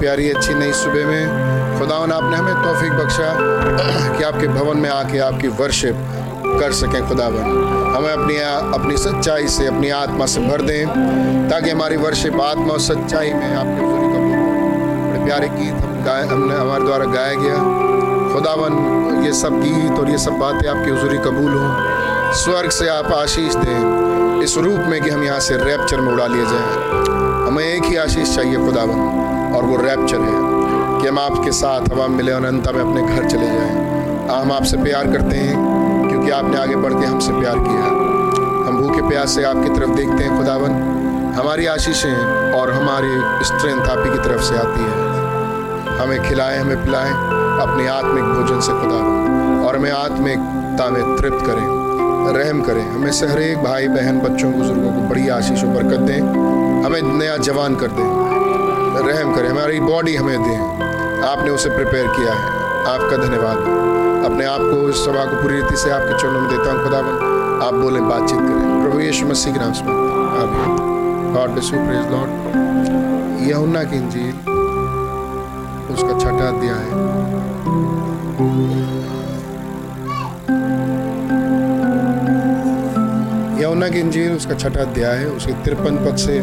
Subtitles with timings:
[0.00, 3.34] प्यारी, अच्छी, नई सुबह में। खुदावन, आपने हमें तोफ़ी बख्शा
[4.18, 5.96] कि आपके भवन में आके आपकी वर्शिप
[6.60, 7.42] कर सकें खुदावन।
[7.96, 8.36] हमें अपनी
[8.74, 10.86] अपनी सच्चाई से, अपनी आत्मा से भर दें,
[11.50, 14.40] ताकि हमारी वर्शिप आत्मा और सच्चाई में आपके हजूरी कबूल
[15.10, 17.54] बड़े प्यारे गीत हम गाए, हमने हमारे द्वारा गाया गया।
[18.34, 18.72] खुदावन,
[19.24, 23.54] ये सब गीत और ये सब बातें आपकी हजूरी कबूल हों। स्वर्ग से आप आशीष
[23.54, 26.90] दें, इस रूप में कि हम यहाँ से रैप्चर में उड़ा लिए जाएँ।
[27.46, 29.29] हमें एक ही आशीष चाहिए खुदावन।
[29.60, 30.32] और वो रैप्चर है
[31.00, 33.90] कि हम आपके साथ, हम आप मिले अंत में अपने घर चले जाएँ।
[34.28, 35.56] हम आपसे प्यार करते हैं,
[36.08, 37.84] क्योंकि आपने आगे बढ़ के हमसे प्यार किया।
[38.68, 40.70] हम भूखे प्यास से आपकी तरफ़ देखते हैं, खुदावन।
[41.38, 45.10] हमारी आशीषें और हमारी स्ट्रेंथ आप ही की तरफ़ से आती है।
[45.98, 47.12] हमें खिलाएँ, हमें पिलाएँ,
[47.60, 51.80] अपने आत्मिक भोजन से खुदावन। और हमें आत्मिकता में तृप्त करें,
[52.38, 56.20] रहम करें। हमें से हर एक भाई, बहन, बच्चों, बुज़ुर्गों को बड़ी आशीष बरकत दें।
[56.84, 58.29] हमें नया जवान कर दें।
[59.00, 63.80] रहम करें, हमारी बॉडी हमें दें। आपने उसे प्रिपेयर किया है। आपका धन्यवाद।
[64.24, 67.14] अपने आप को इस सभा को पूरी रीति से आपके चरणों में देता हूँ, खुदावन।
[67.62, 72.12] आप बोले, बातचीत करें। प्रभु यीशु मसीह के नाम से आमीन। God bless you praise
[72.12, 72.30] Lord
[73.48, 74.34] यहुन्ना की इंजील,
[75.94, 77.20] उसका छठा अध्याय। है
[83.70, 86.38] यमुना की इंजील उसका छठा अध्याय है उसके तिरपन पद से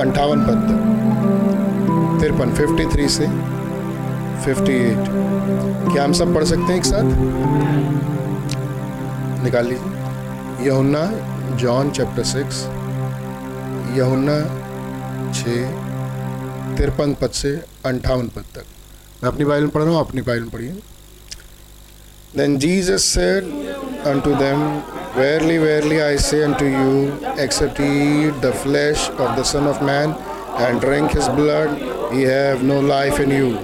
[0.00, 3.26] अंठावन पद तक। तिरपन फिफ्टी थ्री से
[4.44, 5.08] फिफ्टी एट
[5.92, 7.02] क्या हम सब पढ़ सकते हैं एक साथ?
[9.44, 11.04] निकाल लीजिए। यहुन्ना
[11.56, 12.62] जॉन चैप्टर सिक्स।
[13.96, 14.38] यहुन्ना
[15.32, 15.44] छ।
[16.76, 17.56] तिरपन पद से
[17.86, 18.64] अंठावन पद तक।
[19.24, 20.80] मैं अपनी बाइबल में पढ़ रहा हूँ अपनी बाइबल में पढ़िए।
[22.36, 23.48] Then Jesus said
[24.06, 24.60] unto them,
[25.14, 29.82] Verily, verily, I say unto you, except ye eat the flesh of the Son of
[29.82, 30.14] Man
[30.56, 31.80] and drink his blood,
[32.14, 33.56] ye have no life in you.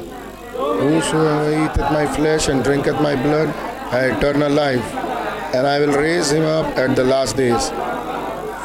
[0.57, 3.49] Whosoever eateth my flesh and drinketh my blood
[3.91, 4.85] hath eternal life,
[5.55, 7.71] and I will raise him up at the last days.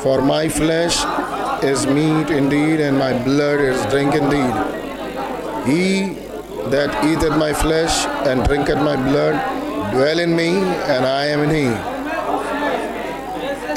[0.02, 1.06] For my flesh
[1.64, 4.56] is meat indeed, and my blood is drink indeed.
[5.70, 6.18] He
[6.74, 9.38] that eateth my flesh and drinketh my blood
[9.92, 10.58] dwell in me,
[10.96, 11.91] and I am in him.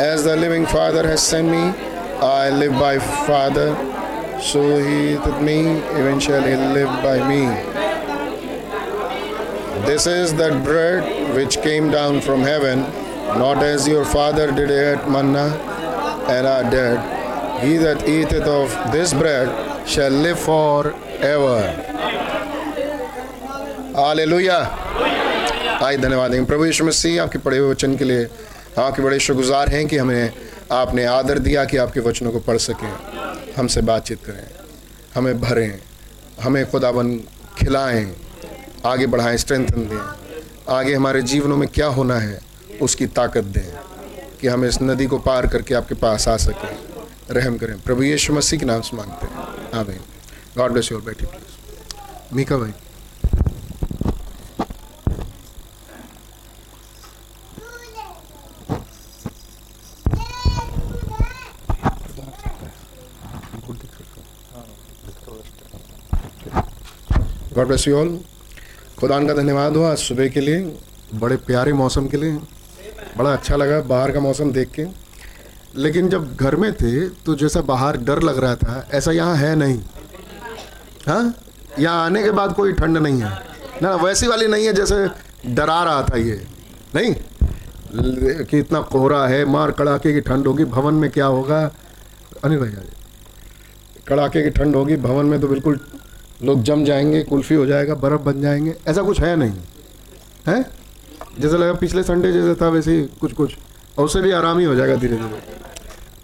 [0.04, 1.74] As the living Father has sent me,
[2.22, 3.76] I live by Father,
[4.42, 5.60] so he that me
[6.02, 7.44] eventually live by me.
[9.86, 12.82] This is that bread which came down from heaven,
[13.44, 15.48] not as your father did eat manna
[16.30, 17.64] and are dead.
[17.64, 19.50] He that eateth of this bread
[19.88, 21.60] shall live forever.
[23.96, 24.62] Hallelujah.
[25.84, 28.24] आइए धन्यवाद देंगे प्रभु यीशु मसीह आपके पढ़े हुए वचन के लिए
[28.79, 30.33] आपके बड़े शुक्रगुजार हैं कि हमें
[30.73, 32.93] आपने आदर दिया कि आपके वचनों को पढ़ सकें।
[33.57, 34.47] हमसे बातचीत करें,
[35.15, 35.81] हमें भरें,
[36.43, 37.17] हमें खुदाबन
[37.59, 38.15] खिलाएँ,
[38.87, 42.41] आगे बढ़ाएँ स्ट्रेंथन दें। आगे हमारे जीवनों में क्या होना है,
[42.83, 43.71] उसकी ताकत दें
[44.41, 46.77] कि हम इस नदी को पार करके आपके पास आ सकें।
[47.31, 49.99] रहम करें। प्रभु यीशु मसीह के नाम से मांगते हैं। हाँ भाई
[50.59, 52.73] गॉड ब्लेस यू बैठी प्लीज़ मीका भाई।
[67.65, 68.09] गॉड ब्लेस यू ऑल
[68.99, 70.59] खुदान का धन्यवाद हो आज सुबह के लिए,
[71.15, 72.33] बड़े प्यारे मौसम के लिए,
[73.19, 74.85] बड़ा अच्छा लगा बाहर का मौसम देख के।
[75.77, 79.55] लेकिन जब घर में थे तो जैसा बाहर डर लग रहा था, ऐसा यहाँ है
[79.57, 79.81] नहीं।
[81.07, 81.35] हाँ?
[81.79, 83.33] यहाँ आने के बाद कोई ठंड नहीं है।
[83.83, 85.07] ना, वैसी वाली नहीं है जैसे
[85.55, 86.41] डरा रहा था ये।
[86.95, 87.15] नहीं?
[88.45, 91.65] कि इतना कोहरा है, मार कड़ाके की ठंड होगी, भवन में क्या होगा?
[92.45, 92.85] अनिल भैया
[94.09, 95.81] कड़ाके की ठंड होगी, भवन में तो बिल्कुल
[96.43, 99.53] लोग जम जाएँगे, कुल्फी हो जाएगा, बर्फ़ बन जाएँगे, ऐसा कुछ है नहीं,
[100.49, 100.71] है?
[101.39, 103.55] जैसा लगा पिछले संडे जैसे था, वैसे ही कुछ कुछ।
[103.99, 105.43] और उससे भी आराम ही हो जाएगा धीरे धीरे।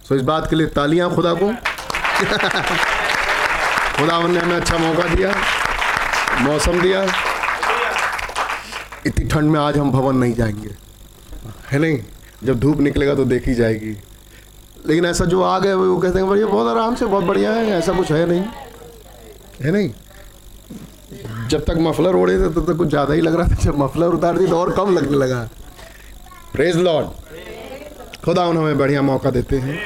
[0.09, 1.47] सो इस बात के लिए तालियाँ खुदा को।
[3.97, 5.35] खुदा ने हमें अच्छा मौका दिया,
[6.39, 7.03] मौसम दिया।
[9.05, 10.69] इतनी ठंड में आज हम भवन नहीं जाएँगे।
[11.71, 12.03] है नहीं?
[12.43, 13.97] जब धूप निकलेगा तो देखी जाएगी।
[14.87, 17.67] लेकिन ऐसा जो आ गए, वो कहते हैं, भैया, बहुत आराम से, बहुत बढ़िया है,
[17.67, 18.43] ऐसा कुछ है नहीं।
[19.61, 19.89] है नहीं?
[21.49, 24.07] जब तक मफलर ओढ़े थे, तब तक कुछ ज़्यादा ही लग रहा था। जब मफलर
[24.09, 25.49] उतार दी तो और कम लगने लगा।
[26.53, 27.07] प्रेज लॉर्ड
[28.25, 29.77] खुदा उन हमें बढ़िया मौका देते हैं,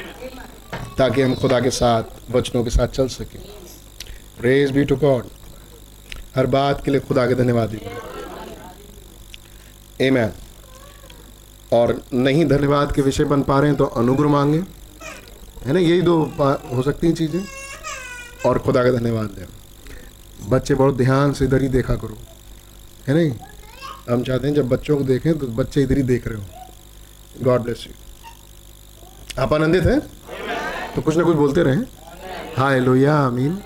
[0.98, 3.40] ताकि हम खुदा के साथ, वचनों के साथ चल सकें।
[4.40, 5.28] प्रेज बी टू गॉड
[6.36, 7.78] हर बात के लिए खुदा के धन्यवाद
[10.02, 10.32] ए मैन
[11.74, 14.58] और नहीं धन्यवाद के विषय बन पा रहे हैं तो अनुग्रह मांगे।
[15.66, 16.18] है ना, यही दो
[16.74, 17.44] हो सकती हैं चीज़ें।
[18.46, 19.46] और खुदा का धन्यवाद दें।
[20.50, 22.18] बच्चे बहुत ध्यान से इधर ही देखा करो।
[23.08, 23.32] है नहीं?
[24.10, 27.62] हम चाहते हैं जब बच्चों को देखें तो बच्चे इधर ही देख रहे हो। गॉड
[27.62, 30.00] ब्लेस यू आप आनंदित हैं?
[30.96, 31.76] तो कुछ ना कुछ बोलते रहे।
[32.58, 33.58] हाय लोहिया अमीन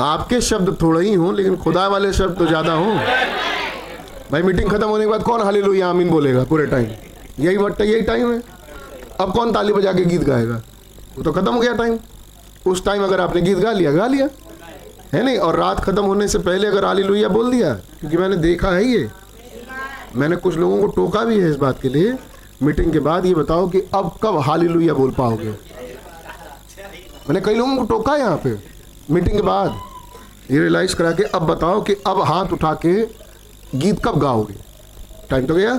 [0.00, 2.96] आपके शब्द थोड़े ही हों, लेकिन खुदा वाले शब्द तो ज़्यादा हों।
[4.32, 6.90] भाई, मीटिंग खत्म होने के बाद कौन हाले लोहिया अमीन बोलेगा पूरे टाइम?
[7.40, 8.42] यही वक्त यही टाइम है।
[9.20, 10.62] अब कौन ताली बजा के गीत गाएगा?
[11.16, 11.98] वो तो खत्म हो गया टाइम।
[12.66, 14.28] उस टाइम अगर आपने गीत गा लिया गा लिया।
[15.14, 15.38] है नहीं?
[15.38, 18.84] और रात खत्म होने से पहले अगर आली लोहिया बोल दिया क्योंकि मैंने देखा है
[18.84, 19.08] ये,
[20.16, 22.16] मैंने कुछ लोगों को टोका भी है इस बात के लिए।
[22.62, 25.50] मीटिंग के बाद ये बताओ कि अब कब हाली लोहिया बोल पाओगे?
[27.28, 28.56] मैंने कई लोगों को टोका है यहाँ पे
[29.10, 29.74] मीटिंग के बाद।
[30.50, 32.94] ये रियलाइज़ करा के अब बताओ कि अब हाथ उठा के
[33.74, 34.54] गीत कब गाओगे?
[35.30, 35.78] टाइम तो गया।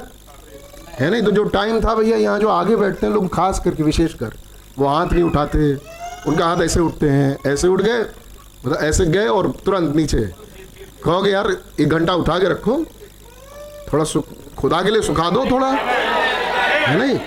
[1.00, 1.22] है नहीं?
[1.22, 4.34] तो जो टाइम था भैया, यहाँ जो आगे बैठते हैं लोग, खास करके विशेष कर,
[4.80, 5.74] वो हाथ नहीं उठाते,
[6.28, 8.04] उनका हाथ ऐसे उठते हैं, ऐसे उठ गए।
[8.66, 10.18] मतलब ऐसे गए और तुरंत नीचे।
[11.04, 12.86] कहोगे यार, एक घंटा उठा के रखो।
[13.94, 14.26] थोड़ा सुख
[14.58, 17.20] खुदा के लिए सुखा दो थोड़ा। है नहीं?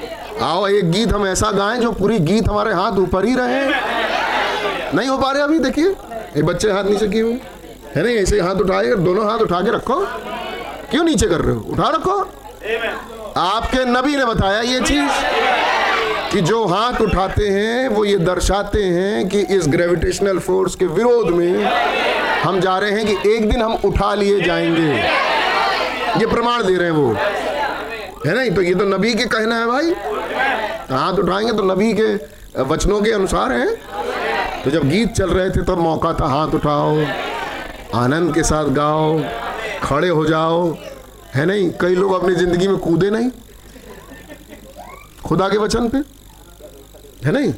[0.43, 3.67] आओ, एक गीत हम ऐसा गाएँ जो पूरी गीत हमारे हाथ ऊपर ही रहे।
[4.97, 5.89] नहीं हो पा रहे अभी, देखिए।
[6.37, 7.33] ये बच्चे हाथ नीचे किए हुए।
[7.97, 8.17] है नहीं?
[8.17, 10.07] ऐसे हाथ उठाए, दोनों हाथ उठा के रखो।
[10.91, 11.61] क्यों नीचे कर रहे हो?
[11.61, 12.21] उठा रखो।
[13.41, 15.11] आपके नबी ने बताया ये चीज़।
[16.33, 21.31] कि जो हाथ उठाते हैं, वो ये दर्शाते हैं कि इस ग्रेविटेशनल फोर्स के विरोध
[21.31, 21.65] में
[22.43, 24.93] हम जा रहे हैं कि एक दिन हम उठा लिए जाएँगे।
[26.21, 27.13] ये प्रमाण दे रहे हैं वो।
[28.27, 29.91] है नहीं तो ये तो नबी के कहना है भाई।
[30.97, 32.15] हाथ उठाएँगे तो नबी के
[32.63, 33.77] वचनों के अनुसार है।
[34.65, 37.05] तो जब गीत चल रहे थे, तब मौका था, हाथ उठाओ,
[37.95, 39.21] आनंद के साथ गाओ,
[39.83, 40.77] खड़े हो जाओ।
[41.35, 41.71] है नहीं?
[41.81, 43.31] कई लोग अपनी ज़िंदगी में कूदे नहीं।
[45.25, 46.22] खुदा के वचन पे।
[47.25, 47.55] है नहीं?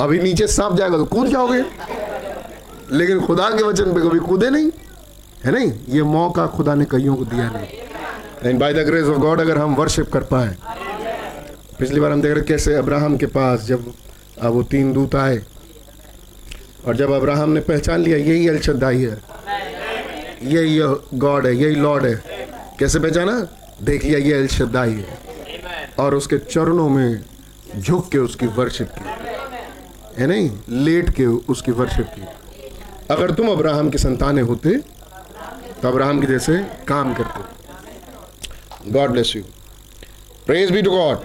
[0.00, 1.64] अभी नीचे सांप जाएगा तो कूद जाओगे।
[2.92, 4.70] लेकिन खुदा के वचन पे कभी कूदे नहीं।
[5.44, 5.72] है नहीं?
[5.88, 7.66] ये मौका खुदा ने कईयों को दिया नहीं।
[8.44, 10.56] लेकिन by the grace of God अगर हम वर्शिप कर पाए।
[11.78, 13.92] पिछली बार हम देख रहे कैसे अब्राहम के पास जब
[14.42, 15.42] वो तीन दूत आए।
[16.86, 19.22] और जब अब्राहम ने पहचान लिया, यही अलशदाई है।
[20.42, 20.80] यही
[21.18, 22.22] गॉड है, यही लॉर्ड है।
[22.78, 23.48] कैसे पहचाना?
[23.82, 25.18] देख लिया ये अलशदाई है।
[25.98, 27.24] और उसके चरणों में
[27.76, 30.50] झुक के उसकी वर्शिप की। है नहीं?
[30.68, 32.22] लेट के उसकी वर्शिप की।
[33.10, 34.76] अगर तुम अब्राहम की संतानें होते
[35.82, 39.42] तो अब्राहम की जैसे काम करते। God bless you
[40.46, 41.16] praise be to God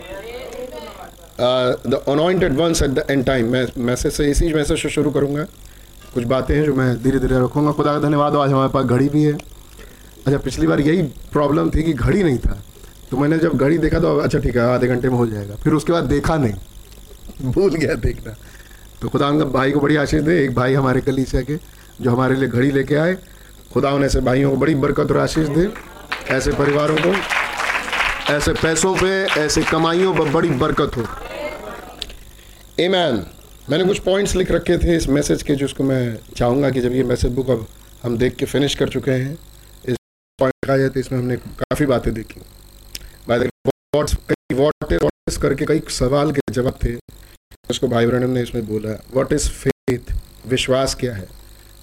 [1.88, 5.44] the anointed ones at the end time मैं मैसेज से इसी मैसेज से शुरू करूँगा।
[6.13, 9.10] कुछ बातें हैं जो मैं धीरे धीरे रखूँगा। खुदा का धन्यवाद, आज हमारे पास घड़ी
[9.10, 11.01] भी है। अच्छा पिछली बार यही
[11.32, 12.62] प्रॉब्लम थी कि घड़ी नहीं था।
[13.13, 15.74] तो मैंने जब घड़ी देखा तो अच्छा ठीक है, आधे घंटे में हो जाएगा। फिर
[15.74, 18.34] उसके बाद देखा नहीं। भूल गया देखना।
[19.01, 21.58] तो खुदा उनका भाई को बड़ी आशीष दे। एक भाई हमारे गली से के,
[22.01, 23.13] जो हमारे लिए घड़ी लेके आए।
[23.74, 25.67] खुदा उन ऐसे भाइयों को बड़ी बरकत और आशीष दे।
[26.29, 27.13] ऐसे परिवारों को,
[28.34, 31.05] ऐसे पैसों पे, ऐसे कमाइयों पर बड़ी बरकत हो।
[32.89, 33.24] मैन
[33.70, 37.03] मैंने कुछ पॉइंट्स लिख रखे थे इस मैसेज के, जिसको मैं चाहूँगा कि जब ये
[37.03, 37.67] मैसेज बुक अब
[38.03, 39.38] हम देख के फिनिश कर चुके हैं।
[39.86, 39.96] इस
[40.39, 42.41] पॉइंट लिखा जाए तो इसमें हमने काफ़ी बातें देखी।
[43.30, 46.94] कई वॉट करके कई सवाल के जवाब थे।
[47.70, 50.13] उसको भाई ब्रहण ने इसमें बोला व्हाट इज़ फेथ
[50.48, 51.27] विश्वास क्या है?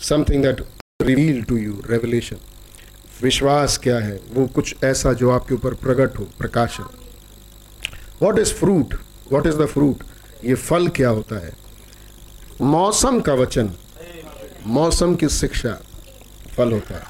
[0.00, 0.60] Something that
[1.02, 2.36] reveal to you revelation
[3.22, 4.18] विश्वास क्या है?
[4.32, 6.84] वो कुछ ऐसा जो आपके ऊपर प्रकट हो, प्रकाशन।
[8.22, 8.94] What is fruit
[9.32, 10.02] what is the fruit
[10.44, 11.52] ये फल क्या होता है?
[12.60, 13.70] मौसम का वचन।
[14.66, 15.72] मौसम की शिक्षा
[16.56, 17.04] फल होता है।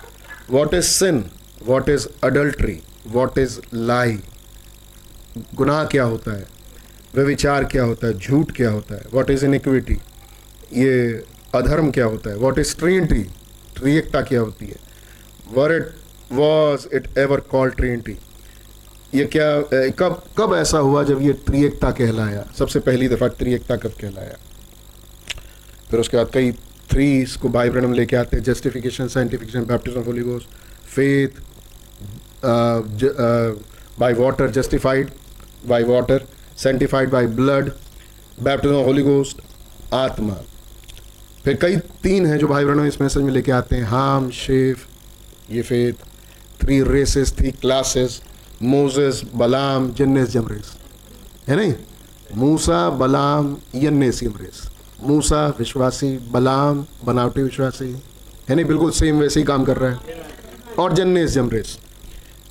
[0.50, 1.24] What is sin
[1.66, 4.18] what is adultery what is lie
[5.54, 6.44] गुनाह क्या होता है?
[7.14, 8.18] व्यविचार क्या होता है?
[8.18, 9.02] झूठ क्या होता है?
[9.14, 9.94] वॉट इज़ इनिक्विटी
[10.74, 11.24] ये
[11.54, 12.36] अधर्म क्या होता है?
[12.36, 13.22] वॉट इज़ ट्रिनिटी
[13.78, 14.76] त्रियकता क्या होती है?
[15.52, 15.90] Were it
[16.32, 18.16] was it ever called Trinity
[19.14, 19.50] ये क्या
[19.98, 22.44] कब कब ऐसा हुआ जब ये त्रिएकता कहलाया?
[22.58, 24.36] सबसे पहली दफ़ा त्रिएकता कब कहलाया?
[25.90, 26.52] फिर उसके बाद कई
[26.90, 30.46] थ्री इसको बाई ब्रनम लेके आते हैं justification sanctification baptism Holi goes
[30.94, 31.40] faith
[32.44, 35.10] by water justified
[35.66, 36.24] by water
[36.56, 37.70] sanctified by blood
[38.42, 39.40] baptism Holy Ghost
[39.94, 40.34] आत्मा
[41.44, 44.86] फिर कई तीन हैं जो भाई बहनों इस मैसेज में लेके आते हैं। हाम, शेफ,
[45.50, 45.92] ये faith
[46.60, 48.20] three races three classes
[48.62, 50.72] Moses Balaam Jannes Jambres
[51.48, 51.74] है नहीं?
[52.36, 54.62] मूसा बलाम यन्नेस यमरेस
[55.02, 57.90] मूसा विश्वासी बलाम बनावटी विश्वासी.
[58.48, 58.66] है नहीं?
[58.66, 59.98] बिल्कुल सेम वैसे ही काम कर रहा है।
[60.78, 61.78] और जन्नेस जमरेस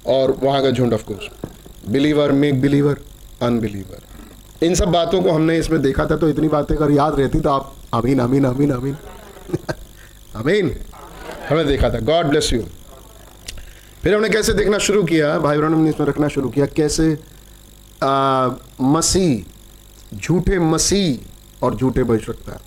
[0.08, 3.00] और वहाँ का झुंड of course believer make believer
[3.42, 7.40] unbeliever इन सब बातों को हमने इसमें देखा था तो इतनी बातें अगर याद रहती
[7.40, 8.98] तो आप अमीन अमीन अमीन अमीन
[10.36, 10.76] अमीन
[11.50, 12.62] हमने देखा था। गॉड ब्लेस यू
[14.04, 15.38] फिर हमने कैसे देखना शुरू किया?
[15.40, 17.08] भाई बहनों ने इसमें रखना शुरू किया। कैसे
[18.82, 22.60] मसीह, झूठे मसीह और झूठे भविष्यता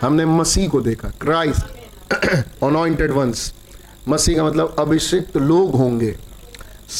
[0.00, 3.52] हमने मसीह को देखा। क्राइस्ट अनॉइंटेड वंस
[4.08, 6.14] मसीह का मतलब अभिषिक्त लोग होंगे।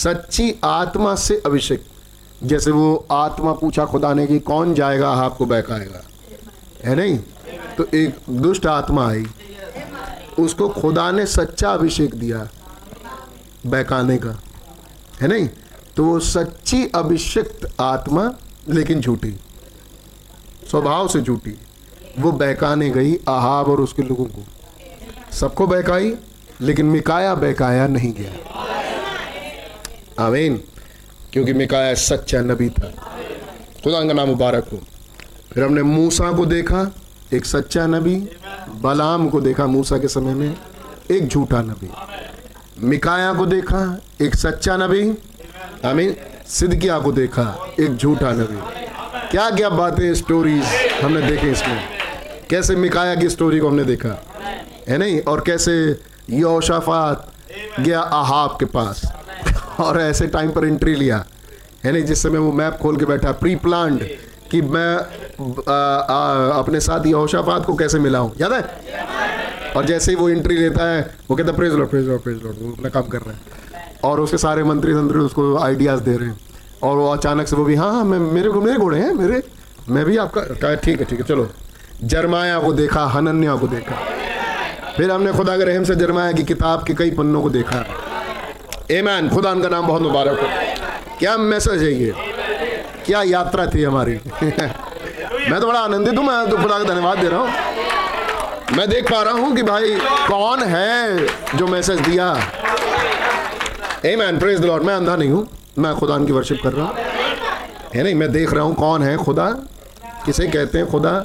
[0.03, 1.85] सच्ची आत्मा से अभिषेक।
[2.43, 6.03] जैसे वो आत्मा पूछा खुदा ने कि कौन जाएगा, आपको बहकाएगा।
[6.85, 7.19] है नहीं?
[7.79, 9.27] तो एक दुष्ट आत्मा आई।
[10.39, 12.49] उसको खुदा ने सच्चा अभिषेक दिया
[13.67, 14.43] बहकाने का।
[15.21, 15.49] है नहीं?
[15.97, 18.33] तो वो सच्ची अभिषिक्त आत्मा
[18.69, 19.41] लेकिन झूठी।
[20.71, 21.59] स्वभाव से झूठी।
[22.19, 24.45] वो बहकाने गई आहाब और उसके लोगों को।
[25.33, 26.15] सबको बहकाई,
[26.61, 28.33] लेकिन मिकाया बहकाया नहीं गया।
[30.21, 30.61] आमीन।
[31.33, 32.93] क्योंकि मिकाया सच्चा नबी था।
[33.85, 34.81] खुदा का नाम मुबारक हो।
[35.53, 36.95] फिर हमने मूसा को देखा,
[37.35, 38.17] एक सच्चा नबी।
[38.69, 40.59] बलाम को देखा, मूसा के समय में,
[41.11, 41.91] एक झूठा नबी।
[42.79, 45.15] मिकाया को देखा, एक सच्चा नबी।
[45.89, 46.17] आमीन।
[46.47, 48.87] सिद्किया को देखा, एक झूठा नबी।
[49.31, 50.65] क्या क्या बातें स्टोरीज
[51.03, 51.89] हमने देखे इसमें।
[52.51, 54.25] कैसे मिकाया की स्टोरी को हमने देखा।
[54.89, 55.21] है नहीं?
[55.21, 57.33] और कैसे योशाफात
[57.81, 59.24] गया आहाब के पास।
[59.81, 61.25] और ऐसे टाइम पर एंट्री लिया।
[61.85, 63.97] है नहीं जिस समय वो मैप खोल के बैठा प्री प्लान
[64.51, 64.97] कि मैं
[65.69, 68.31] आ, आ, अपने साथ यहोशाफात को कैसे मिलाऊं?
[68.41, 69.73] याद है?
[69.77, 72.57] और जैसे ही वो एंट्री लेता है वो कहता praise Lord praise Lord praise Lord
[72.63, 73.43] वो अपना काम कर रहे हैं।
[74.05, 76.41] और उसके सारे मंत्री तंत्री उसको आइडियाज़ दे रहे हैं।
[76.83, 79.43] और वो अचानक से वो भी हाँ हाँ मैं मेरे को मेरे घोड़े हैं मेरे
[79.89, 81.49] मैं भी आपका ठीक है ठीक है चलो।
[82.05, 83.97] जरमाया को देखा हनन्या को देखा।
[84.97, 87.85] फिर हमने खुदा के रहम से जरमाया की किताब के कई पन्नों को देखा।
[88.91, 92.15] एमैन खुदा का नाम बहुत मुबारक हो। क्या मैसेज है ये?
[93.07, 94.13] क्या यात्रा थी हमारी?
[95.51, 99.11] मैं तो बड़ा आनंदित हूँ, मैं तो खुदा का धन्यवाद दे रहा हूँ। मैं देख
[99.11, 99.97] पा रहा हूँ कि भाई
[100.29, 101.27] कौन है
[101.57, 102.29] जो मैसेज दिया?
[104.05, 105.49] ए मैन प्रेज द मैं अंधा नहीं हूँ,
[105.79, 106.95] मैं खुदा की वर्शिप कर रहा हूँ।
[107.95, 108.15] है नहीं?
[108.15, 109.49] मैं देख रहा हूँ कौन है खुदा?
[110.27, 111.19] किसे कहते हैं खुदा?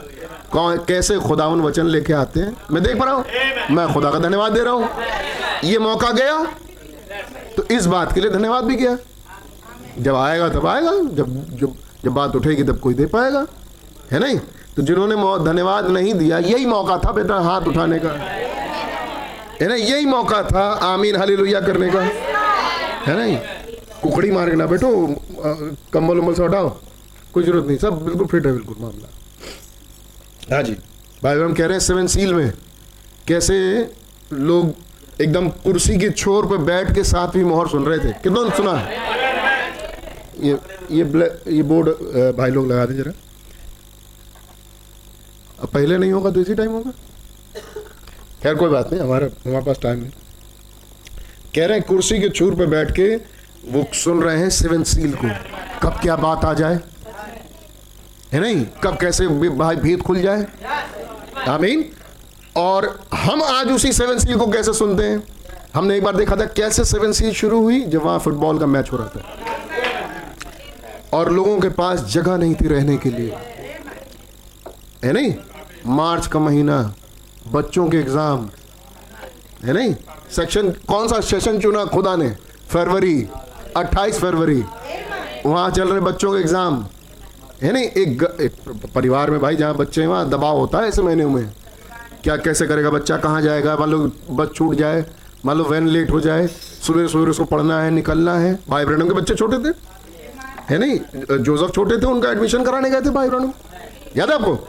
[0.51, 2.55] कौन, कैसे खुदावन वचन लेके आते हैं?
[2.71, 3.25] मैं देख पा रहा हूँ।
[3.71, 4.89] मैं खुदा का धन्यवाद दे रहा हूँ।
[5.63, 6.47] ये मौका गया
[7.59, 8.97] तो इस बात के लिए धन्यवाद भी किया।
[9.99, 11.73] जब आएगा, तब आएगा। जब जब
[12.03, 13.45] जब बात उठेगी, तब कोई दे पाएगा।
[14.11, 14.37] है नहीं?
[14.75, 18.11] तो जिन्होंने धन्यवाद नहीं दिया, यही मौका था बेटा हाथ उठाने का।
[19.61, 20.63] है ना यही मौका था
[20.93, 22.01] आमीन हाली करने का।
[23.05, 23.37] है नहीं?
[24.03, 24.89] कुकड़ी मार के ना बैठो
[25.93, 26.69] कंबल उम्बल से हटाओ।
[27.33, 30.77] कोई ज़रूरत नहीं, सब बिल्कुल फिट है, बिल्कुल मामला। हाँ जी।
[31.23, 32.53] भाई हम कह रहे हैं, सेवन सील में।
[33.27, 33.91] कैसे
[34.33, 34.73] लोग
[35.21, 38.73] एकदम कुर्सी के छोर पर बैठ के साथ भी मोहर सुन रहे थे। कितना सुना
[40.39, 40.57] ये
[40.91, 41.03] ये
[41.55, 41.89] ये बोर्ड
[42.37, 43.11] भाई लोग लगा दें जरा।
[45.59, 46.91] अब पहले नहीं होगा तो इसी टाइम होगा।
[48.43, 50.11] खैर, कोई बात नहीं, हमारे हमारे पास टाइम है।
[51.55, 53.15] कह रहे हैं कुर्सी के छूर पे बैठ के
[53.71, 55.27] वो सुन रहे हैं सेवन सील को।
[55.83, 56.79] कब क्या बात आ जाए?
[58.33, 58.65] है नहीं?
[58.83, 60.45] कब कैसे भाई भेद खुल जाए?
[61.47, 61.89] आमीन।
[62.57, 65.23] और हम आज उसी सेवन सील को कैसे सुनते हैं?
[65.75, 68.91] हमने एक बार देखा था कैसे सेवन सील शुरू हुई जब वहाँ फुटबॉल का मैच
[68.91, 69.21] हो रहा था।
[71.13, 73.35] और लोगों के पास जगह नहीं थी रहने के लिए।
[75.05, 75.33] है नहीं?
[75.87, 76.93] मार्च का महीना
[77.51, 78.49] बच्चों के एग्ज़ाम
[79.65, 79.93] है नहीं?
[80.31, 81.85] सेक्शन कौन सा सेशन चुना?
[81.85, 82.29] खुदा ने।
[82.69, 83.27] फरवरी
[83.77, 84.63] 28 फरवरी।
[85.45, 86.85] वहाँ चल रहे बच्चों के एग्ज़ाम
[87.63, 87.83] है नहीं?
[87.83, 88.53] एक, एक
[88.95, 91.51] परिवार में भाई जहाँ बच्चे हैं वहाँ दबाव होता है ऐसे महीने में।
[92.23, 93.17] क्या कैसे करेगा बच्चा?
[93.17, 93.75] कहाँ जाएगा?
[93.77, 93.99] मान लो
[94.31, 95.05] बस छूट जाए।
[95.45, 99.07] मान लो वैन लेट हो जाए। सुबह सुबह उसको पढ़ना है निकलना है। भाई बहनों
[99.07, 99.73] के बच्चे छोटे थे।
[100.69, 100.99] है नहीं?
[101.43, 103.51] जोसफ छोटे थे उनका एडमिशन कराने गए थे भाई बहनों।
[104.17, 104.67] याद है आपको?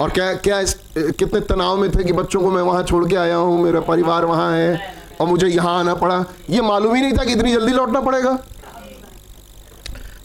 [0.00, 3.16] और क्या क्या इस, कितने तनाव में थे कि बच्चों को मैं वहाँ छोड़ के
[3.16, 7.12] आया हूँ मेरा परिवार वहाँ है और मुझे यहाँ आना पड़ा। ये मालूम ही नहीं
[7.12, 8.38] था कि इतनी जल्दी लौटना पड़ेगा।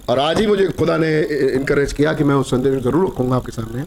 [0.09, 1.09] और आज ही मुझे खुदा ने
[1.53, 3.83] इनक्रेज किया कि मैं उस संदेश को ज़रूर रखूँगा आपके सामने।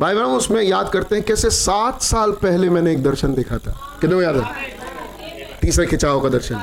[0.00, 3.98] भाई बहनों, उसमें याद करते हैं कैसे सात साल पहले मैंने एक दर्शन देखा था।
[4.00, 4.52] कितने याद है?
[5.62, 6.62] तीसरे खिंचाव का दर्शन।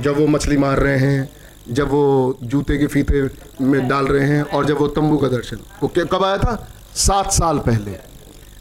[0.00, 1.32] जब वो मछली मार रहे हैं,
[1.70, 5.58] जब वो जूते के फीते में डाल रहे हैं, और जब वो तंबू का दर्शन।
[5.82, 6.68] वो कब आया था?
[6.94, 7.90] सात साल पहले।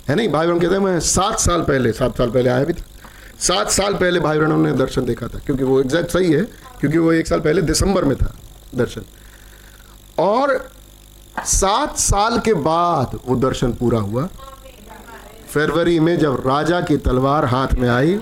[0.10, 0.30] है नहीं?
[0.30, 2.86] भाई बहन कहते हैं, मैं सात साल पहले, सात साल पहले आया भी था।
[3.40, 6.42] सात साल पहले भाई बहनों ने दर्शन देखा था, क्योंकि वो एग्जैक्ट सही है,
[6.80, 8.36] क्योंकि वो एक साल पहले दिसंबर में था
[8.76, 9.02] दर्शन।
[10.20, 10.70] और
[11.38, 14.28] सात साल के बाद वो दर्शन पूरा हुआ।
[15.50, 18.14] फरवरी में जब राजा की तलवार हाथ में आई,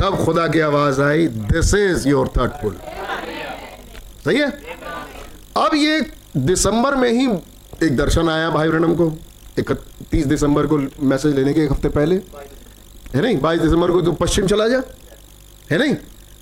[0.00, 2.76] तब खुदा की आवाज़ आई this is your third pull
[4.24, 4.50] सही है?
[5.56, 6.00] अब ये
[6.36, 7.26] दिसंबर में ही
[7.86, 9.12] एक दर्शन आया भाई ब्रनम को।
[9.58, 12.16] इकतीस दिसंबर को मैसेज लेने के एक हफ़्ते पहले।
[13.14, 13.40] है नहीं?
[13.40, 14.82] बाईस दिसंबर को तो पश्चिम चला जा।
[15.70, 15.96] है नहीं?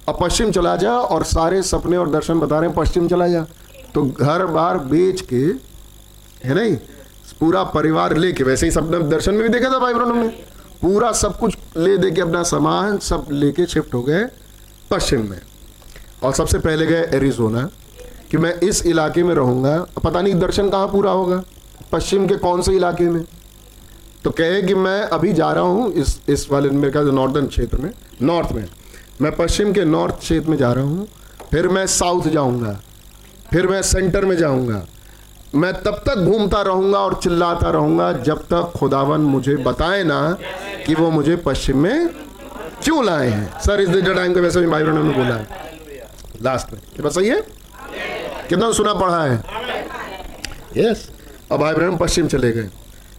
[0.09, 3.47] अब पश्चिम चला जा और सारे सपने और दर्शन बता रहे हैं, पश्चिम चला जा।
[3.95, 5.47] तो घर बार बेच के
[6.45, 6.77] है नहीं?
[7.41, 10.29] पूरा परिवार लेके, वैसे ही सपने दर्शन में भी देखा था भाई ब्रनम ने।
[10.83, 14.25] पूरा सब कुछ ले दे के अपना सामान सब लेके शिफ्ट हो गए
[14.91, 15.41] पश्चिम में।
[16.23, 17.69] और सबसे पहले गए एरिजोना
[18.31, 21.43] कि मैं इस इलाके में रहूँगा। पता नहीं दर्शन कहाँ पूरा होगा,
[21.93, 23.25] पश्चिम के कौन से इलाके में?
[24.25, 27.79] तो कहे कि मैं अभी जा रहा हूँ इस इस वाले, मेरे ख्याल नॉर्दर्न क्षेत्र
[27.79, 27.91] में,
[28.23, 28.67] नॉर्थ में।
[29.23, 31.07] मैं पश्चिम के नॉर्थ क्षेत्र में जा रहा हूँ,
[31.51, 32.81] फिर मैं साउथ जाऊँगा,
[33.51, 34.87] फिर मैं सेंटर में जाऊँगा।
[35.57, 40.39] मैं तब तक घूमता रहूँगा और चिल्लाता रहूँगा जब तक खुदावन मुझे बताए ना
[40.87, 42.09] कि वो मुझे पश्चिम में
[42.85, 45.47] क्यों लाए हैं। सर इस टाइम को वैसे भी भाई ने बोला है।
[46.43, 47.41] लास्ट में। क्या सही है?
[48.49, 49.43] कितना सुना पढ़ा है?
[50.77, 51.11] यस
[51.53, 52.69] अब भाई बहन पश्चिम चले गए।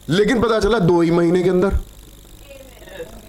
[0.10, 1.80] लेकिन पता चला दो ही महीने के अंदर।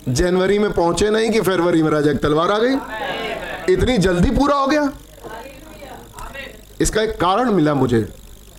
[0.09, 4.67] जनवरी में पहुँचे नहीं कि फरवरी में राजा तलवार आ गई। इतनी जल्दी पूरा हो
[4.67, 4.93] गया।
[6.81, 8.09] इसका एक कारण मिला मुझे।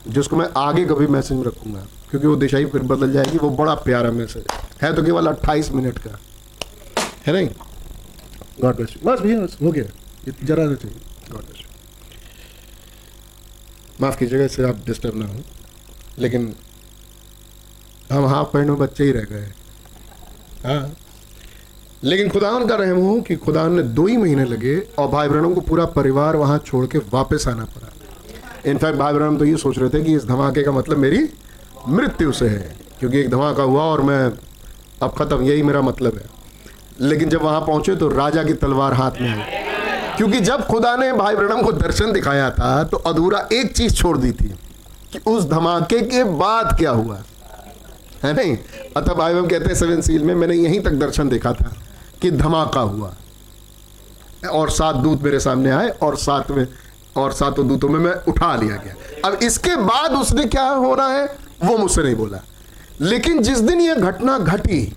[0.07, 3.49] जिसको मैं आगे कभी मैसेज में रखूँगा, क्योंकि वो दिशा ही फिर बदल जाएगी, वो
[3.49, 4.45] बड़ा प्यारा मैसेज
[4.81, 6.19] है। तो केवल 28 मिनट का।
[7.27, 7.49] है नहीं?
[8.61, 9.83] गॉड ब्लेस यू बस भैया हो गया।
[10.43, 10.97] जरा चाहिए।
[11.31, 11.67] गॉड ब्लेस यू
[14.01, 15.39] माफ़ कीजिएगा, इससे आप डिस्टर्ब ना हो।
[16.19, 16.55] लेकिन
[18.11, 19.47] हम हाफ़ पैंट में बच्चे ही रह गए
[20.65, 20.93] हाँ।
[22.03, 25.53] लेकिन खुदान का रहम हो कि खुदान ने दो ही महीने लगे और भाई बहनों
[25.55, 27.88] को पूरा परिवार वहाँ छोड़ के वापस आना पड़ा।
[28.65, 31.27] इनफैक्ट भाई बहन तो ये सोच रहे थे कि इस धमाके का मतलब मेरी
[31.87, 34.19] मृत्यु से है, क्योंकि एक धमाका हुआ और मैं
[35.03, 36.25] अब ख़त्म, यही मेरा मतलब है।
[37.01, 41.11] लेकिन जब वहाँ पहुँचे तो राजा की तलवार हाथ में आई। क्योंकि जब खुदा ने
[41.13, 44.47] भाई ब्रणम को दर्शन दिखाया था तो अधूरा एक चीज़ छोड़ दी थी
[45.13, 47.21] कि उस धमाके के बाद क्या हुआ।
[48.23, 48.57] है नहीं?
[48.97, 51.71] अतः भाई बहन कहते हैं, सेवन सील में मैंने यहीं तक दर्शन देखा था
[52.21, 53.13] कि धमाका हुआ।
[54.51, 56.67] और सात दूत मेरे सामने आए और सात में
[57.19, 58.93] और सातों दूतों में मैं उठा लिया गया।
[59.25, 61.25] अब इसके बाद उसने क्या हो रहा है,
[61.63, 62.43] वो मुझसे नहीं बोला।
[63.01, 64.95] लेकिन जिस दिन यह घटना घटी,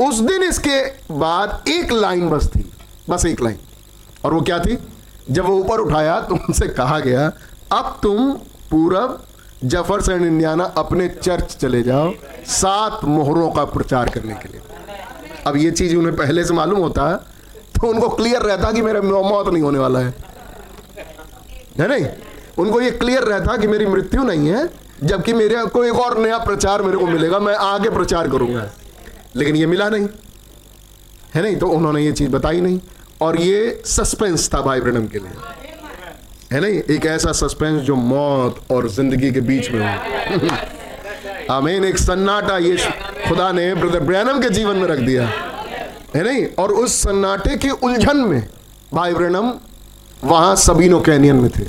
[0.00, 0.80] उस दिन इसके
[1.14, 2.70] बाद एक लाइन बस थी,
[3.10, 3.58] बस एक लाइन।
[4.24, 4.78] और वो क्या थी?
[5.30, 7.30] जब वो ऊपर उठाया तो उनसे कहा गया,
[7.72, 8.32] अब तुम
[8.70, 9.22] पूरब
[9.64, 12.12] जफरसन इंडियाना अपने चर्च चले जाओ,
[12.46, 14.60] सात मोहरों का प्रचार करने के लिए।
[15.46, 17.16] अब ये चीज़ उन्हें पहले से मालूम होता है
[17.74, 20.14] तो उनको क्लियर रहता कि मेरा मौत नहीं होने वाला है।
[21.80, 22.06] है नहीं,
[22.58, 24.70] उनको ये क्लियर रहता कि मेरी मृत्यु नहीं है,
[25.04, 28.70] जबकि मेरे को एक और नया प्रचार मेरे को मिलेगा, मैं आगे प्रचार करूँगा।
[29.36, 30.08] लेकिन ये मिला नहीं,
[31.34, 31.56] है नहीं?
[31.56, 32.80] तो उन्होंने ये चीज़ बताई नहीं,
[33.20, 35.30] और ये सस्पेंस था भाई ब्रनम के लिए।
[36.52, 36.96] है नहीं?
[36.96, 40.56] एक ऐसा सस्पेंस जो मौत और ज़िंदगी के बीच में हो।
[41.54, 42.76] आमीन, एक सन्नाटा ये
[43.28, 45.28] खुदा ने ब्रदर ब्रैनम के जीवन में रख दिया।
[46.16, 46.46] है नहीं?
[46.58, 48.48] और उस सन्नाटे के उलझन में
[48.94, 49.52] भाई ब्रनम
[50.24, 51.64] वहाँ सबीनो कैनियन में थे।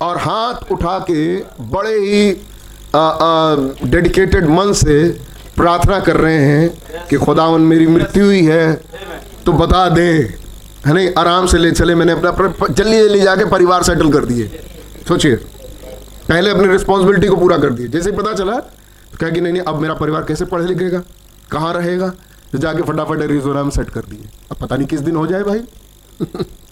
[0.00, 1.36] और हाथ उठा के
[1.72, 2.32] बड़े ही
[3.90, 5.08] डेडिकेटेड मन से
[5.56, 8.72] प्रार्थना कर रहे हैं कि खुदावन मेरी मृत्यु हुई है
[9.46, 10.08] तो बता दे।
[10.86, 11.08] है नहीं?
[11.18, 14.48] आराम से ले चले। मैंने अपना जल्दी जल्दी जाके परिवार सेटल कर दिए।
[15.08, 15.36] सोचिए।
[16.28, 19.62] पहले अपनी रिस्पॉन्सिबिलिटी को पूरा कर दिए। जैसे पता चला तो कह कि नहीं नहीं,
[19.62, 21.02] अब मेरा परिवार कैसे पढ़े लिखेगा?
[21.52, 22.08] कहाँ रहेगा?
[22.52, 25.62] तो जाके फटाफट रिजोराम सेट कर दिए। अब पता नहीं किस दिन हो जाए भाई।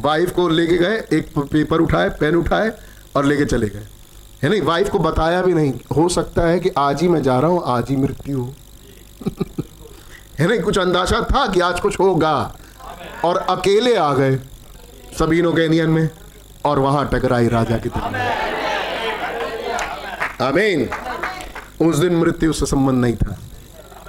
[0.00, 2.72] वाइफ को लेके गए, एक पेपर उठाए, पेन उठाए
[3.16, 3.86] और लेके चले गए।
[4.42, 4.62] है नहीं?
[4.62, 7.62] वाइफ को बताया भी नहीं। हो सकता है कि आज ही मैं जा रहा हूँ,
[7.66, 8.54] आज ही मृत्यु हो।
[10.38, 10.60] है नहीं?
[10.60, 12.56] कुछ अंदाज़ा था कि आज कुछ होगा।
[13.24, 14.36] और अकेले आ गए
[15.18, 16.10] सभी नोकेनियन में
[16.64, 18.14] और वहाँ टकराई राजा की तरफ़
[20.42, 20.90] आमीन।
[21.88, 23.38] उस दिन मृत्यु से संबंध नहीं था।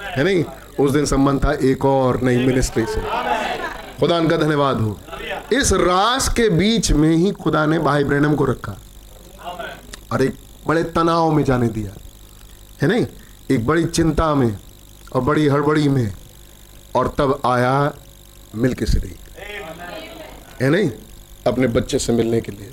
[0.02, 0.44] है नहीं?
[0.80, 3.59] उस दिन संबंध था एक और नई मिनिस्ट्री से।
[4.00, 5.00] खुदा का धन्यवाद हो।
[5.52, 8.72] इस रास के बीच में ही खुदा ने भाई ब्रैनम को रखा।
[10.12, 10.34] और एक
[10.66, 11.90] बड़े तनाव में जाने दिया।
[12.82, 13.06] है नहीं?
[13.50, 14.58] एक बड़ी चिंता में
[15.12, 16.14] और बड़ी हड़बड़ी में।
[16.94, 17.94] और तब आया
[18.54, 18.84] मिल के
[20.64, 20.90] है नहीं?
[21.46, 22.70] अपने बच्चे से मिलने के लिए।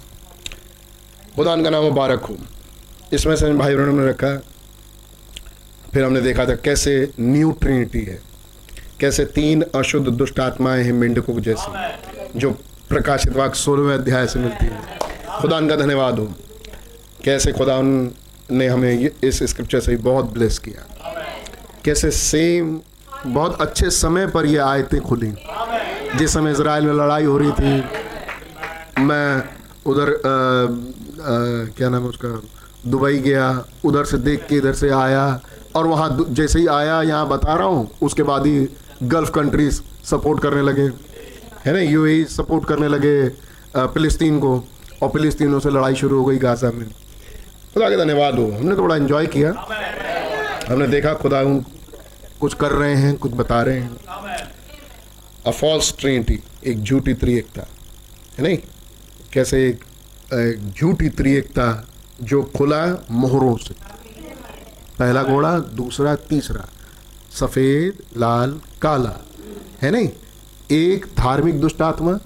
[1.36, 2.38] खुदान का नाम मुबारक हो।
[3.14, 4.44] इसमें से भाई बहनों ने रखा।
[5.94, 8.37] फिर हमने देखा था कैसे न्यू ट्रिनिटी है।
[9.00, 12.52] कैसे तीन अशुद्ध दुष्ट आत्माएँ हैं मेंढकों जैसी, जो
[12.90, 14.98] प्रकाशित वाक सोलहवें अध्याय से मिलती है।
[15.40, 16.26] खुदा का धन्यवाद हो।
[17.24, 17.80] कैसे खुदा
[18.52, 20.86] ने हमें इस स्क्रिप्चर से बहुत ब्लेस किया।
[21.86, 22.80] कैसे सेम
[23.26, 25.34] बहुत अच्छे समय पर ये आयतें खुली।
[26.18, 27.84] जिस समय इसराइल में लड़ाई हो रही थी,
[29.02, 29.44] मैं
[29.86, 30.14] उधर
[31.78, 32.42] क्या नाम है उसका,
[32.88, 35.40] दुबई गया, उधर से देख के इधर से आया,
[35.76, 38.68] और वहाँ जैसे ही आया, यहाँ बता रहा हूँ, उसके बाद ही
[39.04, 40.90] गल्फ कंट्रीज़ सपोर्ट करने लगे।
[41.66, 43.30] है ना यूएई सपोर्ट करने लगे
[43.78, 44.52] फिलिस्तीन को,
[45.02, 46.88] और फिलिस्तीनों से लड़ाई शुरू हो गई गाजा में।
[47.74, 49.50] खुदा के धन्यवाद हो। हमने तो बड़ा एंजॉय किया।
[50.70, 51.60] हमने देखा खुदा उन
[52.42, 53.98] कुछ कर रहे हैं, कुछ बता रहे हैं।
[55.48, 57.62] अ फॉल्स ट्रिनिटी एक झूठी त्रिएकता।
[58.38, 58.58] है नहीं?
[59.34, 61.88] कैसे एक झूठी त्रिएकता
[62.22, 63.74] जो खुला मोहरों से।
[65.00, 66.66] पहला घोड़ा, दूसरा, तीसरा।
[67.40, 69.16] सफ़ेद लाल काला।
[69.82, 70.10] है नहीं?
[70.72, 72.18] एक धार्मिक दुष्ट आत्मा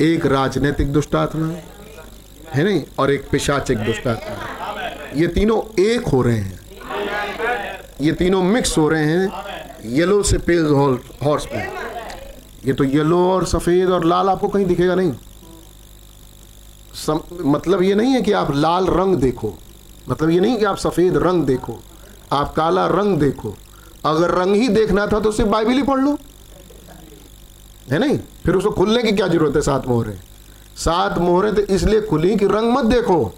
[0.00, 1.46] एक राजनीतिक दुष्ट आत्मा
[2.54, 2.82] है नहीं?
[2.98, 6.58] और एक पिशाचिक दुष्ट आत्मा ये तीनों एक हो रहे हैं।
[8.00, 9.28] ये तीनों मिक्स हो रहे हैं।
[9.86, 10.66] येलो से पेल
[11.22, 11.68] हॉर्स में
[12.66, 15.12] ये तो येलो और सफ़ेद और लाल आपको कहीं दिखेगा नहीं।
[16.96, 19.52] सम, मतलब ये नहीं है कि आप लाल रंग देखो।
[20.08, 21.78] मतलब ये नहीं कि आप सफ़ेद रंग देखो।
[22.32, 23.54] आप काला रंग देखो।
[24.04, 26.18] अगर रंग ही देखना था तो सिर्फ़ बाइबिल ही पढ़ लो।
[27.90, 28.18] है नहीं?
[28.18, 29.62] फिर उसको खुलने की क्या ज़रूरत है?
[29.62, 30.18] सात मोहरे।
[30.76, 33.34] सात मोहरे तो इसलिए खुली कि रंग मत देखो।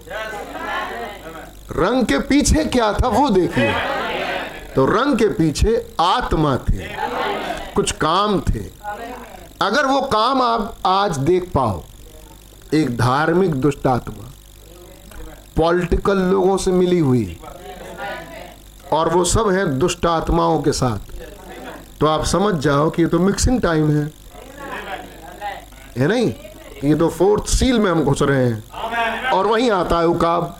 [1.71, 3.73] रंग के पीछे क्या था वो देखिए।
[4.75, 6.87] तो रंग के पीछे आत्मा थे।
[7.75, 8.63] कुछ काम थे।
[9.61, 11.83] अगर वो काम आप आज देख पाओ,
[12.73, 14.31] एक धार्मिक दुष्ट आत्मा,
[15.57, 17.39] पॉलिटिकल लोगों से मिली हुई
[18.93, 20.97] और वो सब हैं दुष्ट आत्माओं के साथ।
[21.99, 24.11] तो आप समझ जाओ कि ये तो मिक्सिंग टाइम है।
[25.97, 26.33] है नहीं?
[26.83, 28.63] ये तो फोर्थ सील में हम घुस रहे हैं।
[29.29, 30.57] और वहीं आता है उकाब।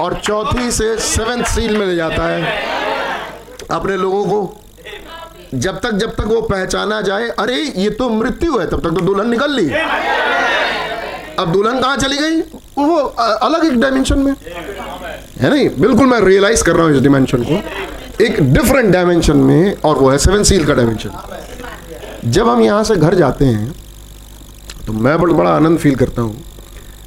[0.00, 2.66] और चौथी से सेवेंथ सील में ले जाता है।
[3.70, 4.60] अपने लोगों को।
[5.54, 9.00] जब तक जब तक वो पहचाना जाए, अरे, ये तो मृत्यु है, तब तक तो
[9.00, 9.70] दुल्हन निकल ली।
[11.38, 12.40] अब दुल्हन कहाँ चली गई?
[12.78, 12.96] वो
[13.42, 14.34] अलग एक डायमेंशन में।
[15.40, 15.68] है नहीं?
[15.80, 20.10] बिल्कुल मैं रियलाइज़ कर रहा हूँ इस डिमेंशन को। एक डिफरेंट डायमेंशन में, और वो
[20.10, 21.10] है सेवन सील का डायमेंशन
[22.26, 23.72] जब हम यहाँ से घर जाते हैं
[24.86, 26.36] तो मैं बड़ा बड़ा आनंद फील करता हूँ।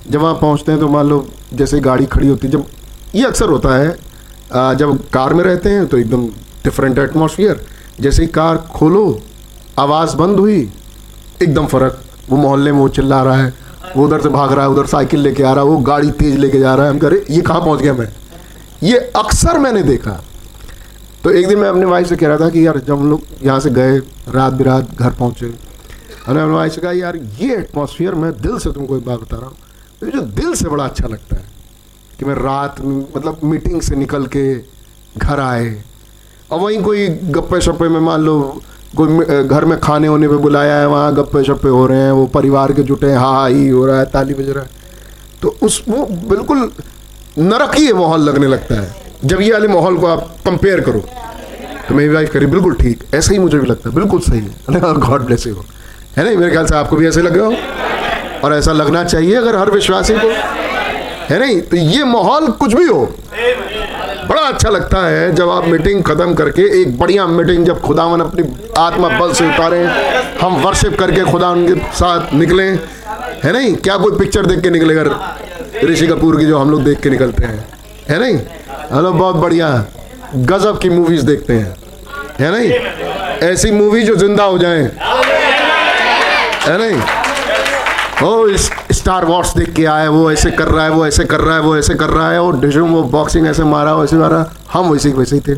[0.07, 2.65] जब वहाँ पहुँचते हैं तो मान लो जैसे गाड़ी खड़ी होती है, जब
[3.15, 6.27] ये अक्सर होता है जब कार में रहते हैं तो एकदम
[6.63, 7.65] डिफरेंट एटमोसफियर
[7.99, 9.19] जैसे ही कार खोलो,
[9.79, 10.69] आवाज़ बंद हुई,
[11.41, 13.53] एकदम फ़र्क। वो मोहल्ले में वो चिल्ला रहा है
[13.97, 16.35] वो उधर से भाग रहा है, उधर साइकिल लेके आ रहा है, वो गाड़ी तेज
[16.35, 18.09] लेके जा रहा है। हम कह रहे, ये कहाँ पहुँच गया मैं?
[18.83, 20.23] ये अक्सर मैंने देखा।
[21.23, 23.21] तो एक दिन मैं अपने वाइफ से कह रहा था कि, यार, जब हम लोग
[23.43, 23.97] यहाँ से गए,
[24.29, 28.71] रात बिरात घर पहुँचे। मैंने अपने वाइफ से कहा, यार, ये एटमोसफियर मैं दिल से
[28.71, 29.55] तुमको एक बात बता रहा हूँ।
[30.03, 31.43] मुझे दिल से बड़ा अच्छा लगता है
[32.19, 34.55] कि मैं रात मतलब मीटिंग से निकल के
[35.17, 35.83] घर आए
[36.51, 38.61] और वहीं कोई गप्पे शप्पे में मान लो
[38.97, 42.25] कोई घर में खाने होने पे बुलाया है, वहाँ गप्पे शप्पे हो रहे हैं, वो
[42.29, 44.69] परिवार के जुटे हैं हा हा ही हो रहा है, ताली बज रहा है।
[45.41, 46.71] तो उस, वो बिल्कुल
[47.39, 51.03] नरक ही माहौल लगने लगता है। जब ये वाले माहौल को आप कंपेयर करो
[51.87, 54.79] तो मेरी वाइफ करी बिल्कुल ठीक, ऐसा ही मुझे भी लगता है, बिल्कुल सही है।
[54.99, 55.55] गॉड ब्लेस यू
[56.17, 57.53] है ना मेरे ख्याल से आपको भी ऐसे लग रहा हो,
[58.43, 60.27] और ऐसा लगना चाहिए अगर हर विश्वासी को।
[61.29, 63.01] है नहीं तो ये माहौल कुछ भी हो
[64.29, 68.43] बड़ा अच्छा लगता है जब आप मीटिंग खत्म करके एक बढ़िया मीटिंग जब खुदावन अपनी
[68.77, 69.85] आत्मा बल से उतारे,
[70.41, 72.63] हम वर्शिप करके खुदा उनके साथ निकले।
[73.43, 73.75] है नहीं?
[73.75, 75.37] क्या कोई पिक्चर देख के निकले निकलेगा
[75.83, 77.65] ऋषि कपूर की जो हम लोग देख के निकलते हैं?
[78.09, 78.39] है नहीं?
[78.91, 79.85] हम लोग बहुत बढ़िया।
[80.35, 81.75] गजब की मूवीज़ देखते हैं।
[82.39, 82.71] है नहीं?
[83.49, 84.91] ऐसी मूवी जो ज़िंदा हो जाए।
[86.61, 87.01] है नहीं?
[88.27, 91.39] ओ इस स्टार वॉर्स देख के आया, वो ऐसे कर रहा है, वो ऐसे कर
[91.39, 94.51] रहा है, वो ऐसे कर रहा है, और डिशुम वो बॉक्सिंग ऐसे मारा, वैसे मारा।
[94.73, 95.57] हम वैसे ही वैसे ही थे।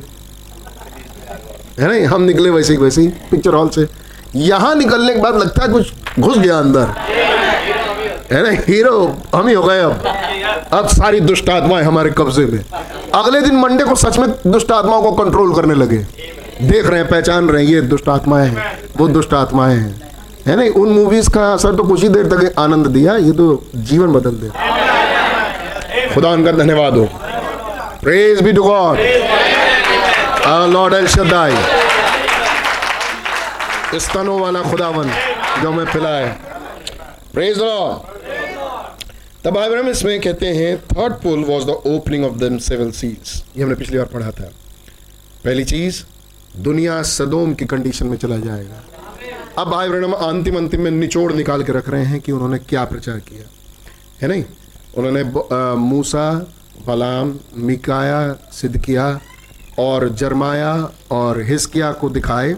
[1.82, 3.88] है नहीं हम निकले वैसे ही वैसे ही पिक्चर हॉल से।
[4.36, 6.88] यहाँ निकलने के बाद लगता है कुछ घुस गया अंदर।
[8.32, 8.62] है ना?
[8.67, 10.04] हीरो हम ही हो गए अब।
[10.73, 12.65] अब सारी दुष्ट आत्माएँ हमारे कब्जे में।
[13.15, 15.97] अगले दिन मंडे को सच में दुष्ट आत्माओं को कंट्रोल करने लगे।
[16.62, 20.11] देख रहे हैं, पहचान रहे हैं, ये दुष्ट आत्माएँ हैं, वो दुष्ट आत्माएँ हैं।
[20.47, 23.63] है नहीं उन मूवीज़ का असर तो कुछ ही देर तक आनंद दिया, ये तो
[23.75, 24.49] जीवन बदल दे।
[26.13, 27.06] खुदा उनका धन्यवाद हो।
[28.01, 28.99] Praise be to God
[30.73, 31.56] Lord El Shaddai
[33.99, 35.10] स्तनों वाला खुदावन
[35.62, 36.27] जो हमें पिलाए।
[37.34, 38.10] प्रेज लॉर्ड
[39.43, 43.63] तब अब्राहम इसमें कहते हैं third pull was the opening of the seven seals ये
[43.63, 44.49] हमने पिछली बार पढ़ा था।
[45.45, 46.04] पहली चीज़,
[46.60, 48.84] दुनिया सदोम की कंडीशन में चला जाएगा।
[49.57, 52.83] अब भाई ब्रहणम अंतिम अंतिम में निचोड़ निकाल के रख रहे हैं कि उन्होंने क्या
[52.85, 53.43] प्रचार किया।
[54.21, 54.43] है नहीं?
[54.97, 55.23] उन्होंने
[55.75, 56.29] मूसा,
[56.87, 59.19] बलाम, मिकाया, सिद्किया
[59.79, 60.73] और जरमाया
[61.11, 62.55] और हिस्किया को दिखाए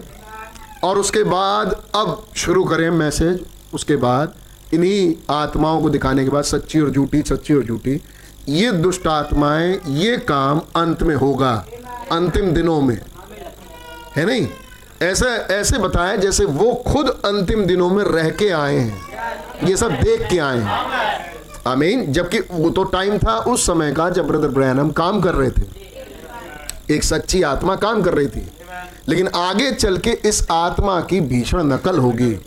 [0.84, 4.34] और उसके बाद अब शुरू करें मैसेज। उसके बाद
[4.74, 8.00] इन्हीं आत्माओं को दिखाने के बाद सच्ची और झूठी, सच्ची और झूठी।
[8.48, 11.54] ये दुष्ट आत्माएँ, ये काम अंत में होगा,
[12.12, 12.98] अंतिम दिनों में।
[14.16, 14.48] है नहीं?
[15.02, 18.98] ऐसे ऐसे बताया जैसे वो खुद अंतिम दिनों में रह के आए हैं।
[19.64, 20.88] ये सब देख के आए हैं।
[21.66, 25.50] आमीन। जबकि वो तो टाइम था उस समय का जब ब्रदर ब्रैनम काम कर रहे
[25.50, 25.62] थे।
[26.90, 28.50] एक सच्ची आत्मा काम कर रही थी।
[29.08, 32.40] लेकिन आगे चल के इस आत्मा की भीषण नकल होगी।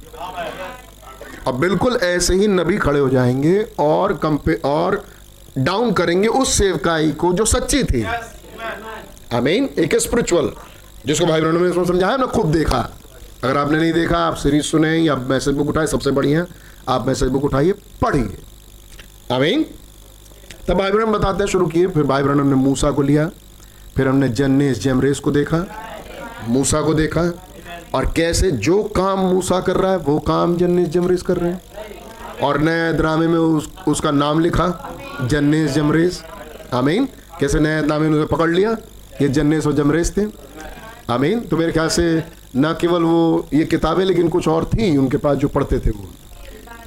[1.47, 5.05] अब बिल्कुल ऐसे ही नबी खड़े हो जाएँगे और कंपे, और
[5.57, 8.03] डाउन करेंगे उस सेवकाई को जो सच्ची थी।
[9.33, 10.51] आई मीन एक स्पिरिचुअल
[11.07, 12.77] जिसको भाई बहनों ने समझाया हमने खूब देखा।
[13.43, 16.45] अगर आपने नहीं देखा आप सीरीज़ सुने या मैसेज बुक उठाए सबसे बढ़िया
[16.89, 18.37] आप मैसेज बुक उठाइए पढ़िए।
[19.31, 19.65] आई मीन
[20.67, 23.29] तब भाई बहन बताते हैं शुरू किए फिर भाई बहनों ने मूसा को लिया
[23.95, 25.65] फिर हमने जन्नेस जेमरेस को देखा
[26.47, 27.21] मूसा को देखा
[27.95, 31.61] और कैसे जो काम मूसा कर रहा है वो काम जन्नेस जमरेस कर रहे हैं।
[32.43, 34.67] और नए ड्रामे में उस, उसका नाम लिखा
[35.21, 36.21] जन्नेस जमरेस
[36.73, 37.05] आमीन?
[37.39, 38.75] कैसे नए ड्रामे ने पकड़ लिया
[39.21, 40.25] ये जन्नेस और जमरेस थे।
[41.09, 41.39] आमीन?
[41.39, 42.23] तो मेरे ख्याल से
[42.55, 46.09] न केवल वो ये किताबें, लेकिन कुछ और थी उनके पास जो पढ़ते थे वो,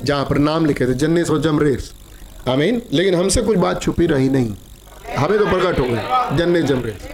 [0.04, 1.92] जहाँ पर नाम लिखे थे, जन्नेस और जमरेस।
[2.48, 2.82] आमीन?
[2.92, 4.54] लेकिन हमसे कुछ बात छुपी रही नहीं।
[5.16, 7.08] हमें तो प्रकट हो गए जन्नेस, जमरेस।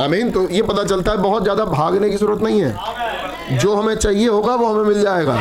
[0.00, 0.30] आमीन?
[0.30, 4.28] तो ये पता चलता है, बहुत ज़्यादा भागने की ज़रूरत नहीं है। जो हमें चाहिए
[4.28, 5.40] होगा, वो हमें मिल जाएगा।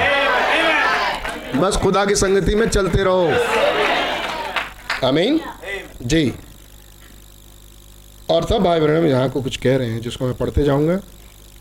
[1.56, 3.32] बस खुदा की संगति में चलते रहो।
[5.08, 5.40] आमीन?
[6.02, 6.34] जी।
[8.30, 11.00] और तब भाई बहन यहाँ को कुछ कह रहे हैं, जिसको मैं पढ़ते जाऊँगा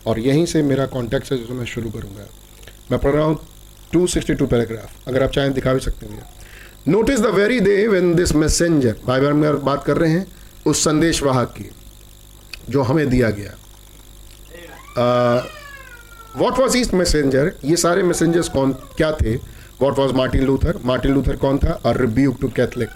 [0.07, 2.27] और यहीं से मेरा कॉन्टेक्ट है, जिसको मैं शुरू करूँगा।
[2.91, 3.39] मैं पढ़ रहा हूँ
[3.93, 6.23] 262 पैराग्राफ अगर आप चाहें दिखा भी सकते हैं
[6.89, 10.27] notice the very day when this messenger भाई बहन में बात कर रहे हैं,
[10.67, 11.71] उस संदेश वाहक की,
[12.71, 13.53] जो हमें दिया गया।
[16.37, 19.35] वॉट वॉज़ ईस्ट मैसेंजर ये सारे मैसेंजर्स कौन, क्या थे?
[19.83, 21.81] What was Martin Luther Martin Luther कौन था?
[21.85, 22.89] और rebuke to Catholic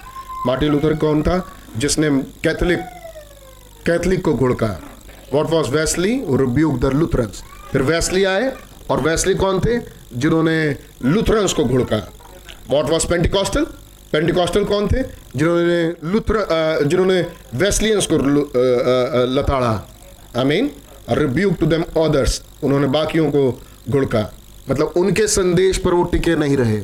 [0.47, 1.47] Martin Luther कौन था?
[1.77, 2.11] जिसने
[2.45, 2.81] कैथलिक
[3.87, 4.69] कैथलिक को घुड़का
[5.33, 7.43] what was Wesley rebuke the Lutherans
[7.73, 8.53] फिर वैसली आए,
[8.91, 9.79] और वैसली कौन थे?
[10.15, 11.97] जिन्होंने लुथरंस को घुड़का
[12.71, 13.65] वॉट वॉज़ पेंटिकॉस्टल
[14.13, 15.03] पेंटिकॉस्टल कौन थे?
[15.37, 17.21] जिन्होंने लुथर जिन्होंने
[17.55, 18.17] वेस्लियंस को
[19.37, 19.73] लताड़ा।
[20.37, 20.71] I mean
[21.11, 23.51] rebuke to them others उन्होंने बाकियों को
[23.91, 24.31] घुड़का
[24.71, 26.79] मतलब उनके संदेश पर वो टिके नहीं रहे।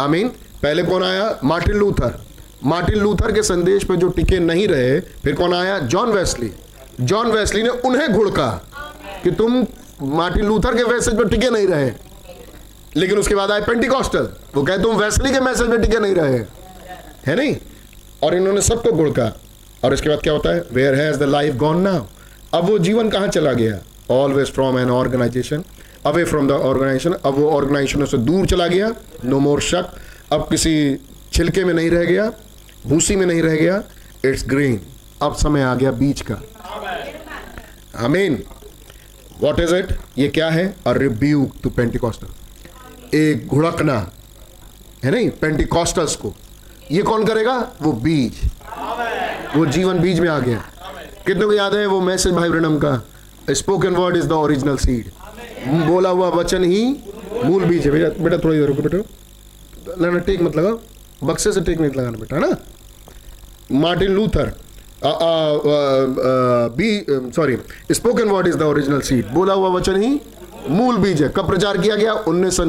[0.00, 0.28] आई मीन
[0.62, 1.38] पहले कौन आया?
[1.44, 2.20] मार्टिन लूथर
[2.64, 5.78] मार्टिन लूथर के संदेश पर जो टिके नहीं रहे, फिर कौन आया?
[5.78, 6.52] John Wesley.
[7.00, 8.70] जॉन वेस्ली ने उन्हें घुड़का
[9.24, 9.66] कि तुम
[10.02, 11.90] मार्टिन लूथर के मैसेज पर टिके नहीं रहे।
[12.96, 16.38] लेकिन उसके बाद आए पेंटिकॉस्टल। वो कहे, तुम वैसली के मैसेज में टिके नहीं रहे।
[17.26, 17.56] है नहीं?
[18.22, 19.40] और इन्होंने सबको गुड़का
[19.84, 20.64] और इसके बाद क्या होता है?
[20.72, 22.04] Where has the life gone now
[22.54, 23.78] अब वो जीवन कहाँ चला गया?
[24.10, 25.64] Always from an organization
[26.06, 28.92] away from the organization अब वो ऑर्गेनाइजेशन से दूर चला गया।
[29.24, 29.94] नो मोर शक।
[30.32, 30.96] अब किसी
[31.32, 32.32] छिलके में नहीं रह गया।
[32.86, 33.82] भूसी में नहीं रह गया
[34.24, 34.80] इट्स ग्रीन
[35.22, 36.40] अब समय आ गया बीज का।
[38.04, 38.42] अमीन
[39.40, 40.74] वॉट इज़ इट ये क्या है?
[40.86, 43.98] अ रिब्यूक टू पेंटिकॉस्टल एक घुड़कना,
[45.04, 45.30] है नहीं?
[45.30, 46.34] पेंटिकॉस्टल्स को।
[46.90, 47.56] ये कौन करेगा?
[47.82, 48.40] वो बीज।
[49.56, 50.62] वो जीवन बीज में आ गया।
[51.26, 51.86] कितने को याद है?
[51.86, 53.02] वो मैसेज भाई ब्रनम का।
[53.50, 55.10] Spoken word is the original seed
[55.86, 56.84] बोला हुआ वचन ही
[57.44, 57.92] मूल बीज है।
[58.22, 60.76] बेटा थोड़ी देर रुको बेटा। ना टेक मत लगा
[61.24, 62.56] बक्से से टेक नहीं लगाना बेटा ना?
[63.72, 64.52] Martin Luther
[66.76, 66.90] be
[67.36, 67.56] sorry
[67.92, 70.20] spoken word is the original seed बोला हुआ वचन ही
[70.70, 72.12] मूल बीज है। कब प्रचार किया गया?
[72.12, 72.64] उन्नीस सौ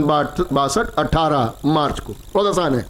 [0.54, 2.86] बासठ अठारह मार्च को। बहुत आसान है।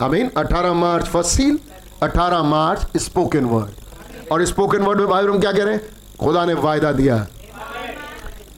[0.00, 1.58] आई मीन अठारह मार्च फ़र्स्ट सील
[2.02, 5.82] अठारह मार्च स्पोकन वर्ड और स्पोकन वर्ड में भाई हम क्या कह रहे हैं?
[6.20, 7.26] खुदा ने वायदा दिया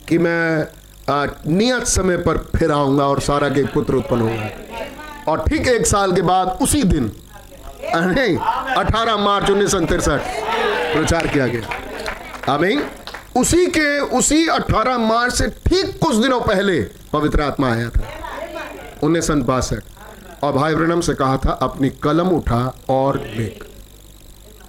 [0.08, 0.66] कि मैं
[1.48, 4.48] नियत समय पर फिर आऊँगा और सारा के पुत्र उत्पन्न होगा।
[5.28, 7.10] और ठीक एक साल के बाद उसी दिन
[8.76, 10.20] अठारह मार्च उन्नीस सौ तिरसठ।
[10.94, 12.82] प्रचार किया गया। आई
[13.36, 16.80] उसी के, उसी 18 मार्च से ठीक कुछ दिनों पहले
[17.12, 18.02] पवित्र आत्मा आया था।
[19.02, 19.82] उन्नीस सौ बासठ।
[20.42, 23.64] और भाई ब्रनम से कहा था, अपनी कलम उठा और लिख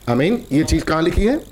[0.09, 1.45] अमीन, ये चीज़ कहाँ लिखी है?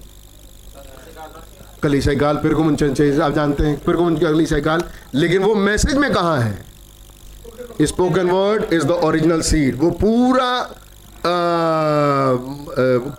[1.83, 2.75] कलीसाई गाल पिरगुमन
[3.21, 4.83] आप जानते हैं, पिरगुमन की कलीसाई गाल
[5.15, 6.65] लेकिन वो मैसेज में कहा है?
[7.81, 10.75] Spoken word is the original seed वो पूरा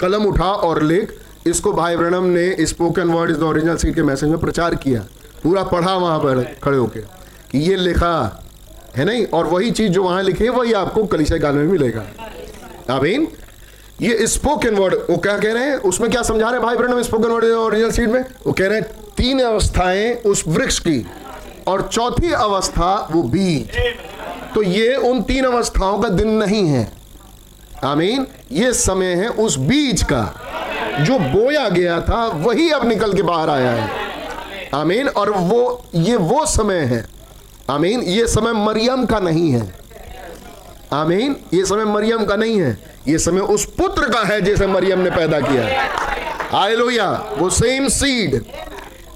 [0.01, 1.13] कलम उठा और लिख।
[1.47, 5.01] इसको भाई ब्रणम ने spoken word is the original seed के मैसेज में प्रचार किया।
[5.43, 7.01] पूरा पढ़ा वहाँ पर खड़े होके
[7.51, 8.41] कि ये लिखा
[8.97, 9.25] है नहीं?
[9.27, 12.05] और वही चीज़ जो वहाँ लिखी है, वही आपको कलिशा गाल में मिलेगा।
[12.91, 13.27] आमीन?
[14.03, 15.77] ये स्पोकन वर्ड वो क्या कह रहे हैं?
[15.83, 18.25] उसमें क्या समझा रहे भाई Branham spoken word original seed में?
[18.47, 21.07] वो कह रहे हैं, तीन अवस्थाएँ उस वृक्ष की
[21.67, 23.77] और चौथी अवस्था वो बीज।
[24.55, 26.93] तो ये उन तीन अवस्थाओं का दिन नहीं है।
[27.85, 30.41] आमीन। ये समय है उस बीज का,
[31.01, 33.91] जो बोया गया था, वही अब निकल के बाहर आया है।
[34.75, 37.05] आमीन। और वो, ये वो समय है।
[37.71, 39.75] आमीन। ये समय मरियम का नहीं है।
[40.93, 45.01] आमीन। ये समय मरियम का नहीं है। ये समय उस पुत्र का है, जिसे मरियम
[45.01, 45.89] ने पैदा किया।
[46.59, 48.45] हालेलुया। वो सेम सीड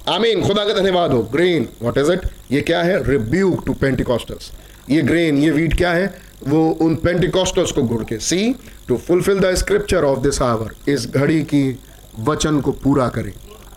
[0.09, 2.20] आमीन। खुदा का धन्यवाद हो। ग्रेन व्हाट इज़ इट
[2.52, 3.11] ये क्या है?
[3.11, 4.50] रिब्यूक टू पेंटिकॉस्टल्स
[4.90, 6.28] ये ग्रेन ये वीट क्या है?
[6.42, 8.55] वो उन पेंटिकॉस्टल्स को घुड़ के see
[8.88, 11.79] to fulfil the scripture of this hour इस घड़ी की
[12.20, 13.33] वचन को पूरा करें,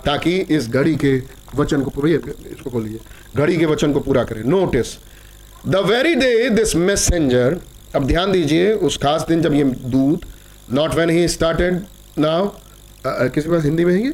[0.06, 1.15] ताकि इस घड़ी के
[1.56, 3.00] वचन को पूरा इसको खोलिए
[3.36, 4.43] घड़ी के वचन को पूरा करें.
[4.43, 4.97] Notice
[5.67, 7.60] the very day this messenger
[7.95, 10.21] अब ध्यान दीजिए, उस खास दिन जब ये दूत
[10.74, 11.82] not when he started
[12.17, 12.50] now
[13.06, 14.13] किसी पास, हिंदी में है ये?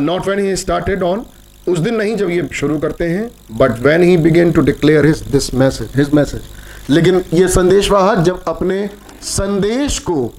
[0.00, 1.24] Not when he started on
[1.68, 5.22] उस दिन नहीं जब ये शुरू करते हैं but when he began to declare his
[5.22, 6.42] this message his message
[6.90, 8.90] लेकिन ये संदेशवाहक जब अपने
[9.22, 10.32] संदेश को,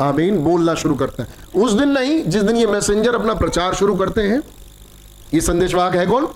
[0.00, 3.94] आमीन, बोलना शुरू करते हैं। उस दिन नहीं, जिस दिन ये मैसेंजर अपना प्रचार शुरू
[3.94, 4.42] करते हैं,
[5.34, 6.28] ये संदेशवाहक है कौन?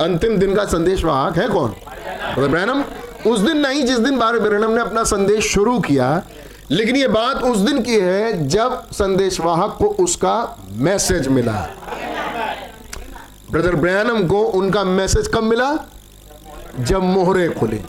[0.00, 1.74] अंतिम दिन का संदेशवाहक है कौन?
[2.38, 2.84] ब्रैनम
[3.30, 6.22] उस दिन नहीं, जिस दिन बार ब्रैनम ने अपना संदेश शुरू किया,
[6.70, 11.68] लेकिन ये बात उस दिन की है जब संदेशवाहक को उसका मैसेज मिला।
[13.50, 15.68] ब्रदर ब्रैनम को उनका मैसेज कब मिला?
[16.80, 17.80] जब मोहरे खुले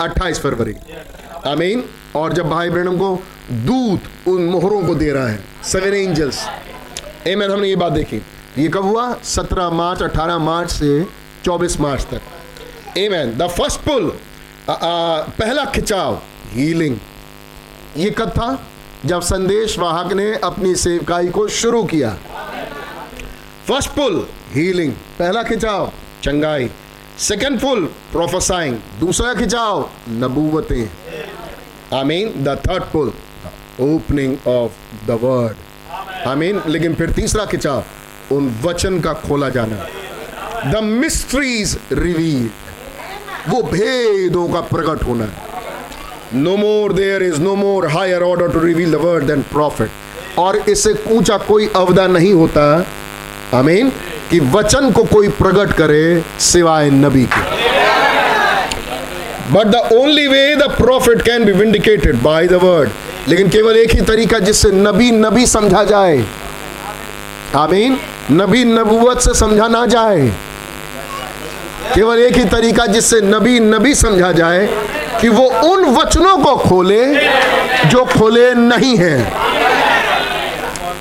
[0.00, 0.74] 28 फरवरी।
[1.46, 1.84] आमीन।
[2.16, 3.14] और जब भाई ब्रैनम को
[3.50, 6.46] दूत उन मोहरों को दे रहा है सेवन एंजल्स
[7.26, 8.22] एमन हमने ये बात देखी।
[8.58, 9.16] ये कब हुआ?
[9.24, 11.06] 17 मार्च 18 मार्च से
[11.44, 14.12] 24 मार्च तक। एमन द फ़र्स्ट पुल
[14.70, 16.20] पहला खिंचाव
[16.52, 16.96] हीलिंग
[17.96, 18.58] ये कब था?
[19.06, 22.16] जब संदेश वाहक ने अपनी सेवकाई को शुरू किया।
[23.68, 24.14] फ़र्स्ट पुल
[24.52, 25.90] हीलिंग पहला खिंचाव
[26.22, 26.68] चंगाई
[27.20, 29.88] सेकेंड पुल प्रोफेसाइंग दूसरा खिंचाव
[30.20, 30.86] नबूवतें
[31.96, 33.12] I mean the third pull
[33.82, 39.84] opening of the word I mean लेकिन फिर तीसरा खिंचाव उन वचन का खोला जाना
[40.72, 42.48] द मिस्ट्रीज रिवील
[43.48, 45.28] वो भेदों का प्रकट होना
[46.36, 50.56] no more there is no more higher order to reveal the word than prophet और
[50.68, 52.64] इससे ऊँचा कोई अवधा नहीं होता
[53.54, 53.90] आमीन,
[54.30, 57.40] कि वचन को कोई प्रकट करे सिवाय नबी के।
[59.52, 62.90] But the only way the prophet can be vindicated by the word
[63.28, 66.24] लेकिन केवल एक ही तरीका जिससे नबी नबी समझा जाए।
[67.56, 67.98] आमीन,
[68.32, 70.28] नबी नबूवत से समझा ना जाए।
[71.94, 74.66] केवल एक ही तरीका जिससे नबी नबी समझा जाए,
[75.20, 77.04] कि वो उन वचनों को खोले
[77.86, 79.32] जो खोले नहीं हैं।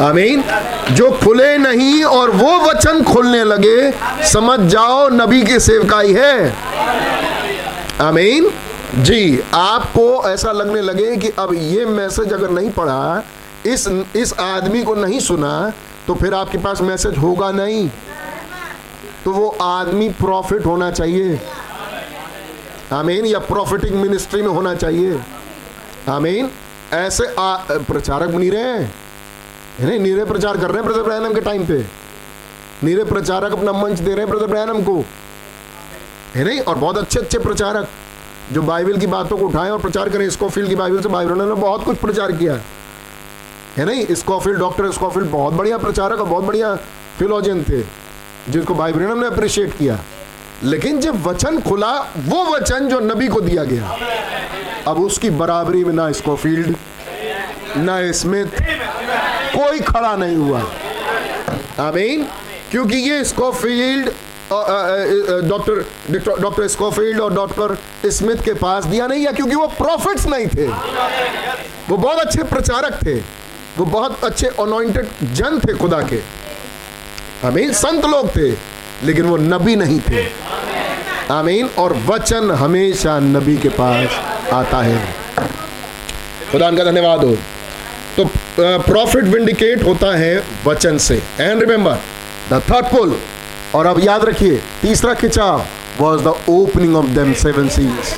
[0.02, 0.44] आमीन
[0.92, 3.92] जो खुले नहीं और वो वचन खुलने लगे
[4.28, 6.54] समझ जाओ नबी की सेवकाई है।
[8.02, 8.50] आमीन।
[8.96, 13.24] जी आपको ऐसा लगने लगे कि अब ये मैसेज अगर नहीं पढ़ा
[13.66, 15.74] इस इस आदमी को नहीं सुना
[16.08, 17.90] तो फिर आपके पास मैसेज होगा नहीं।
[19.26, 21.40] तो वो आदमी प्रॉफिट होना चाहिए।
[22.94, 25.20] आमीन या प्रॉफिटिंग मिनिस्ट्री में होना चाहिए।
[26.10, 26.50] आमीन।
[26.94, 27.56] ऐसे आ,
[27.88, 28.94] प्रचारक बनी रहे हैं।
[29.86, 31.86] नहीं, नीरे प्रचार कर रहे हैं ब्रदर ब्रैनम के टाइम पे।
[32.84, 35.06] नीरे प्रचारक अपना मंच दे रहे हैं ब्रदर ब्रैनम को।
[36.36, 36.60] है नहीं?
[36.60, 37.88] और बहुत अच्छे अच्छे प्रचारक
[38.52, 41.56] जो बाइबल की बातों को उठाएँ और प्रचार करें। स्कॉफील्ड की बाइबल से बाइबल ने
[41.56, 42.62] बहुत कुछ प्रचार किया।
[43.78, 44.08] है नहीं?
[44.12, 46.76] स्कॉफील्ड डॉक्टर, स्कॉफील्ड बहुत बढ़िया प्रचारक और बहुत बढ़िया
[47.20, 47.82] फिलोजन थे
[48.52, 50.00] जिसको बाइबल ने अप्रिशिएट किया।
[50.64, 53.98] लेकिन जब वचन खुला, वो वचन जो नबी को दिया गया।
[54.88, 56.76] अब उसकी बराबरी में ना स्कॉफील्ड,
[57.78, 58.46] ना स्मिथ
[59.58, 60.60] कोई खड़ा नहीं हुआ।
[61.80, 62.28] आमीन।
[62.72, 64.06] क्योंकि ये स्कोफील्ड
[65.50, 65.86] डॉक्टर
[66.42, 67.78] डॉक्टर स्कोफील्ड और डॉक्टर
[68.10, 70.68] स्मिथ के पास दिया नहीं है क्योंकि वो प्रॉफिट्स नहीं थे।
[71.90, 73.14] वो बहुत अच्छे प्रचारक थे।
[73.78, 76.20] वो बहुत अच्छे अनोइंटेड जन थे खुदा के।
[77.48, 78.50] आमीन। संत लोग थे,
[79.04, 80.26] लेकिन वो नबी नहीं थे।
[81.32, 84.10] आमीन। और वचन हमेशा नबी के पास
[84.54, 85.16] आता है।
[86.52, 87.38] खुदा का धन्यवाद हो।
[88.60, 91.98] प्रॉफिट विंडिकेट होता है वचन से। And remember
[92.52, 93.18] the third pull
[93.76, 95.66] और अब याद रखिए, तीसरा खिंचाव
[96.00, 98.14] was the opening of them seven seize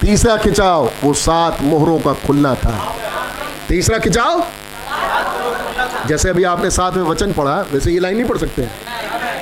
[0.00, 2.94] तीसरा खिंचाव, वो सात मोहरों का खुलना था।
[3.68, 4.44] तीसरा खिंचाव?
[6.06, 8.62] जैसे अभी आपने साथ में वचन पढ़ा, वैसे ये लाइन नहीं पढ़ सकते।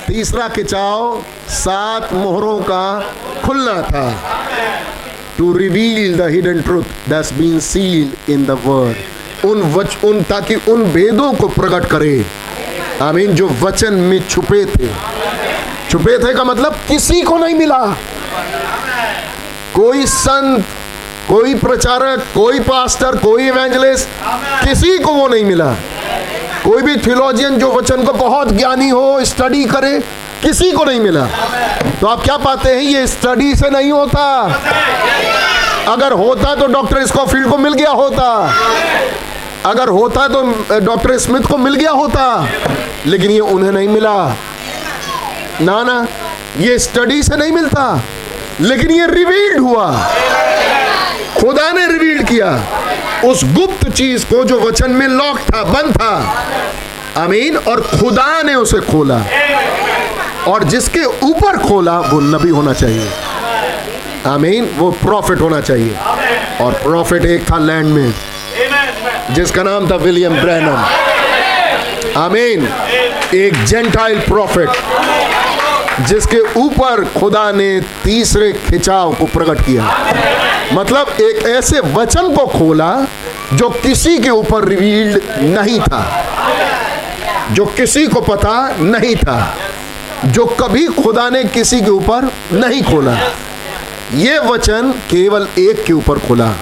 [0.07, 3.01] तीसरा खिंचाव, सात मोहरों का
[3.45, 4.11] खुलना था।
[5.39, 7.61] To reveal the hidden truth that's been
[8.29, 12.27] in the word उन वच, उन, ताकि उन भेदों को प्रकट करे।
[13.03, 14.89] आमीन, जो वचन में छुपे थे।
[15.91, 17.97] छुपे थे का मतलब किसी को नहीं मिला।
[19.75, 20.65] कोई संत,
[21.29, 24.09] कोई प्रचारक, कोई पास्टर, कोई इवेंजलिस्ट
[24.69, 25.73] किसी को वो नहीं मिला।
[26.65, 30.01] कोई भी थियोलॉजियन जो वचन को बहुत ज्ञानी हो स्टडी करे,
[30.43, 31.27] किसी को नहीं मिला।
[32.01, 32.83] तो आप क्या पाते हैं?
[32.83, 34.43] ये स्टडी से नहीं होता।
[35.89, 38.55] अगर होता तो डॉक्टर स्कॉफील्ड को मिल गया, होता।
[39.69, 42.49] अगर होता तो डॉक्टर स्मिथ को मिल गया होता,
[43.07, 44.37] लेकिन ये उन्हें नहीं मिला।
[45.61, 46.07] ना ना,
[46.59, 48.03] ये स्टडी से नहीं मिलता,
[48.61, 50.09] लेकिन ये रिवील्ड हुआ।
[51.41, 52.61] खुदा ने रिवील्ड किया।
[53.25, 56.45] उस गुप्त चीज़ को जो वचन में लॉक था, बंद था।
[57.17, 59.23] अमीन और खुदा ने उसे खोला।
[60.49, 63.11] और जिसके ऊपर खोला, वो नबी होना चाहिए।
[64.27, 65.97] आमीन, वो प्रॉफिट होना चाहिए।
[66.61, 68.15] और प्रॉफिट एक था लैंड में।
[69.31, 70.85] जिसका नाम था विलियम ब्रैनम।
[72.17, 72.69] आमीन।
[73.35, 74.69] एक जेंटाइल प्रॉफिट,
[76.01, 79.91] जिसके ऊपर खुदा ने तीसरे खिंचाव को प्रकट किया।
[80.73, 82.91] मतलब एक ऐसे वचन को खोला
[83.55, 86.03] जो किसी के ऊपर रिवील्ड नहीं था,
[87.53, 89.57] जो किसी को पता नहीं था,
[90.27, 93.17] जो कभी खुदा ने किसी के ऊपर नहीं खोला।
[94.15, 96.53] ये वचन केवल एक के ऊपर खुला,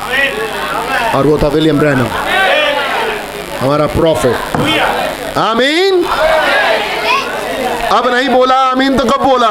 [1.15, 2.09] और वो था विलियम ब्रैनम।
[3.61, 4.37] हमारा प्रॉफिट
[5.39, 6.05] आमीन?
[7.93, 9.51] अब नहीं बोला, आमीन तो कब बोला?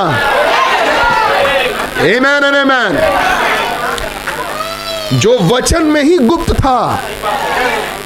[1.95, 2.95] Amen and amen.
[5.13, 7.03] जो वचन में ही गुप्त था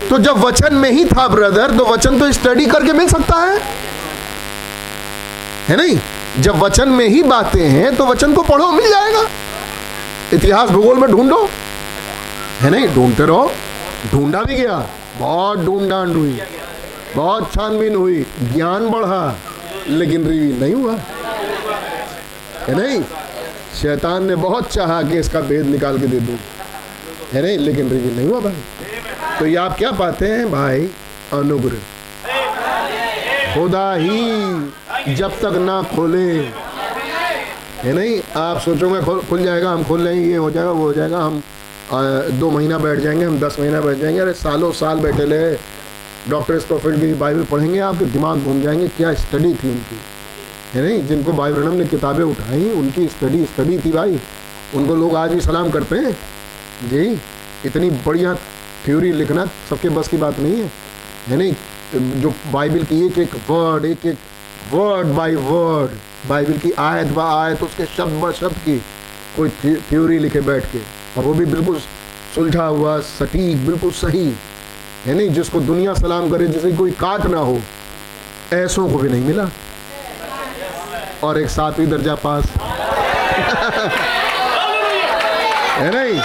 [0.09, 3.59] तो जब वचन में ही था ब्रदर तो वचन तो स्टडी करके मिल सकता है।
[5.67, 5.99] है नहीं?
[6.39, 9.23] जब वचन में ही बातें हैं तो वचन को पढ़ो, मिल जाएगा।
[10.33, 11.49] इतिहास भूगोल में ढूंढो।
[12.61, 12.87] है नहीं?
[12.87, 13.51] ढूंढते रहो।
[14.11, 14.83] ढूंढा भी गया।
[15.19, 16.39] बहुत ढूंढ डांड हुई,
[17.15, 19.35] बहुत छानबीन हुई, ज्ञान बढ़ा,
[19.87, 20.95] लेकिन रिवील नहीं हुआ।
[22.67, 23.03] है नहीं?
[23.81, 26.37] शैतान ने बहुत चाहा कि इसका भेद निकाल के दे दूँ।
[27.33, 27.57] है नहीं?
[27.57, 28.57] लेकिन रिवील नहीं हुआ भाई।
[29.39, 30.89] तो ये आप क्या पाते हैं भाई?
[31.33, 31.77] अनुग्रह।
[33.53, 36.33] खुदा ही जब तक ना खोले।
[37.83, 38.21] है नहीं?
[38.37, 41.41] आप सोचोगे, खुल जाएगा, हम खोल लेंगे ये हो जाएगा, वो हो जाएगा, हम
[42.31, 45.55] दो महीना बैठ जाएँगे, हम दस महीना बैठ जाएँगे। अरे, सालों साल बैठे ले
[46.29, 49.99] डॉक्टर स्टोफिल्ड की बाइबल पढ़ेंगे, आपके दिमाग घूम जाएँगे, क्या स्टडी थी उनकी।
[50.73, 51.07] है नहीं?
[51.07, 54.19] जिनको भाई ब्रनम ने किताबें उठाई, उनकी स्टडी स्टडी थी भाई।
[54.75, 56.11] उनको लोग आज भी सलाम करते हैं।
[56.89, 57.21] जी,
[57.65, 58.35] इतनी बढ़िया
[58.85, 60.71] थ्योरी लिखना सबके बस की बात नहीं है।
[61.27, 61.55] है नहीं?
[62.21, 64.17] जो बाइबल की एक एक वर्ड एक एक
[64.73, 65.91] वर्ड बाय वर्ड
[66.29, 68.81] बाइबल की आयत ब आयत, उसके शब्द ब शब्द की
[69.37, 71.79] कोई थ्योरी लिखे बैठ के। और वो भी बिल्कुल
[72.35, 74.35] सुलझा हुआ, सटीक, बिल्कुल सही।
[75.07, 77.59] नहीं जिसको दुनिया सलाम करे, जिसे कोई काट ना हो,
[78.53, 79.49] ऐसों को भी नहीं मिला।
[81.23, 82.43] और एक सातवीं दर्जा पास।
[85.79, 86.21] है नहीं?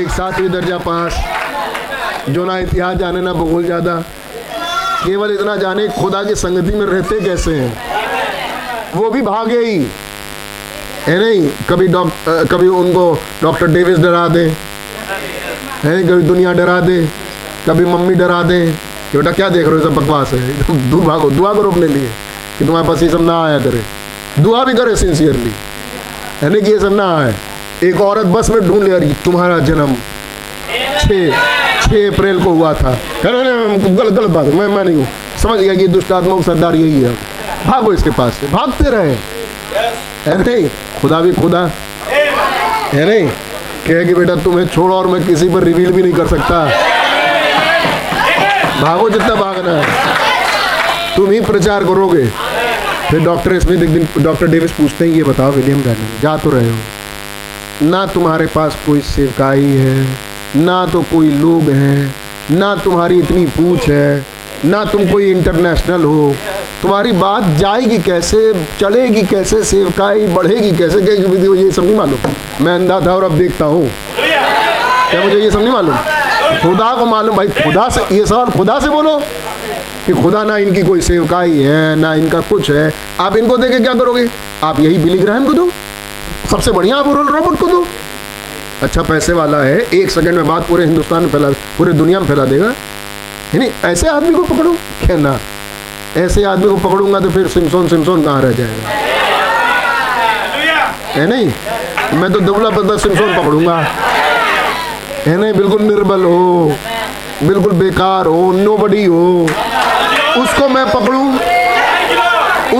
[0.00, 1.14] एक सातवीं दर्जा पास।
[2.30, 4.04] जो ना इतिहास जाने, ना भूगोल ज़्यादा।
[5.04, 7.72] केवल इतना जाने, खुदा की संगति में रहते कैसे हैं?
[8.94, 9.86] वो भी भागे ही।
[11.06, 11.50] है नहीं?
[11.68, 14.44] कभी डॉक्टर कभी उनको डॉक्टर डेविस डरा दे।
[15.84, 16.04] है नहीं?
[16.08, 17.06] कभी दुनिया डरा दे।
[17.68, 18.60] कभी मम्मी डरा दे।
[19.12, 19.82] कि बेटा, क्या देख रहे हो?
[19.82, 22.08] सब बकवास है। दुआ को दुआ करो अपने लिए
[22.58, 23.82] कि तुम्हारे पास ये सब ना आया करे।
[24.42, 25.52] दुआ भी करे सिंसियरली
[26.42, 27.34] है ना कि ये सब ना आए?
[27.84, 29.94] एक औरत बस में ढूंढ ले रही तुम्हारा जन्म
[31.00, 31.30] छः
[31.82, 35.06] छः अप्रैल को हुआ था। कह रहे गलत गलत बात मैं मैं नहीं हूँ।
[35.42, 37.14] समझ गया कि दुष्ट आत्मा सरदार यही है।
[37.66, 39.14] भागो इसके पास से। भागते रहे।
[40.26, 40.68] है नहीं?
[41.06, 41.58] खुदा भी खुदा।
[42.92, 43.26] है नहीं?
[43.86, 46.64] कहे कि बेटा, तुम्हें छोड़ो और मैं किसी पर रिवील भी नहीं कर सकता।
[48.80, 49.84] भागो जितना भागना है।
[51.16, 52.26] तुम ही प्रचार करोगे।
[53.10, 56.50] फिर डॉक्टर स्मिथ एक दिन डॉक्टर डेविस पूछते हैं, ये बताओ, विलियम डैनन जा तो
[56.50, 56.76] रहे हो।
[57.82, 60.06] ना तुम्हारे पास कोई सेवकाई है,
[60.56, 62.14] ना तो कोई लोग हैं,
[62.50, 64.26] ना तुम्हारी इतनी पूछ है,
[64.64, 66.34] ना तुम कोई इंटरनेशनल हो
[66.82, 68.38] तुम्हारी बात जाएगी कैसे,
[68.80, 71.00] चलेगी कैसे, सेवकाई बढ़ेगी कैसे?
[71.00, 73.88] कहेगी ये सब नहीं मालूम। मैं अंधा था और अब देखता हूँ।
[75.10, 75.96] क्या मुझे ये सब नहीं मालूम?
[76.62, 79.18] खुदा को मालूम भाई, खुदा से, ये सवाल खुदा से बोलो
[80.06, 83.94] कि खुदा ना इनकी कोई सेवकाई है, ना इनका कुछ है। आप इनको देखे क्या
[83.94, 84.28] करोगे?
[84.64, 85.68] आप यही बिली ग्रहण को दो।
[86.50, 87.84] सबसे बढ़िया आप रोल रॉबर्ट को दो।
[88.82, 92.26] अच्छा पैसे वाला है, एक सेकंड में बात पूरे हिंदुस्तान में फैला, पूरे दुनिया में
[92.26, 92.72] फैला देगा।
[93.54, 95.38] नहीं ऐसे आदमी को पकड़ो। कहना
[96.16, 98.90] ऐसे आदमी को पकड़ूँगा तो फिर सिमसोन सिमसोन कहाँ रह जाएगा?
[101.12, 101.46] है नहीं?
[102.20, 103.76] मैं तो दुबला पतला सिमसोन पकड़ूँगा।
[105.26, 105.52] है नहीं?
[105.52, 106.76] बिल्कुल निर्बल हो,
[107.42, 109.48] बिल्कुल बेकार हो नो बडी हो।
[110.36, 111.22] उसको मैं पकड़ू,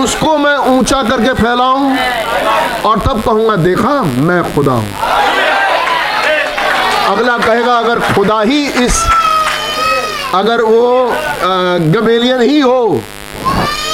[0.01, 1.97] उसको मैं ऊँचा करके फैलाऊं
[2.85, 4.91] और तब कहूँगा, देखा, मैं खुदा हूँ।
[7.07, 9.03] अगला कहेगा, अगर खुदा ही इस,
[10.35, 11.11] अगर वो
[11.91, 13.01] गबेलियन ही हो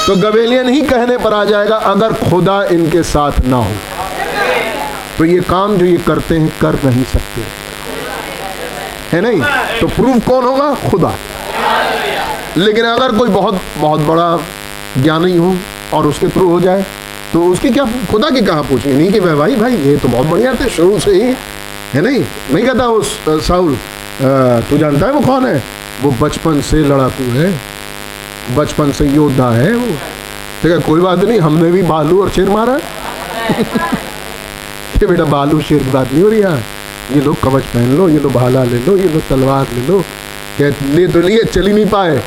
[0.08, 3.76] तो गबेलियन ही कहने पर आ जाएगा अगर खुदा इनके साथ ना हो।
[5.18, 7.42] तो ये काम जो ये करते हैं, कर नहीं सकते।
[9.12, 9.42] है नहीं?
[9.82, 10.74] तो प्रूफ कौन होगा?
[10.90, 11.14] खुदा।
[12.58, 14.38] लेकिन अगर कोई बहुत बहुत बड़ा
[14.98, 15.56] ज्ञानी हो
[15.94, 16.86] और उसके थ्रू हो जाए
[17.34, 20.28] तो उसकी क्या, खुदा की कहा पूछेंगे नहीं कि भाई भाई भाई, ये तो बहुत
[20.28, 21.34] बढ़िया थे, शुरू से ही।
[21.94, 22.24] है नहीं?
[22.54, 23.02] नहीं कहता वो
[23.42, 23.78] साउल
[24.70, 25.64] तू जानता है वो कौन है?
[26.02, 27.73] वो बचपन से लड़ाकू है।
[28.52, 29.98] बचपन से योद्धा है वो।
[30.70, 32.78] है कोई बात नहीं, हमने भी बालू और शेर मारा।
[34.96, 36.62] ये बेटा बालू, शेर बात नहीं हो रही यहाँ।
[37.12, 40.04] ये लोग कवच पहन लो, ये लोग भाला ले लो, ये लोग तलवार ले लो।
[40.84, 42.24] ले तो लिए चल ही नहीं पाए?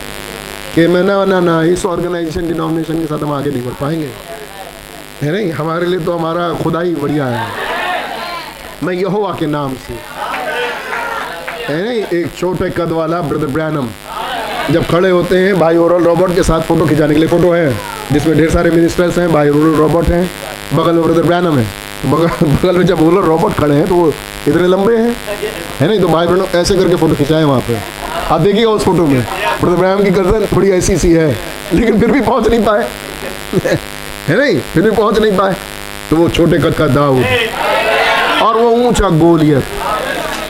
[0.74, 4.10] कि मैं ना ना ना, इस ऑर्गेनाइजेशन डिनोमिनेशन के साथ हम आगे नहीं बढ़ पाएँगे।
[5.22, 5.52] है नहीं?
[5.52, 7.46] हमारे लिए तो हमारा खुदा ही बढ़िया है।
[8.82, 9.98] मैं यहोवा के नाम से।
[11.72, 12.20] है नहीं?
[12.20, 13.88] एक छोटे कद वाला, ब्रदर ब्रैनम।
[14.70, 17.74] जब खड़े होते हैं, भाई ओरल रॉबर्ट के साथ फ़ोटो खिंचाने के लिए फ़ोटो है,
[18.12, 20.30] जिसमें ढेर सारे मिनिस्टर्स हैं, भाई ओरल रॉबर्ट हैं,
[20.74, 21.64] बगल में ब्रदर ब्रैनम है।
[22.02, 24.12] तो बगल बगल में जब ओरल रॉबर्ट खड़े हैं तो वो
[24.48, 25.16] इतने लंबे हैं,
[25.80, 26.00] है नहीं?
[26.00, 27.78] तो भाई ब्रैनम ऐसे करके फ़ोटो खिंचाए वहाँ पे।
[28.30, 29.20] आप देखिएगा उस फ़ोटो में
[29.60, 31.30] ब्रदर ब्रैनम की गर्दन थोड़ी ऐसी सी है,
[31.74, 32.88] लेकिन फिर भी पहुँच नहीं पाए।
[34.28, 34.58] है नहीं?
[34.60, 35.54] फिर भी पहुँच नहीं पाए।
[36.10, 37.24] तो वो छोटे कद का दाऊद
[38.42, 39.64] और वो ऊँचा गोलियत।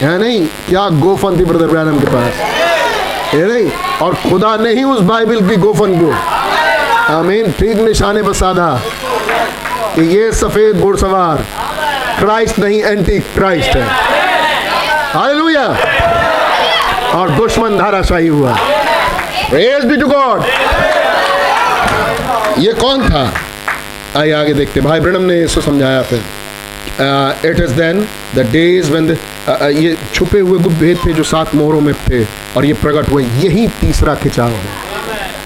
[0.00, 0.46] है नहीं?
[0.68, 2.65] क्या गोफन थी ब्रदर ब्रैनम के पास।
[3.26, 3.70] है नहीं,
[4.02, 6.12] और खुदा ने ही उस बाइबल की गोफन को।
[7.12, 8.70] आमीन ठीक निशाने साधा।
[9.94, 11.44] कि ये सफ़ेद घुड़सवार,
[12.18, 13.86] क्राइस्ट नहीं एंटी क्राइस्ट है।
[15.12, 15.66] हालेलुया।
[17.14, 18.56] और दुश्मन धाराशाही हुआ।
[19.50, 20.44] प्रेज बी टू गॉड
[22.58, 23.32] ये कौन था?
[24.16, 26.20] आइए आगे देखते भाई ब्रनम ने इसको समझाया फिर।
[27.46, 29.10] It is then the days when
[29.78, 33.24] ये छुपे हुए गुप्त भेद थे जो सात मोहरों में थे। और ये प्रकट हुए,
[33.24, 34.84] यही तीसरा खिंचाव है।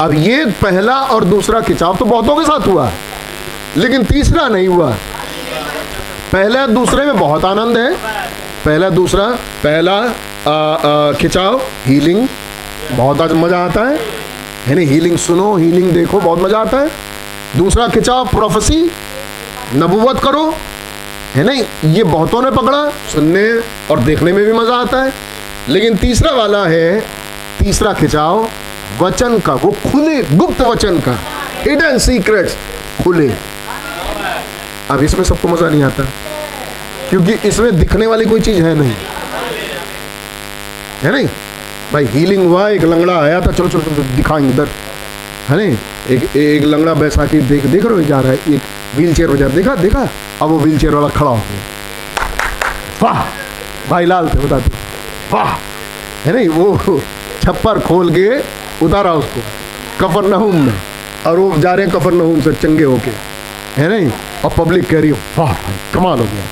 [0.01, 2.91] अब ये पहला और दूसरा खिंचाव तो बहुतों के साथ हुआ,
[3.77, 4.91] लेकिन तीसरा नहीं हुआ।
[6.33, 7.93] पहला दूसरे में बहुत आनंद है,
[8.65, 9.29] पहला दूसरा,
[9.65, 12.27] पहला खिंचाव हीलिंग
[12.91, 13.99] बहुत मज़ा आता है।
[14.69, 16.91] नहीं हीलिंग सुनो हीलिंग देखो, बहुत मज़ा आता है।
[17.57, 18.91] दूसरा खिंचाव प्रोफेसी
[19.75, 20.53] नबूवत करो।
[21.35, 23.45] है नहीं ये बहुतों ने पकड़ा, सुनने
[23.91, 25.13] और देखने में भी मज़ा आता है।
[25.71, 27.01] लेकिन तीसरा वाला है,
[27.59, 28.49] तीसरा खिंचाव
[29.01, 31.13] वचन का, वो खुले, गुप्त वचन का।
[31.63, 32.57] हिडन सीक्रेट्स
[33.05, 33.29] खुले।
[34.91, 36.05] अब इसमें सबको मज़ा नहीं आता,
[37.11, 38.95] क्योंकि इसमें दिखने वाली कोई चीज़ है नहीं।
[41.03, 41.27] है नहीं?
[41.93, 44.69] भाई हीलिंग हुआ, एक लंगड़ा आया था, चलो चलो चलो दिखाएँगे इधर।
[45.49, 45.77] है नहीं?
[46.11, 48.61] एक एक लंगड़ा बैसाखी देख देख रहे जा रहा है, एक
[48.97, 50.09] व्हील चेयर बजा देखा देखा?
[50.43, 51.63] अब वो व्हील चेयर वाला खड़ा हो गया।
[53.03, 53.25] वाह!
[53.91, 54.80] भाई लाल थे, बता दो।
[55.33, 55.53] वाह
[56.25, 57.01] है नहीं वो
[57.43, 58.29] छप्पर खोल के
[58.85, 59.41] उतारा उसको
[60.01, 60.75] कफर नहूम में।
[61.27, 63.11] और वो जा रहे हैं कफर नहूम से चंगे होके।
[63.77, 64.11] है नहीं?
[64.45, 66.45] और पब्लिक कह रही है वाह भाई कमाल हो गया।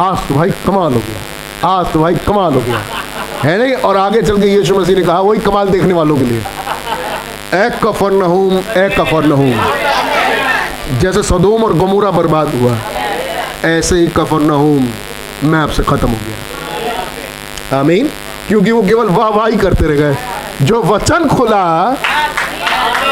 [0.00, 2.82] आज तो भाई कमाल हो गया। आज तो भाई कमाल हो गया।
[3.42, 3.74] है नहीं?
[3.74, 6.42] और आगे चल के यीशु मसीह ने कहा वही कमाल देखने वालों के लिए।
[7.54, 12.76] ए कफर नहूम ए कफर नहूम। जैसे सदोम और गमूरा बर्बाद हुआ
[13.64, 14.88] ऐसे ही कफर नहूम
[15.44, 18.10] मैं आपसे ख़त्म हो गया। आमीन।
[18.50, 20.16] क्योंकि वो केवल वाह वाह ही करते रह गए।
[20.62, 21.64] जो वचन खुला,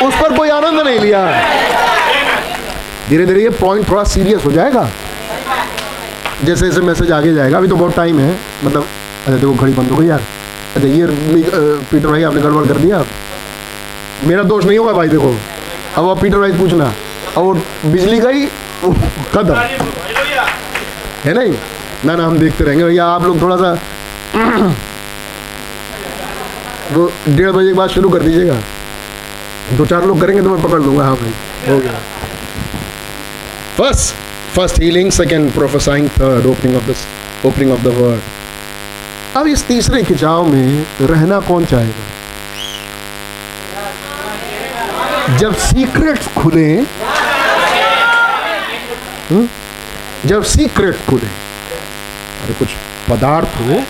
[0.02, 1.20] उस पर कोई आनंद नहीं लिया।
[3.08, 4.88] धीरे धीरे ये पॉइंट थोड़ा सीरियस हो जाएगा।
[6.44, 8.34] जैसे जैसे मैसेज आगे जाएगा, अभी तो बहुत टाइम है।
[8.64, 10.22] मतलब अच्छा देखो, घड़ी बंद हो गई यार।
[10.76, 13.02] अच्छा ये पीटर भाई आपने गड़बड़ कर दिया।
[14.24, 15.34] मेरा दोष नहीं होगा भाई, देखो।
[15.96, 16.92] अब आप पीटर भाई पूछना।
[17.36, 17.54] अब वो
[17.86, 18.46] बिजली गई
[19.32, 19.54] खत्म।
[21.24, 21.54] है नहीं?
[22.04, 23.76] ना ना, हम देखते रहेंगे। भैया, आप लोग थोड़ा सा
[26.92, 28.60] वो डेढ़ बजे के बाद शुरू कर दीजिएगा
[29.76, 31.32] दो चार लोग करेंगे तो मैं पकड़ लूँगा हाँ भाई,
[31.68, 32.00] हो गया
[33.78, 34.14] first
[34.54, 37.06] first healing second prophesying third opening of this
[37.46, 42.16] opening of the word अब इस तीसरे खिंचाव में रहना कौन चाहेगा
[45.38, 46.68] जब सीक्रेट खुले?
[49.30, 49.48] हम्म?
[50.26, 51.26] जब सीक्रेट खुले,
[52.42, 52.68] अरे कुछ
[53.10, 53.82] पदार्थ हो,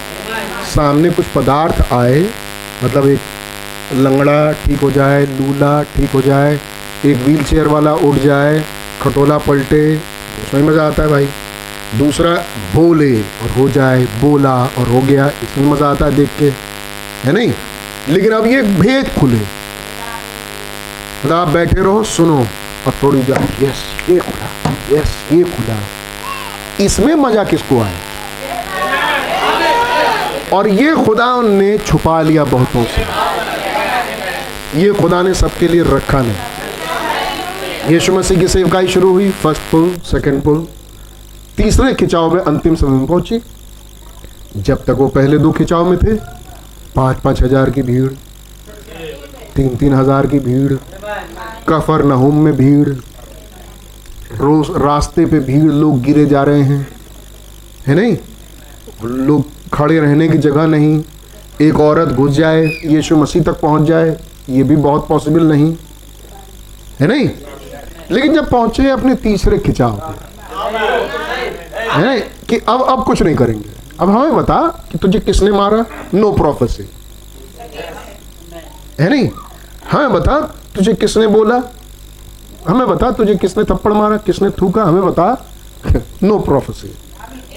[0.74, 2.20] सामने कुछ पदार्थ आए
[2.84, 3.20] मतलब एक
[3.94, 6.60] लंगड़ा ठीक हो जाए, लूला ठीक हो जाए,
[7.06, 8.64] एक व्हील चेयर वाला उठ जाए,
[9.02, 9.96] खटोला पलटे,
[10.42, 11.28] उसमें मज़ा आता है भाई।
[11.98, 12.34] दूसरा,
[12.74, 16.50] बोले और हो जाए, बोला और हो गया, इसमें मज़ा आता है देख के।
[17.24, 17.52] है नहीं?
[18.08, 22.38] लेकिन अब ये भेद खुले। मतलब आप बैठे रहो, सुनो
[22.86, 24.50] और थोड़ी जा यस, ये खुला,
[24.92, 25.78] यस, ये खुला।
[26.84, 28.07] इसमें मज़ा किसको आया?
[30.52, 33.02] और ये खुदा ने छुपा लिया बहुतों से।
[34.80, 39.94] ये खुदा ने सबके लिए रखा नहीं। यीशु मसीह की सेवकाई शुरू हुई फ़र्स्ट पुल
[40.04, 40.66] सेकंड पुल
[41.56, 43.40] तीसरे खिंचाव में अंतिम समय में पहुँची।
[44.56, 46.14] जब तक वो पहले दो खिंचाव में थे
[46.94, 48.08] पाँच पाँच हज़ार की भीड़
[49.56, 50.72] तीन तीन हज़ार की भीड़
[51.68, 52.88] कफर नहुम में भीड़,
[54.38, 56.86] रोज रास्ते पे भीड़, लोग गिरे जा रहे हैं।
[57.86, 58.16] है नहीं?
[59.04, 61.04] लोग खड़े रहने की जगह नहीं।
[61.62, 64.16] एक औरत घुस जाए, यीशु मसीह तक पहुँच जाए,
[64.50, 65.76] ये भी बहुत पॉसिबल नहीं।
[67.00, 67.30] है नहीं?
[68.10, 70.14] लेकिन जब पहुँचे, अपने तीसरे खिंचाव
[71.90, 72.20] है नहीं?
[72.20, 75.84] कि अब अब कुछ नहीं करेंगे। अब हमें बता कि तुझे किसने मारा?
[76.14, 76.90] नो प्रोफेसी
[79.00, 79.28] है नहीं?
[79.92, 80.40] हमें बता
[80.74, 81.62] तुझे किसने बोला?
[82.68, 84.84] हमें बता तुझे किसने थप्पड़ मारा, किसने थूका?
[84.84, 85.50] हमें बता
[86.22, 86.94] नो प्रोफेसी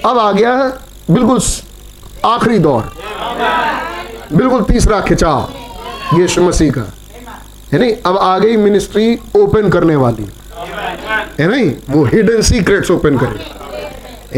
[0.06, 0.72] अब आ गया है,
[1.10, 1.40] बिल्कुल
[2.26, 2.92] आखिरी दौर।
[4.32, 5.52] बिल्कुल तीसरा खिंचाव,
[6.14, 6.92] यीशु मसीह का।
[7.72, 10.28] है नहीं अब आ गई मिनिस्ट्री ओपन करने वाली।
[11.40, 11.72] है नहीं?
[11.90, 13.50] वो हिडन सीक्रेट्स ओपन करे।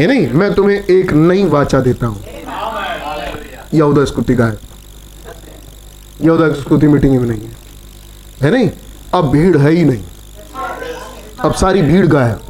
[0.01, 0.27] है नहीं?
[0.31, 2.23] मैं तुम्हें एक नई वाचा देता हूँ।
[3.73, 4.57] यहूदा स्कूति का है
[6.21, 7.55] यहूदा स्कूति मीटिंग में नहीं है।
[8.41, 8.69] है नहीं?
[9.13, 10.03] अब भीड़ है ही नहीं।
[11.39, 12.41] अब सारी भीड़ गायब।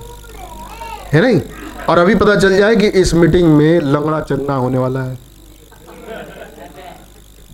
[1.13, 1.41] है नहीं?
[1.89, 5.24] और अभी पता चल जाए कि इस मीटिंग में लंगड़ा चलना होने वाला है।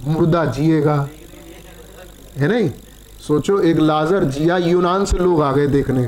[0.07, 1.09] मुर्दा जिएगा।
[2.37, 2.71] है नहीं?
[3.27, 6.01] सोचो, एक लाजर जिया यूनान से लोग आ गए देखने।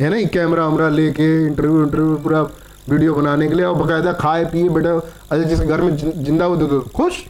[0.00, 0.26] है नहीं?
[0.26, 2.42] कैमरा वमरा लेके इंटरव्यू इंटरव्यू पूरा
[2.88, 4.90] वीडियो बनाने के लिए। और बकायदा खाए, पिए, बेटा,
[5.30, 7.24] अरे जिस घर में ज़िंदा हो तो खुश?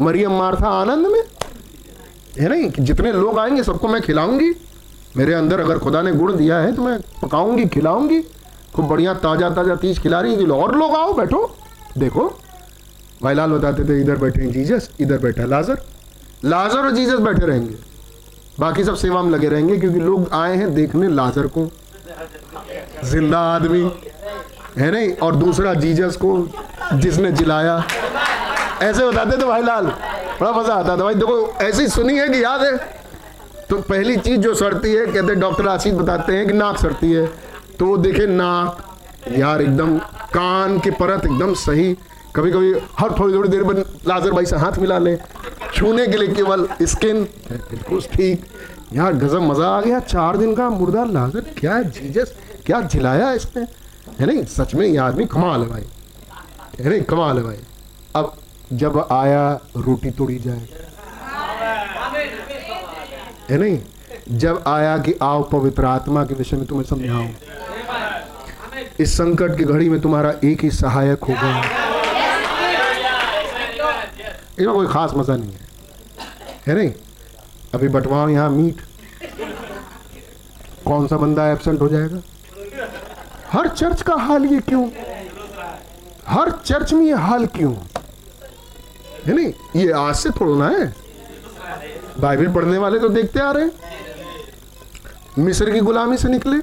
[0.00, 1.22] मरियम मारथा आनंद में?
[2.40, 2.70] है नहीं?
[2.70, 4.52] कि जितने लोग आएँगे, सबको मैं खिलाऊँगी?
[5.16, 8.20] मेरे अंदर अगर खुदा ने गुण दिया है तो मैं पकाऊँगी, खिलाऊँगी।
[8.74, 11.56] खूब बढ़िया ताज़ा ताज़ा तीज खिला रही है। और लोग आओ, बैठो।
[11.98, 12.38] देखो।
[13.22, 15.78] भाई लाल बताते थे, इधर बैठे हैं जीजस, इधर बैठा है लाजर।
[16.44, 17.74] लाजर और जीजस बैठे रहेंगे।
[18.60, 21.68] बाकी सब सेवा में लगे रहेंगे, क्योंकि लोग आए हैं देखने लाजर को।
[23.04, 23.80] ज़िंदा आदमी,
[24.78, 25.12] है नहीं?
[25.12, 26.48] और दूसरा जीजस को
[26.94, 27.82] जिसने जिलाया।
[28.82, 29.86] ऐसे बताते थे भाई लाल,
[30.40, 32.76] बड़ा मज़ा आता था। भाई देखो, ऐसी सुनी है कि याद है?
[33.70, 37.26] तो पहली चीज़ जो सड़ती है, कहते डॉक्टर आशीष बताते हैं कि नाक सड़ती है।
[37.78, 38.84] तो वो देखे नाक,
[39.32, 39.98] यार एकदम
[40.34, 41.96] कान की परत एकदम सही।
[42.36, 43.74] कभी कभी हर थोड़ी थोड़ी देर में
[44.08, 45.16] लाजर भाई से हाथ मिला ले।
[45.74, 47.22] छूने के लिए केवल स्किन
[47.52, 48.44] बिल्कुल ठीक।
[48.92, 52.34] यार, गजब, मज़ा आ गया। चार दिन का मुर्दा लाजर, क्या जीजस,
[52.66, 53.62] क्या झिलाया इसने?
[54.20, 55.84] है नहीं, सच में ये आदमी कमाल है भाई।
[56.80, 57.58] है नहीं, कमाल है भाई।
[58.16, 58.32] अब
[58.72, 60.68] जब आया, रोटी तोड़ी जाए।
[63.50, 63.78] है नहीं,
[64.30, 67.28] जब आया कि आओ पवित्र आत्मा के विषय में तुम्हें समझाऊं।
[69.00, 71.62] इस संकट की घड़ी में तुम्हारा एक ही सहायक होगा।
[74.60, 75.60] इसमें कोई खास मज़ा नहीं है।
[76.66, 76.92] है नहीं?
[77.74, 78.80] अभी बटवाओ यहाँ मीट।
[80.86, 82.22] कौन सा बंदा एबसेंट हो जाएगा?
[83.52, 84.88] हर चर्च का हाल ये क्यों?
[86.26, 87.74] हर चर्च में ये हाल क्यों?
[89.26, 89.52] है नहीं?
[89.76, 90.94] ये आज से थोड़ा ना है।
[92.20, 93.72] बाइबल पढ़ने वाले तो देखते आ रहे हैं।
[95.38, 96.56] मिस्र की गुलामी से निकले।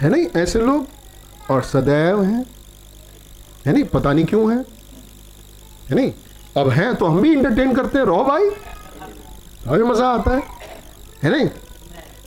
[0.00, 0.26] है नहीं?
[0.36, 0.86] ऐसे लोग
[1.50, 2.46] और सदैव हैं।
[3.66, 3.84] है नहीं?
[3.84, 4.58] पता नहीं क्यों है।
[5.88, 6.12] है नहीं?
[6.56, 8.48] अब हैं तो हम भी इंटरटेन करते हैं। रहो भाई।
[9.66, 10.42] हमें मज़ा आता है।
[11.22, 11.48] है नहीं?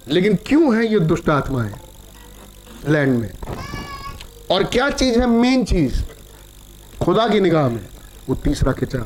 [0.07, 1.73] लेकिन क्यों है ये दुष्ट आत्माएँ
[2.87, 3.31] लैंड में?
[4.51, 6.01] और क्या चीज़ है मेन चीज़?
[7.01, 7.85] खुदा की निगाह में,
[8.29, 8.99] वो तीसरा खिंचा।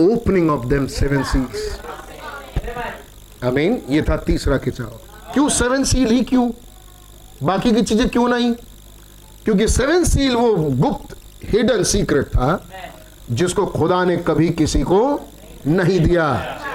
[0.00, 1.78] Opening of them seven seals
[3.44, 5.00] I mean ये था तीसरा खिंचाव
[5.34, 6.50] क्यों सेवन सील ही क्यों?
[7.42, 8.52] बाकी की चीज़ें क्यों नहीं?
[9.44, 12.68] क्योंकि सेवन सील वो गुप्त हिडन सीक्रेट था।
[13.30, 15.00] जिसको खुदा ने कभी किसी को
[15.66, 16.26] नहीं दिया।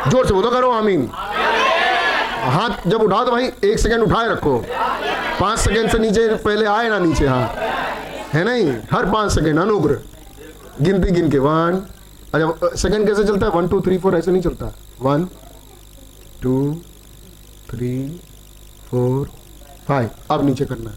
[0.07, 4.57] ज़ोर से बोलो, करो आमीन। हाथ जब उठाओ तो भाई, एक सेकंड उठाए रखो।
[5.39, 8.71] पाँच सेकंड से नीचे, पहले आए ना नीचे हाथ है नहीं?
[8.91, 9.97] हर पाँच सेकंड, अनुग्रह।
[10.81, 11.81] गिनती, गिन के, वन।
[12.33, 13.51] अच्छा सेकंड कैसे चलता है?
[13.51, 15.27] वन, टू, थ्री, फोर, ऐसे नहीं चलता। One,
[16.41, 16.81] two,
[17.69, 18.21] three,
[18.89, 19.29] four,
[19.87, 20.09] five.
[20.31, 20.95] अब नीचे करना।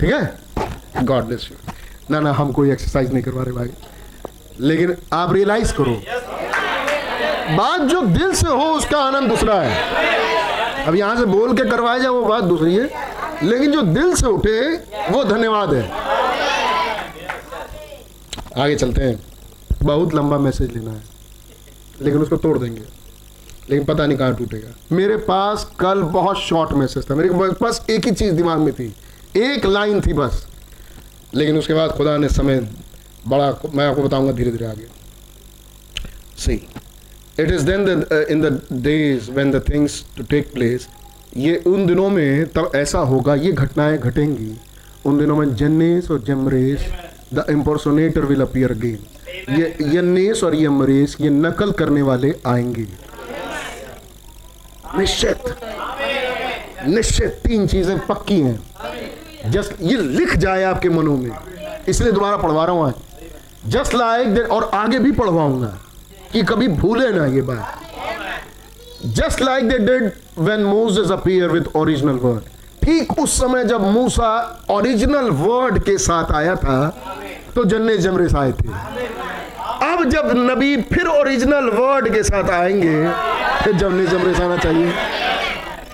[0.00, 1.04] ठीक है?
[1.04, 1.72] गॉड ब्लेस यू
[2.10, 3.70] ना ना हम कोई एक्सरसाइज नहीं करवा रहे भाई।
[4.60, 6.02] लेकिन आप रियलाइज़ करो,
[7.56, 11.98] बात जो दिल से हो उसका आनंद दूसरा है। अब यहाँ से बोल के करवाया
[11.98, 12.90] जाए वो बात दूसरी है,
[13.42, 14.74] लेकिन जो दिल से उठे,
[15.10, 15.90] वो धन्यवाद है।
[18.58, 19.22] आगे चलते हैं।
[19.82, 21.02] बहुत लंबा मैसेज लेना है,
[22.02, 22.82] लेकिन उसको तोड़ देंगे।
[23.70, 28.04] लेकिन पता नहीं कहाँ टूटेगा। मेरे पास कल बहुत शॉर्ट मैसेज था। मेरे पास एक
[28.04, 28.94] ही चीज़ दिमाग में थी।
[29.36, 30.46] एक लाइन थी बस।
[31.34, 32.68] लेकिन उसके बाद खुदा ने समय
[33.28, 34.86] बड़ा मैं आपको बताऊँगा धीरे धीरे आगे।
[36.38, 36.54] See
[37.40, 37.80] it is then
[38.30, 40.88] in the days when the things to take place
[41.36, 44.56] ये उन दिनों में तब ऐसा होगा, ये घटनाएँ घटेंगी।
[45.06, 46.86] उन दिनों में जन्नेस और Jambres
[47.34, 48.98] the impersonator will appear again
[49.50, 52.86] ये यन्नेस और यमरेस ये नकल करने वाले आएँगे।
[54.98, 55.38] निश्चित।
[56.86, 61.30] निश्चित तीन चीज़ें पक्की हैं। जस्ट ये लिख जाए आपके मनों में।
[61.88, 62.94] इसलिए दोबारा पढ़वा रहा हूँ आज।
[63.66, 65.76] जस्ट लाइक और आगे भी पढ़वाऊँगा
[66.32, 67.80] कि कभी भूले ना ये बात।
[69.14, 72.42] Just like they did when Moses appear with original word
[72.82, 74.30] ठीक उस समय जब मूसा
[74.70, 76.76] ओरिजिनल वर्ड के साथ आया था
[77.54, 78.68] तो जन्ने जमरे आए थे।
[79.84, 83.08] अब जब नबी फिर ओरिजिनल वर्ड के साथ आएँगे
[83.64, 84.92] फिर जमने जमरे आना चाहिए।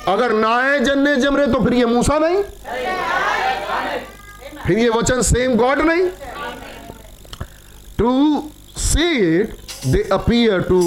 [0.08, 2.42] अगर ना आए जन्ने जमरे तो फिर ये मूसा नहीं?
[4.66, 6.08] फिर ये वचन सेम गॉड नहीं?
[8.00, 8.10] To
[8.80, 10.82] see it they appear to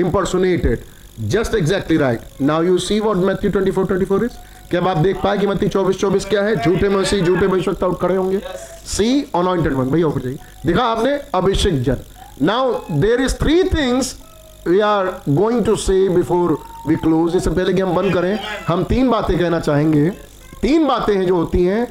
[0.00, 0.80] impersonated
[1.32, 2.22] just exactly right.
[2.46, 4.32] Now you see what Matthew 24 24 is?
[4.70, 6.54] क्या आप देख पाए कि मत्ती 24 24 क्या है?
[6.56, 8.40] झूठे मसीह झूठे भविष्यवक्ता उठ खड़े होंगे।
[8.86, 11.12] सी अनॉइंटेड वन भैया जाइए। देखा आपने?
[11.34, 11.96] अभिषेक जन।
[12.42, 14.14] Now there is three things
[14.68, 16.56] we are going to say before
[16.88, 20.08] we close इससे पहले कि हम बंद करें, हम तीन बातें कहना चाहेंगे।
[20.62, 21.86] तीन बातें हैं जो होती हैं।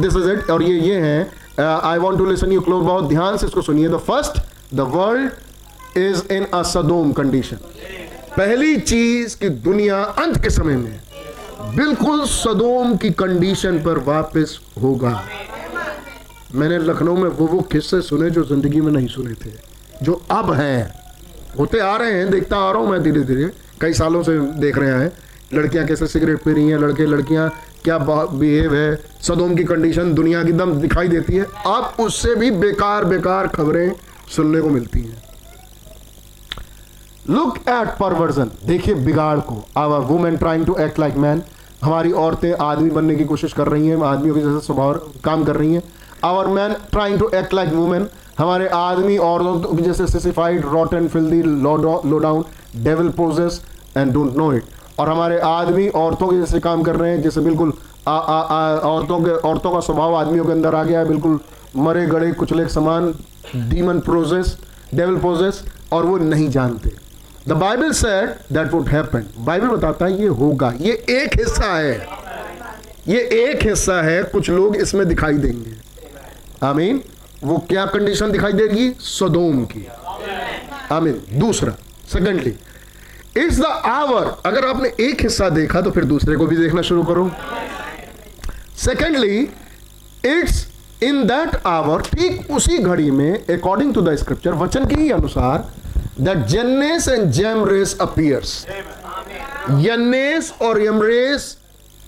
[0.00, 1.30] दिस इज़ इट और ये ये हैं।
[1.62, 4.40] I want to listen you close बहुत ध्यान से इसको सुनिए the first
[4.74, 7.56] the world is in a Sodom condition
[8.36, 11.00] पहली चीज़ कि दुनिया अंत के समय में
[11.76, 15.22] बिल्कुल सदोम की कंडीशन पर वापस होगा।
[16.54, 19.50] मैंने लखनऊ में वो वो किस्से सुने जो ज़िंदगी में नहीं सुने थे।
[20.02, 20.92] जो अब हैं।
[21.58, 23.50] होते आ रहे हैं, देखता आ रहा हूँ मैं धीरे धीरे
[23.80, 25.12] कई सालों से देख रहे हैं।
[25.54, 27.48] लड़कियाँ कैसे सिगरेट पी रही हैं, लड़के, लड़कियाँ,
[27.84, 28.96] क्या बिहेव है?
[29.22, 33.92] सदोम की कंडीशन दुनिया की दम दिखाई देती है। अब उससे भी बेकार बेकार खबरें
[34.36, 35.22] सुनने को मिलती हैं।
[37.30, 41.42] लुक एट परवर्जन देखिए बिगाड़ को। Our women trying to act like man
[41.82, 45.56] हमारी औरतें आदमी बनने की कोशिश कर रही हैं, आदमियों के जैसे स्वभाव काम कर
[45.56, 45.82] रही हैं।
[46.24, 48.06] Our man trying to act like women
[48.38, 51.76] हमारे आदमी औरतों की जैसे sissified rot and filthy low
[52.18, 52.44] down
[52.76, 53.12] devil
[53.96, 54.64] and don't know it
[55.02, 57.72] और हमारे आदमी औरतों के जैसे काम कर रहे हैं जैसे बिल्कुल
[58.08, 61.38] आ, आ, आ, औरतों के औरतों का स्वभाव आदमियों के अंदर आ गया है बिल्कुल
[61.76, 63.14] मरे गड़े कुचले समान
[63.56, 64.56] डीमन प्रोजेस
[64.94, 66.90] डेवल पोजेस और वो नहीं जानते।
[67.48, 72.08] The Bible said that would happen Bible बताता है ये होगा ये एक हिस्सा है।
[73.08, 75.72] ये एक हिस्सा है कुछ लोग इसमें दिखाई देंगे।
[76.66, 77.02] आमीन।
[77.44, 78.90] वो क्या कंडीशन दिखाई देगी?
[79.00, 79.86] सदोम की।
[80.92, 81.74] आमीन। दूसरा
[82.12, 82.54] सेकेंडली
[83.36, 87.02] इट्स द आवर अगर आपने एक हिस्सा देखा तो फिर दूसरे को भी देखना शुरू
[87.02, 87.30] करो।
[88.76, 89.38] Secondly
[90.24, 90.66] it's
[91.02, 95.70] in that hour ठीक उसी घड़ी में अकॉर्डिंग टू द स्क्रिप्चर वचन के ही अनुसार,
[96.20, 98.50] that Jannes and Jamres appears.
[99.70, 101.56] यन्नेस और यमरेस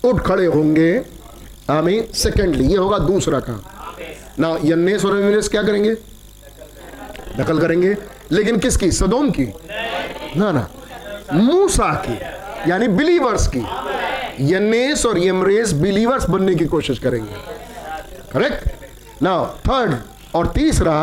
[0.05, 1.03] उठ खड़े होंगे।
[1.71, 3.61] आमीन सेकेंडली ये होगा दूसरा काम।
[4.39, 5.95] ना यन्नेस और यमरेस क्या करेंगे?
[7.39, 7.97] दखल करेंगे।
[8.33, 8.91] लेकिन किसकी?
[8.93, 9.53] सदोम की?
[10.37, 10.69] ना ना।
[11.33, 12.19] मूसा की,
[12.71, 13.65] यानी बिलीवर्स की।
[14.45, 17.35] यन्नेस और यमरेस बिलीवर्स बनने की कोशिश करेंगे।
[18.33, 19.35] करेक्ट ना
[19.69, 19.95] थर्ड
[20.35, 20.97] और तीसरा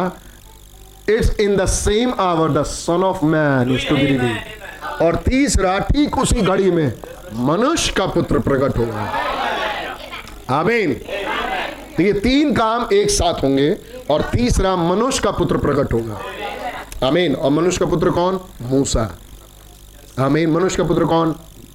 [1.09, 4.35] it's in the same hour the Son of man is to be
[5.05, 6.93] और तीसरा, ठीक उसी घड़ी में
[7.33, 9.07] मनुष्य का पुत्र प्रकट होगा।
[10.49, 10.93] आमीन
[11.97, 13.71] तो ये तीन काम एक साथ होंगे
[14.09, 18.39] और तीसरा, मनुष्य का पुत्र प्रकट होगा। आमीन और मनुष्य का पुत्र कौन?
[18.61, 19.09] मूसा।
[20.19, 21.31] आमीन मनुष्य का पुत्र कौन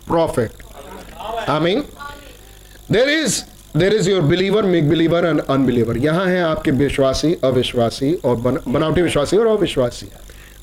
[0.09, 1.83] प्रॉफिट आमीन
[2.93, 3.43] there is
[3.77, 8.59] there is your believer make believer and unbeliever यहाँ है आपके विश्वासी अविश्वासी और बन,
[8.69, 10.07] बनावटी विश्वासी और अविश्वासी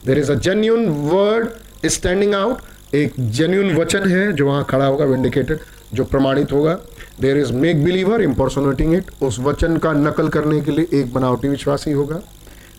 [0.06, 5.06] there is a genuine word standing out एक जेन्यून वचन है जो वहाँ खड़ा होगा
[5.06, 5.60] विंडिकेटेड
[5.94, 6.74] जो प्रमाणित होगा
[7.22, 11.48] there is make believer impersonating it उस वचन का नकल करने के लिए एक बनावटी
[11.48, 12.22] विश्वासी होगा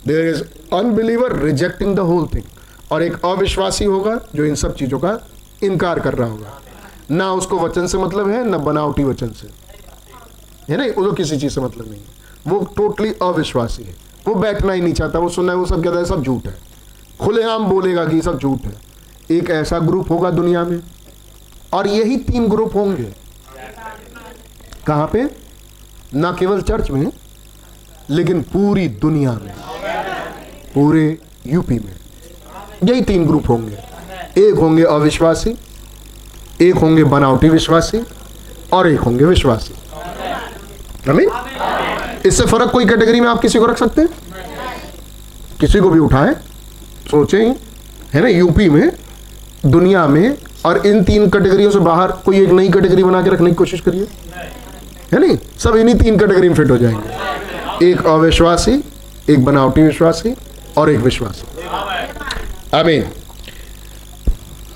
[0.06, 0.42] there is
[0.74, 2.44] unbeliever rejecting the whole thing
[2.90, 5.28] और एक अविश्वासी होगा जो इन सब चीज़ों का
[5.62, 6.60] इनकार कर रहा होगा।
[7.10, 9.48] ना उसको वचन से मतलब है, ना बनावटी वचन से।
[10.72, 10.84] है ना?
[10.84, 12.14] उसको किसी चीज़ से मतलब नहीं है।
[12.46, 13.94] वो टोटली अविश्वासी है।
[14.28, 16.58] वो बैठना ही नहीं चाहता, वो सुनना है, वो सब कहता है, सब झूठ है।
[17.20, 18.72] खुलेआम बोलेगा कि सब झूठ है।
[19.30, 20.82] एक ऐसा ग्रुप होगा दुनिया में,
[21.72, 23.14] और यही तीन ग्रुप होंगे।
[24.86, 25.36] कहाँ पे?
[26.14, 27.12] ना केवल चर्च में,
[28.10, 29.54] लेकिन पूरी दुनिया में।
[30.74, 32.03] पूरे यूपी में।
[32.84, 33.78] यही तीन ग्रुप होंगे।
[34.40, 35.58] एक होंगे अविश्वासी,
[36.60, 38.04] एक होंगे बनावटी विश्वासी,
[38.72, 39.74] और एक होंगे विश्वासी।
[41.10, 41.30] अमीन
[42.26, 44.08] इससे फ़र्क कोई कैटेगरी में आप किसी को रख सकते हैं?
[45.60, 46.34] किसी को भी उठाएँ,
[47.10, 47.54] सोचें,
[48.12, 48.92] है ना, यूपी में,
[49.66, 53.50] दुनिया में, और इन तीन कैटेगरियों से बाहर कोई एक नई कैटेगरी बना के रखने
[53.50, 54.06] की कोशिश करिए।
[55.12, 55.38] है नहीं?
[55.58, 58.84] सब इन्हीं तीन कैटेगरी में फिट हो जाएँगे। एक अविश्वासी,
[59.30, 60.34] एक बनावटी विश्वासी,
[60.76, 61.53] और एक विश्वासी।
[62.74, 63.04] आमीन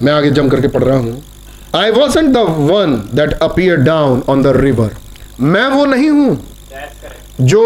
[0.02, 1.22] मैं आगे जम करके पढ़ रहा हूँ।
[1.76, 2.36] I was the
[2.70, 4.96] one that appear down on the river
[5.40, 6.44] मैं वो नहीं हूँ
[7.40, 7.64] जो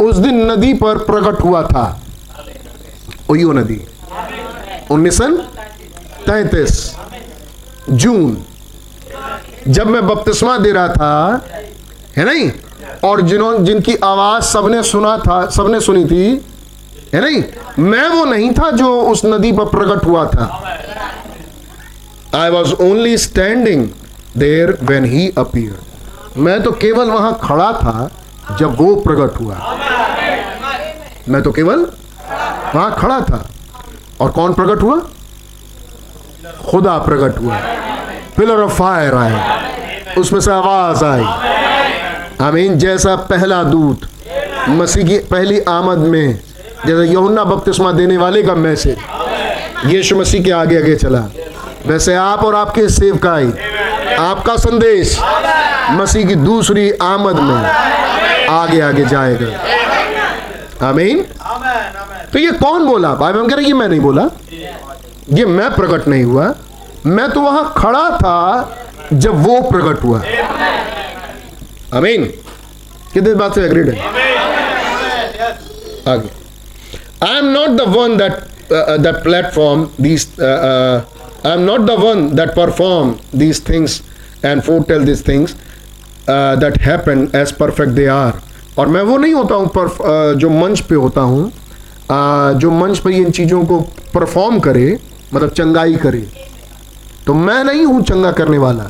[0.00, 1.84] उस दिन नदी पर प्रकट हुआ था।
[3.30, 3.80] ओयो नदी।
[4.90, 5.20] उन्नीस
[6.26, 6.74] तैतीस,
[7.90, 8.36] जून,
[9.68, 11.44] जब मैं बपतिस्मा दे रहा था,
[12.16, 12.50] है नहीं?
[13.04, 16.24] और जिन्होंने जिनकी आवाज़ सबने सुना था, सबने सुनी थी
[17.14, 17.42] है नहीं?
[17.78, 20.46] मैं वो नहीं था जो उस नदी पर प्रकट हुआ था।
[22.34, 23.88] I was only standing
[24.38, 25.80] there when he appear
[26.36, 28.10] मैं तो केवल वहाँ खड़ा था
[28.58, 29.76] जब वो प्रकट हुआ।
[31.28, 31.86] मैं तो केवल
[32.74, 33.50] वहाँ खड़ा था।
[34.20, 34.96] और कौन प्रकट हुआ?
[36.70, 37.56] खुदा प्रकट हुआ।
[38.36, 41.24] पिलर ऑफ़ फायर आए उसमें से आवाज़ आई।
[42.40, 44.00] आमीन, जैसा पहला दूत,
[44.68, 46.40] मसीह की पहली आमद में
[46.86, 48.98] जैसा यहुन्ना बपतिस्मा देने वाले का मैसेज।
[49.86, 51.18] यीशु मसीह के आगे आगे चला।
[51.86, 53.52] वैसे आप और आपके सेवकाई
[54.20, 55.18] आपका संदेश
[55.90, 61.22] मसीह की दूसरी आमद में आगे आगे जाएगा। आमीन।
[62.32, 63.14] तो ये कौन बोला?
[63.14, 64.28] भाई हम कह रहे ये मैं नहीं बोला।
[65.32, 66.54] ये मैं प्रकट नहीं हुआ।
[67.06, 68.38] मैं तो वहाँ खड़ा था
[69.12, 70.22] जब वो प्रकट हुआ।
[71.92, 72.24] अमीन
[73.12, 74.06] कितने बात से एग्रीड है?
[76.08, 76.43] आगे।
[77.22, 78.32] I am not the one that
[78.72, 84.00] that platform these I am not the one that perform these things
[84.44, 85.54] and foretell these things
[86.60, 88.40] that happen as perfect they are
[88.78, 92.98] और मैं वो नहीं होता हूँ uh, जो मंच पे होता हूँ uh, जो मंच
[92.98, 93.80] पे इन चीज़ों को
[94.14, 94.98] परफॉर्म करे
[95.34, 96.26] मतलब चंगाई करे
[97.26, 98.84] तो मैं नहीं हूँ चंगा करने वाला।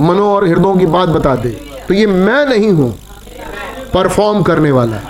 [0.00, 1.50] मनो और हृदयों की बात बता दे
[1.88, 2.90] तो ये मैं नहीं हूँ
[3.94, 5.00] परफॉर्म करने वाला।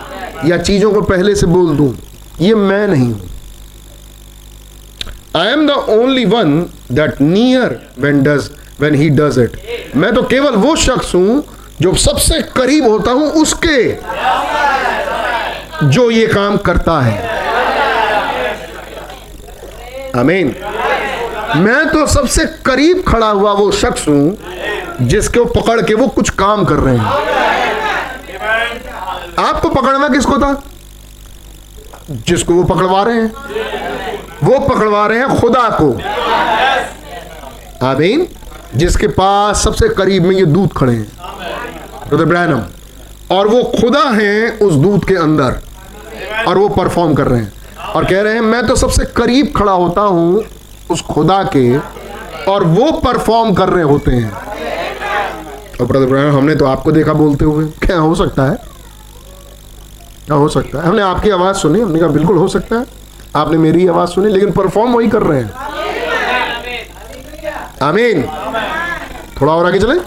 [0.46, 1.92] या चीज़ों को पहले से बोल दूँ।
[2.40, 3.28] ये मैं नहीं हूँ।
[5.36, 6.58] I am the only one
[6.92, 11.44] that near when does when he does it मैं तो केवल वो शख्स हूँ
[11.80, 13.78] जो सबसे करीब होता हूँ उसके
[15.86, 17.34] जो ये काम करता है।
[20.14, 20.54] अमीन
[21.56, 26.64] मैं तो सबसे करीब खड़ा हुआ वो शख्स हूँ जिसको पकड़ के वो कुछ काम
[26.64, 27.06] कर रहे हैं।
[29.38, 30.52] आपको पकड़ना किसको था?
[32.10, 33.32] जिसको वो पकड़वा रहे हैं?
[34.44, 35.92] वो पकड़वा रहे हैं खुदा को।
[37.86, 38.26] आमीन।
[38.76, 41.12] जिसके पास सबसे करीब में ये दूध खड़े हैं।
[42.14, 42.62] ब्रैनम
[43.36, 45.56] और वो खुदा हैं उस दूध के अंदर,
[46.48, 47.52] और वो परफॉर्म कर रहे हैं।
[47.94, 50.44] और कह रहे हैं, मैं तो सबसे करीब खड़ा होता हूँ
[50.90, 51.78] उस खुदा के,
[52.50, 54.32] और वो परफॉर्म कर रहे होते हैं।
[55.80, 58.75] और ब्रदर ब्रैनम हमने तो आपको देखा बोलते हुए। क्या हो सकता है?
[60.34, 62.86] हो सकता है। हमने आपकी आवाज़ सुनी हमने कहा बिल्कुल हो सकता है।
[63.36, 65.52] आपने मेरी आवाज़ सुनी लेकिन परफॉर्म वही कर रहे हैं।
[67.82, 68.22] आमीन।
[69.40, 69.98] थोड़ा और आगे चले।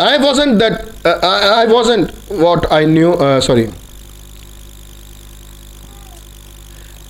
[0.00, 3.70] I wasn't that uh, I, I wasn't what I knew uh, sorry.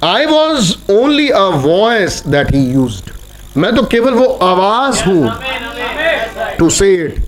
[0.03, 3.11] I was only a voice that he used.
[3.57, 5.35] मैं तो केवल वो आवाज़ हूँ
[6.59, 7.28] टू से इट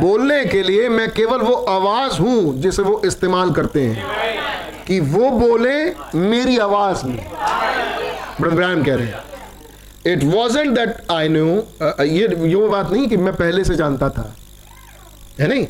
[0.00, 4.04] बोलने के लिए मैं केवल वो आवाज़ हूँ जिसे वो इस्तेमाल करते हैं
[4.84, 7.30] कि वो बोले मेरी आवाज़ में
[8.40, 9.24] ब्रदर कह रहे हैं
[10.06, 11.56] it wasn't that I knew
[12.02, 14.34] ये ये बात नहीं कि मैं पहले से जानता था,
[15.40, 15.66] है नहीं?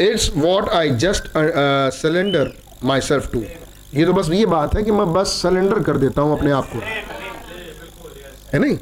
[0.00, 1.22] It's what I just
[1.92, 2.52] surrender
[3.00, 3.42] myself to
[3.94, 6.68] ये तो बस ये बात है कि मैं बस सिलेंडर कर देता हूँ अपने आप
[6.72, 6.78] को,
[8.52, 8.78] है नहीं?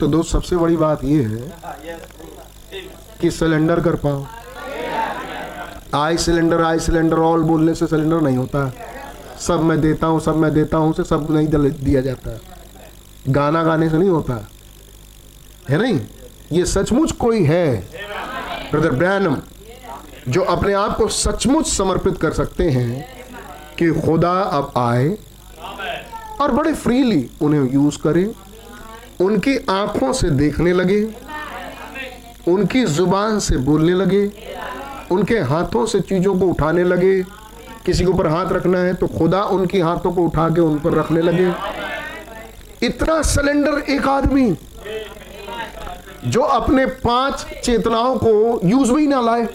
[0.00, 1.38] तो दोस्त, सबसे बड़ी बात ये है
[3.20, 4.24] कि सिलेंडर कर पाओ।
[5.94, 8.72] I surrender I surrender all बोलने से सिलेंडर नहीं होता।
[9.40, 12.38] सब मैं देता हूँ, सब मैं देता हूँ से सब नहीं दिया जाता।
[13.28, 14.34] गाना गाने से नहीं होता।
[15.68, 16.00] है नहीं?
[16.52, 17.76] ये सचमुच कोई है?
[18.72, 19.36] ब्रदर ब्रैनम
[20.28, 23.04] जो अपने आप को सचमुच समर्पित कर सकते हैं
[23.78, 25.08] कि खुदा अब आए
[26.40, 28.26] और बड़े फ्रीली उन्हें यूज़ करें,
[29.20, 31.00] उनकी आँखों से देखने लगे
[32.48, 34.24] उनकी ज़ुबान से बोलने लगे,
[35.10, 37.22] उनके हाथों से चीज़ों को उठाने लगे।
[37.86, 40.94] किसी के ऊपर हाथ रखना है तो खुदा उनकी हाथों को उठा के उन पर
[40.94, 41.52] रखने लगे।
[42.82, 44.50] इतना सिलेंडर एक आदमी
[46.26, 49.48] जो अपने पाँच चेतनाओं को यूज़ भी ना लाए।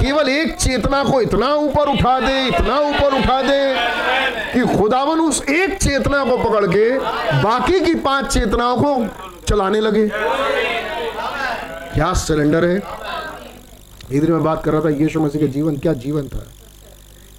[0.00, 3.74] केवल एक चेतना को इतना ऊपर उठा दे, इतना ऊपर उठा दे
[4.52, 6.98] कि खुदावन उस एक चेतना को पकड़ के
[7.42, 9.06] बाकी की पाँच चेतनाओं को
[9.48, 10.08] चलाने लगे।
[11.94, 12.82] क्या सिलेंडर है?
[14.12, 16.46] इधर मैं बात कर रहा था, यीशु मसीह का जीवन, क्या जीवन था?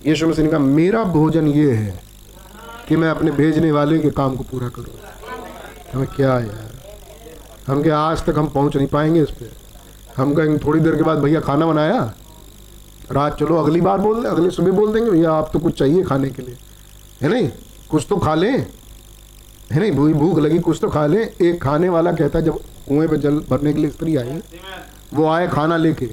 [0.06, 2.00] यीशु मसीह ने कहा, मेरा भोजन ये है
[2.88, 5.00] कि मैं अपने भेजने वाले के काम को पूरा करूँ।
[5.94, 6.72] हमें क्या यार?
[7.68, 9.52] हम क्या आज तक हम पहुँच नहीं पाएँगे इस पर
[10.18, 12.14] हम कहेंगे, थोड़ी देर के बाद भैया खाना बनाया?
[13.12, 16.04] रात, चलो अगली बार बोल दें अगली सुबह बोल देंगे, भैया आप तो कुछ चाहिए
[16.04, 16.58] खाने के लिए।
[17.22, 17.50] है नहीं?
[17.90, 18.66] कुछ तो खा लें।
[19.72, 19.92] है नहीं?
[19.92, 23.18] भूख भूख लगी, कुछ तो खा लें। एक खाने वाला कहता है, जब कुएँ पे
[23.18, 24.42] जल भरने के लिए स्त्री आई,
[25.14, 26.10] वो आए खाना लेके।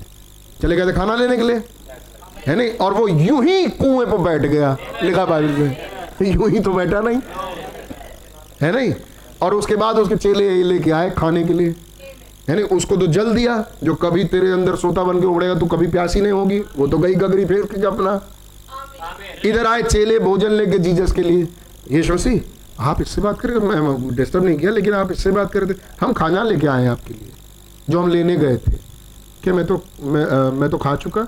[0.62, 1.62] चले गए थे खाना लेने के लिए?
[2.46, 2.70] है नहीं?
[2.70, 5.76] और वो यूँ ही कुएँ पर बैठ गया, लिखा बाइबल में।
[6.22, 7.18] यूँ ही तो बैठा नहीं।
[8.60, 8.94] है नहीं?
[9.42, 11.74] और उसके बाद उसके चेले लेके आए खाने के लिए।
[12.48, 15.66] है नहीं उसको तो जल दिया जो कभी तेरे अंदर सोता बन के उड़ेगा तो
[15.66, 18.20] कभी प्यासी नहीं होगी। वो तो गई गगरी फेर के अपना।
[19.44, 21.46] इधर आए चेले भोजन लेके जीजस के लिए।
[21.90, 22.40] ये शोसी
[22.80, 25.78] आप इससे बात करें मैं डिस्टर्ब नहीं किया लेकिन आप इससे बात कर रहे थे।
[26.00, 27.32] हम खाना लेके आए आपके लिए
[27.90, 28.72] जो हम लेने गए थे।
[29.42, 31.26] क्या मैं तो मैं आ, मैं तो खा चुका?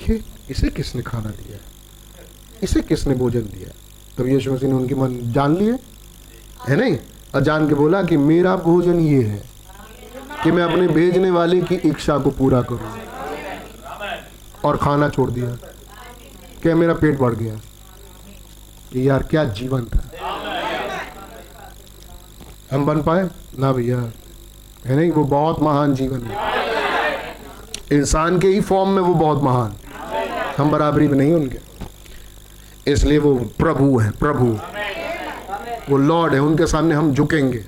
[0.00, 1.58] ये इसे किसने खाना दिया?
[2.62, 3.72] इसे किसने भोजन दिया?
[4.18, 5.78] तब यीशु मसीह ने उनकी मन जान लिए
[6.68, 6.98] है नहीं?
[7.36, 9.42] जान के बोला कि मेरा भोजन ये है
[10.44, 12.98] कि मैं अपने भेजने वाले की इच्छा को पूरा करूँ।
[14.64, 15.50] और खाना छोड़ दिया।
[16.62, 17.54] क्या मेरा पेट बढ़ गया?
[18.92, 20.10] कि यार क्या जीवन था?
[22.72, 23.30] हम बन पाए?
[23.58, 24.12] ना भैया।
[24.84, 26.36] है नहीं, वो बहुत महान जीवन है।
[27.92, 29.74] इंसान के ही फॉर्म में वो बहुत महान।
[30.58, 31.58] हम बराबरी में नहीं उनके।
[32.92, 34.58] इसलिए वो प्रभु है, प्रभु।
[35.88, 37.64] वो लॉर्ड है, उनके सामने हम झुकेंगे।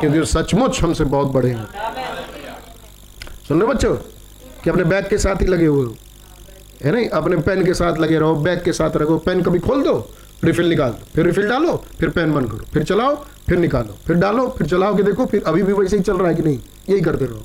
[0.00, 1.66] क्योंकि सचमुच हमसे बहुत बड़े हैं।
[3.48, 3.94] सुन रहे बच्चों?
[4.64, 5.96] कि अपने बैग के साथ ही लगे हुए हो।
[6.84, 7.08] है नहीं?
[7.08, 10.10] अपने पेन के साथ लगे रहो, बैग के साथ रखो। पेन कभी खोल दो,
[10.44, 14.16] रिफिल निकाल दो। फिर रिफिल डालो, फिर पेन बंद करो। फिर चलाओ, फिर निकालो। फिर
[14.16, 16.58] डालो, फिर चलाओ के देखो, फिर अभी भी वैसे ही चल रहा है कि नहीं?
[16.90, 17.42] यही करते रहो।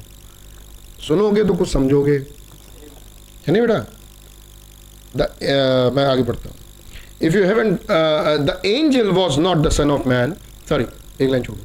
[1.08, 2.18] सुनोगे तो कुछ समझोगे।
[3.48, 3.86] है नहीं बेटा?
[5.96, 6.58] मैं आगे बढ़ता हूँ।
[7.22, 7.78] If you haven't
[8.46, 10.34] the angel was not the Son of Man
[10.70, 10.86] sorry
[11.22, 11.58] एक लाइन छोड़।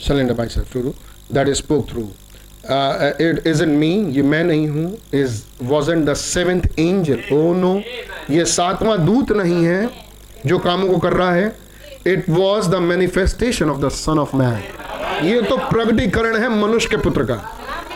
[0.00, 0.94] Surrender by sir through
[1.32, 2.02] that is spoke through
[3.20, 7.74] it is in me ये मैं नहीं हूँ is was the seventh angel oh no
[8.30, 9.88] ये सातवां दूत नहीं है
[10.46, 11.56] जो कामों को कर रहा है।
[12.06, 16.96] It was the manifestation of the Son of Man ये तो प्रगटीकरण है मनुष्य के
[17.02, 17.36] पुत्र का।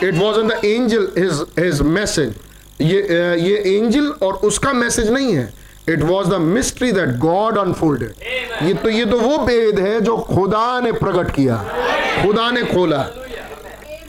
[0.03, 2.35] It was in the angel his his message
[2.81, 3.01] ये
[3.39, 5.51] ये एंजल और उसका मैसेज नहीं है।
[5.89, 10.17] It was the mystery that God unfolded ये तो ये तो वो भेद है जो
[10.17, 11.57] खुदा ने प्रकट किया।
[12.23, 13.01] खुदा ने खोला।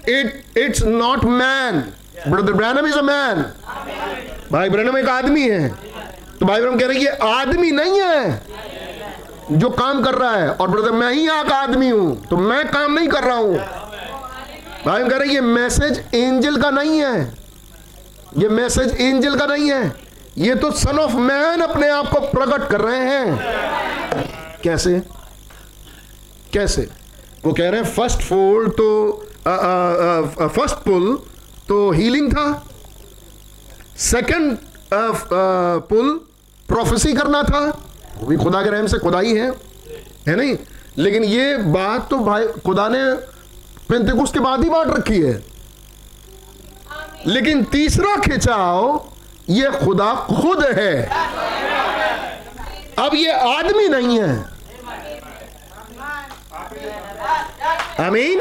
[0.08, 1.82] It it's not man
[2.28, 3.44] brother Branham is a man
[4.52, 5.68] भाई ब्रैनम एक आदमी है।
[6.40, 8.42] तो भाई ब्रैनम कह रहे ये आदमी नहीं है
[9.52, 12.66] जो काम कर रहा है। और ब्रदर मैं ही यहाँ का आदमी हूँ। तो मैं
[12.68, 13.58] काम नहीं कर रहा हूँ।
[14.86, 17.20] भाई कह रहे ये मैसेज एंजल का नहीं है।
[18.38, 19.92] ये मैसेज एंजल का नहीं है।
[20.38, 25.00] ये तो सन ऑफ़ मैन अपने आप को प्रकट कर रहे हैं। कैसे?
[26.52, 26.88] कैसे?
[27.44, 28.88] वो कह रहे हैं फ़र्स्ट फोल्ड तो
[29.46, 31.16] फ़र्स्ट पुल
[31.68, 32.64] तो हीलिंग था।
[33.98, 34.56] सेकंड
[35.88, 36.14] पुल
[36.68, 37.60] प्रोफेसी करना था।
[38.18, 39.50] वो भी खुदा के रहम से खुदा ही है।
[40.28, 40.56] है नहीं?
[40.98, 43.02] लेकिन ये बात तो भाई, खुदा ने
[43.88, 45.42] पेंतिकुस के बाद ही बांट रखी है।
[47.26, 49.04] लेकिन तीसरा खिंचाव,
[49.48, 51.08] ये खुदा खुद है।
[52.98, 54.54] अब ये आदमी नहीं है।
[57.98, 58.40] अमीन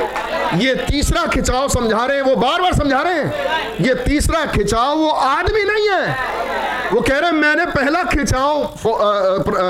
[0.60, 4.98] ये तीसरा खिंचाव समझा रहे हैं, वो बार बार समझा रहे हैं। ये तीसरा खिंचाव,
[4.98, 6.08] वो आदमी नहीं है।
[6.90, 8.74] वो कह रहे हैं, मैंने पहला खिंचाव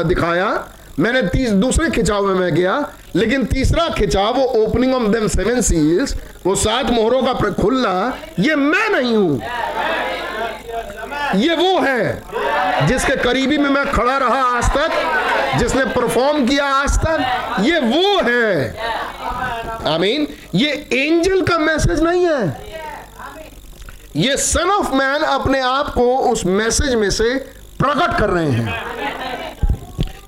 [0.04, 0.68] दिखाया।
[1.00, 5.62] मैंने तीस दूसरे खिंचाव में मैं गया लेकिन तीसरा खिंचाव, वो opening of them seven
[5.62, 6.16] seals
[6.46, 9.42] वो सात मोहरों का खुलना, ये मैं नहीं हूँ।
[11.36, 12.24] ये वो है,
[12.88, 17.26] जिसके करीबी में मैं खड़ा रहा आज तक, जिसने परफॉर्म किया आज तक,
[17.60, 18.78] ये वो है।
[19.86, 22.74] आई आमीन। ये एंजल का मैसेज नहीं है।
[24.16, 27.34] ये सन ऑफ़ मैन अपने आप को उस मैसेज में से
[27.80, 28.82] प्रकट कर रहे हैं।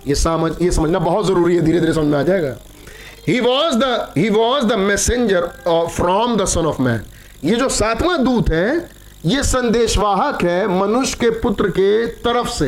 [0.08, 2.56] ये समझ, ये समझना बहुत ज़रूरी है धीरे धीरे समझ में आ जाएगा।
[3.28, 7.02] He was the he was the messenger from the Son of Man
[7.44, 8.90] ये जो सातवां दूत है,
[9.26, 12.68] ये संदेशवाहक है मनुष्य के पुत्र के तरफ़ से।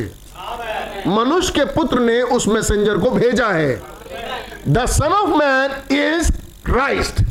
[1.07, 3.75] मनुष्य के पुत्र ने उस मैसेंजर को भेजा है।
[4.69, 6.31] The Son of Man is
[6.65, 7.21] Christ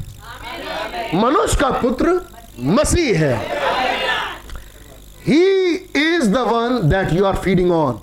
[1.15, 2.21] मनुष्य का पुत्र
[2.61, 3.35] मसीह है।
[5.29, 5.41] He
[5.97, 8.01] is the one that you are feeding on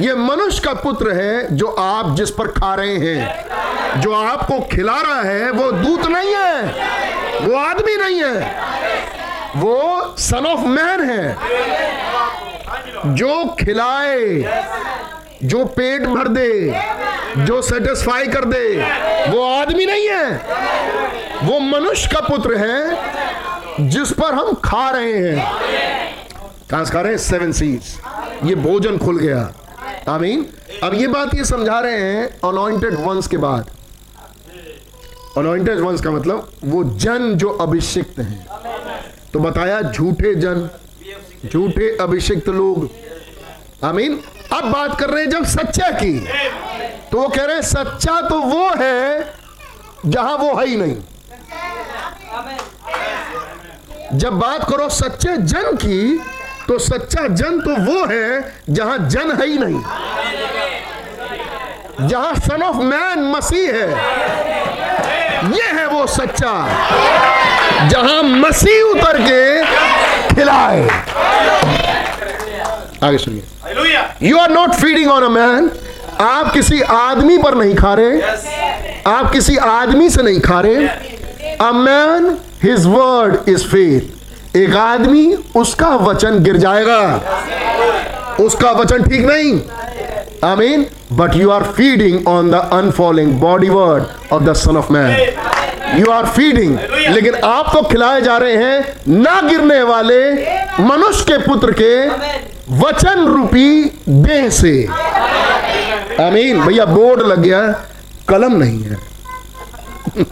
[0.00, 5.00] ये मनुष्य का पुत्र है जो आप जिस पर खा रहे हैं। जो आपको खिला
[5.00, 6.62] रहा है वो दूत नहीं है।
[7.40, 8.36] वो आदमी नहीं है।
[9.56, 11.36] वो सन ऑफ़ मैन है।
[13.14, 14.26] जो खिलाए
[15.44, 16.48] जो पेट भर दे
[17.38, 18.64] जो सेटिस्फाई कर दे
[19.28, 20.30] वो आदमी नहीं है।
[21.42, 25.36] वो मनुष्य का पुत्र है जिस पर हम खा रहे हैं।
[26.74, 27.82] रहे हैं सेवन सीज
[28.44, 29.52] ये भोजन खुल गया।
[30.08, 30.46] आमीन।
[30.82, 33.70] अब ये बात ये समझा रहे हैं अनॉइंटेड वंस के बाद।
[35.38, 38.46] अनॉइंटेड वंस का मतलब वो जन जो अभिषिक्त हैं।
[39.32, 40.68] तो बताया, झूठे जन,
[41.52, 42.90] झूठे अभिषिक्त लोग।
[43.84, 44.20] आमीन।
[44.52, 46.20] अब बात कर रहे हैं जब सच्चा की।
[47.10, 49.34] तो वो कह रहे हैं, सच्चा तो वो है,
[50.06, 50.96] जहाँ वो है ही नहीं।
[54.14, 56.20] जब बात करो सच्चे जन की
[56.68, 59.80] तो सच्चा जन तो वो है जहाँ जन है ही नहीं।
[62.08, 63.88] जहाँ सन ऑफ़ मैन मसीह है।
[65.54, 66.52] ये है वो सच्चा।
[67.88, 69.42] जहाँ मसीह उतर के
[70.34, 70.88] खिलाए।
[73.04, 75.70] आगे सुनिए। You are not feeding on a man
[76.20, 78.20] आप किसी आदमी पर नहीं खा रहे।
[79.06, 80.86] आप किसी आदमी से नहीं खा रहे।
[81.56, 84.21] A man his word is faith
[84.56, 87.20] एक आदमी, उसका वचन गिर जाएगा।
[88.40, 89.60] उसका वचन ठीक नहीं।
[90.44, 94.92] I mean but you are feeding on the unfailing body word of the Son of
[94.92, 95.16] Man
[96.00, 96.78] you are feeding
[97.08, 100.32] लेकिन आप तो खिलाए जा रहे हैं ना गिरने वाले
[100.82, 102.08] मनुष्य के पुत्र के
[102.70, 104.88] वचन रूपी देह से।
[106.20, 107.84] आमीन। भैया, बोर्ड लग गया।
[108.28, 108.96] कलम नहीं है।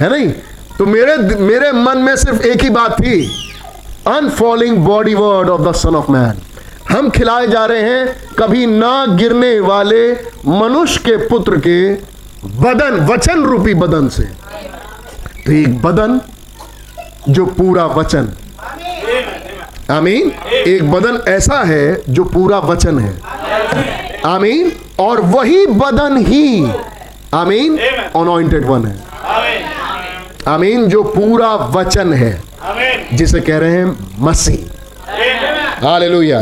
[0.00, 0.32] है नहीं?
[0.80, 3.16] तो मेरे मेरे मन में सिर्फ़ एक ही बात थी
[4.06, 6.40] unfailing body word of the Son of Man
[6.90, 10.12] हम खिलाए जा रहे हैं कभी ना गिरने वाले
[10.46, 11.92] मनुष्य के पुत्र के
[12.60, 14.22] बदन वचन रूपी बदन से।
[15.46, 16.20] तो एक बदन
[17.28, 18.32] जो पूरा वचन।
[19.90, 23.20] आमीन। एक बदन ऐसा है जो पूरा वचन है।
[24.26, 26.72] आमीन। और वही बदन ही
[27.34, 27.78] आमीन
[28.16, 29.10] अनॉइंटेड वन है।
[30.48, 32.32] आमीन जो पूरा वचन है
[33.14, 36.40] जिसे कह रहे हैं मसीह। Hallelujah.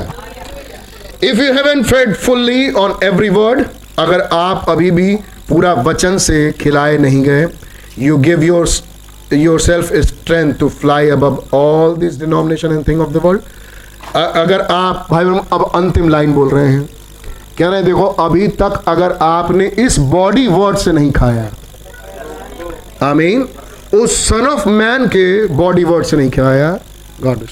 [1.25, 3.65] If you haven't fed fully on every word
[3.99, 5.15] अगर आप अभी भी
[5.49, 7.47] पूरा वचन से खिलाए नहीं गए
[7.99, 8.69] you give your
[9.61, 13.41] yourself strength to fly अब all this denomination and thing of the world
[14.17, 16.89] अगर आप भाई अब अंतिम लाइन बोल रहे हैं।
[17.59, 21.51] कह रहे हैं देखो अभी तक अगर आपने इस बॉडी वर्ड से नहीं खाया
[23.03, 23.49] आमीन
[23.95, 26.79] उस सन ऑफ़ मैन के बॉडी वर्ड से नहीं खिलाया
[27.23, 27.47] गॉड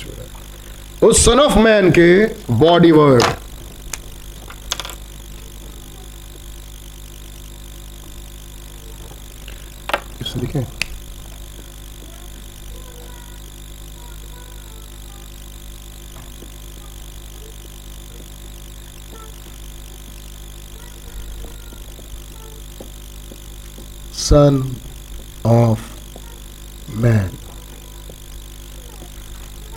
[1.08, 2.08] उस सन ऑफ़ मैन के
[2.60, 3.22] बॉडी वर्ड
[10.36, 10.64] लिखे
[24.18, 24.62] सन
[25.46, 25.95] of
[26.96, 27.30] मैन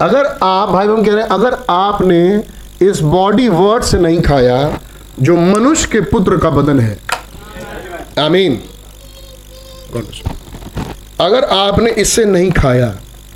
[0.02, 2.44] अगर आप, भाई बहन कह रहे हैं, अगर आपने
[2.82, 4.80] इस बॉडी वर्ड से नहीं खाया,
[5.20, 6.98] जो मनुष्य के पुत्र का बदन है।
[8.20, 8.62] आमीन
[11.22, 12.88] अगर आपने इससे नहीं खाया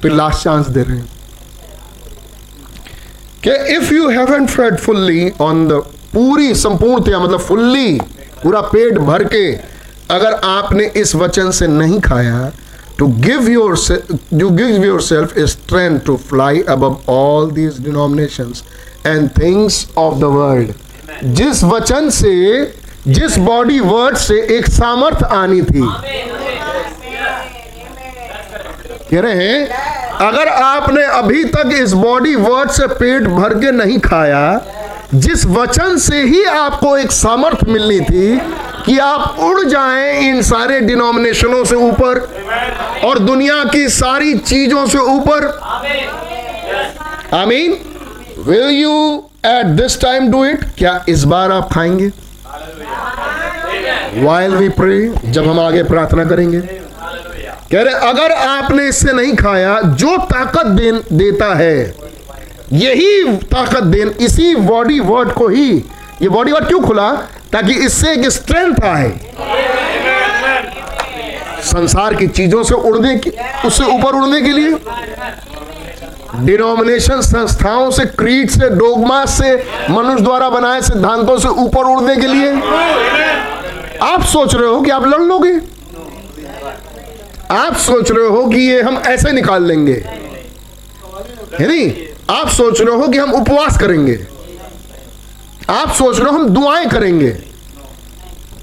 [0.02, 1.10] तो लास्ट चांस दे रहे हैं।
[3.44, 5.72] कि if you haven't fed fully on the
[6.14, 8.00] पूरी संपूर्णतया मतलब फुल्ली
[8.44, 9.52] पूरा पेट भर के,
[10.12, 12.52] अगर आपने इस वचन से नहीं खाया
[13.04, 18.64] to give yourself you give yourself a strength to fly above all these denominations
[19.06, 20.74] and things of the world
[21.38, 22.36] जिस वचन से
[23.08, 25.82] जिस बॉडी वर्ड से एक सामर्थ आनी थी
[29.10, 29.68] कह रहे हैं
[30.28, 34.44] अगर आपने अभी तक इस बॉडी वर्ड से पेट भर के नहीं खाया
[35.14, 38.38] जिस वचन से ही आपको एक सामर्थ मिलनी थी
[38.86, 42.20] कि आप उड़ जाएँ इन सारे डिनोमिनेशनों से ऊपर
[43.06, 45.48] और दुनिया की सारी चीज़ों से ऊपर।
[47.34, 47.78] I mean
[48.40, 52.12] will you at this time do it क्या इस बार आप खाएँगे?
[54.24, 56.60] वाइल वी प्रे जब हम आगे प्रार्थना करेंगे।
[57.72, 60.66] कह रहे, अगर आपने इससे नहीं खाया, जो ताकत
[61.14, 62.03] देता है
[62.74, 65.84] यही ताकत दे इसी बॉडी वर्ड को ही।
[66.22, 67.12] ये बॉडी वर्ड क्यों खुला?
[67.52, 69.10] ताकि इससे एक स्ट्रेंथ आए।
[71.62, 73.32] संसार की चीज़ों से उड़ने की,
[73.66, 74.76] उससे ऊपर उड़ने के लिए।
[76.36, 82.28] डिनोमिनेशन संस्थाओं से क्रीट से डोगमा से, मनुष्य द्वारा बनाए सिद्धांतों से ऊपर उड़ने के
[82.28, 82.50] लिए।
[84.02, 85.54] आप सोच रहे हो कि आप लड़ लोगे?
[87.52, 90.04] आप सोच रहे हो कि ये हम ऐसे निकाल लेंगे।
[91.60, 92.13] है नहीं?
[92.30, 94.20] आप सोच रहे हो कि हम उपवास करेंगे।
[95.70, 97.36] आप सोच रहे हो हम दुआएँ करेंगे।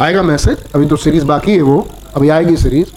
[0.02, 0.58] आएगा मैसेज?
[0.74, 2.88] अभी तो सीरीज़ बाकी है वो। अभी आएगी सीरीज़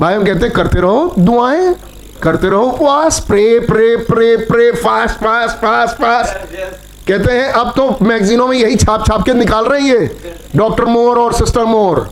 [0.00, 1.74] भाई, हम कहते करते रहो दुआएँ,
[2.22, 6.34] करते रहो उपवास। Pray pray pray pray fast fast fast fast
[7.08, 10.06] कहते हैं, अब तो मैगजीनों में यही छाप छाप के निकाल रही है।
[10.56, 12.08] डॉक्टर मोर और सिस्टर मोर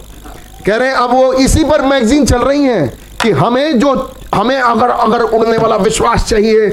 [0.66, 3.94] कह रहे हैं, अब वो इसी पर मैगजीन चल रही हैं। कि हमें जो
[4.34, 6.68] हमें अगर अगर उड़ने वाला विश्वास चाहिए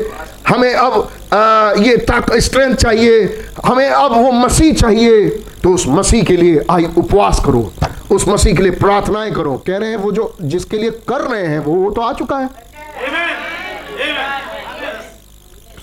[0.47, 0.93] हमें अब
[1.33, 5.29] आ, ये ताक स्ट्रेंथ चाहिए हमें अब वो मसीह चाहिए
[5.63, 7.71] तो उस मसीह के लिए आई उपवास करो
[8.11, 11.45] उस मसीह के लिए प्रार्थनाएँ करो। कह रहे हैं वो जो जिसके लिए कर रहे
[11.47, 12.49] हैं वो वो तो आ चुका है।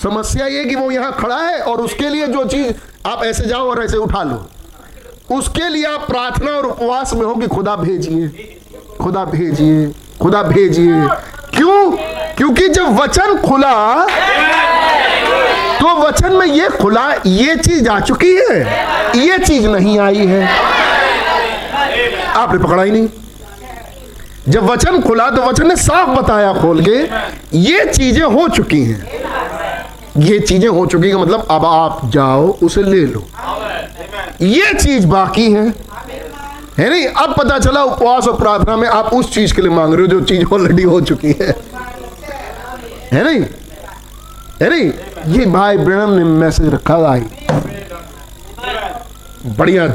[0.03, 2.73] समस्या ये कि वो यहाँ खड़ा है और उसके लिए जो चीज़
[3.07, 7.35] आप ऐसे जाओ और ऐसे उठा लो। उसके लिए आप प्रार्थना और उपवास में हो
[7.35, 8.27] कि खुदा भेजिए।
[9.03, 9.87] खुदा भेजिए
[10.23, 11.09] खुदा भेजिए।
[11.57, 11.91] क्यों?
[12.37, 14.07] क्योंकि जब वचन खुला
[15.81, 18.61] तो वचन में ये खुला, ये चीज़ आ चुकी है।
[19.19, 20.49] ये चीज़ नहीं आई है।
[22.37, 23.09] आपने पकड़ा ही नहीं।
[24.49, 26.99] जब वचन खुला तो वचन ने साफ़ बताया खोल के,
[27.59, 29.01] ये चीज़ें हो चुकी हैं।
[30.19, 33.25] ये चीज़ें हो चुकी हैं मतलब अब आप जाओ, उसे ले लो।
[34.43, 35.73] ये चीज़ बाकी है।
[36.79, 37.07] है नहीं?
[37.07, 40.09] अब पता चला उपवास और प्रार्थना में आप उस चीज़ के लिए मांग रहे हो
[40.09, 41.57] जो चीज़ ऑलरेडी हो चुकी है।
[43.13, 43.41] है नहीं?
[44.63, 44.91] है नहीं?
[45.39, 47.15] ये भाई ब्रम ने मैसेज रखा था
[49.59, 49.89] बढ़िया,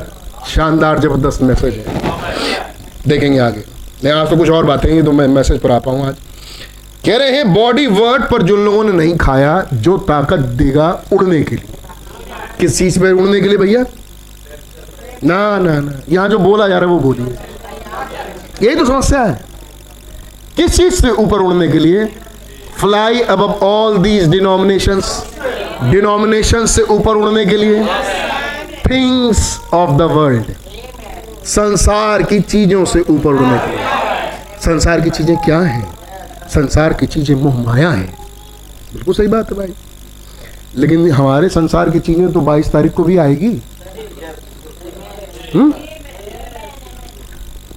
[0.48, 2.02] शानदार, ज़बरदस्त मैसेज है।
[3.08, 3.64] देखेंगे आगे।
[4.04, 6.16] नहीं, आज तो कुछ और बातें तो मैं मैसेज पर आ पाऊँ आज।
[7.06, 11.44] कह रहे हैं बॉडी वर्ड पर जिन लोगों ने नहीं खाया, जो ताकत देगा उड़ने
[11.44, 11.76] के लिए।
[12.60, 13.84] किस चीज़ पर उड़ने के लिए भैया?
[15.24, 17.38] ना ना ना। यहाँ जो बोला जा रहा है वो बोलिए।
[18.62, 19.40] यही तो समस्या है।
[20.56, 22.06] किस चीज़ से ऊपर उड़ने के लिए
[22.78, 25.02] फ्लाई अब ऑल दीज डिनोमिनेशन
[25.92, 27.86] डिनोमिनेशन से ऊपर उड़ने के लिए
[28.90, 30.52] थिंग्स ऑफ़ द वर्ल्ड
[31.46, 33.86] संसार की चीज़ों से ऊपर उड़ने के लिए।
[34.62, 35.94] संसार की चीज़ें क्या हैं?
[36.50, 38.06] संसार की चीज़ें मोह माया है।
[38.94, 39.74] बिल्कुल सही बात है भाई।
[40.76, 43.62] लेकिन हमारे संसार की चीज़ें तो 22 तारीख को भी आएगी।
[45.56, 45.74] हम्म?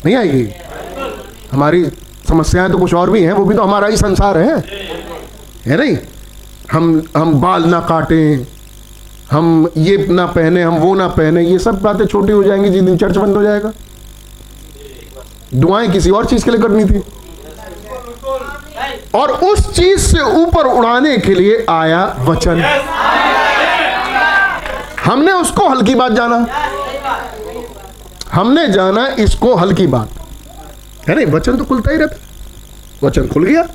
[0.07, 0.49] नहीं आएगी
[1.53, 1.85] हमारी
[2.29, 4.59] समस्याएँ तो कुछ और भी हैं, वो भी तो हमारा ही संसार है।
[5.67, 5.99] है नहीं?
[6.73, 8.47] हम हम बाल ना काटें,
[9.31, 12.83] हम ये ना पहने, हम वो ना पहने, ये सब बातें छोटी हो जाएँगी, जिस
[12.83, 13.73] दिन चर्च बंद हो जाएगा।
[15.55, 17.03] दुआएँ किसी और चीज़ के लिए करनी थी।
[19.15, 22.83] और उस चीज़ से ऊपर उड़ाने के लिए आया वचन।
[25.05, 26.47] हमने उसको हल्की बात जाना।
[28.35, 30.11] हमने जाना इसको हल्की बात।
[31.09, 33.69] है नहीं वचन तो खुलता ही रहता। वचन खुल गया।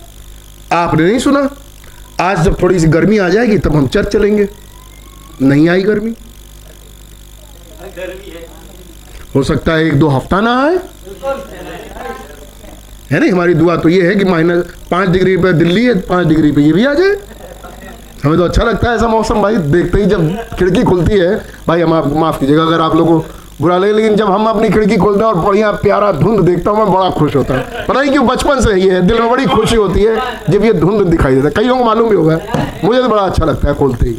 [0.74, 1.50] आपने नहीं सुना।
[2.22, 4.48] आज जब थोड़ी सी गर्मी आ जाएगी, तब हम चर्च चलेंगे।
[5.42, 6.16] नहीं आई गर्मी।
[9.36, 10.80] हो सकता है एक दो हफ़्ता ना आए।
[13.12, 13.32] है नहीं?
[13.32, 16.62] हमारी दुआ तो ये है कि माइनस पाँच डिग्री पे दिल्ली है, पाँच डिग्री पे
[16.62, 17.16] ये भी आ जाए।
[18.24, 21.36] हमें तो अच्छा लगता है ऐसा मौसम, भाई। देखते ही जब खिड़की खुलती है,
[21.68, 23.22] भाई हम आप माफ़ कीजिएगा, अगर आप लोगों
[23.62, 26.80] बुरा लगे, लेकिन जब हम अपनी खिड़की खोलते हैं और बढ़िया प्यारा धुंध देखता हूँ,
[26.80, 29.46] मैं बड़ा खुश होता है। पता नहीं क्यों, बचपन से ही है, दिल में बड़ी
[29.46, 30.16] खुशी होती है
[30.50, 32.40] जब ये धुंध दिखाई देता है। कईयों को मालूम भी होगा,
[32.84, 34.18] मुझे तो बड़ा अच्छा लगता है खोलते ही।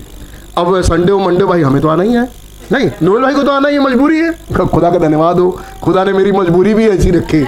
[0.58, 2.28] अब संडे और मंडे भाई, हमें तो आना ही है।
[2.72, 4.32] नहीं नोबल भाई को तो आना ही मजबूरी है।
[4.66, 5.50] खुदा का धन्यवाद हो,
[5.82, 7.44] खुदा ने मेरी मजबूरी भी ऐसी रखी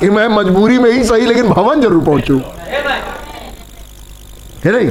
[0.00, 2.40] कि मैं मजबूरी में ही सही, लेकिन भवन ज़रूर पहुंचू।
[4.64, 4.90] है नहीं?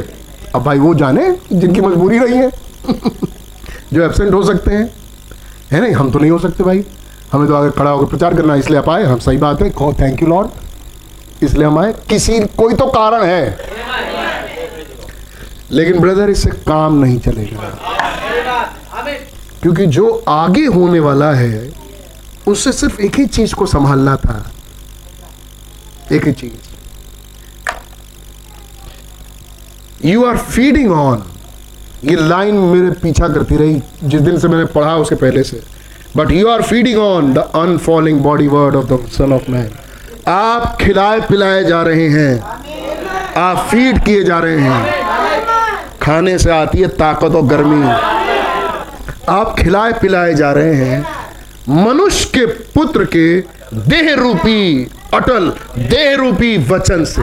[0.56, 2.52] अब भाई वो जाने जिनकी मजबूरी रही है।
[3.94, 5.05] जो एबसेंट हो सकते हैं।
[5.72, 6.86] है नहीं, हम तो नहीं हो सकते भाई।
[7.32, 10.22] हमें तो आगे खड़ा होकर प्रचार करना इसलिए आप आए। हम सही बात है। थैंक
[10.22, 10.50] यू लॉर्ड
[11.44, 13.58] इसलिए हम आए। किसी, कोई तो कारण है।
[15.72, 17.80] लेकिन ब्रदर इससे काम नहीं चलेगा।
[19.62, 21.74] क्योंकि जो आगे होने वाला है,
[22.48, 24.52] उससे सिर्फ़ एक ही चीज़ को संभालना था।
[26.12, 26.76] एक ही चीज़।
[30.08, 31.24] यू आर फीडिंग ऑन
[32.04, 35.62] ये लाइन मेरे पीछा करती रही, जिस दिन से मैंने पढ़ा उसके पहले से।
[36.18, 39.70] But you are feeding on the unfailing body word of the Son of Man
[40.28, 42.40] आप खिलाए पिलाए जा रहे हैं।
[43.38, 44.94] आप फ़ीड किए जा रहे हैं।
[46.02, 47.84] खाने से आती है ताकत और गर्मी।
[49.30, 51.06] आप खिलाए पिलाए जा रहे हैं।
[51.70, 53.40] मनुष्य के पुत्र के
[53.74, 57.22] देह रूपी, अटल देह रूपी वचन से।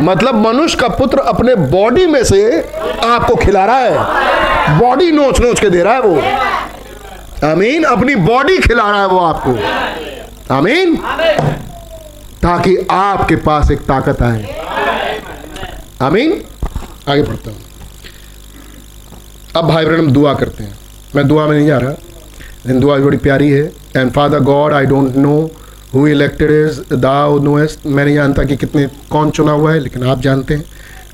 [0.00, 2.60] मतलब मनुष्य का पुत्र अपने बॉडी में से
[3.04, 3.98] आपको खिला रहा है।
[4.78, 6.16] बॉडी नोच नोच के दे रहा है वो।
[7.46, 9.50] आमीन, अपनी बॉडी खिला रहा है वो आपको।
[10.54, 10.96] आमीन।
[12.42, 14.66] ताकि आपके पास एक ताकत आए।
[16.02, 16.44] आमीन।
[17.08, 17.60] आगे बढ़ता हूँ।
[19.56, 20.78] अब भाई बहन, हम दुआ करते हैं।
[21.16, 24.86] मैं दुआ में नहीं जा रहा। लेकिन दुआ बड़ी प्यारी है। And Father God I
[24.86, 25.50] don't know
[25.94, 30.02] who elected is thou knowest मैं नहीं जानता कि कितने कौन चुना हुआ है लेकिन
[30.02, 30.64] आप जानते हैं।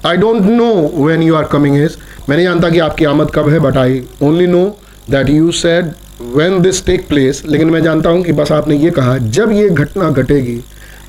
[0.06, 1.96] I don't know when you are coming is
[2.28, 4.64] मैं नहीं जानता कि आपकी आमद कब है but I only know
[5.10, 5.90] that you said
[6.36, 9.68] when this take place लेकिन मैं जानता हूँ कि बस आपने ये कहा जब ये
[9.70, 10.60] घटना घटेगी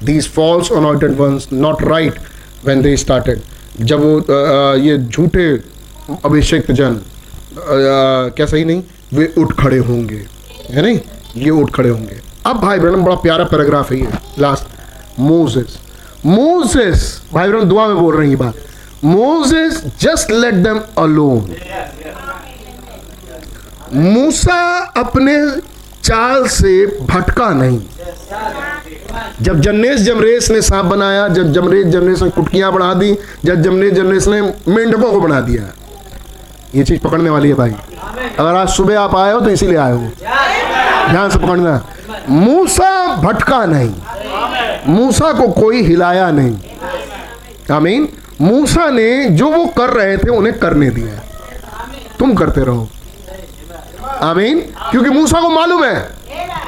[0.03, 2.19] these false anointed ones not right
[2.65, 3.41] when they started
[3.85, 5.49] जब वो आ, ये झूठे
[6.25, 6.99] अभिषेक जन
[7.55, 8.83] क्या सही नहीं?
[9.13, 10.21] वे उठ खड़े होंगे
[10.69, 10.99] है नहीं?
[11.37, 14.07] ये उठ खड़े होंगे। अब भाई बहन, बड़ा प्यारा पैराग्राफ है ये।
[14.39, 15.77] लास्ट मोजेस
[16.25, 18.55] मोजेस भाई बहन, दुआ में बोल रहे हैं ये बात।
[19.03, 21.55] Moses just let them alone
[23.93, 25.35] मूसा अपने
[26.03, 27.81] चाल से भटका नहीं।
[29.41, 33.93] जब जन्नेस जमरेस ने सांप बनाया, जब जमरेस जमरेस ने कुटकियाँ बढ़ा दी, जब जमरेस
[33.93, 35.73] जमरेस ने मेंढकों को बना दिया।
[36.75, 37.75] ये चीज़ पकड़ने वाली है भाई।
[38.39, 40.11] अगर आज सुबह आप आए हो तो इसीलिए आए हो।
[41.09, 41.85] ध्यान से पकड़ना।
[42.29, 43.93] मूसा भटका नहीं।
[44.87, 46.57] मूसा को कोई हिलाया नहीं।
[47.71, 48.09] आमीन।
[48.41, 51.19] मूसा ने जो वो कर रहे थे, उन्हें करने दिया
[52.19, 52.89] तुम करते रहो।
[54.21, 56.09] आमीन। क्योंकि मूसा को मालूम है,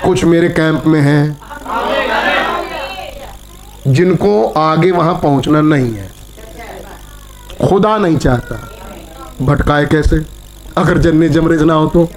[0.05, 1.39] कुछ मेरे कैंप में हैं,
[3.87, 6.11] जिनको आगे वहाँ पहुँचना नहीं है।
[7.67, 8.69] खुदा नहीं चाहता।
[9.41, 10.25] भटकाए कैसे?
[10.77, 12.09] अगर जन्ने जमरेज ना हो तो।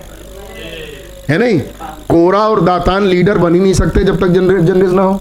[1.29, 1.61] है नहीं?
[2.17, 5.21] कोरा और दातान लीडर बन ही नहीं सकते जब तक जनरेज ना हो।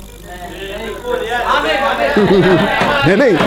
[3.07, 3.37] है नहीं?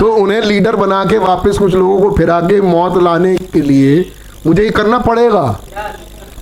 [0.00, 4.12] तो उन्हें लीडर बना के वापस कुछ लोगों को फिरा के मौत लाने के लिए
[4.46, 5.60] मुझे ये करना पड़ेगा।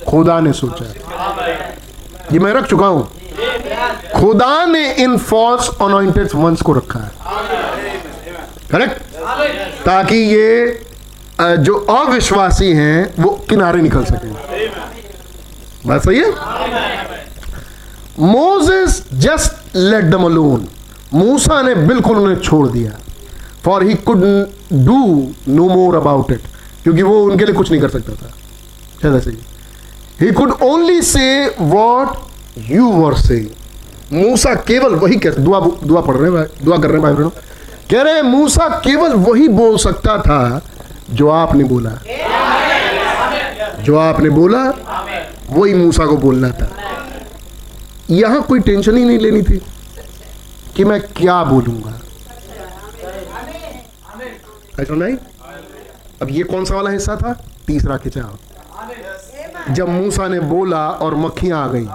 [0.08, 0.92] खुदा ने सोचा।
[2.32, 3.08] ये मैं रख चुका हूँ।
[4.16, 7.10] खुदा ने इन फॉल्स अनोइंटेड वंस को रखा है।
[8.70, 9.02] करेक्ट
[9.84, 10.80] ताकि ये
[11.40, 14.55] जो अविश्वासी हैं, वो किनारे निकल सके।
[15.86, 16.30] बात सही है?
[18.18, 20.66] Moses just let them alone.
[21.14, 22.92] मूसा ने बिल्कुल उन्हें छोड़ दिया।
[23.64, 24.20] For he could
[24.84, 24.96] do
[25.48, 26.42] no more about it
[26.82, 28.30] क्योंकि वो उनके लिए कुछ नहीं कर सकता था।
[29.02, 29.38] चलो सही?
[30.20, 32.16] He could only say what
[32.70, 33.38] you were say
[34.12, 37.30] मूसा केवल वही कह दुआ दुआ पढ़ रहे हैं दुआ कर रहे भाई बहनों।
[37.90, 40.62] कह रहे मूसा केवल वही बोल सकता था
[41.10, 41.90] जो आपने बोला।
[43.82, 44.62] जो आपने बोला
[45.50, 46.70] वही मूसा को बोलना था।
[48.10, 49.60] यहाँ कोई टेंशन ही नहीं लेनी थी
[50.76, 52.00] कि मैं क्या बोलूँगा।
[54.80, 55.16] नहीं
[56.22, 57.32] अब ये कौन सा वाला हिस्सा था?
[57.66, 58.38] तीसरा खिंचाव
[59.70, 61.86] जब मूसा ने बोला और मक्खियाँ आ गई,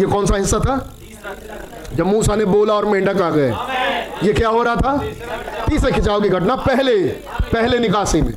[0.00, 0.76] ये कौन सा हिस्सा था?
[1.94, 3.50] जब मूसा ने बोला और मेंढक आ गए,
[4.22, 4.96] ये क्या हो रहा था?
[5.66, 6.96] तीसरे खिंचाव की घटना पहले
[7.52, 8.32] पहले निकासी में।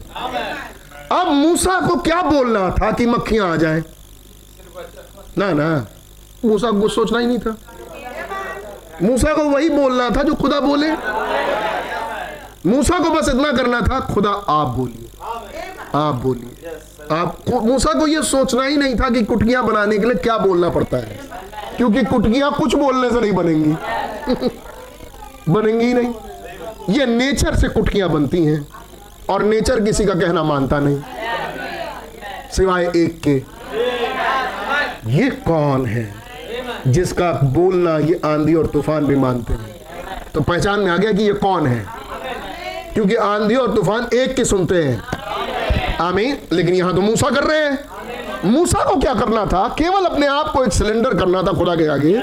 [1.11, 3.83] अब मूसा को क्या बोलना था कि मक्खियाँ आ जाए?
[5.37, 5.87] ना ना।
[6.45, 7.57] मूसा को सोचना ही नहीं था।
[9.03, 10.91] मूसा को वही बोलना था जो खुदा बोले।
[12.69, 15.09] मूसा को बस इतना करना था, खुदा आप बोलिए।
[15.95, 16.67] आप बोलिए।
[17.11, 20.69] आप मूसा को यह सोचना ही नहीं था कि कुटकियाँ बनाने के लिए क्या बोलना
[20.69, 21.19] पड़ता है।
[21.77, 23.71] क्योंकि कुटकियाँ कुछ बोलने से नहीं बनेंगी।
[25.49, 26.13] बनेंगी नहीं।
[26.89, 28.67] ये नेचर से कुटकियाँ बनती हैं,
[29.29, 31.01] और नेचर किसी का कहना मानता नहीं।
[32.51, 33.43] सिवाय एक के।
[35.07, 36.13] ये कौन है
[36.87, 41.23] जिसका बोलना ये आंधी और तूफ़ान भी मानते हैं तो पहचान में आ गया कि
[41.23, 41.85] ये कौन है?
[42.93, 47.65] क्योंकि आंधी और तूफ़ान एक के सुनते हैं। आमीन। लेकिन यहाँ तो मूसा कर रहे
[47.65, 49.67] हैं। मूसा को क्या करना था?
[49.77, 52.13] केवल अपने आप को एक सिलेंडर करना था खुदा के आगे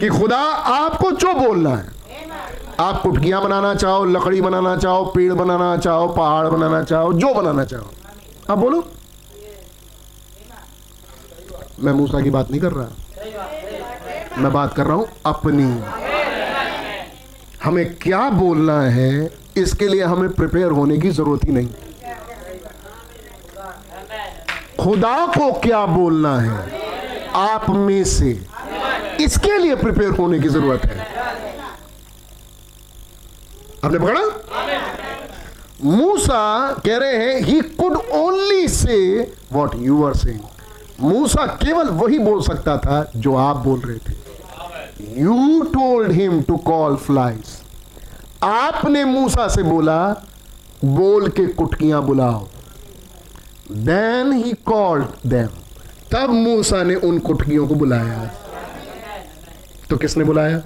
[0.00, 1.86] कि खुदा, आपको जो बोलना है,
[2.80, 7.64] आप कुटकियाँ बनाना चाहो, लकड़ी बनाना चाहो, पेड़ बनाना चाहो, पहाड़ बनाना चाहो, जो बनाना
[7.64, 7.90] चाहो।
[8.50, 8.84] आप बोलो।
[11.82, 12.88] मैं मूसा की बात नहीं कर रहा।
[14.38, 15.64] मैं बात कर रहा हूँ अपनी।
[17.64, 21.68] हमें क्या बोलना है, इसके लिए हमें प्रिपेयर होने की ज़रूरत ही नहीं।
[24.80, 26.56] खुदा को क्या बोलना है,
[27.36, 28.30] आप में से
[29.20, 31.06] इसके लिए प्रिपेयर होने की ज़रूरत है।
[33.84, 34.22] आपने पकड़ा?
[35.84, 38.98] मूसा कह रहे हैं he could only say
[39.52, 40.40] what you are saying
[41.02, 46.56] मूसा केवल वही बोल सकता था जो आप बोल रहे थे। You told him to
[46.56, 47.44] call flies
[48.42, 50.26] आपने मूसा से बोला,
[50.84, 52.46] बोल के कुटकियाँ बुलाओ।
[53.72, 55.48] देन ही कॉल्ड देम
[56.12, 58.30] तब मूसा ने उन कुटकियों को बुलाया।
[59.90, 60.58] तो किसने बुलाया?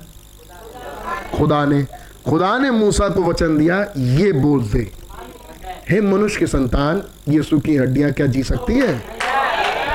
[1.39, 1.83] खुदा ने।
[2.29, 4.91] खुदा ने मूसा को वचन दिया, ये बोल दे।
[5.91, 9.16] हे मनुष्य की संतान, यीशु की हड्डियाँ क्या जी सकती है?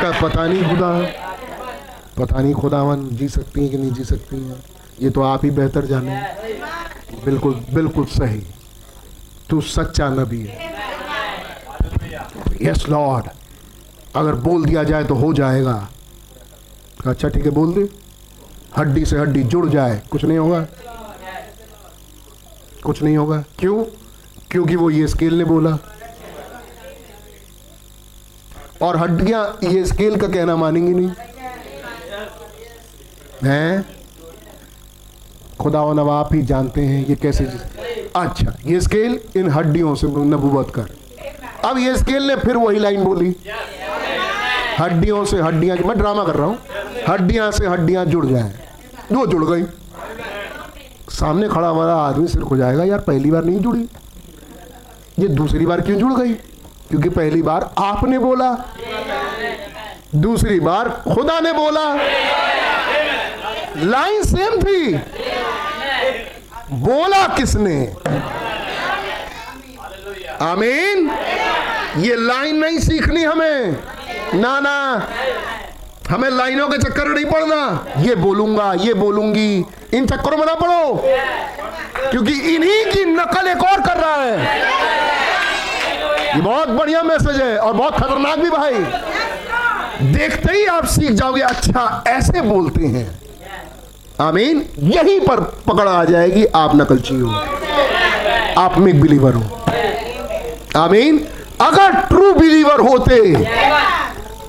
[0.02, 0.92] का पता नहीं खुदा
[2.18, 4.64] पता नहीं खुदावन जी सकती हैं कि नहीं जी सकती हैं।
[5.02, 6.22] ये तो आप ही बेहतर जाने।
[7.26, 8.42] बिल्कुल बिल्कुल सही।
[9.50, 10.70] तू सच्चा नबी है।
[12.62, 13.30] यस लॉर्ड
[14.16, 15.90] अगर बोल दिया जाए तो हो जाएगा।
[17.08, 17.88] अच्छा ठीक है, बोल दे।
[18.78, 20.66] हड्डी से हड्डी जुड़ जाए। कुछ नहीं होगा।
[22.84, 23.84] कुछ नहीं होगा। क्यों?
[24.52, 25.78] क्योंकि वो ये स्केल ने बोला।
[28.84, 31.12] और हड्डियाँ ये स्केल का कहना मानेंगी नहीं।
[33.44, 33.86] हैं?
[35.60, 35.80] खुदा
[36.12, 37.44] आप ही जानते हैं ये कैसे
[38.16, 40.90] अच्छा ये स्केल इन हड्डियों से नबूबत कर।
[41.66, 43.36] अब ये स्केल ने फिर वही लाइन बोली।
[44.80, 46.58] हड्डियों से हड्डियाँ मैं ड्रामा कर रहा हूँ।
[47.10, 48.54] हड्डियाँ से हड्डियाँ जुड़ जाए।
[49.12, 49.64] वो जुड़ गई।
[51.12, 53.88] सामने खड़ा वाला आदमी सिर हो जाएगा यार, पहली बार नहीं जुड़ी।
[55.20, 56.34] ये दूसरी बार क्यों जुड़ गई?
[56.92, 58.76] क्योंकि पहली बार आपने बोला।
[60.16, 61.96] दूसरी बार खुदा ने बोला।
[63.78, 64.94] लाइन सेम थी।
[66.72, 67.94] बोला किसने?
[70.42, 71.12] आमीन।
[71.98, 73.72] ये लाइन नहीं सीखनी हमें।
[74.36, 75.08] ना ना।
[76.10, 81.02] हमें लाइनों के चक्कर नहीं पड़ना। ये बोलूँगा, ये बोलूँगी। इन चक्करों में ना पड़ो।
[82.12, 84.38] क्योंकि इन्हीं की नकल एक और कर रहा है।
[86.36, 91.42] ये बहुत बढ़िया मैसेज है और बहुत खतरनाक भी भाई। देखते ही आप सीख जाओगे
[91.42, 93.20] अच्छा ऐसे बोलते हैं।
[94.22, 97.30] आमीन। यहीं पर पकड़ आ जाएगी, आप नकलची हो।
[98.58, 99.44] आप मिक बिलीवर हो।
[100.78, 101.28] आमीन।
[101.62, 103.34] अगर ट्रू बिलीवर होते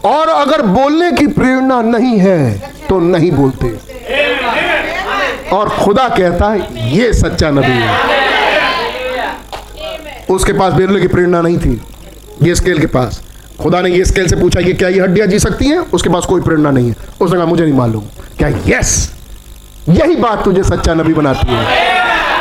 [0.08, 3.76] और अगर बोलने की प्रेरणा नहीं है तो नहीं बोलते।
[5.52, 8.51] और खुदा कहता है, ये सच्चा नबी है।
[10.32, 11.80] उसके पास बोलने की प्रेरणा नहीं थी,
[12.42, 13.20] ये स्केल के पास।
[13.60, 15.78] खुदा ने ये स्केल से पूछा कि क्या ये हड्डियाँ जी सकती हैं?
[15.90, 18.04] उसके पास कोई प्रेरणा नहीं है। उसने कहा, मुझे नहीं मालूम।
[18.38, 19.12] क्या यस
[19.88, 21.64] यही बात तुझे सच्चा नबी बनाती है।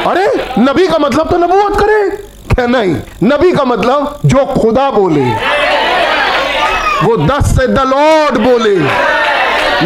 [0.06, 0.28] अरे,
[0.60, 2.10] नबी का मतलब तो नबूवत करे।
[2.54, 5.26] क्या नहीं, नबी का मतलब जो खुदा बोले,
[7.04, 8.76] वो दस से द लॉर्ड बोले,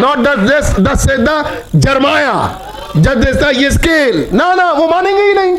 [0.00, 1.44] नॉट दस दस से द
[1.76, 2.32] जरमाया।
[2.98, 5.52] जब ये स्केल ना ना, वो मानेंगे ही नहीं।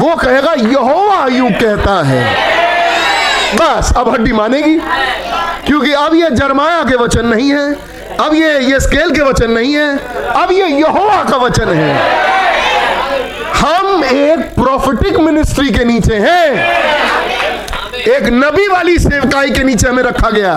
[0.00, 2.34] वो कहेगा, यहोवा यू कहता है।
[3.54, 4.78] बस, अब हड्डी मानेगी।
[5.66, 7.72] क्योंकि अब ये जरमाया के वचन नहीं है,
[8.20, 9.98] अब ये ये स्केल के वचन नहीं है,
[10.28, 11.94] अब ये यहोवा का वचन है।
[13.52, 16.48] हम एक प्रोफिटिक मिनिस्ट्री के नीचे हैं।
[18.08, 20.54] एक नबी वाली सेवकाई के नीचे हमें रखा गया।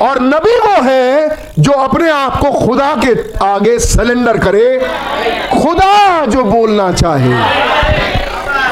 [0.00, 1.28] और नबी वो है
[1.58, 3.14] जो अपने आप को खुदा के
[3.44, 4.78] आगे सिलेंडर करे,
[5.52, 7.32] खुदा जो बोलना चाहे।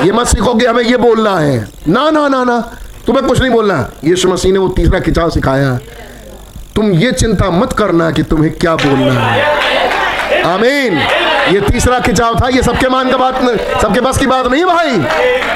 [0.07, 2.61] ये मत सीखो कि हमें ये बोलना है। ना ना ना ना,
[3.07, 5.78] तुम्हें कुछ नहीं बोलना। यीशु मसीह ने वो तीसरा खिंचाव सिखाया।
[6.74, 9.80] तुम ये चिंता मत करना कि तुम्हें क्या बोलना है।
[10.44, 10.98] आमीन।
[11.48, 13.40] ये तीसरा खिंचाव था, ये सबके मान का बात
[13.82, 14.98] सबके बस की बात नहीं भाई,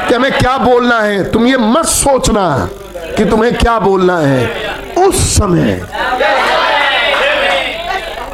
[0.09, 2.47] कि हमें क्या बोलना है, तुम ये मत सोचना
[3.17, 5.81] कि तुम्हें क्या बोलना है। उस समय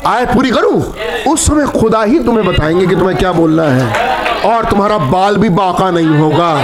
[0.06, 0.80] आय पूरी करूँ?
[1.28, 5.48] उस समय खुदा ही तुम्हें बताएँगे कि तुम्हें क्या बोलना है, और तुम्हारा बाल भी
[5.48, 6.54] बाका नहीं होगा।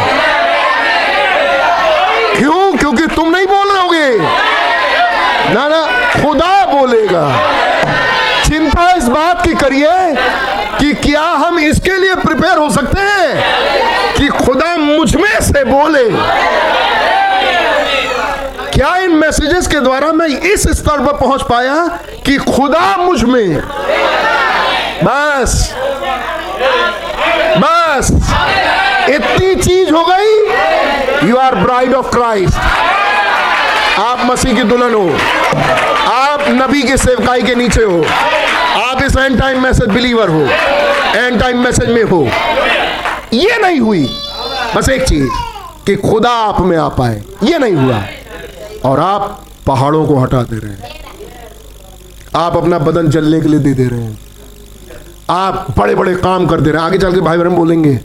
[2.36, 2.76] क्यों?
[2.76, 3.84] क्योंकि तुम नहीं बोल रहे
[5.54, 5.82] ना ना,
[6.12, 7.26] खुदा बोलेगा।
[9.66, 10.14] करिए
[10.78, 13.44] कि क्या हम इसके लिए प्रिपेयर हो सकते हैं
[14.14, 16.05] कि खुदा मुझमें से बोले?
[18.70, 21.86] क्या इन मैसेजेस के द्वारा मैं इस स्तर पर पहुँच पाया
[22.26, 23.60] कि खुदा मुझमें?
[25.05, 25.74] बस।
[27.59, 28.10] बस।
[29.10, 30.32] इतनी चीज़ हो गई।
[31.28, 32.59] You are bride of Christ
[33.98, 35.09] आप मसीह की दुल्हन हो।
[36.12, 38.05] आप नबी के सेवकाई के नीचे हो।
[38.97, 40.40] आप इस एंड टाइम मैसेज बिलीवर हो
[41.16, 42.28] एंड टाइम मैसेज में हो।
[43.32, 44.09] ये नहीं हुई।
[44.77, 45.28] बस एक चीज़,
[45.86, 48.02] कि खुदा आप में आ पाए। ये नहीं हुआ।
[48.85, 51.05] और आप पहाड़ों को हटा दे रहे। हैं
[52.35, 54.18] आप अपना बदन जलने के लिए दे दे रहे हैं।
[55.31, 58.01] आप बड़े बड़े काम कर दे रहे। हैं आगे चल के भाई बहन बोलेंगे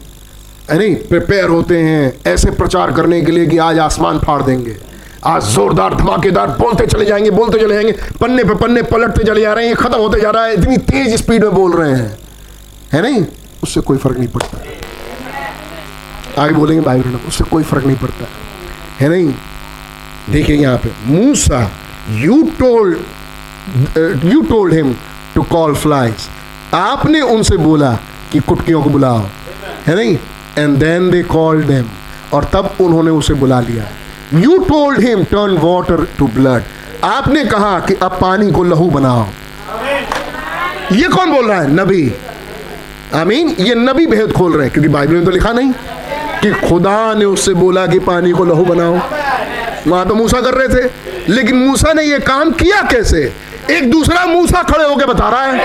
[0.72, 4.78] नहीं प्रिपेयर होते हैं। ऐसे प्रचार करने के लिए कि आज आसमान फाड़ देंगे।
[5.26, 9.54] आज जोरदार, धमाकेदार बोलते चले जाएँगे, बोलते चले जाएँगे, पन्ने पे पन्ने पलटते चले जा
[9.54, 12.18] रहे हैं, खत्म होते जा रहा है, इतनी तेज स्पीड में बोल रहे हैं।
[12.94, 13.26] है नहीं?
[13.64, 14.58] उससे कोई फ़र्क नहीं पड़ता।
[16.44, 18.28] आगे बोलेंगे, भाई बहन, उससे कोई फ़र्क नहीं पड़ता।
[19.00, 19.34] है नहीं?
[20.30, 21.72] देखिए यहाँ पे, मूसा
[22.10, 22.98] you told
[24.26, 24.96] you told him
[25.36, 26.16] to call flies
[26.74, 27.98] आपने उनसे बोला
[28.32, 29.22] कि कुटकियों को बुलाओ।
[29.88, 30.18] है नहीं?
[30.58, 31.86] And then they called them
[32.34, 33.84] और तब उन्होंने उसे बुला लिया।
[34.34, 36.64] You told him turn water to blood
[37.04, 39.26] आपने कहा कि अब पानी को लहू बनाओ।
[40.92, 41.72] ये कौन बोल रहा है?
[41.72, 42.14] नबी।
[43.16, 45.72] आमीन। ये नबी भेद खोल रहे हैं, क्योंकि बाइबल में तो लिखा नहीं
[46.42, 49.00] कि खुदा ने उससे बोला कि पानी को लहू बनाओ।
[49.88, 50.90] वहाँ तो मूसा कर रहे थे।
[51.30, 53.34] लेकिन मूसा ने ये काम किया कैसे?
[53.72, 55.60] एक दूसरा मूसा खड़े होकर बता रहा है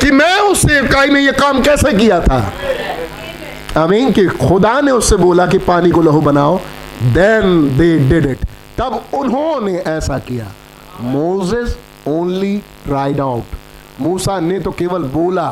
[0.00, 2.52] कि मैं उस सेवकाई में ये काम कैसे किया था?
[3.78, 6.58] आमीन कि खुदा ने उससे बोला कि पानी को लहू बनाओ
[7.02, 8.44] देन दे डिड इट
[8.78, 10.46] तब उन्होंने ऐसा किया।
[11.00, 11.76] मोजेस
[12.08, 12.56] ओनली
[12.88, 13.56] राइड आउट
[14.00, 15.48] मूसा ने तो केवल बोला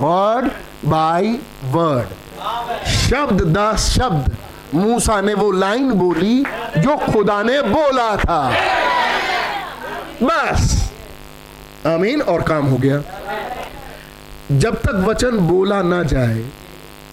[0.00, 0.50] वर्ड
[0.84, 1.32] बाय
[1.64, 4.36] वर्ड शब्द द शब्द।
[4.74, 6.44] मूसा ने वो लाइन बोली
[6.78, 8.42] जो खुदा ने बोला था।
[10.22, 10.90] बस।
[11.86, 13.02] आमीन और काम हो गया।
[14.52, 16.44] जब तक वचन बोला ना जाए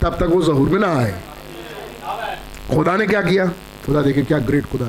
[0.01, 1.13] तब तक वो जहूर में ना आए।
[2.71, 3.45] खुदा ने क्या किया?
[3.85, 4.85] खुदा देखे क्या ग्रेट खुदा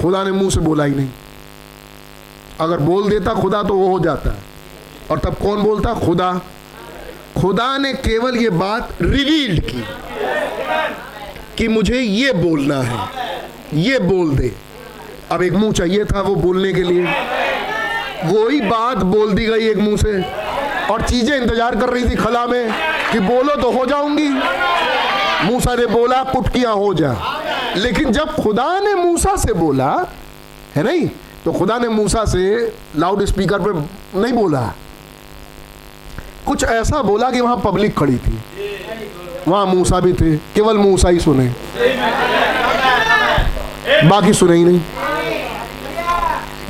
[0.00, 1.08] खुदा ने मुँह से बोला ही नहीं।
[2.60, 4.36] अगर बोल देता खुदा तो वो हो जाता।
[5.10, 5.94] और तब कौन बोलता?
[5.96, 6.32] खुदा।
[7.36, 9.84] खुदा ने केवल ये बात रिवील्ड की
[11.58, 12.98] कि मुझे ये बोलना है,
[13.74, 14.52] ये बोल दे।
[15.32, 17.02] अब एक मुँह चाहिए था वो बोलने के लिए।
[18.24, 20.12] वही बात बोल दी गई एक मुँह से।
[20.90, 22.70] और चीज़ें इंतज़ार कर रही थी खला में
[23.12, 24.28] कि बोलो तो हो जाऊँगी।
[25.44, 27.14] मूसा ने बोला कुटकियाँ हो जा।
[27.76, 29.90] लेकिन जब खुदा ने मूसा से बोला,
[30.76, 31.08] है नहीं?
[31.44, 32.42] तो खुदा ने मूसा से
[32.96, 33.70] लाउड स्पीकर पे
[34.20, 34.62] नहीं बोला।
[36.46, 38.38] कुछ ऐसा बोला कि वहाँ पब्लिक खड़ी थी।
[39.48, 41.46] वहाँ मूसा भी थे। केवल मूसा ही सुने।
[44.08, 44.80] बाकी सुने ही नहीं।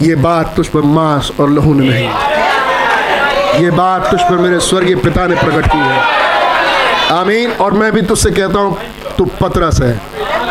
[0.00, 2.29] ये बात तुझ पर मांस और लहू नहीं।
[3.54, 5.98] ये बात तुझ पर मेरे स्वर्गीय पिता ने प्रकट की है।
[7.10, 8.78] आमीन। और मैं भी तुझसे कहता हूँ,
[9.18, 10.00] तू पतरस है।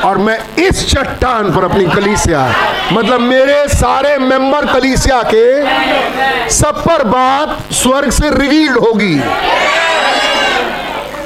[0.05, 2.41] और मैं इस चट्टान पर अपनी कलीसिया
[2.93, 9.15] मतलब मेरे सारे मेंबर कलीसिया के, सब पर बात स्वर्ग से रिवील्ड होगी।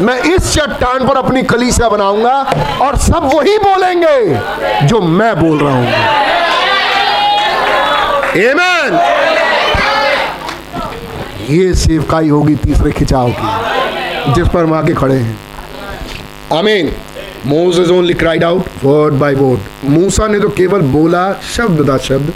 [0.02, 2.36] मैं इस चट्टान पर अपनी कलीसिया बनाऊँगा
[2.82, 6.22] और सब वही बोलेंगे जो मैं बोल रहा हूँ।
[8.36, 9.43] Amen.
[11.50, 15.38] ये सेवकाई होगी तीसरे खिंचाव की, जिस पर हम आके खड़े हैं।
[16.54, 16.92] आमीन।
[17.48, 21.24] Moses only cried out word by word मूसा ने तो केवल बोला
[21.56, 22.34] शब्द दा शब्द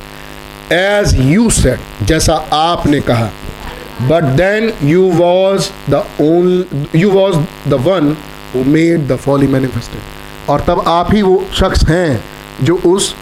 [0.73, 3.29] एज यू सेड जैसा आपने कहा।
[4.01, 7.37] But then you was the own you was
[7.69, 8.15] the one
[8.55, 12.23] who made the folly manifested और तब आप ही वो शख्स हैं
[12.63, 13.13] जो उस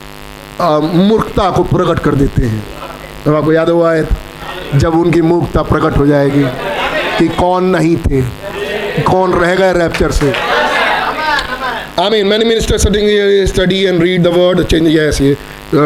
[0.62, 4.04] मूर्खता को प्रकट कर देते हैं। तब तो आपको याद हुआ है
[4.78, 6.44] जब उनकी मूर्खता प्रकट हो जाएगी
[7.18, 8.22] कि कौन नहीं थे
[9.04, 10.34] कौन रह गए रैप्चर से।
[12.12, 15.36] Mean, many ministers sitting here study and read the word change yes ये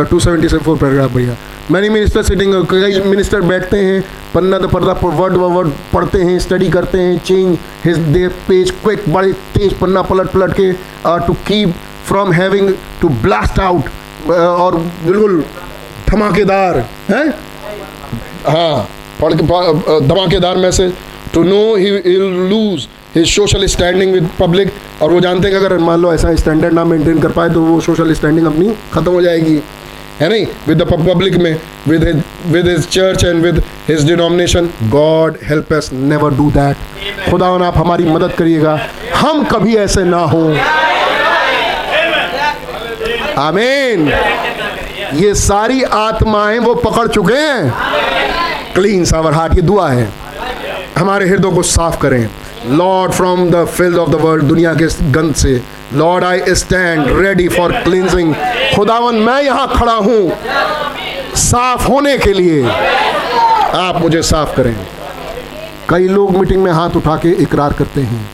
[0.10, 1.36] टू सेवेंटी से फोर पैराग्राफ भैया
[1.72, 4.02] मैनी मिनिस्टर सिटिंग कई मिनिस्टर बैठते हैं
[4.34, 9.10] पन्ना तो पर्दा वर्ड वर्ड पढ़ते हैं स्टडी करते हैं change his the page quick
[9.14, 10.72] बड़े तेज पन्ना पलट पलट के
[11.28, 11.74] to keep
[12.08, 15.44] from having to blast out और बिल्कुल
[16.10, 16.80] धमाकेदार
[17.10, 17.28] हैं?
[18.48, 18.88] हाँ
[19.22, 19.44] पढ़ के
[20.08, 20.94] धमाकेदार message
[21.34, 21.90] to know he
[22.50, 24.72] lose his social standing with public
[25.02, 27.62] और वो जानते हैं कि अगर मान लो ऐसा स्टैंडर्ड ना मेंटेन कर पाए तो
[27.62, 29.62] वो सोशल स्टैंडिंग अपनी ख़त्म हो जाएगी।
[30.20, 30.46] है नहीं?
[30.68, 31.56] विद द पब्लिक में
[31.88, 37.48] with with his church and with his denomination God help us never do that खुदा
[37.68, 38.80] आप हमारी मदद करिएगा।
[39.16, 40.44] हम कभी ऐसे ना हो।
[43.42, 44.12] आमीन
[45.14, 47.74] ये सारी आत्माएँ वो पकड़ चुके हैं।
[48.74, 50.10] क्लीन सावर हार्ट ये दुआ है।
[50.98, 52.30] हमारे हृदय को साफ़ करें।
[52.68, 55.62] Lord from the field of the world दुनिया के गंद से।
[55.94, 58.34] Lord I stand ready for cleansing
[58.76, 60.32] खुदावन, मैं यहाँ खड़ा हूँ।
[61.36, 62.64] साफ़ होने के लिए।
[63.76, 64.76] आप मुझे साफ़ करें।
[65.90, 68.30] कई लोग मीटिंग में हाथ उठा के इकरार करते हैं।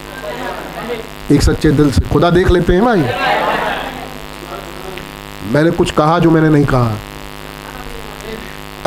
[1.32, 3.02] एक सच्चे दिल से खुदा देख लेते हैं भाई।
[5.54, 6.98] मैंने कुछ कहा जो मैंने नहीं कहा।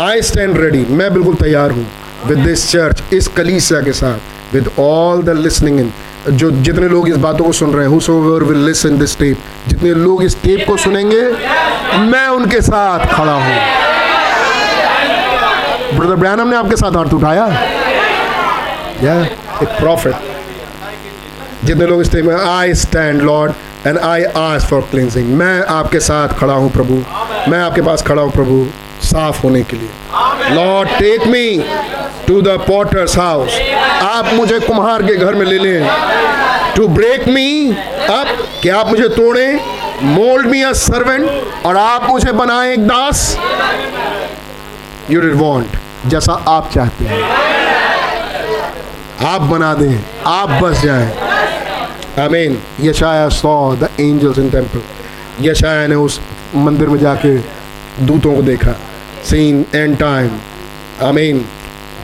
[0.00, 1.86] आई स्टैंड रेडी मैं बिल्कुल तैयार हूँ
[2.26, 5.92] विद दिस चर्च इस कलीसिया के साथ with all the listening in
[6.30, 9.92] जो जितने लोग इस बातों को सुन रहे हैं whosoever will listen this tape जितने
[9.94, 11.22] लोग इस टेप को सुनेंगे,
[12.02, 13.56] मैं उनके साथ खड़ा हूँ।
[15.98, 17.46] ब्रदर ब्रैनम ने आपके साथ हाथ उठाया?
[19.02, 19.20] या
[19.62, 20.14] एक प्रॉफिट
[21.68, 26.28] जितने लोग इस में I stand Lord and I ask for cleansing मैं आपके साथ
[26.38, 26.94] खड़ा हूँ, प्रभु।
[27.50, 28.64] मैं आपके पास खड़ा हूँ, प्रभु,
[29.02, 31.58] साफ़ होने के लिए। Lord take me
[32.26, 33.58] to the potter's house
[34.02, 35.88] आप मुझे कुम्हार के घर में ले लें।
[36.76, 38.26] टू ब्रेक मी अप
[38.62, 39.46] कि आप मुझे तोड़े
[40.02, 41.30] मोल्ड मी अ सर्वेंट
[41.66, 43.36] और आप मुझे बनाए एक दास।
[45.10, 47.22] यू डिड वांट जैसा आप चाहते हैं।
[49.26, 51.26] आप बना दें, आप बस जाएँ।
[52.18, 54.80] आमीन यशाया saw the angels in temple
[55.40, 56.20] यशाया ने उस
[56.56, 57.36] मंदिर में जाके
[58.06, 58.72] दूतों को देखा।
[59.24, 60.30] सीन एंड टाइम
[61.06, 61.44] आमीन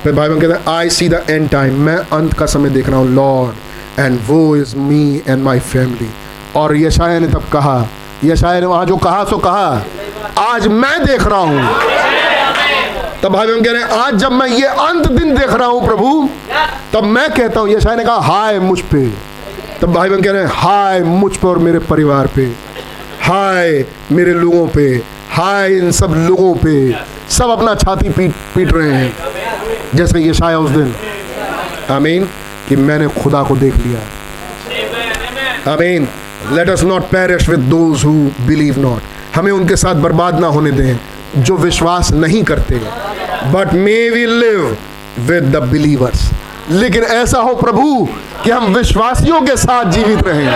[0.05, 2.99] फिर भाई कहते हैं I see the end time मैं अंत का समय देख रहा
[2.99, 6.09] हूँ लॉर्ड एंड वो is me and my family
[6.57, 7.77] और यशाया ने तब कहा
[8.25, 9.85] यशाया ने वहाँ जो कहा, सो कहा,
[10.39, 11.63] आज मैं देख रहा हूँ।
[13.23, 15.85] तब भाई बहन कह रहे हैं, आज जब मैं ये अंत दिन देख रहा हूँ,
[15.87, 16.29] प्रभु,
[16.93, 19.07] तब मैं कहता हूँ। यशाया ने कहा, हाय मुझ पे
[19.81, 22.45] तब भाई बहन कह रहे हैं, हाय, मुझ पर और मेरे परिवार पे,
[23.23, 24.87] हाय, मेरे लोगों पे,
[25.31, 26.75] हाय, इन सब लोगों पे,
[27.31, 29.13] सब अपना छाती पीट पीट रहे हैं।
[29.95, 30.95] जैसे ये शाया उस दिन,
[31.91, 32.25] आमीन,
[32.69, 34.01] कि मैंने खुदा को देख लिया।
[35.73, 36.09] आमीन
[36.53, 38.13] let us not perish with those who
[38.47, 39.03] believe not
[39.35, 40.99] हमें उनके साथ बर्बाद ना होने दें,
[41.37, 42.81] जो विश्वास नहीं करते
[43.53, 44.77] but may we live
[45.21, 46.31] with the believers
[46.71, 48.09] लेकिन ऐसा हो प्रभु
[48.45, 50.49] कि हम विश्वासियों के साथ जीवित रहें।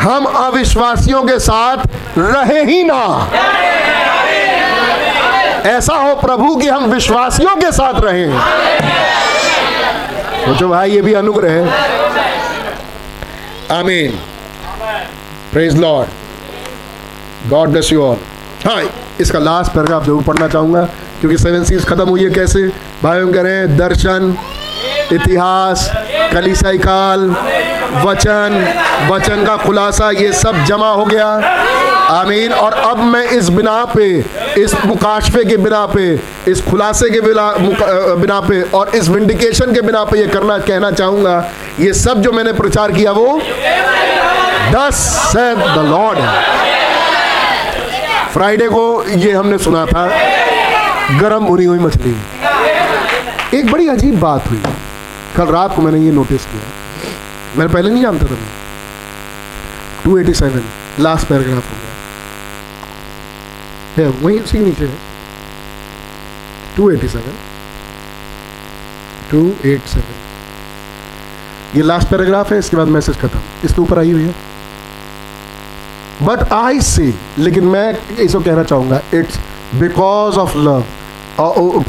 [0.00, 1.76] हम अविश्वासियों के साथ
[2.18, 3.02] रहे ही ना।
[5.68, 8.32] ऐसा हो प्रभु कि हम विश्वासियों के साथ रहें।
[10.44, 11.62] सोचो भाई, ये भी अनुग्रह है।
[13.70, 14.18] आमीन।
[15.52, 18.16] Praise Lord God bless you all
[18.66, 18.82] हाँ
[19.20, 20.82] इसका लास्ट पैराग्राफ ज़रूर पढ़ना चाहूँगा,
[21.20, 22.91] क्योंकि सेवन सीज खत्म हुई है कैसे?
[23.04, 24.36] रहे हैं दर्शन,
[25.12, 25.90] इतिहास
[26.32, 27.28] कलिसाई काल
[27.96, 28.74] वचन
[29.08, 31.26] वचन का खुलासा, ये सब जमा हो गया।
[32.10, 34.06] आमीन। और अब मैं इस बिना पे,
[34.58, 36.04] इस मुकाशफे के बिना पे,
[36.48, 37.52] इस खुलासे के बिना
[38.16, 41.44] बिना पे, और इस विंडिकेशन के बिना पे ये करना, कहना चाहूँगा,
[41.80, 43.40] ये सब जो मैंने प्रचार किया वो
[44.72, 44.94] दस
[45.32, 46.18] से द लॉर्ड
[48.32, 50.06] फ्राइडे को ये हमने सुना था,
[51.20, 52.14] गरम भुनी हुई मछली।
[53.54, 54.58] एक बड़ी अजीब बात हुई।
[55.36, 56.62] कल रात को मैंने ये नोटिस किया।
[57.56, 58.48] मैंने पहले नहीं जानता था। मैं
[60.04, 60.62] two eighty seven
[61.00, 61.76] last paragraph हो
[63.96, 64.96] गया। वही उसी के नीचे है।
[66.76, 67.34] Two eighty seven
[69.30, 70.14] two eight seven
[71.76, 74.34] ये लास्ट पैराग्राफ है, इसके बाद मैसेज खत्म। इसके ऊपर आई हुई है।
[76.22, 79.38] बट आई सी लेकिन मैं इसको कहना चाहूँगा इट्स
[79.74, 80.84] बिकॉज़ ऑफ़ लव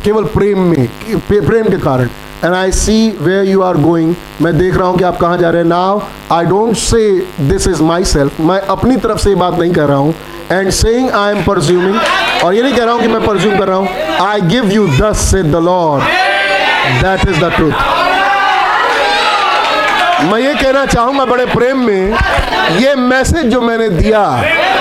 [0.03, 0.87] केवल प्रेम में
[1.29, 2.09] प्रेम के कारण।
[2.43, 5.49] And I see where you are going मैं देख रहा हूँ कि आप कहाँ जा
[5.49, 6.01] रहे हैं। Now
[6.31, 7.09] I don't say
[7.41, 10.13] this is myself मैं अपनी तरफ़ से बात नहीं कर रहा हूँ।
[10.51, 11.99] And saying I am presuming
[12.45, 13.87] और ये नहीं कह रहा हूँ कि मैं परज्यूम कर रहा हूँ
[14.21, 16.03] आई give you thus say the Lord
[17.03, 17.71] that is the truth
[20.23, 22.17] मैं ये कहना चाहूँगा बड़े प्रेम में,
[22.79, 24.21] ये मैसेज जो मैंने दिया,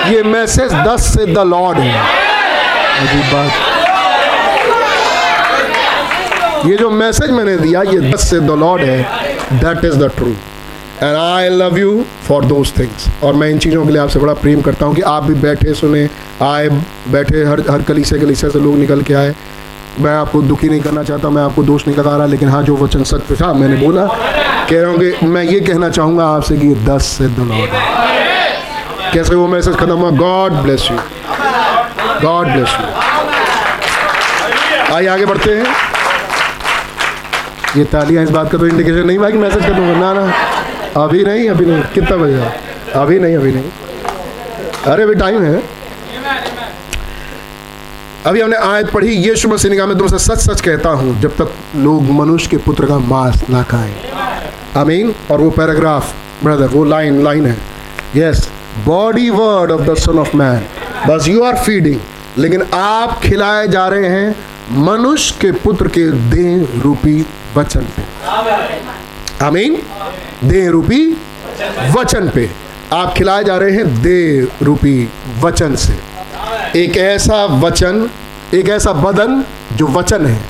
[0.09, 1.91] ये मैसेज दस से द लॉर्ड है
[2.99, 3.72] अजीब बात
[6.65, 8.97] ये जो मैसेज मैंने दिया ये दस से द लॉर्ड है
[9.53, 13.85] that is the true and I love you for those things और मैं इन चीज़ों
[13.85, 16.07] के लिए आपसे बड़ा प्रेम करता हूँ कि आप भी बैठे सुने
[16.41, 16.69] आए
[17.11, 19.33] बैठे हर हर कली से कली से लोग निकल के आए।
[19.99, 22.75] मैं आपको दुखी नहीं करना चाहता मैं आपको दोष नहीं लगा रहा लेकिन हाँ जो
[22.77, 24.05] वचन सत्य था मैंने बोला।
[24.69, 27.73] कह रहा हूँ कि मैं ये कहना चाहूँगा आपसे कि ये दस से द लॉर्ड
[27.73, 30.09] है। कैसे वो मैसेज खत्म हुआ?
[30.11, 30.97] God bless you
[32.21, 32.85] God bless you
[34.95, 35.65] आइए आगे बढ़ते हैं।
[37.77, 40.33] ये तालियाँ इस बात का तो इंडिकेशन नहीं भाई मैसेज कर दूँगा ना ना।
[41.03, 42.41] अभी नहीं अभी नहीं। कितना बजे
[42.95, 43.71] अभी नहीं अभी नहीं।
[44.87, 45.61] अरे, अभी टाइम है।
[48.25, 51.35] अभी हमने आयत पढ़ी, यीशु मसीह ने कहा, मैं तुमसे सच सच कहता हूँ, जब
[51.35, 53.93] तक लोग मनुष्य के पुत्र का मांस ना खाएँ।
[54.77, 56.13] आमीन। और वो पैराग्राफ
[56.43, 57.57] ब्रदर वो लाइन लाइन है।
[58.15, 58.49] Yes
[58.85, 60.63] body word of the son of man
[61.09, 61.99] बस यू आर फीडिंग
[62.37, 64.35] लेकिन आप खिलाए जा रहे हैं
[64.83, 67.25] मनुष्य के पुत्र के देह रूपी
[67.57, 68.03] वचन पे।
[69.45, 69.81] आमीन?
[70.43, 71.17] देह रूपी
[71.97, 72.49] वचन पे।
[72.93, 75.09] आप खिलाए जा रहे हैं देह रूपी
[75.39, 75.93] वचन से।
[76.83, 78.09] एक ऐसा वचन,
[78.53, 79.43] एक ऐसा बदन
[79.75, 80.41] जो वचन है।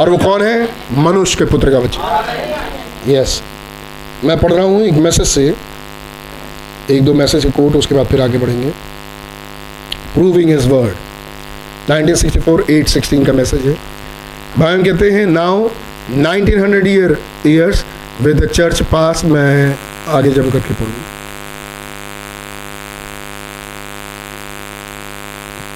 [0.00, 0.68] और वो कौन है?
[0.92, 3.42] मनुष्य के पुत्र का वचन। यस
[4.24, 5.54] मैं पढ़ रहा हूँ एक मैसेज से।
[6.90, 8.70] एक दो मैसेज कोट उसके बाद फिर आगे बढ़ेंगे।
[10.14, 10.94] प्रूविंग इज़ वर्ड
[11.90, 13.91] 1964 816 का मैसेज है।
[14.58, 17.16] भाई कहते हैं now 1900 hundred year
[17.46, 17.84] years
[18.22, 19.76] with the church पास मैं
[20.16, 20.92] आगे जम करके पढ़ूँ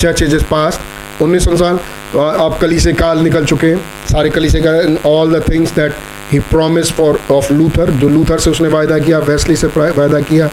[0.01, 0.81] चर्च इज़ पास
[1.23, 1.79] उन्नीस सौ साल
[2.17, 3.81] अब कली से काल निकल चुके हैं,
[4.13, 4.61] सारे कली से
[5.09, 5.95] all the things that
[6.33, 10.51] he promise for of Luther जो लूथर से उसने वायदा किया वेस्ली से वायदा किया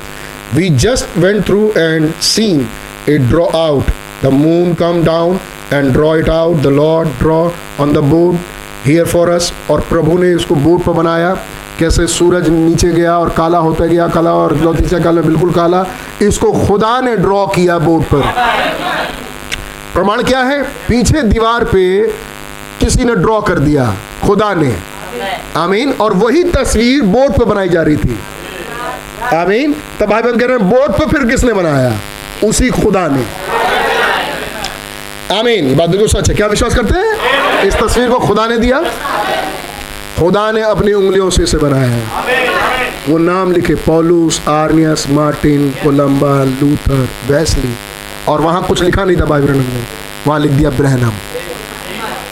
[0.54, 2.68] we just went through and seen
[3.10, 3.92] it draw out
[4.24, 5.40] the moon come down
[5.74, 8.38] and draw it out the lord draw on the board
[8.86, 11.38] here for us और प्रभु ने इसको बोर्ड पर बनाया।
[11.80, 15.86] कैसे सूरज नीचे गया और काला होता गया, काला और लौतीसा काला, बिल्कुल काला।
[16.22, 18.22] इसको खुदा ने ड्रॉ किया बोर्ड पर।
[19.94, 20.64] प्रमाण क्या है?
[20.64, 22.08] पीछे दीवार पे
[22.80, 23.96] किसी ने ड्रॉ कर दिया।
[24.26, 24.76] खुदा ने।
[25.58, 28.20] आमीन। और वही तस्वीर बोर्ड पर बनाई जा रही थी।
[29.34, 31.94] आमीन। तब भाई बहन कह रहे हैं बोर्ड पर फिर किसने बनाया?
[32.44, 33.53] उसी खुदा ने।
[35.32, 37.64] आमीन। ये बात बिल्कुल सच है। क्या विश्वास करते हैं?
[37.64, 38.82] इस तस्वीर को खुदा ने दिया।
[40.20, 42.04] खुदा ने अपनी उंगलियों से इसे बनाया है।
[43.10, 47.74] वो नाम लिखे Paulus Irenaeus Martin Columba Luther Wesley.
[48.28, 49.88] और वहाँ कुछ लिखा नहीं था बाइबल में।
[50.28, 51.12] वहाँ लिख दिया ब्रहनम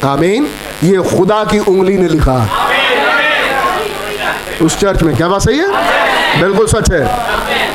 [0.09, 0.47] आमीन।
[0.84, 2.68] ये खुदा की उंगली ने लिखा।
[4.61, 5.68] उस चर्च में। क्या बात सही है?
[6.41, 7.05] बिल्कुल सच है।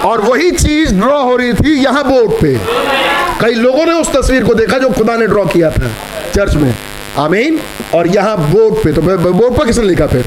[0.00, 2.60] और वही चीज़ ड्रॉ हो रही थी यहाँ बोर्ड पे।
[3.40, 5.88] कई लोगों ने उस तस्वीर को देखा जो खुदा ने ड्रॉ किया था
[6.34, 6.74] चर्च में।
[7.18, 7.58] आमीन।
[7.94, 10.24] और यहाँ बोर्ड पे तो बोर्ड पर किसने लिखा फिर?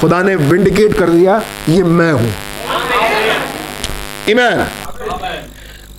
[0.00, 2.32] खुदा ने विंडिकेट कर दिया, ये मैं हूँ।
[4.30, 4.66] ईमान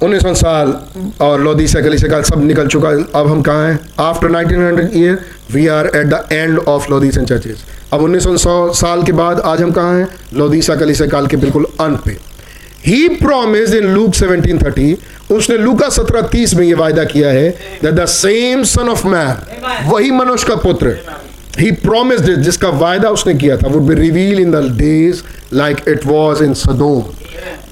[0.04, 0.76] उन्नीस सौ साल,
[1.22, 2.90] और लोधी से गली से सब निकल चुका
[3.20, 3.80] अब हम कहाँ हैं?
[4.00, 5.20] After 1900 year
[5.52, 9.62] we are at the end of Laodicean churches अब उन्नीस सौ साल के बाद आज
[9.62, 10.08] हम कहाँ हैं?
[10.34, 12.18] लोधीसा कली से काल के बिल्कुल अंत पे।
[12.88, 14.96] ही प्रोमिस इन लूक 1730
[15.32, 17.50] उसने लूका 1730 में ये वायदा किया है
[17.84, 20.98] that the same son of man वही मनुष्य का पुत्र
[21.60, 25.22] ही प्रोमिस जिसका वायदा उसने किया था would be reveal in the days
[25.54, 27.04] like it was in सदोम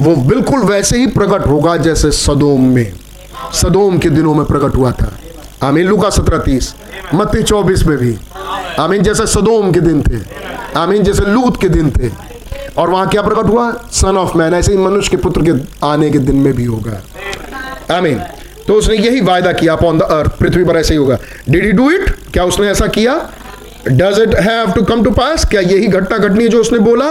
[0.01, 2.93] वो बिल्कुल वैसे ही प्रकट होगा जैसे सदोम में।
[3.53, 5.17] सदोम के दिनों में प्रकट हुआ था।
[5.63, 6.73] आमीन लुका सत्रह तीस
[7.13, 8.15] मत्ती चौबीस में भी।
[8.79, 10.19] आमीन जैसे सदोम के दिन थे।
[10.77, 12.32] आमीन जैसे लूत के दिन थे।
[12.77, 13.71] और वहाँ क्या प्रकट हुआ?
[13.91, 15.51] सन ऑफ़ मैन ऐसे ही मनुष्य के पुत्र के
[15.87, 17.01] आने के दिन में भी होगा।
[17.97, 18.19] आमीन
[18.67, 21.17] तो उसने यही वायदा किया अपॉन द अर्थ पृथ्वी पर ऐसे ही होगा।
[21.49, 23.15] डिड ही डू इट क्या उसने ऐसा किया?
[23.87, 27.09] Does it have to come to pass क्या यही घटना घटनी है जो उसने बोला?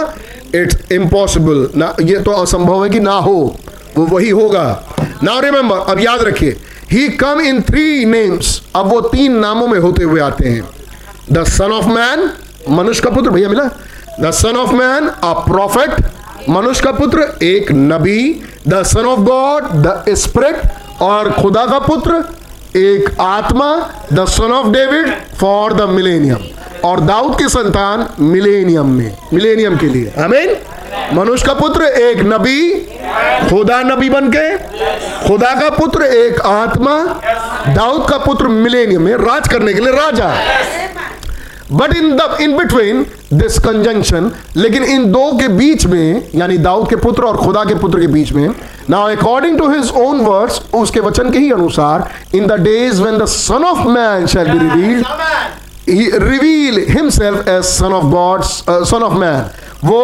[0.55, 3.55] इट्स इम्पॉसिबल ना, ये तो असंभव है कि ना हो।
[3.97, 6.57] वो वही होगा। ना रिमेंबर अब याद रखिए।
[6.91, 10.63] ही कम इन थ्री नेम्स अब वो तीन नामों में होते हुए आते हैं।
[11.31, 12.29] द सन ऑफ़ मैन
[12.69, 13.69] मनुष्य का पुत्र, भैया मिला?
[14.21, 18.19] The son of man a prophet मनुष्य का पुत्र एक नबी
[18.67, 22.23] the son of God the spirit और खुदा का पुत्र
[22.77, 23.69] एक आत्मा
[24.13, 25.09] the son of David
[25.39, 26.43] for the millennium
[26.85, 30.55] और दाऊद की संतान मिलेनियम में मिलेनियम के लिए अमीन
[31.13, 32.59] मनुष्य का पुत्र एक नबी
[33.49, 34.47] खुदा नबी बन के
[35.27, 36.97] खुदा का पुत्र एक आत्मा
[37.67, 40.33] दाऊद का पुत्र मिलेनियम में राज करने के लिए राजा
[41.71, 46.89] but in the in between this conjunction लेकिन इन दो के बीच में यानी दाऊद
[46.89, 48.47] के पुत्र और खुदा के पुत्र के बीच में
[48.89, 53.17] now according to his own words उसके वचन के ही अनुसार in the days when
[53.17, 55.01] the son of man shall be
[55.87, 59.41] revealed himself as son of God, uh, son of man.
[59.85, 59.99] वो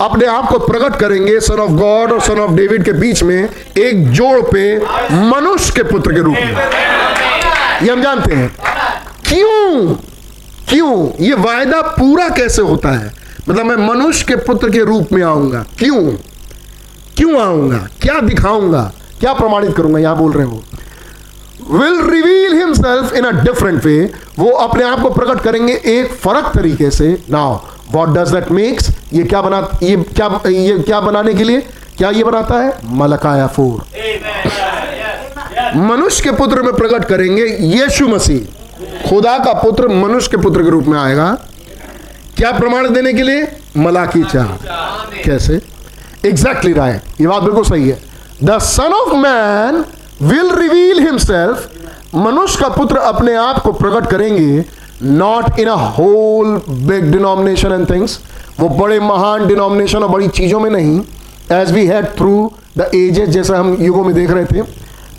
[0.00, 3.48] अपने आप को प्रकट करेंगे सन ऑफ़ गॉड और सन ऑफ़ डेविड के बीच में
[3.78, 4.76] एक जोड़ पे
[5.12, 6.56] मनुष्य के पुत्र के रूप में।
[7.82, 8.48] ये हम जानते हैं।
[9.28, 9.94] क्यों?
[10.74, 11.10] क्यों?
[11.20, 13.12] ये वायदा पूरा कैसे होता है?
[13.48, 16.00] मतलब मैं मनुष्य के पुत्र के रूप में आऊँगा। क्यों?
[17.16, 17.76] क्यों आऊँगा?
[18.02, 18.80] क्या दिखाऊँगा?
[19.20, 19.98] क्या प्रमाणित करूँगा?
[19.98, 20.62] यहाँ बोल रहे हो।
[21.72, 23.98] Will reveal himself in a different way
[24.38, 27.54] वो अपने आप को प्रकट करेंगे एक फ़र्क तरीके से। Now
[27.92, 31.60] what does that makes ये क्या बना ये क्या ये क्या बनाने के लिए?
[31.98, 32.74] क्या ये बनाता है?
[32.96, 33.86] Malachi four.
[35.76, 38.63] मनुष्य के पुत्र में प्रकट करेंगे यीशु मसीह।
[39.08, 41.32] खुदा का पुत्र मनुष्य के पुत्र के रूप में आएगा।
[42.36, 43.46] क्या प्रमाण देने के लिए?
[43.76, 44.46] मलाकी चाह।
[45.24, 45.60] कैसे?
[46.26, 47.98] एग्जैक्टली राय ये बात बिल्कुल सही है।
[48.44, 49.84] The son of man
[50.22, 54.64] will reveal himself मनुष्य का पुत्र अपने आप को प्रकट करेंगे।
[55.02, 58.18] Not in a whole big denomination and things
[58.60, 61.00] वो बड़े महान डिनोमिनेशन और बड़ी चीज़ों में नहीं।
[61.52, 64.62] As we had through the ages जैसा हम युगों में देख रहे थे।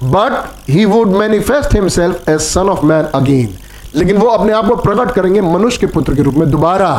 [0.04, 3.58] But he would manifest himself as son of man again
[3.96, 6.90] लेकिन वो अपने आप को प्रकट करेंगे मनुष्य के पुत्र के रूप में दोबारा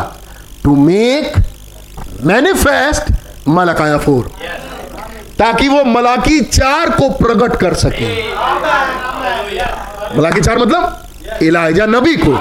[0.65, 1.33] to make
[2.25, 3.13] manifest
[3.49, 4.31] Malachi four.
[5.39, 8.09] ताकि वो मलाकी चार को प्रकट कर सके।
[10.19, 12.33] मलाकी चार मतलब इलाजा नबी को।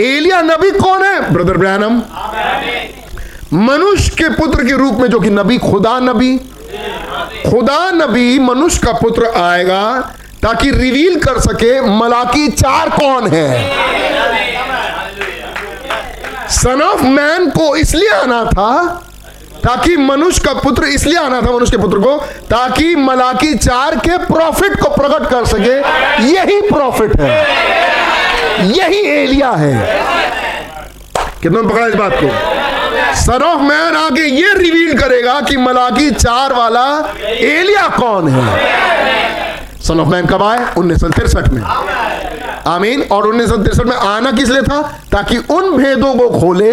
[0.00, 1.32] एलिया नबी कौन है?
[1.32, 2.02] Brother Branham.
[3.54, 6.36] मनुष्य के पुत्र के रूप में जो कि नबी, खुदा नबी
[6.72, 9.82] खुदा नबी मनुष्य का पुत्र आएगा
[10.42, 13.48] ताकि रिवील कर सके मलाकी चार कौन है।
[16.50, 18.72] सन ऑफ़ मैन को इसलिए आना था
[19.64, 22.16] ताकि मनुष्य का पुत्र इसलिए आना था मनुष्य के पुत्र को
[22.50, 25.76] ताकि मलाकी चार के प्रॉफिट को प्रकट कर सके।
[26.26, 27.30] यही प्रॉफिट है।
[28.70, 29.74] यही एलिया है।
[31.42, 32.28] कितना पकड़ा इस बात को?
[33.16, 38.44] सन ऑफ़ मैन आगे ये रिवील करेगा कि मलाकी चार वाला एलिया कौन है?
[39.82, 40.74] सन ऑफ़ मैन कब आए?
[40.78, 41.62] उन्नीस सौ तिरसठ में।
[42.66, 44.82] आमीन। और उन्नीस सौ तिरसठ में आना किस लिए था?
[45.12, 46.72] ताकि उन भेदों को खोले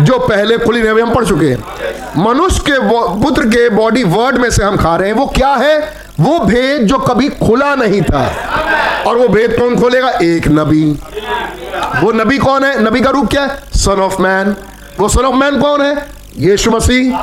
[0.00, 2.78] जो पहले खुली नहीं हम पढ़ चुके हैं। मनुष्य के
[3.24, 5.78] पुत्र के बॉडी वर्ड में से हम खा रहे हैं। वो क्या है?
[6.20, 8.24] वो भेद जो कभी खुला नहीं था।
[9.06, 10.10] और वो भेद कौन खोलेगा?
[10.22, 10.84] एक नबी।
[12.02, 12.82] वो नबी कौन है?
[12.84, 13.58] नबी का रूप क्या है?
[13.74, 14.56] सन ऑफ़ मैन
[15.00, 16.06] वो सन ऑफ़ मैन कौन है?
[16.38, 17.16] यीशु मसीह।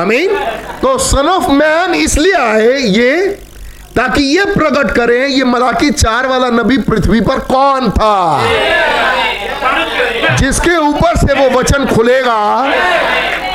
[0.00, 0.36] आमीन।
[0.82, 3.38] तो सन ऑफ़ मैन इसलिए आए, ये
[3.96, 8.42] ताकि ये प्रकट करें, ये मलाकी चार वाला नबी पृथ्वी पर कौन था?
[10.36, 12.32] जिसके ऊपर से वो वचन खुलेगा।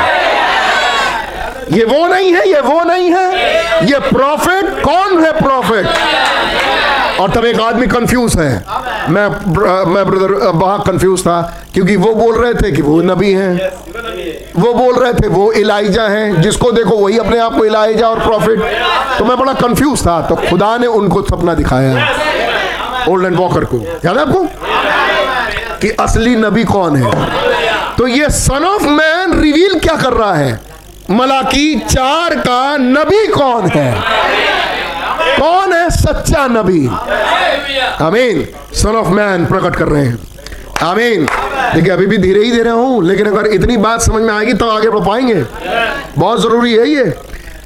[1.72, 3.38] ये वो नहीं है, ये वो नहीं है।
[3.86, 5.86] ये प्रॉफिट कौन है, प्रॉफिट?
[7.20, 8.52] और तब एक आदमी कंफ्यूज है।
[9.10, 9.28] मैं
[9.86, 11.42] मैं ब्रदर बहुत कंफ्यूज था,
[11.74, 13.54] क्योंकि वो बोल रहे थे कि वो नबी हैं।
[14.58, 18.20] वो बोल रहे थे, वो इलाइजा हैं, जिसको देखो वही अपने आप को इलाइजा और
[18.20, 18.60] प्रॉफिट
[19.18, 22.08] तो मैं बड़ा कंफ्यूज था तो खुदा ने उनको सपना दिखाया।
[23.10, 24.46] ओल्ड एंड वॉकर को। याद है आपको?
[25.82, 27.12] कि असली नबी कौन है?
[27.98, 30.60] तो ये सन ऑफ़ मैन रिवील क्या कर रहा है?
[31.12, 33.92] मलाकी चार का नबी कौन है?
[35.45, 36.85] कौन है सच्चा नबी?
[38.01, 40.17] अमीन सन ऑफ़ मैन प्रकट कर रहे हैं।
[40.84, 41.26] आमीन।
[41.73, 44.53] देखिए अभी भी धीरे ही दे रहा हूँ लेकिन अगर इतनी बात समझ में आएगी
[44.53, 45.43] तो आगे बढ़ पाएँगे
[46.17, 47.03] बहुत ज़रूरी है ये।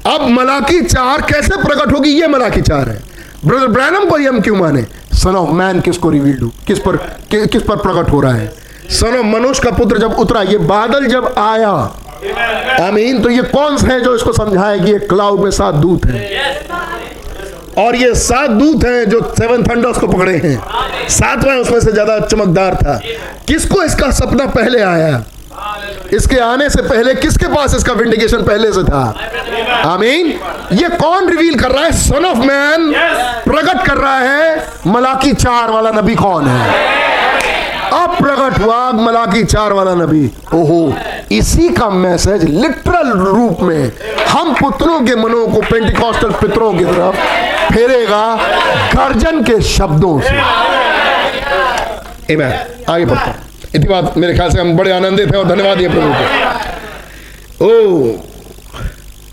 [0.06, 2.98] अब मलाकी चार कैसे प्रकट होगी ये मलाकी चार है।
[3.46, 4.82] ब्रदर ब्रैनम को हम क्यों माने?
[5.14, 6.96] सन ऑफ़ मैन किसको रिवील्ड हो किस पर
[7.30, 8.52] कि, किस पर प्रकट हो रहा है?
[8.90, 11.72] सन ऑफ़ मनुष्य का पुत्र जब उतरा ये बादल जब आया
[12.80, 16.04] आमीन तो ये कौन से है जो इसको समझाए कि ये क्लाउड में सात दूत
[16.06, 16.20] हैं?
[17.78, 22.18] और ये सात दूत हैं जो सेवन थंडर्स को पकड़े हैं। सातवां उसमें से ज़्यादा
[22.20, 23.00] चमकदार था।
[23.48, 25.22] किसको इसका सपना पहले आया?
[26.12, 29.02] इसके आने से पहले किसके पास इसका विंडिकेशन पहले से था?
[29.84, 30.32] आमीन।
[30.72, 31.92] ये कौन रिवील कर रहा है?
[31.92, 32.92] सन ऑफ़ मैन
[33.44, 37.19] प्रकट कर रहा है मलाकी चार वाला नबी कौन है?
[37.92, 40.94] अब प्रकट हुआ मलाकी चार वाला नबी। ओहो,
[41.32, 43.92] इसी का मैसेज लिटरल रूप में
[44.28, 47.16] हम पुत्रों के मनों को पेंटिकॉस्टल पितरों की तरफ़
[47.74, 48.24] फेरेगा
[48.94, 50.38] गर्जन के शब्दों से।
[52.28, 53.34] आगे बढ़ता
[53.74, 57.70] इतनी बात मेरे ख्याल से हम बड़े आनंदित हैं और धन्यवाद दिए प्रभु को। ओ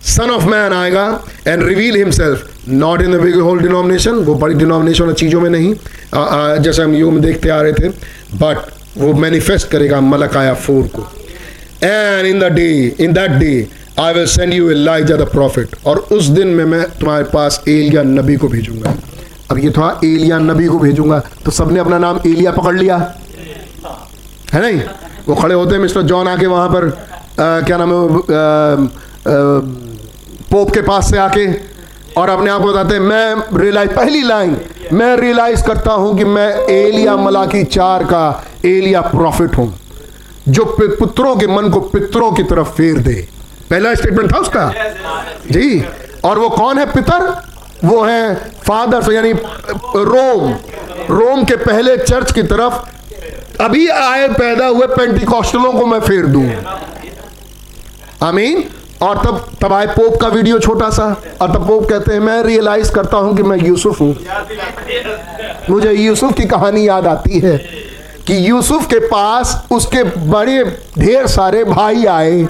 [0.07, 1.03] सन ऑफ़ मैन आएगा
[1.47, 5.73] and reveal himself not in दिग होल डिनोमिनेशन वो बड़ी डिनोमिनेशन चीज़ों में नहीं
[6.63, 7.89] जैसे हम युग में देखते आ रहे थे
[8.41, 8.57] बट
[8.97, 11.01] वो मैनिफेस्ट करेगा मलकाया फोर को.
[11.84, 13.67] And in the day in that day
[13.99, 18.03] I will send you Elijah the prophet और उस दिन में मैं तुम्हारे पास एलिया
[18.03, 18.95] नबी को भेजूँगा.
[19.51, 22.97] अब ये थोड़ा एलिया नबी को भेजूँगा तो सबने अपना नाम एलिया पकड़ लिया.
[24.53, 24.81] है नहीं?
[25.27, 27.95] वो खड़े होते हैं मिस्टर जॉन आके वहाँ पर आ, क्या नाम है
[30.51, 31.45] पोप के पास से आके
[32.17, 34.57] और अपने आप को बताते हैं, मैं रियलाइज़ पहली लाइन
[34.93, 39.73] मैं रियलाइज़ करता हूँ कि मैं एलिया मलाकी चार का एलिया प्रॉफिट हूँ,
[40.47, 43.27] जो पुत्रों के मन को पितरों की तरफ़ फेर दे।
[43.69, 44.71] पहला स्टेटमेंट था उसका?
[45.51, 45.83] जी।
[46.23, 46.85] और वो कौन है?
[46.85, 47.35] पितर?
[47.83, 50.53] वो है फादर यानी रोम
[51.09, 56.49] रोम के पहले चर्च की तरफ़ अभी आए, पैदा हुए पेंटिकॉस्टलों को मैं फेर दूँ।
[58.23, 58.63] आमीन
[59.01, 62.43] और तब तब आए पोप का वीडियो छोटा सा, और तब पोप कहते हैं, मैं
[62.43, 64.15] रियलाइज़ करता हूँ कि मैं यूसुफ हूँ।
[65.69, 67.57] मुझे यूसुफ की कहानी याद आती है
[68.27, 70.63] कि यूसुफ के पास उसके बड़े,
[70.99, 72.47] ढेर सारे भाई आए।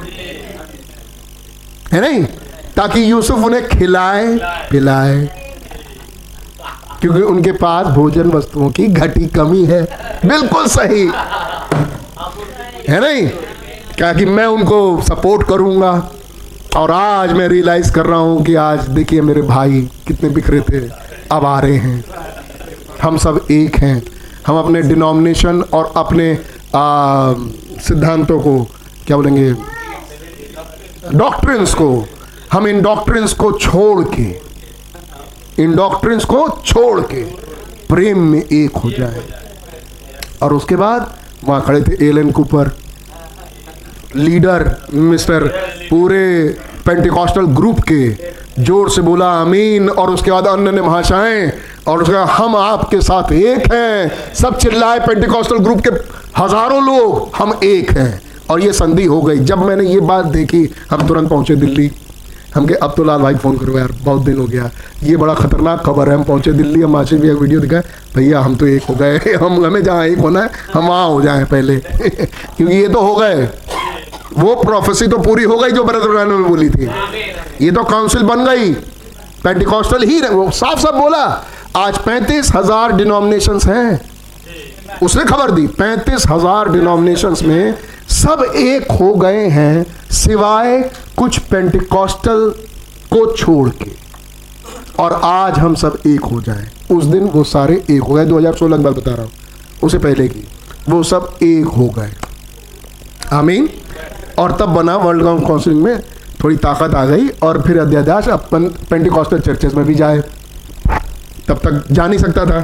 [1.92, 2.24] है नहीं?
[2.76, 4.38] ताकि यूसुफ उन्हें खिलाए,
[4.72, 5.30] पिलाए।
[7.02, 9.84] क्योंकि उनके पास भोजन वस्तुओं की घटी कमी है।
[10.26, 11.12] बिल्कुल सही।
[12.90, 13.30] है नहीं?
[13.98, 16.10] क्या कि मैं उनको सपोर्ट करूँगा।
[16.78, 20.80] और आज मैं रियलाइज़ कर रहा हूँ कि आज देखिए मेरे भाई कितने बिखरे थे,
[21.32, 22.04] अब आ रहे हैं।
[23.02, 24.02] हम सब एक हैं।
[24.48, 26.36] हम अपने डिनोमिनेशन और अपने
[27.88, 28.58] सिद्धांतों को,
[29.08, 29.52] क्या बोलेंगे
[31.14, 31.90] डॉक्ट्रिन्स को,
[32.54, 34.30] हम इन डॉक्ट्रिन्स को छोड़ के,
[35.64, 37.24] इन डॉक्ट्रिन्स को छोड़ के
[37.88, 39.24] प्रेम में एक हो जाए।
[40.42, 41.14] और उसके बाद
[41.44, 42.72] वहाँ खड़े थे एलन कूपर
[44.16, 45.48] लीडर मिस्टर
[45.90, 46.28] पूरे
[46.88, 48.10] पेंटिकॉस्टल ग्रुप के
[48.64, 51.52] ज़ोर से बोला अमीन और उसके बाद अन्य ने भाषाएँ,
[51.88, 55.90] और उसका हम आपके साथ एक हैं। सब चिल्लाए पेंटिकॉस्टल ग्रुप के
[56.42, 60.70] हज़ारों लोग, हम एक हैं। और ये संधि हो गई। जब मैंने ये बात देखी,
[60.92, 61.90] हम तुरंत पहुँचे दिल्ली।
[62.56, 64.70] हम के अब तो लाल भाई फ़ोन करो यार, बहुत दिन हो गया।
[65.04, 67.84] ये बड़ा खतरनाक खबर है, हम पहुँचे दिल्ली, हम आशीष भी एक वीडियो दिखाए।
[68.16, 71.22] भैया, हम तो एक हो गए हम हमें जहाँ एक होना है, हम वहाँ हो
[71.22, 71.76] जाए पहले।
[72.58, 73.46] क्योंकि ये तो हो गए।
[74.38, 76.90] वो प्रोफेसी तो पूरी हो गई जो ब्रदर भरत ने बोली थी।
[77.62, 78.74] ये तो काउंसिल बन गई।
[79.44, 81.24] पेंटिकॉस्टल ही वो साफ़ साफ़ बोला
[81.78, 87.74] आज पैंतीस हज़ार डिनोमिनेशन हैं। उसने खबर दी पैंतीस हज़ार डिनोमिनेशन में
[88.12, 90.82] सब एक हो गए हैं सिवाय
[91.18, 92.50] कुछ पेंटिकॉस्टल
[93.12, 93.92] को छोड़ के।
[95.00, 98.78] और आज हम सब एक हो जाएँ। उस दिन वो सारे एक हो गए। 2016
[98.78, 99.32] की बात बता रहा हूँ।
[99.84, 100.48] उसे पहले की।
[100.90, 102.14] वो सब एक हो गए।
[103.34, 103.70] आमीन।
[104.38, 106.02] और तब बना वर्ल्ड काउंसिल में
[106.44, 110.20] थोड़ी ताकत आ गई और फिर अध्यादेश अपन पेंटिकॉस्टल चर्चेस में भी जाए।
[111.48, 112.60] तब तक जा नहीं सकता था।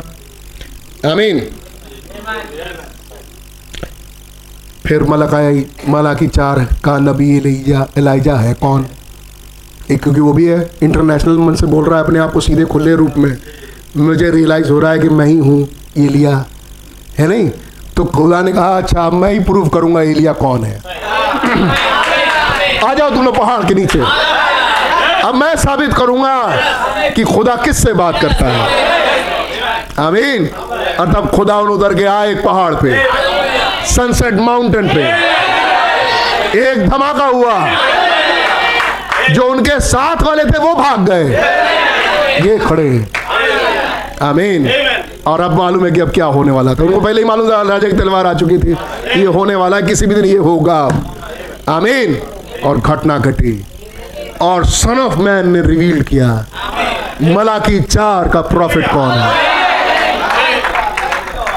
[1.12, 1.40] आमीन।
[4.86, 8.86] फिर मलकाई मला की चार का नबी एलिजा एलाइजा है कौन?
[9.92, 12.66] एक क्योंकि वो भी है इंटरनेशनल मन से बोल रहा है अपने आप को सीधे
[12.66, 13.38] खुले रूप में।
[13.98, 15.68] मुझे रियलाइज़ हो रहा है कि मैं ही हूँ
[15.98, 16.46] एलिया।
[17.18, 17.52] है नहीं?
[17.98, 20.78] तो खुदा ने कहा अच्छा मैं ही प्रूव करूँगा एलिया कौन है?
[22.86, 24.00] आ जाओ तुम लोग पहाड़ के नीचे।
[25.28, 26.56] अब मैं साबित करूँगा
[27.10, 28.62] कि खुदा किससे बात करता है।
[30.00, 30.50] आमीन।
[31.00, 33.08] और तब खुदा उधर गया एक पहाड़ पे
[33.86, 35.04] सनसेट माउंटेन पे।
[36.60, 37.68] एक धमाका हुआ।
[39.30, 41.26] जो उनके साथ वाले थे, वो भाग गए।
[42.42, 43.06] ये खड़े।
[44.22, 44.70] आमीन
[45.28, 47.62] और अब मालूम है कि अब क्या होने वाला था। उनको पहले ही मालूम था
[47.62, 48.72] राजा की तलवार आ चुकी थी।
[49.20, 50.80] ये होने वाला है किसी भी दिन ये होगा।
[51.70, 52.18] आमीन
[52.66, 53.66] और घटना घटी।
[54.42, 56.46] और सन ऑफ़ मैन ने रिवील किया
[57.24, 59.34] मला की चार का प्रॉफिट कौन है?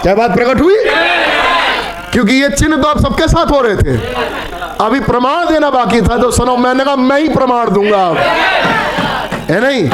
[0.02, 0.76] क्या बात प्रकट हुई?
[2.12, 3.96] क्योंकि ये चिन्ह तो आप सबके साथ हो रहे थे।
[4.80, 8.04] अभी प्रमाण देना बाकी था तो सनो मैंने कहा मैं ही प्रमाण दूँगा
[9.48, 9.88] है नहीं?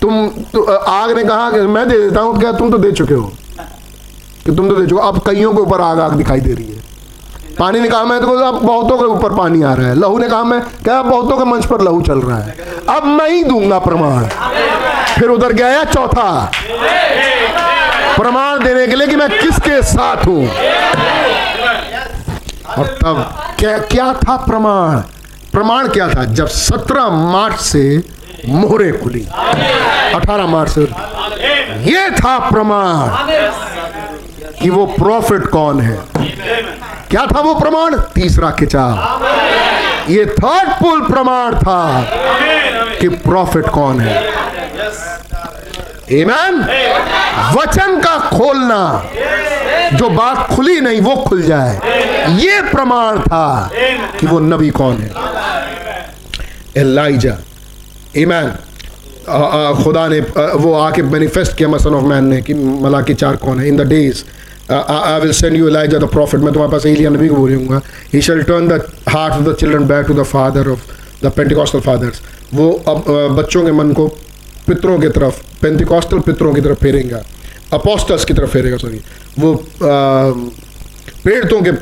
[0.00, 3.14] तुम तु, आग ने कहा कि मैं दे देता हूँ क्या तुम तो दे चुके
[3.14, 3.32] हो?
[4.44, 6.64] कि तुम तो दे चुके हो। अब कईयों के ऊपर आग आग दिखाई दे रही
[6.64, 6.82] है।
[7.58, 10.28] पानी ने कहा मैं तो अब बहुतों के ऊपर पानी आ रहा है। लहू ने
[10.28, 12.56] कहा मैं क्या बहुतों के मंच पर लहू चल रहा है?
[12.90, 14.24] अब मैं ही दूँगा प्रमाण।
[15.18, 16.50] फिर उधर गया चौथा।
[18.16, 20.46] प्रमाण देने के लिए कि मैं किसके साथ हूँ?
[22.78, 23.24] और तब
[23.58, 25.02] क्या क्या था प्रमाण?
[25.54, 26.24] प्रमाण क्या था?
[26.24, 28.02] जब 17 मार्च से
[28.48, 29.26] मोहरे खुली।
[30.14, 30.80] 18 मार्च से।
[31.90, 33.08] ये था प्रमाण
[34.62, 35.98] कि वो प्रॉफिट कौन है?
[37.10, 37.96] क्या था वो प्रमाण?
[38.14, 38.92] तीसरा खिंचाव
[40.10, 41.80] ये थर्ड पुल प्रमाण था
[43.00, 44.22] कि प्रॉफिट कौन है?
[47.54, 48.80] वचन का खोलना।
[49.92, 53.70] जो बात खुली नहीं, वो खुल जाए। ये प्रमाण था
[54.20, 55.10] कि वो नबी कौन है।
[56.76, 57.36] एलाइजा,
[58.16, 58.54] ईमान।
[59.82, 60.20] खुदा ने
[60.56, 63.76] वो आके मैनिफेस्ट किया मसन ऑफ़ मैन ने, कि मला की चार कौन है। In
[63.76, 64.22] the days
[64.72, 67.80] I will send you Elijah the prophet मैं तुम्हारे पास एलिया नबी को बोलूँगा।
[68.14, 70.80] He shall turn the heart of the children back to the father of
[71.24, 72.20] the pentecostal fathers
[72.54, 73.04] वो अब
[73.36, 74.06] बच्चों के मन को
[74.66, 77.16] पितरों की तरफ़ पेंटिकॉस्टल पितरों की तरफ़ फेरेंगे।
[77.74, 79.00] अपोस्टल्स की तरफ़ फेरेगा सॉरी
[79.38, 81.72] वो प्रेरितों के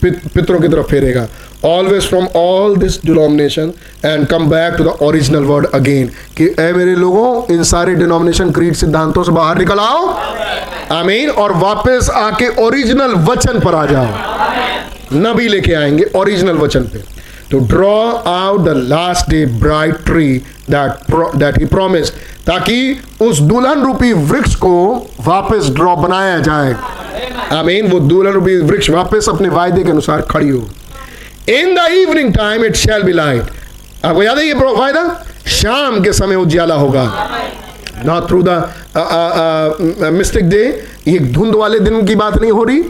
[0.00, 1.26] पितरों की तरफ़ फेरेगा.
[1.64, 3.72] Always from all this denomination
[4.04, 8.50] and come back to the original word again कि ए मेरे लोगों इन सारे डिनोमिनेशन
[8.52, 10.06] क्रीड सिद्धांतों से बाहर निकल आओ.
[10.92, 14.06] आमीन और वापस आके ओरिजिनल वचन पर आ जाओ.
[15.14, 17.02] नबी लेके आएँगे ओरिजिनल वचन पे.
[17.52, 20.34] To draw out the last day bright tree
[20.70, 21.08] that
[21.40, 22.12] that he promised,
[22.46, 22.78] ताकि
[23.22, 24.74] उस दुल्हन रूपी वृक्ष को
[25.26, 26.74] वापस ड्रॉ बनाया जाए।
[27.52, 30.58] आमीन, वो दुल्हन रूपी वृक्ष वापस अपने वायदे के अनुसार खड़ी हो।
[31.48, 33.44] In the evening time it shall be light
[34.04, 35.04] आपको याद है ये वायदा?
[35.50, 37.04] शाम के समय उज्याला होगा।
[38.04, 40.64] Not through the misty day
[41.08, 42.82] ये धुंध वाले दिन की बात नहीं हो रही?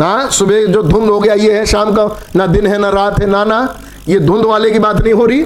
[0.00, 2.04] हाँ सुबह जो धुंध हो गया, ये है शाम का।
[2.36, 3.58] ना दिन है, ना रात है, ना ना।
[4.08, 5.44] ये धुंध वाले की बात नहीं हो रही।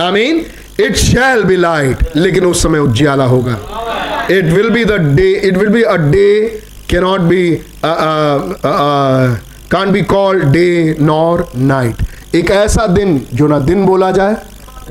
[0.00, 0.44] I mean
[0.80, 3.58] it shall be light लेकिन उस समय उज्याला होगा।
[4.30, 7.50] It will be the day it will be a day cannot be
[9.72, 14.36] can be call day nor night एक ऐसा दिन जो ना दिन बोला जाए,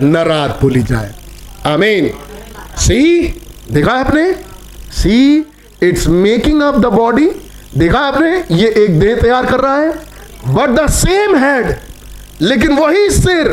[0.02, 1.14] न रात बोली जाए।
[1.65, 2.11] आई मीन
[2.78, 2.99] सी
[3.72, 4.34] देखा है आपने?
[4.94, 5.45] See
[5.84, 7.30] it's making up the body
[7.78, 8.30] देखा आपने?
[8.52, 9.91] ये एक देह तैयार कर रहा है
[10.48, 11.76] बट द सेम हेड
[12.41, 13.48] लेकिन वही सिर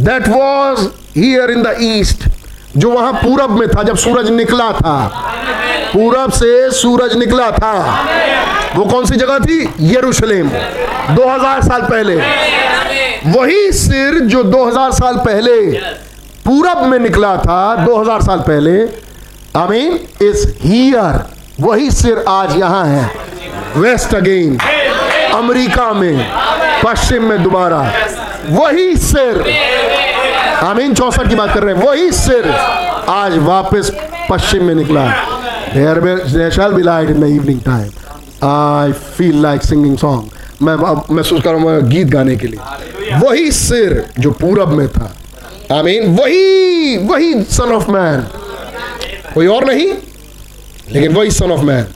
[0.00, 0.86] that was
[1.16, 2.28] here in the east
[2.76, 4.94] जो वहाँ पूरब में था जब सूरज निकला था।
[5.92, 7.72] पूरब से सूरज निकला था।
[8.76, 9.58] वो कौन सी जगह थी?
[9.92, 10.48] यरूशलेम
[11.16, 12.16] 2000 साल पहले।
[13.32, 15.60] वही सिर जो 2000 साल पहले
[16.44, 18.78] पूरब में निकला था 2000 साल पहले
[19.56, 21.20] आई मीन इज़ हियर
[21.60, 23.10] वही सिर आज यहाँ है।
[23.76, 24.58] वेस्ट अगेन
[25.34, 26.30] अमेरिका में,
[26.84, 27.80] पश्चिम में दोबारा।
[28.50, 29.40] वही सिर।
[30.64, 32.48] आमीन, चौसठ की बात कर रहे हैं। वही सिर
[33.08, 33.90] आज वापस
[34.30, 35.04] पश्चिम में निकला।
[37.26, 37.90] Evening time
[38.48, 40.30] I feel like singing song
[40.62, 40.74] मैं
[41.14, 45.14] महसूस कर रहा हूँ गीत गाने के लिए। वही सिर जो पूरब में था।
[45.72, 48.26] आई मीन वही वही सन ऑफ़ मैन
[49.34, 49.92] कोई और नहीं?
[50.92, 51.86] लेकिन वही son of man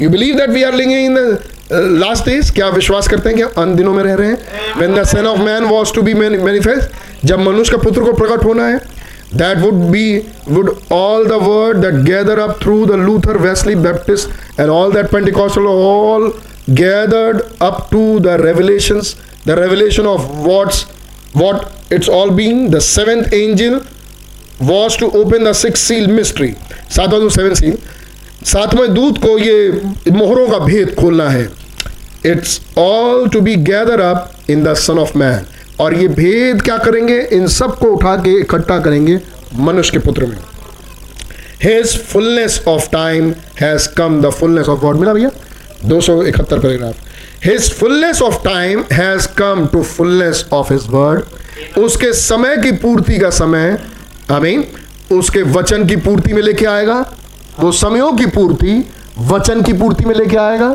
[0.00, 1.38] you believe that we are living in
[2.00, 4.38] last days क्या विश्वास करते हैं कि अंत दिनों में रह रहे हैं?
[4.78, 8.44] When the son of man was to be manifest जब मनुष्य का पुत्र को प्रकट
[8.44, 8.78] होना है
[9.34, 10.06] that would be
[10.48, 15.10] would all the word that gather up through the Luther Wesley Baptist and all that
[15.12, 16.32] pentecostal all
[16.70, 19.00] gathered up to the revelation
[19.46, 20.84] the revelation of what's
[21.36, 23.80] what it's all being the seventh angel
[24.60, 26.54] was to open the sixth seal mystery.
[26.96, 27.76] सातवां दूत seven seal
[28.46, 31.48] सातवें दूत को ये मोहरों का भेद खोलना है।
[32.26, 35.46] It's all to be gather up in the son of man
[35.80, 37.20] और ये भेद क्या करेंगे?
[37.32, 39.20] इन सबको उठा के इकट्ठा करेंगे
[39.58, 40.36] मनुष्य के पुत्र में।
[41.62, 45.30] His fullness of time has come the fullness of God मिला भैया?
[45.84, 51.78] दो सौ इकहत्तर paragraph his fullness of time has come to fullness of his word
[51.78, 53.76] उसके समय की पूर्ति का समय
[54.32, 54.64] आई मीन
[55.12, 56.98] उसके वचन की पूर्ति में लेके आएगा।
[57.60, 58.84] वो समयों की पूर्ति,
[59.18, 60.74] वचन की पूर्ति में लेके आएगा।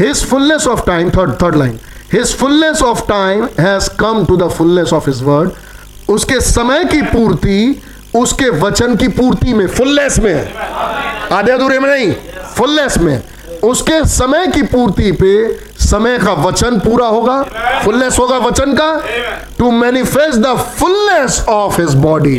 [0.00, 1.78] His fullness of time, third third line,
[2.12, 5.50] his fullness of time has come to the fullness of his word.
[6.08, 7.82] उसके समय की पूर्ति,
[8.16, 10.54] उसके वचन की पूर्ति में फुलनेस में
[11.32, 12.12] आधे अधूरे में नहीं
[12.56, 13.22] फुलनेस में।
[13.64, 15.32] उसके समय की पूर्ति पे
[15.90, 17.42] समय का वचन पूरा होगा?
[17.84, 18.90] फुलनेस होगा वचन का?
[19.58, 22.36] To manifest the fullness of his body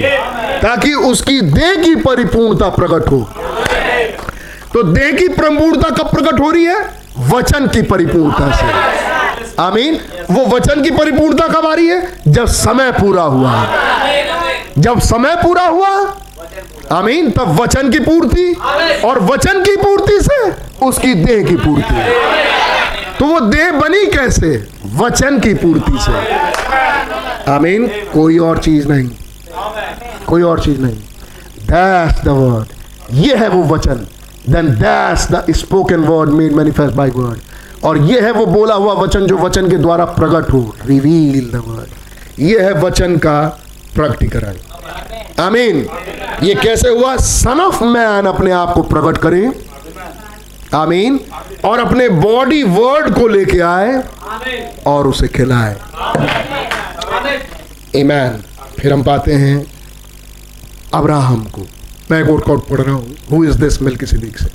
[0.64, 3.20] ताकि उसकी देह की परिपूर्णता प्रकट हो।
[4.74, 6.80] तो देह की प्रपूर्णता कब प्रकट हो रही है?
[7.30, 10.00] वचन की परिपूर्णता से। आमीन।
[10.32, 12.02] वो वचन की परिपूर्णता कब आ रही है?
[12.28, 13.66] जब समय पूरा हुआ।
[14.80, 15.90] जब समय पूरा हुआ,
[16.92, 18.56] आमीन, तब वचन की पूर्ति
[19.06, 20.40] और वचन की पूर्ति से
[20.86, 21.96] उसकी देह की पूर्ति।
[23.22, 24.48] तो वो देह बनी कैसे?
[24.96, 29.10] वचन की पूर्ति से। आमीन। कोई और चीज़ नहीं।
[30.28, 30.96] कोई और चीज़ नहीं।
[31.64, 32.66] दैट्स द वर्ड
[33.16, 34.08] ये है वो वचन।
[34.50, 37.40] Then that's the spoken word made manifest by word
[37.84, 41.56] और ये है वो बोला हुआ वचन जो वचन के द्वारा प्रकट हो। रिवील द
[41.56, 43.40] वर्ड ये है वचन का
[43.96, 44.56] प्रकटीकरण।
[45.44, 45.88] आमीन।
[46.44, 47.16] ये कैसे हुआ?
[47.16, 49.71] सन ऑफ़ मैन अपने आप को प्रकट करे।
[50.76, 51.20] आमीन।
[51.66, 54.04] और अपने बॉडी वर्ड को लेके आए
[54.88, 55.76] और उसे खिलाए।
[57.96, 58.44] ईमैन।
[58.80, 59.66] फिर हम पाते हैं
[60.94, 61.62] अब्राहम को।
[62.12, 64.50] मैं कोट कोट पढ़ रहा हूँ। Who is this Melchizedek से?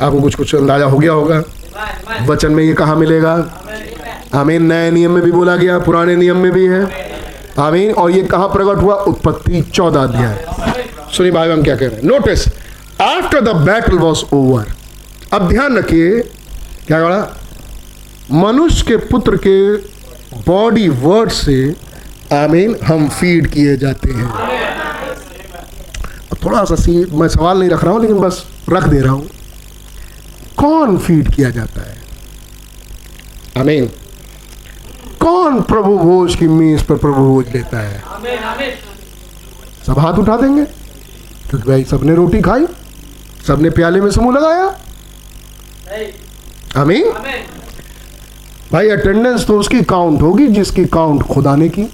[0.00, 1.42] आपको कुछ कुछ अंदाज़ा हो गया होगा।
[2.22, 3.32] वचन में ये कहाँ मिलेगा?
[4.34, 6.88] आमीन, नए नियम में भी बोला गया, पुराने नियम में भी है।
[7.58, 8.94] आमीन, और ये कहाँ प्रकट हुआ?
[8.94, 10.46] उत्पत्ति चौदह अध्याय।
[11.12, 12.48] सुनिए भाई, हम क्या कह रहे हैं। Notice
[13.00, 14.75] after the battle was over
[15.36, 16.20] अब ध्यान रखिए
[16.86, 18.38] क्या कहा?
[18.42, 19.56] मनुष्य के पुत्र के
[20.46, 21.56] बॉडी वर्ड से
[22.34, 24.28] आमीन हम फ़ीड किए जाते हैं।
[26.32, 29.12] अब थोड़ा सा सी मैं सवाल नहीं रख रहा हूँ लेकिन बस रख दे रहा
[29.12, 29.28] हूँ।
[30.56, 31.96] कौन फ़ीड किया जाता है?
[33.58, 33.86] आमीन।
[35.20, 38.02] कौन प्रभु भोज की मेज पर प्रभु भोज लेता है?
[39.86, 42.66] सब हाथ उठा देंगे क्योंकि भाई सबने रोटी खाई
[43.46, 44.74] सबने प्याले में समूह लगाया।
[46.76, 47.10] आमीन।
[48.72, 51.84] भाई अटेंडेंस तो उसकी काउंट होगी जिसकी काउंट खुदा ने की।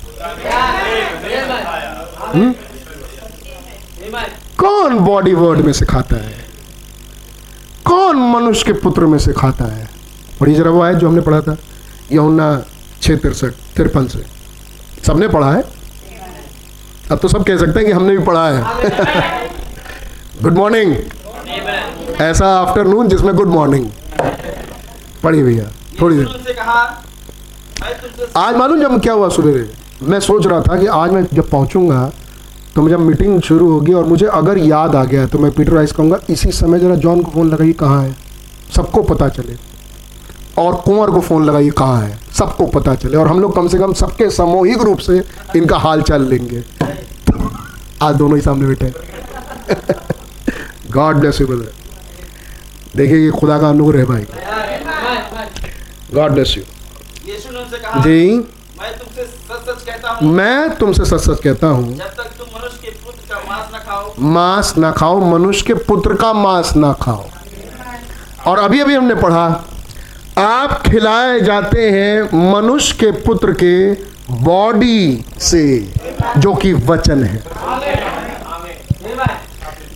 [4.58, 6.44] कौन बॉडी वर्ड में से खाता है?
[7.86, 9.88] कौन मनुष्य के पुत्र में से खाता है?
[10.40, 11.56] पढ़ी जरा वो आयत जो हमने पढ़ा था
[12.12, 12.64] यमुना
[13.02, 14.24] छः तिरसठ तिरपन से।
[15.06, 15.62] सबने पढ़ा है?
[17.10, 18.62] अब तो सब कह सकते हैं कि हमने भी पढ़ा है।
[20.42, 20.94] गुड मॉर्निंग
[22.20, 23.86] ऐसा आफ्टरनून जिसमें गुड मॉर्निंग
[25.22, 25.64] पढ़ी भैया,
[26.00, 26.26] थोड़ी देर।
[28.36, 32.10] आज मालूम जब क्या हुआ सुबह मैं सोच रहा था कि आज मैं जब पहुंचूँगा
[32.74, 35.92] तो जब मीटिंग शुरू होगी और मुझे अगर याद आ गया तो मैं पीटर राइस
[35.92, 38.14] कहूँगा, इसी समय जरा जॉन को फ़ोन लगाइए, कहाँ है?
[38.76, 39.56] सबको पता चले।
[40.58, 42.18] और कुंवर को फ़ोन लगाइए, कहाँ है?
[42.38, 45.22] सबको पता चले। और हम लोग कम से कम सबके सामूहिक रूप से
[45.56, 46.62] इनका हाल चाल लेंगे।
[48.02, 48.92] आज दोनों ही सामने बैठे
[50.92, 51.81] गॉड ब्लेस यू ब्रदर
[52.96, 54.26] देखिए ये खुदा का अनुग्रह है भाई।
[56.14, 56.62] God bless you
[58.02, 58.46] ji.
[58.78, 61.96] मैं तुमसे सच सच कहता हूँ।
[63.48, 67.24] मांस न खाओ मांस ना खाओ मनुष्य के पुत्र का मांस ना खाओ।
[68.46, 69.44] और अभी अभी हमने पढ़ा,
[70.38, 73.92] आप खिलाए जाते हैं मनुष्य के पुत्र के
[74.42, 75.64] बॉडी से,
[76.38, 77.42] जो कि वचन है।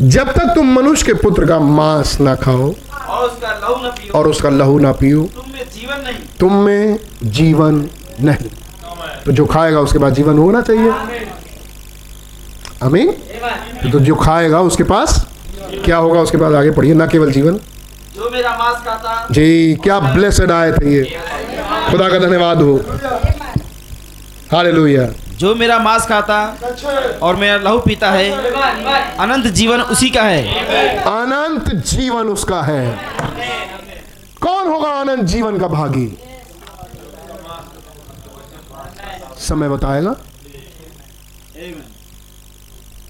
[0.00, 2.72] जब तक तुम मनुष्य के पुत्र का मांस ना खाओ
[4.14, 5.22] और उसका लहू न पियो।
[6.40, 7.88] तुम में जीवन
[8.20, 8.48] नहीं।
[9.24, 10.90] तो जो खाएगा उसके पास जीवन होना चाहिए।
[12.82, 13.12] अमीन
[13.92, 15.26] तो जो खाएगा उसके पास
[15.84, 17.58] क्या होगा उसके पास आगे पढ़िए ना केवल जीवन।
[18.16, 21.02] जो मेरा मांस खाता जी क्या ब्लेसड आए थे ये।
[21.90, 22.80] खुदा का धन्यवाद हो।
[24.52, 25.08] हालेलुया
[25.38, 26.56] जो मेरा मांस खाता
[27.22, 28.30] और मेरा लहू पीता है,
[29.16, 30.42] अनंत जीवन उसी का है।
[31.00, 32.98] अनंत जीवन उसका है।
[34.40, 36.18] कौन होगा अनंत जीवन का भागी?
[39.38, 40.16] समय बताएगा।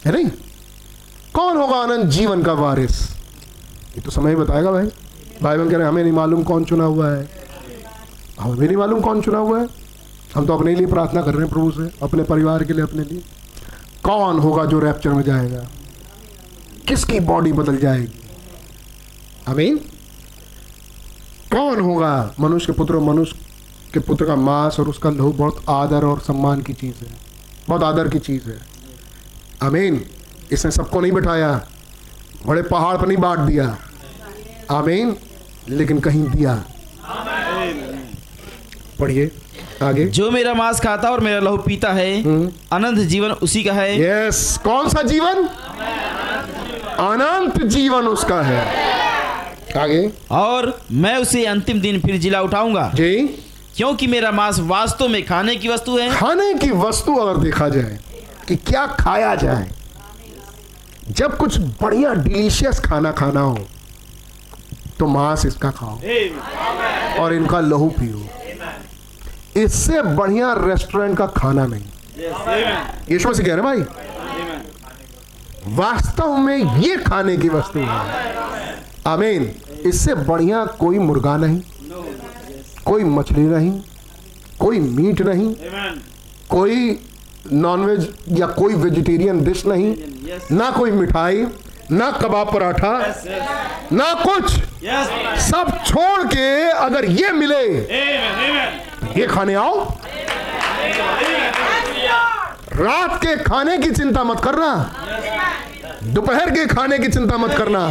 [0.05, 0.27] है नहीं?
[1.35, 3.03] कौन होगा अनंत जीवन का वारिस?
[3.97, 4.87] ये तो समय बताएगा भाई।
[5.43, 7.29] भाई बहन कह रहे हमें नहीं मालूम कौन चुना हुआ है।
[8.41, 9.86] हमें नहीं मालूम कौन चुना हुआ है।
[10.37, 13.03] हम तो अपने लिए प्रार्थना कर रहे हैं प्रभु से अपने परिवार के लिए अपने
[13.05, 13.23] लिए।
[14.05, 15.69] कौन होगा जो रैप्चर में जाएगा?
[16.89, 18.31] किसकी बॉडी बदल जाएगी?
[19.49, 19.77] अमीन
[21.53, 22.35] कौन होगा?
[22.41, 23.37] मनुष्य के पुत्र मनुष्य
[23.95, 27.13] के पुत्र का मांस और उसका लहू बहुत आदर और सम्मान की चीज़ है।
[27.69, 28.59] बहुत आदर की चीज़ है।
[29.63, 30.05] अमीन
[30.53, 31.67] इसने सबको नहीं बिठाया।
[32.47, 33.79] बड़े पहाड़ पर नहीं बांट दिया।
[34.71, 35.17] आमीन
[35.69, 36.65] लेकिन कहीं दिया।
[39.01, 39.31] पढ़िए।
[39.83, 42.13] आगे। जो मेरा मांस खाता और मेरा लहू पीता है
[42.73, 45.45] अनंत जीवन उसी का है। यस कौन सा जीवन?
[47.01, 48.61] अनंत जीवन उसका है।
[49.79, 53.17] आगे। और मैं उसे अंतिम दिन फिर जिला उठाऊँगा। जी।
[53.77, 57.99] क्योंकि मेरा मांस वास्तव में खाने की वस्तु है। खाने की वस्तु अगर देखा जाए
[58.49, 59.69] कि क्या खाया जाए
[61.11, 63.59] जब कुछ बढ़िया डिलीशियस खाना खाना हो
[64.99, 65.97] तो मांस इसका खाओ।
[67.21, 68.23] और इनका लहू पियो।
[69.57, 71.85] इससे बढ़िया रेस्टोरेंट का खाना नहीं।
[73.11, 73.81] यीशु से कह रहे भाई,
[75.77, 77.87] वास्तव में ये खाने की वस्तु है।
[79.07, 79.51] आमीन।
[79.87, 81.61] इससे बढ़िया कोई मुर्गा नहीं,
[82.85, 83.81] कोई मछली नहीं,
[84.61, 85.55] कोई मीट नहीं,
[86.51, 86.99] कोई
[87.55, 89.95] नॉनवेज या कोई वेजिटेरियन डिश नहीं,
[90.53, 91.47] ना कोई मिठाई,
[91.91, 92.93] ना कबाब पराठा,
[93.93, 94.53] ना कुछ।
[95.43, 97.65] सब छोड़ के अगर ये मिले
[99.17, 99.91] ये खाने आओ।
[102.73, 104.93] रात के खाने की चिंता मत करना।
[106.03, 107.89] दोपहर के खाने की चिंता मत करना।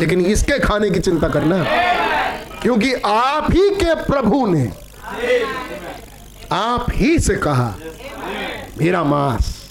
[0.00, 1.64] लेकिन इसके खाने की चिंता करना।
[2.62, 4.72] क्योंकि आप ही के प्रभु ने
[6.52, 7.74] आप ही से कहा,
[8.80, 9.70] मेरा मांस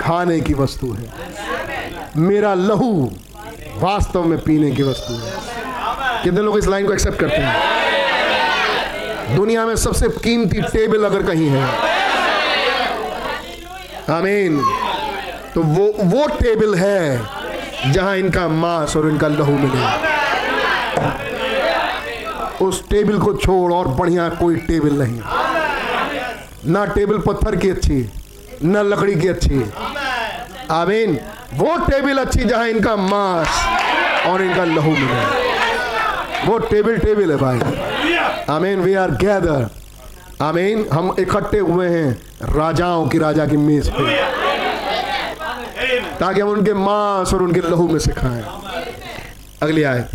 [0.00, 1.12] खाने की वस्तु है।
[2.16, 3.12] मेरा लहू
[3.74, 5.32] वास्तव में पीने की वस्तु है।
[6.24, 7.76] कितने लोग इस लाइन को एक्सेप्ट करते हैं?
[9.34, 11.62] दुनिया में सबसे कीमती टेबल अगर कहीं है।
[14.10, 14.58] आमीन।
[15.54, 17.20] तो वो वो टेबल है
[17.92, 19.84] जहाँ इनका मांस और इनका लहू मिले।
[22.64, 25.20] उस टेबल को छोड़ और बढ़िया कोई टेबल नहीं।
[26.72, 28.10] ना टेबल पत्थर की अच्छी,
[28.64, 29.64] ना लकड़ी की अच्छी।
[30.70, 31.18] आमीन।
[31.54, 33.48] वो टेबल अच्छी जहाँ इनका मांस
[34.26, 35.24] और इनका लहू मिले।
[36.46, 37.60] वो टेबल टेबल है भाई।
[38.50, 39.66] आमीन वी आर गैदर
[40.42, 42.10] आमीन हम इकट्ठे हुए हैं
[42.54, 44.16] राजाओं की, राजा की मेज पे।
[46.18, 48.44] ताकि हम उनके मांस और उनके लहू में से खाएँ।
[49.62, 50.10] अगली आयत।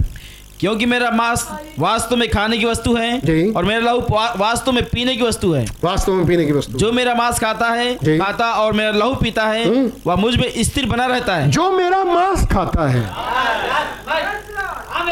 [0.62, 1.48] क्योंकि मेरा मांस
[1.80, 4.00] वास्तव में खाने की वस्तु है। और मेरा लहू
[4.40, 7.70] वास्तव में पीने की वस्तु है। वास्तव में पीने की वस्तु। जो मेरा मांस खाता
[7.70, 9.66] है खाता और मेरा लहू पीता है
[10.08, 13.04] वह मुझमें स्थिर बना रहता है। जो मेरा मांस खाता है।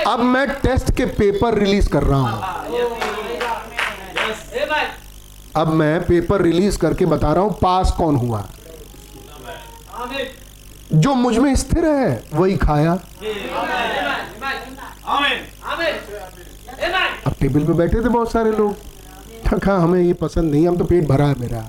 [0.07, 2.41] अब मैं टेस्ट के पेपर रिलीज़ कर रहा हूँ।
[5.55, 8.47] अब मैं पेपर रिलीज़ करके बता रहा हूँ पास कौन हुआ।
[10.93, 12.97] जो मुझमें स्थिर है वही खाया।
[17.25, 18.73] अब टेबल पे बैठे थे बहुत सारे लोग।
[19.49, 21.59] तो कहा हमें ये पसंद नहीं हम तो पेट भरा है मेरा।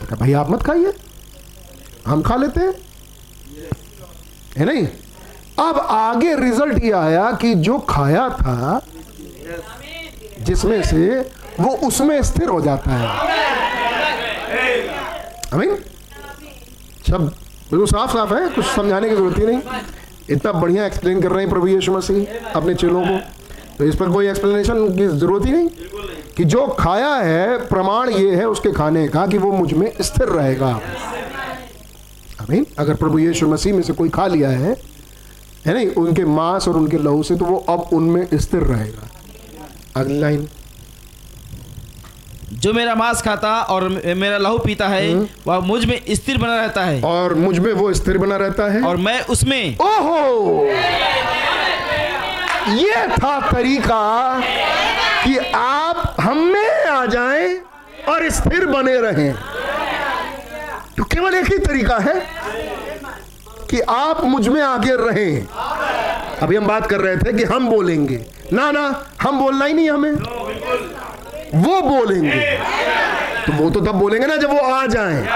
[0.00, 0.92] तो कहा भाई आप मत खाइए।
[2.06, 2.72] हम खा लेते हैं।
[4.58, 4.86] है नहीं?
[5.58, 8.80] अब आगे रिज़ल्ट ये आया कि जो खाया था
[10.40, 11.20] जिसमें से
[11.60, 13.08] वो उसमें स्थिर हो जाता है।
[15.52, 15.76] अमीन
[17.08, 17.26] सब
[17.70, 19.60] बिल्कुल साफ़ साफ़ है कुछ समझाने की ज़रूरत ही नहीं।
[20.30, 23.18] इतना बढ़िया एक्सप्लेन कर रहे हैं प्रभु यीशु मसीह अपने चेलों को।
[23.78, 25.68] तो इस पर कोई एक्सप्लेनेशन की ज़रूरत ही नहीं
[26.36, 30.80] कि जो खाया है, प्रमाण ये है उसके खाने का कि वो मुझमें स्थिर रहेगा।
[32.40, 34.76] अमीन अगर प्रभु यीशु मसीह में से कोई खा लिया है
[35.66, 39.08] है नहीं, उनके मांस और उनके लहू से तो वो अब उनमें स्थिर रहेगा।
[39.96, 40.48] अगली लाइन।
[42.52, 45.14] जो मेरा मांस खाता और मेरा लहू पीता है
[45.46, 48.82] वह मुझमें स्थिर बना रहता है। और मुझमें वो स्थिर बना रहता है?
[48.82, 50.64] और मैं उसमें ओहो!
[52.70, 54.40] ये था तरीका
[55.24, 57.56] कि आप हम में आ जाएँ
[58.08, 59.32] और स्थिर बने रहें।
[60.96, 62.14] तो केवल एक ही तरीका है
[63.70, 65.46] कि आप मुझमें आगे रहें।
[66.42, 68.20] अभी हम बात कर रहे थे कि हम बोलेंगे।
[68.52, 68.84] ना ना
[69.22, 70.14] हम बोलना ही नहीं हमें।
[71.54, 72.58] वो बोलेंगे।
[73.46, 75.28] तो वो तो तब बोलेंगे ना जब वो आ जाए।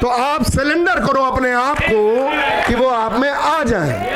[0.00, 2.30] तो आप सिलेंडर करो अपने आप को
[2.68, 4.10] कि वो आप में आ जाए।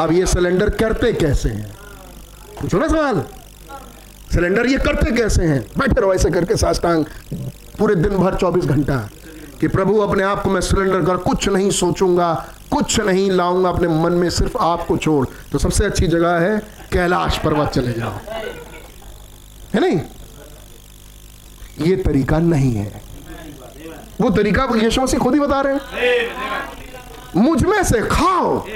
[0.00, 1.72] अब ये सिलेंडर करते कैसे हैं?
[2.62, 3.24] पूछो ना सवाल।
[4.34, 5.66] सिलेंडर ये करते कैसे हैं?
[5.78, 7.04] बैठे रहो ऐसे करके साष्टांग।
[7.78, 9.08] पूरे दिन भर 24 घंटा।
[9.60, 13.88] कि प्रभु, अपने आप को मैं सिलेंडर कर कुछ नहीं सोचूँगा, कुछ नहीं लाऊँगा, अपने
[13.88, 16.58] मन में सिर्फ़ आपको छोड़। तो सबसे अच्छी जगह है
[16.92, 18.12] कैलाश पर्वत चले जाओ।
[19.74, 20.00] है नहीं?
[21.80, 23.02] ये तरीका नहीं है।
[24.20, 25.80] वो तरीका यीशु मसीह खुद ही बता रहे हैं।
[27.36, 28.66] मुझमें से खाओ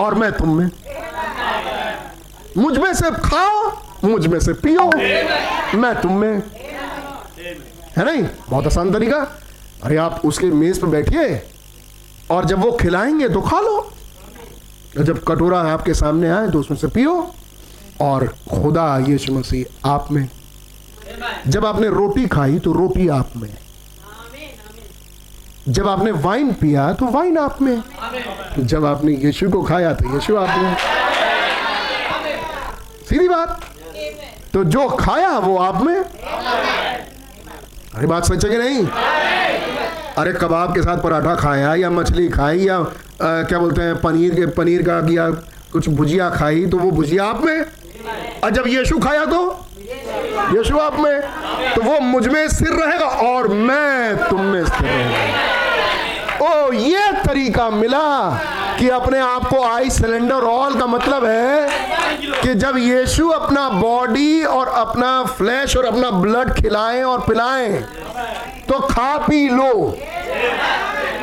[0.00, 0.70] और मैं तुम में।
[2.56, 3.70] मुझमें से खाओ,
[4.04, 4.86] मुझमें से पियो,
[5.78, 6.42] मैं तुम में।
[7.96, 8.26] है नहीं?
[8.50, 9.18] बहुत आसान तरीका।
[9.82, 11.42] अरे आप उसके मेज पर बैठिए
[12.30, 13.90] और जब वो खिलाएँगे तो खा लो।
[15.00, 17.34] जब कटोरा आपके सामने आए तो उसमें से पियो
[18.00, 20.28] और खुदा यीशु मसीह आप में।
[21.48, 23.50] जब आपने रोटी खाई तो रोटी आप में
[25.68, 27.82] जब आपने वाइन पिया तो वाइन आप में
[28.58, 30.76] जब आपने यीशु को खाया तो यीशु आप में
[33.08, 33.60] सीधी बात?
[34.52, 35.96] तो जो खाया वो आप में
[37.94, 38.84] अरे बात सच कि नहीं?
[40.18, 42.86] अरे कबाब के साथ पराठा खाया या मछली खाई या आ,
[43.22, 45.28] क्या बोलते हैं पनीर के पनीर का या
[45.72, 47.60] कुछ भुजिया खाई तो वो भुजिया आप में
[48.44, 49.63] और जब यीशु खाया तो?
[50.56, 51.20] यीशु आप में
[51.74, 55.52] तो वो मुझमें स्थिर रहेगा और मैं तुम में स्थिर रहूँगा।
[56.42, 58.30] ओ, ये तरीका मिला
[58.78, 61.68] कि अपने आप को आई सिलेंडर ऑल का मतलब है
[62.42, 67.80] कि जब यीशु अपना बॉडी और अपना फ्लैश और अपना ब्लड खिलाएँ और पिलाएँ
[68.68, 69.96] तो खा पी लो।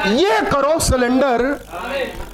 [0.07, 1.39] ये करो सिलेंडर।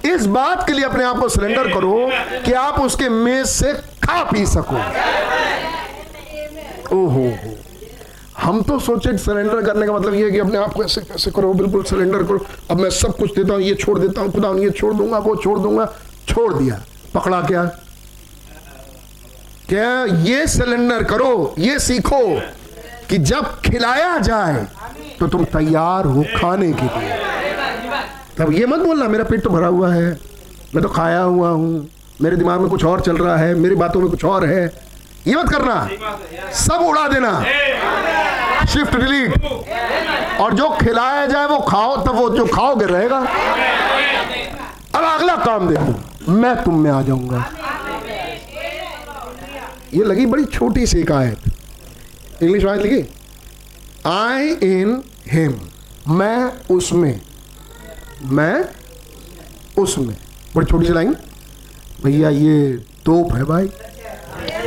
[0.05, 2.09] इस बात के लिए अपने आप को सिलेंडर करो
[2.45, 3.73] कि आप उसके मेज से
[4.03, 4.77] खा पी सको।
[6.93, 7.31] ओहो।
[8.37, 11.31] हम तो सोचे सिलेंडर करने का मतलब ये है कि अपने आप को ऐसे कैसे
[11.31, 14.51] करो, बिल्कुल सिलेंडर करो। अब मैं सब कुछ देता हूँ, ये छोड़ देता हूँ, खुदा
[14.59, 15.85] ये छोड़ दूँगा, वो छोड़ दूँगा,
[16.27, 16.81] छोड़ दिया।
[17.15, 17.63] पकड़ा क्या?
[19.69, 22.21] क्या ये सिलेंडर करो, ये सीखो
[23.09, 24.65] कि जब खिलाया जाए
[25.19, 27.15] तो तुम तैयार हो खाने के लिए।
[28.37, 30.09] तब ये मत बोलना, मेरा पेट तो भरा हुआ है,
[30.75, 31.87] मैं तो खाया हुआ हूँ,
[32.21, 34.86] मेरे दिमाग में कुछ और चल रहा है, मेरी बातों में कुछ और है।
[35.27, 35.89] ये मत करना।
[36.53, 37.43] सब उड़ा देना।
[38.65, 39.45] शिफ्ट डिलीट
[40.41, 43.17] और जो खिलाया जाए वो खाओ, तब वो जो खाओगे रहेगा।
[44.95, 47.49] अब अगला काम देखो। मैं तुम में आ जाऊँगा।
[49.93, 51.39] ये लगी बड़ी छोटी सी एक आयत।
[52.43, 53.13] इंग्लिश आयत लिखी?
[54.05, 55.59] आई इन हिम
[56.15, 57.21] मैं उसमें।
[58.23, 58.65] मैं
[59.77, 60.17] उसमें।
[60.55, 61.15] बड़ी छोटी सी लाइन।
[62.03, 62.73] भैया, ये
[63.05, 63.69] तोप है भाई।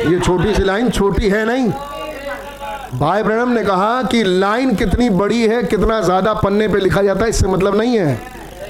[0.07, 1.71] ये छोटी सी लाइन, छोटी है नहीं।
[2.99, 7.23] भाई ब्रहणम ने कहा कि लाइन कितनी बड़ी है, कितना ज़्यादा पन्ने पे लिखा जाता
[7.23, 8.19] है, इससे मतलब नहीं है।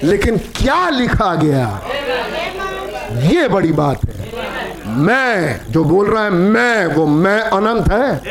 [0.03, 1.81] लेकिन क्या लिखा गया?
[3.23, 8.21] ये बड़ी बात है। मैं जो बोल रहा है, मैं, वो मैं अनंत है।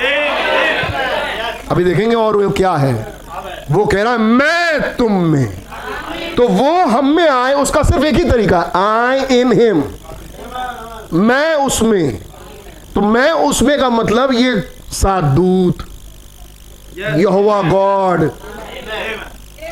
[1.70, 2.94] अभी देखेंगे और वो क्या है।
[3.70, 5.46] वो कह रहा है, मैं तुम में।
[6.36, 9.82] तो वो हम में आए, उसका सिर्फ़ एक ही तरीका आई इन हिम
[11.20, 12.29] मैं उसमें।
[12.94, 14.60] तो मैं उसमें का मतलब ये
[14.92, 15.76] सादूत
[16.98, 18.30] यहोवा गॉड।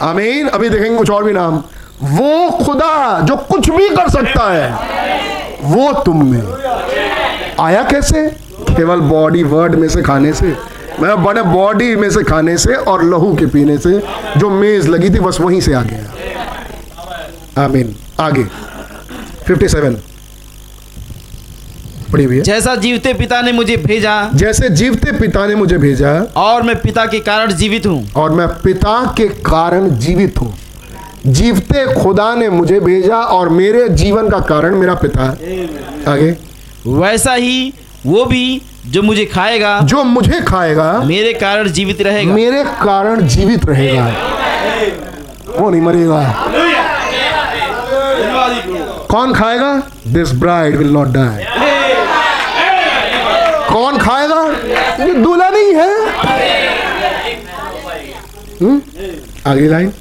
[0.03, 1.63] आमीन। अभी देखेंगे कुछ और भी नाम।
[2.03, 4.69] वो खुदा जो कुछ भी कर सकता है
[5.63, 6.43] वो तुम में।
[7.61, 8.27] आया कैसे?
[8.71, 10.57] केवल बॉडी वर्ड में से खाने से।
[11.01, 13.99] मैं बड़े बॉडी में से खाने से और लहू के पीने से
[14.37, 18.45] जो मेज लगी थी बस वहीं से आ गया। आमीन। आगे।
[19.49, 19.97] 57
[22.13, 26.63] पढ़ी भैया जैसा जीवते पिता ने मुझे भेजा जैसे जीवते पिता ने मुझे भेजा और
[26.63, 30.55] मैं पिता के कारण जीवित हूँ। और मैं पिता के कारण जीवित हूँ।
[31.27, 35.67] जीवते खुदा ने मुझे भेजा और मेरे जीवन का कारण मेरा पिता। है
[36.09, 36.37] आगे।
[36.87, 37.73] वैसा ही
[38.07, 43.65] वो भी जो मुझे खाएगा जो मुझे खाएगा मेरे कारण जीवित रहेगा। मेरे कारण जीवित
[43.65, 44.07] रहेगा।
[45.59, 46.23] वो नहीं मरेगा।
[49.11, 49.73] कौन खाएगा?
[50.09, 51.45] This bride will not die
[53.73, 54.43] कौन खाएगा?
[55.05, 56.07] ये दूल्हा नहीं है।
[58.63, 58.81] हम्म?
[59.47, 59.93] अगली लाइन।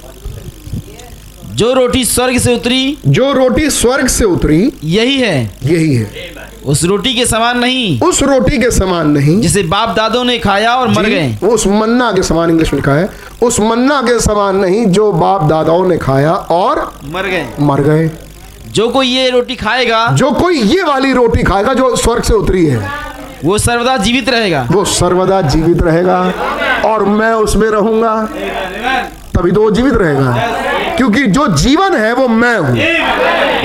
[1.46, 6.32] जो रोटी स्वर्ग से उतरी जो रोटी स्वर्ग से उतरी यही है। यही है।
[6.66, 10.76] उस रोटी के समान नहीं उस रोटी के समान नहीं। जिसे बाप दादों ने खाया
[10.76, 13.10] और मर गए। उस मन्ना के समान इंग्लिश में लिखा है।
[13.44, 18.12] उस मन्ना के समान नहीं जो बाप दादाओं ने खाया और मर गए। मर गए।
[18.72, 22.66] जो कोई ये रोटी खाएगा जो कोई ये वाली रोटी खाएगा जो स्वर्ग से उतरी
[22.66, 23.07] है।
[23.46, 26.34] वो सर्वदा जीवित रहेगा। वो सर्वदा जीवित रहेगा
[26.86, 28.26] और मैं उसमें रहूँगा,
[29.36, 30.32] तभी तो वो जीवित रहेगा।
[30.98, 32.78] क्योंकि जो जीवन है, वो मैं हूँ।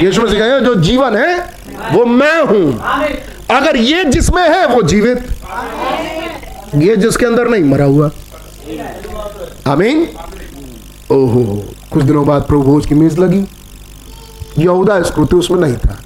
[0.05, 1.55] यीशु मसीह कहेगा, जो जीवन है,
[1.93, 2.83] वो मैं हूँ।
[3.57, 5.29] अगर ये जिसमें है, वो जीवित।
[6.77, 8.11] ये जिसके अंदर नहीं, मरा हुआ।
[9.67, 10.09] आमीन।
[11.11, 13.45] ओहो, कुछ दिनों बाद प्रभु भोज की मेज लगी।
[14.59, 15.99] यहूदा स्कृति उसमें नहीं था।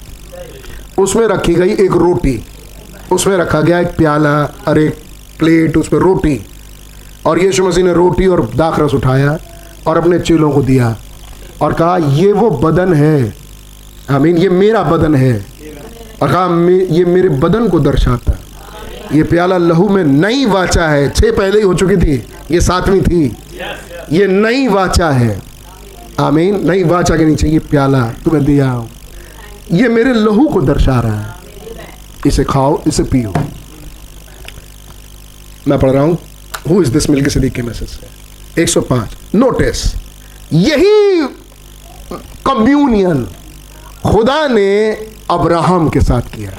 [0.99, 2.47] उसमें रखी गई एक रोटी।
[3.13, 4.95] उसमें रखा गया एक प्याला और एक
[5.39, 6.47] प्लेट, उसमें रोटी।
[7.27, 9.39] और यीशु मसीह ने रोटी और दाखरस उठाया
[9.87, 10.97] और अपने चेलों को दिया
[11.63, 13.35] और कहा, ये वो बदन है।
[14.11, 15.47] आमीन, ये मेरा बदन है।
[16.23, 18.33] और कहा, "मे- ये मेरे बदन को दर्शाता।
[19.13, 23.01] ये प्याला लहू में नई वाचा है। छह पहले ही हो चुकी थी, ये सातवीं
[23.01, 23.37] थी।
[24.13, 25.43] ये नई वाचा है।
[26.21, 28.87] आमीन, नई वाचा के नीचे ये प्याला तुम्हें दिया।
[29.73, 31.36] ये मेरे लहू को दर्शा रहा है।
[32.27, 33.33] इसे खाओ इसे पियो।
[35.69, 36.19] मैं पढ़ रहा हूँ।
[36.69, 39.85] Who is this Melchizedek के मैसेज से 105 नोटिस
[40.53, 41.27] यही
[42.47, 43.25] कम्युनियन
[44.07, 44.71] खुदा ने
[45.31, 46.51] अब्राहम के साथ किया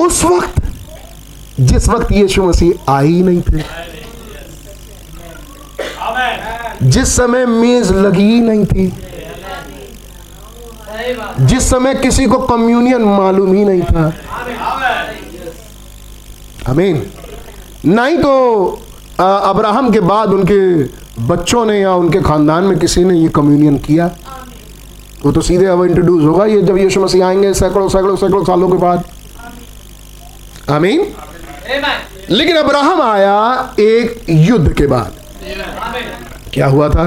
[0.00, 0.62] उस वक्त
[1.60, 3.62] जिस वक्त यीशु मसीह आए ही नहीं थे
[6.82, 8.86] जिस समय मेज लगी ही नहीं थी
[11.40, 14.12] जिस समय किसी को कम्युनियन मालूम ही नहीं था।
[16.68, 17.02] अमीन
[17.86, 18.32] नहीं तो
[19.20, 20.58] अब्राहम के बाद उनके
[21.22, 24.10] बच्चों ने या उनके खानदान में किसी ने ये कम्युनियन किया।
[25.24, 28.68] वो तो सीधे अब इंट्रोड्यूस होगा, ये जब यीशु मसीह आएँगे सैकड़ों सैकड़ों सैकड़ों सालों
[28.68, 29.04] के बाद।
[30.70, 31.06] आमीन
[32.30, 35.12] लेकिन अब्राहम आया एक युद्ध के बाद।
[36.52, 37.04] क्या हुआ था?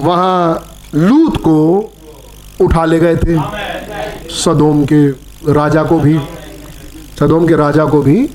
[0.00, 0.64] वहाँ
[0.94, 1.92] लूत को
[2.60, 3.38] उठा ले गए थे।
[4.34, 5.06] सदोम के
[5.52, 6.18] राजा को भी,
[7.20, 8.28] सदोम के राजा को भी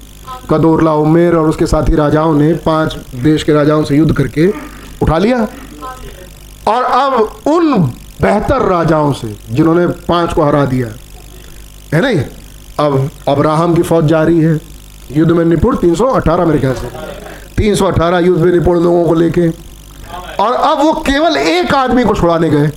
[0.49, 4.47] कदोरला उमेर और उसके साथी राजाओं ने पाँच देश के राजाओं से युद्ध करके
[5.01, 5.47] उठा लिया।
[6.67, 7.13] और अब
[7.47, 7.73] उन
[8.21, 10.87] बेहतर राजाओं से, जिन्होंने पाँच को हरा दिया,
[11.93, 12.23] है नहीं
[12.79, 14.59] अब अब्राहम की फौज जारी है।
[15.11, 16.87] युद्ध में निपुण 318 मेरे ख्याल से।
[17.57, 19.49] 318 युद्ध में निपुण लोगों को लेके।
[20.39, 22.71] और अब वो केवल एक आदमी को छुड़ाने गए।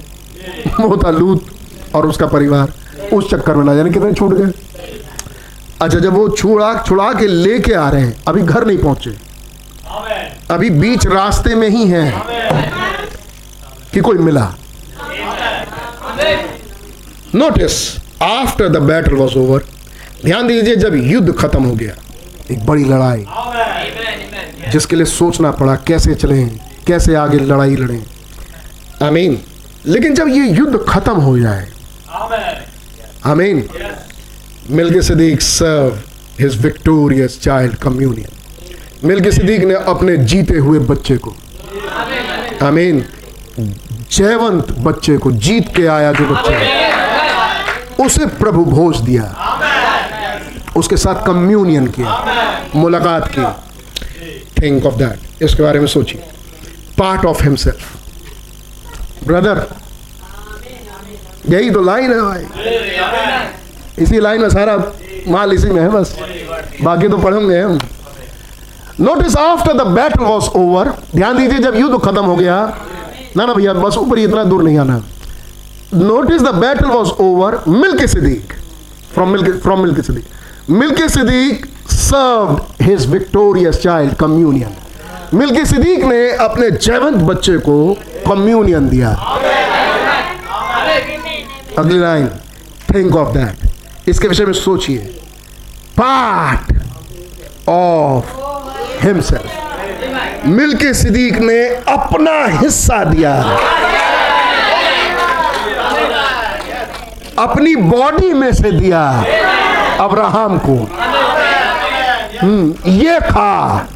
[0.80, 1.46] वो था लूत
[1.94, 2.72] और उसका परिवार
[3.12, 4.52] उस चक्कर में ना जाने कितने छूट गए।
[5.82, 9.16] अच्छा जब वो छुड़ा छुड़ा के लेके आ रहे हैं, अभी घर नहीं पहुँचे।
[10.50, 12.22] अभी बीच रास्ते में ही हैं
[13.92, 14.54] कि कोई मिला।
[17.34, 17.74] Notice
[18.22, 19.64] after the battle was over
[20.24, 21.94] ध्यान दीजिए, जब युद्ध खत्म हो गया,
[22.50, 23.26] एक बड़ी लड़ाई,
[24.70, 28.02] जिसके लिए सोचना पड़ा, कैसे चलें, कैसे आगे लड़ाई लड़ें।
[29.02, 29.38] आमीन
[29.86, 31.66] लेकिन जब ये युद्ध खत्म हो जाए,
[33.26, 33.68] आमीन।
[35.02, 35.98] Melchizedek serve
[36.40, 38.30] his victorious child communion
[39.32, 41.34] Melchizedek ने अपने जीते हुए बच्चे को,
[42.62, 43.04] आमीन,
[44.12, 49.24] जयवंत बच्चे को जीत के आया जो बच्चा उसे प्रभु भोज दिया,
[50.76, 56.22] उसके साथ कम्युनियन किया, मुलाकात की। थिंक ऑफ़ दैट इसके बारे में सोचिए।
[56.98, 57.95] पार्ट ऑफ़ हिमसेल्फ
[59.26, 59.66] ब्रदर
[61.48, 64.76] यही तो लाइन है भाई। इसी लाइन में सारा
[65.28, 66.16] माल इसी में है बस।
[66.82, 67.78] बाकी तो पढ़ेंगे हम।
[69.00, 72.56] Notice after the battle was over ध्यान दीजिए जब युद्ध खत्म हो गया,
[73.36, 75.02] ना ना भैया, बस ऊपर इतना दूर नहीं आना।
[75.94, 77.62] Notice the battle was over
[78.08, 78.52] Melchizedek
[79.14, 80.70] from milk from Melchizedek
[81.10, 84.74] Melchizedek serve his victorious child communion
[85.66, 87.76] Melchizedek ने अपने जयवंत बच्चे को
[88.28, 89.10] कम्युनियन दिया
[91.78, 92.28] अगली लाइन
[92.94, 94.98] थिंक ऑफ़ दैट इसके विषय में सोचिए
[95.98, 96.72] part
[97.68, 98.34] of
[99.04, 101.58] himself Melchizedek ने
[101.88, 103.34] अपना हिस्सा दिया
[107.38, 109.02] अपनी बॉडी में से दिया
[110.00, 110.76] अब्राहम को
[112.92, 113.86] ये खा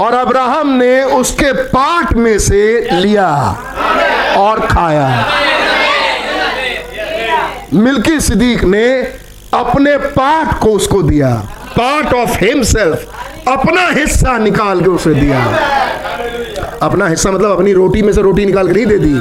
[0.00, 3.28] और अब्राहम ने उसके पार्ट में से लिया
[4.38, 5.26] और खाया।
[7.74, 8.86] मिल्की सिद्दीक ने
[9.54, 11.34] अपने पार्ट को उसको दिया।
[11.70, 13.06] पार्ट ऑफ़ हिमसेल्फ
[13.48, 15.42] अपना हिस्सा निकाल के उसे दिया।
[16.82, 19.14] अपना हिस्सा मतलब अपनी रोटी में से रोटी निकाल के नहीं दे दी।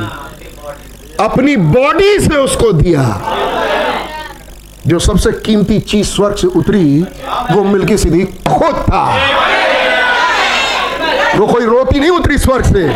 [1.23, 3.21] अपनी बॉडी से उसको दिया।
[4.87, 7.05] जो सबसे कीमती चीज़ स्वर्ग से उतरी,
[7.51, 9.05] वो मिल्की सिद्दीक खुद था।
[11.35, 12.87] वो कोई रोटी नहीं उतरी स्वर्ग से,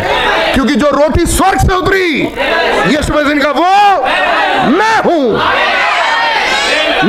[0.53, 2.21] क्योंकि जो रोटी स्वर्ग से उतरी,
[2.95, 3.69] यीशु मसीह का वो
[4.69, 5.39] मैं हूँ।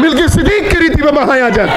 [0.01, 1.69] मिल्की सिद्दीक की रीति में महायाजक।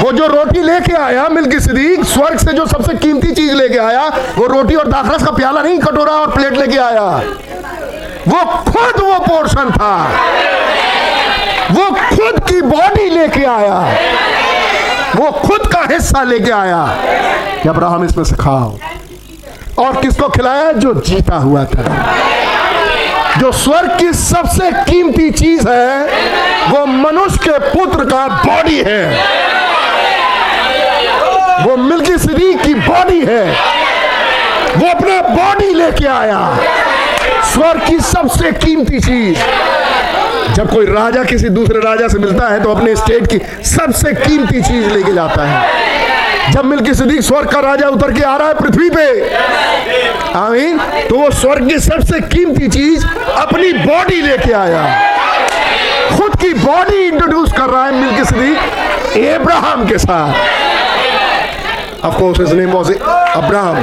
[0.00, 4.02] वो जो रोटी लेके आया मिल्की सिद्दीक स्वर्ग से जो सबसे कीमती चीज़ लेके आया,
[4.38, 7.04] वो रोटी और दाखरस का प्याला नहीं, कटोरा और प्लेट लेके आया।
[8.28, 9.94] वो खुद वो पोर्शन था।
[11.70, 13.78] वो खुद की बॉडी लेके आया।
[15.16, 16.82] वो खुद का हिस्सा लेके आया।
[17.62, 18.78] कि अब्राहम इसमें से खाओ।
[19.78, 20.72] और किसको खिलाया?
[20.72, 22.14] जो जीता हुआ था।
[23.38, 26.06] जो स्वर्ग की सबसे कीमती चीज़ है,
[26.70, 29.24] वो मनुष्य के पुत्र का बॉडी है।
[31.66, 33.50] वो मिल्की सिद्दीक की बॉडी है।
[34.76, 36.58] वो अपना बॉडी लेके आया।
[37.52, 39.38] स्वर्ग की सबसे कीमती चीज़।
[40.52, 44.62] जब कोई राजा किसी दूसरे राजा से मिलता है तो अपने स्टेट की सबसे कीमती
[44.62, 45.92] चीज़ लेके जाता है।
[46.50, 49.06] जब मिल्की सिद्दीक स्वर्ग का राजा उतर के आ रहा है पृथ्वी पे।
[50.38, 50.78] आमीन।
[51.08, 53.06] तो वो स्वर्ग की सबसे कीमती चीज़
[53.36, 54.82] अपनी बॉडी लेके आया।
[56.16, 60.32] खुद की बॉडी इंट्रोड्यूस कर रहा है मिल्की सिद्दीक एब्राहम के साथ।
[62.52, 63.76] नेम अब्राहम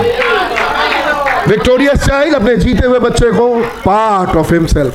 [1.48, 3.48] विक्टोरियस चाइल्ड अपने जीते हुए बच्चे को
[3.86, 4.94] पार्ट ऑफ़ हिमसेल्फ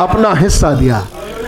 [0.00, 1.06] अपना हिस्सा दिया।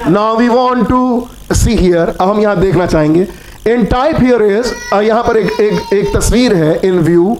[0.08, 3.26] Now we want to see here अब हम यहाँ देखना चाहेंगे।
[3.66, 7.36] इन टाइप हियर इज़ यहाँ पर एक एक एक तस्वीर है इन व्यू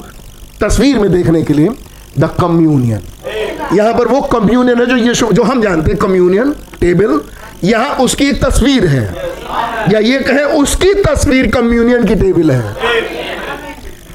[0.61, 1.69] तस्वीर में देखने के लिए
[2.19, 3.03] द कम्युनियन
[3.73, 7.21] यहाँ पर वो कम्युनियन है जो ये जो हम जानते हैं कम्युनियन टेबल
[7.65, 9.05] यहाँ उसकी एक तस्वीर है।
[9.93, 12.75] या ये कहें, उसकी तस्वीर कम्युनियन की टेबल है।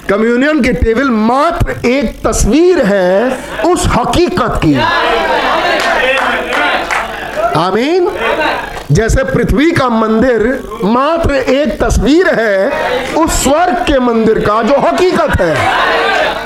[0.09, 4.73] कम्युनियन की टेबल मात्र एक तस्वीर है उस हकीकत की।
[7.59, 8.07] आमीन
[8.91, 12.69] जैसे पृथ्वी का मंदिर मात्र एक तस्वीर है,
[13.13, 15.55] उस स्वर्ग के मंदिर का जो हकीकत है।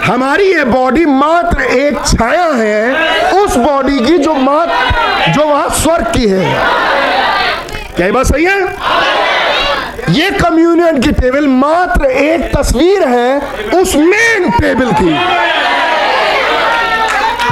[0.05, 2.93] हमारी ये बॉडी मात्र एक छाया है,
[3.31, 4.73] उस बॉडी की जो मात्र
[5.31, 6.65] जो वहाँ स्वर्ग की है।
[7.95, 8.61] क्या बात सही है?
[10.09, 13.39] ये कम्युनियन की टेबल मात्र एक तस्वीर है,
[13.81, 15.19] उस मेन टेबल की।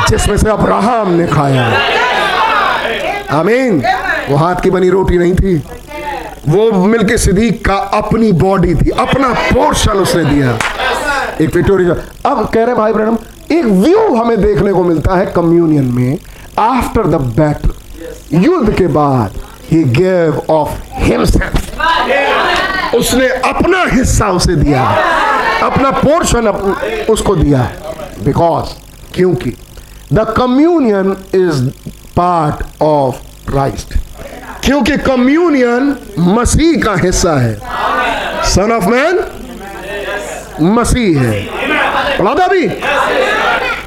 [0.10, 1.82] जिसमें से अब्राहम ने खाया।
[3.40, 3.84] आमीन।
[4.30, 5.64] वो हाथ की बनी रोटी नहीं थी।
[6.50, 10.60] वो मिलके सिद्दीक का अपनी बॉडी थी अपना पोर्शन उसने दिया।
[11.42, 11.96] एक विक्टोरिया
[12.32, 13.18] अब कह रहे भाई ब्रहणम
[13.52, 16.18] एक व्यू हमें देखने को मिलता है कम्युनियन में
[16.60, 19.42] आफ्टर द बैटल युद्ध के बाद
[19.72, 24.84] ही गेव ऑफ़ हिमसेल्फ उसने अपना हिस्सा उसे दिया
[25.64, 27.72] अपना पोर्शन अप, उसको दिया।
[28.24, 28.70] बिकॉज़
[29.16, 29.54] क्योंकि
[30.14, 31.70] the communion is
[32.16, 33.16] part of
[33.50, 33.98] Christ
[34.66, 37.54] क्योंकि कम्युनियन मसीह का हिस्सा है।
[38.46, 39.20] सन ऑफ़ मैन
[40.62, 41.42] मसीह है।
[42.20, 42.68] पढ़ा था अभी।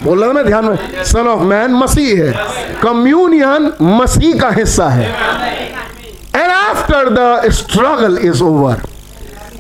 [0.03, 2.33] बोल रहा मैं ध्यान में। सन ऑफ़ मैन मसीह है।
[2.83, 5.09] कम्युनियन मसीह का हिस्सा है।
[6.35, 8.83] And after the struggle is over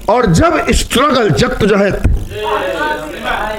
[0.09, 2.01] और जब स्ट्रगल जद्दोजहद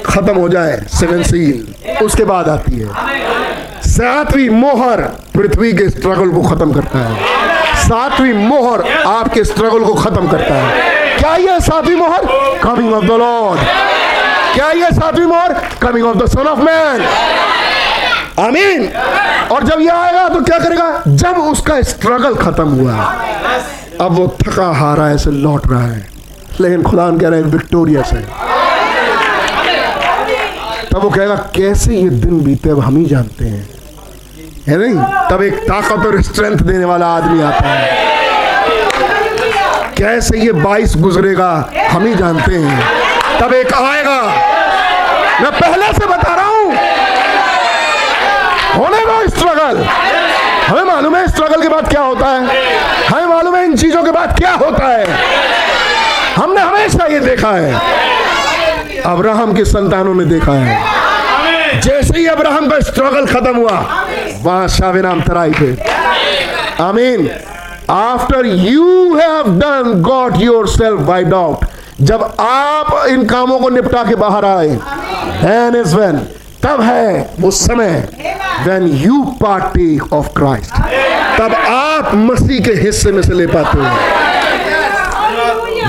[0.06, 1.74] खत्म हो जाए सेवन सील
[2.06, 2.88] उसके बाद आती है।
[3.88, 5.02] सातवीं मोहर
[5.36, 7.47] पृथ्वी के स्ट्रगल को खत्म करता है।
[7.88, 12.26] सातवीं मोहर आपके स्ट्रगल को खत्म करता है। क्या ये सातवीं मोहर?
[12.64, 13.60] कमिंग ऑफ़ द लॉर्ड
[14.54, 15.54] क्या ये सातवीं मोहर?
[15.82, 17.02] Coming of the son of man
[18.40, 18.88] आमीन
[19.52, 21.02] और जब ये आएगा तो क्या करेगा?
[21.08, 22.94] जब उसका स्ट्रगल खत्म हुआ।
[24.02, 26.08] अब वो थका हारा ऐसे लौट रहा है।
[26.62, 28.22] लेकिन खुदा कह रहे हैं विक्टोरियस है।
[30.92, 33.77] तब वो कहेगा, कैसे ये दिन बीते, अब हम ही जानते हैं।
[34.70, 34.96] है नहीं?
[35.30, 38.06] तब एक ताकत और स्ट्रेंथ देने वाला आदमी आता है।
[39.98, 42.82] कैसे ये बाईस गुजरेगा, हम ही जानते हैं।
[43.40, 44.22] तब एक आएगा।
[45.42, 46.74] मैं पहले से बता रहा हूँ।
[48.76, 49.84] होने दो स्ट्रगल
[50.68, 52.40] हमें मालूम है स्ट्रगल के बाद क्या होता है।
[53.08, 55.06] हमें मालूम है इन चीज़ों के बाद क्या होता है।
[56.36, 60.97] हमने हमेशा ये देखा है। अब्राहम की संतानों में देखा है।
[62.18, 63.78] ही अब्राहम का स्ट्रगल खत्म हुआ।
[64.44, 65.70] वहाँ शावे नाम तराई पे।
[66.84, 67.30] आमीन।
[67.90, 70.34] After you have done got
[70.68, 71.66] yourself wide out
[72.02, 74.68] जब आप इन कामों को निपटा के बाहर आए
[75.44, 76.18] देन इज़ वेन
[76.64, 78.08] तब है वो समय
[78.66, 80.74] when you party of Christ
[81.40, 83.86] तब आप मसीह के हिस्से में से ले पाते हो।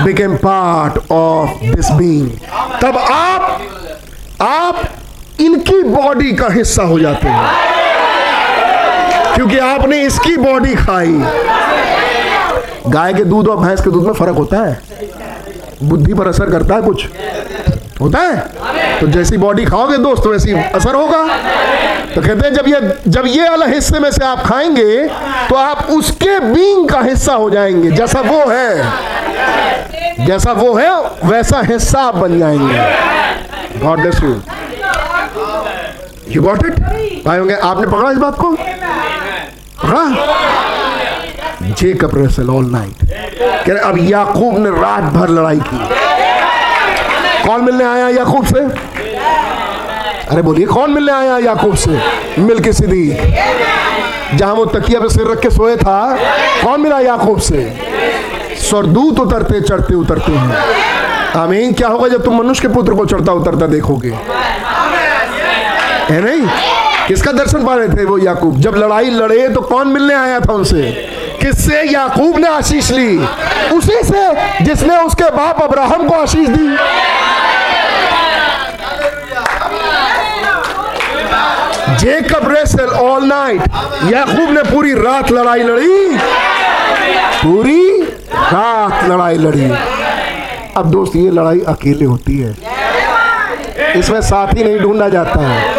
[0.05, 2.29] Became part of this being
[2.81, 3.61] तब आप
[4.41, 4.75] आप
[5.39, 7.47] इनकी बॉडी का हिस्सा हो जाते हैं।
[9.35, 11.19] क्योंकि आपने इसकी बॉडी खाई।
[12.87, 14.81] गाय के दूध और भैंस के दूध में फ़र्क होता है।
[15.83, 17.05] बुद्धि पर असर करता है कुछ।
[18.01, 18.99] होता है?
[18.99, 21.27] तो जैसी बॉडी खाओगे दोस्त, वैसी असर होगा।
[22.15, 25.07] तो कहते हैं, जब ये जब ये वाला हिस्से में से आप खाएँगे
[25.49, 28.91] तो आप उसके बींग का हिस्सा हो जाएँगे। जैसा वो है,
[30.25, 30.89] जैसा वो है,
[31.25, 34.35] वैसा हिस्सा आप बन जाएँगे। God bless you
[36.31, 36.79] you got it
[37.25, 38.51] भाई होंगे आपने पकड़ा इस बात को?
[39.83, 40.03] पकड़ा?
[41.79, 43.09] Jacob wrestle all night.
[43.65, 45.77] कह रहे अब याकूब ने रात भर लड़ाई की।
[47.47, 48.59] कौन मिलने आया याकूब से?
[50.29, 51.99] अरे बोलिए कौन मिलने आया याकूब से?
[52.39, 53.07] मिल के सीधी
[54.37, 56.17] जहाँ वो तकिया पे सिर रख के सोए था
[56.63, 57.61] कौन मिला याकूब से?
[58.59, 60.55] स्वरदूत उतरते चढ़ते उतरते हैं।
[61.35, 64.09] आमीन। क्या होगा जब तुम मनुष्य के पुत्र को चढ़ता उतरता देखोगे?
[66.09, 66.47] है नहीं?
[67.07, 68.59] किसका दर्शन पा रहे थे वो याकूब?
[68.59, 70.81] जब लड़ाई लड़े तो कौन मिलने आया था उनसे?
[71.41, 71.81] किससे?
[71.83, 73.17] याकूब ने आशीष ली।
[73.73, 76.77] उसी से जिसने उसके बाप अब्राहम को आशीष दी।
[81.95, 83.61] Jacob wrestle all night.
[84.13, 86.17] याकूब ने पूरी रात लड़ाई लड़ी।
[87.43, 89.71] पूरी रात लड़ाई लड़ी।
[90.77, 92.55] अब दोस्त, ये लड़ाई अकेले होती है।
[93.95, 95.78] इसमें साथी नहीं ढूंढा जाता है।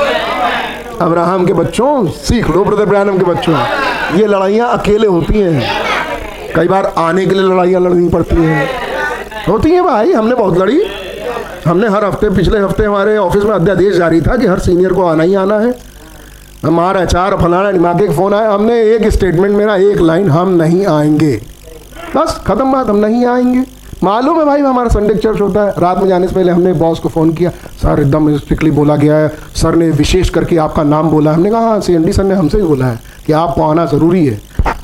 [1.01, 3.55] अब्राहम के बच्चों, सीख लो ब्रदर ब्रैनम के बच्चों।
[4.17, 5.62] ये लड़ाइयाँ अकेले होती हैं।
[6.57, 8.69] कई बार आने के लिए लड़ाइयाँ लड़नी पड़ती हैं।
[9.49, 10.83] होती हैं भाई, हमने बहुत लड़ी।
[11.67, 15.05] हमने हर हफ़्ते, पिछले हफ़्ते हमारे ऑफ़िस में अध्यादेश जारी था कि हर सीनियर को
[15.05, 15.75] आना ही आना है।
[16.65, 20.87] हमारा चार फलाना दिमाग एक फ़ोन आया। हमने एक स्टेटमेंट मेरा एक लाइन हम नहीं
[20.87, 21.41] आएँगे।
[22.17, 25.99] बस, ख़त्म बात, हम नहीं आएँगे। मालूम है भाई, हमारा संडे चर्च होता है। रात
[25.99, 27.51] में जाने से पहले हमने बॉस को फ़ोन किया।
[27.83, 31.61] सर एकदम स्ट्रिक्टली बोला गया है। सर ने विशेष करके आपका नाम बोला हमने कहा
[31.61, 34.41] हाँ सी सर ने हमसे ही बोला है कि आपको आना ज़रूरी है।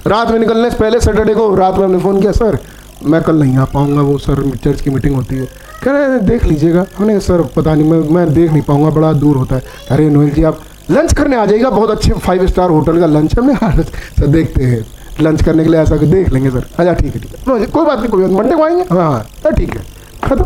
[0.07, 2.59] रात में निकलने से पहले सैटरडे को रात में हमने फ़ोन किया सर
[3.05, 5.47] मैं कल नहीं आ पाऊँगा। वो सर चर्च की मीटिंग होती है।
[5.83, 9.36] कह रहे देख लीजिएगा। हमने सर पता नहीं, मैं मैं देख नहीं पाऊँगा, बड़ा दूर
[9.36, 10.59] होता है। अरे, नोएल जी, आप
[10.91, 14.85] लंच करने आ जाइएगा। बहुत अच्छे फाइव स्टार होटल का लंच हमने सर देखते हैं।
[15.20, 17.85] लंच करने के लिए ऐसा कि देख लेंगे सर। अच्छा ठीक है ठीक है। कोई
[17.85, 18.83] बात नहीं कोई बात मंडे को आएँगे?
[18.95, 19.85] हाँ हाँ। ठीक है।
[20.25, 20.45] खत्म।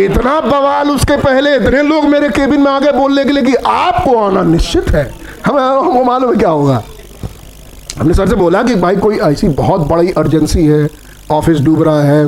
[0.00, 3.54] इतना बवाल उसके पहले इतने लोग मेरे केबिन में आ गए बोलने के लिए कि
[3.66, 5.10] आपको आना निश्चित है।
[5.46, 6.82] हमें हमको मालूम है क्या होगा।
[7.98, 10.88] हमने सर से बोला कि भाई कोई ऐसी बहुत बड़ी अर्जेंसी है
[11.30, 12.26] ऑफ़िस डूब रहा है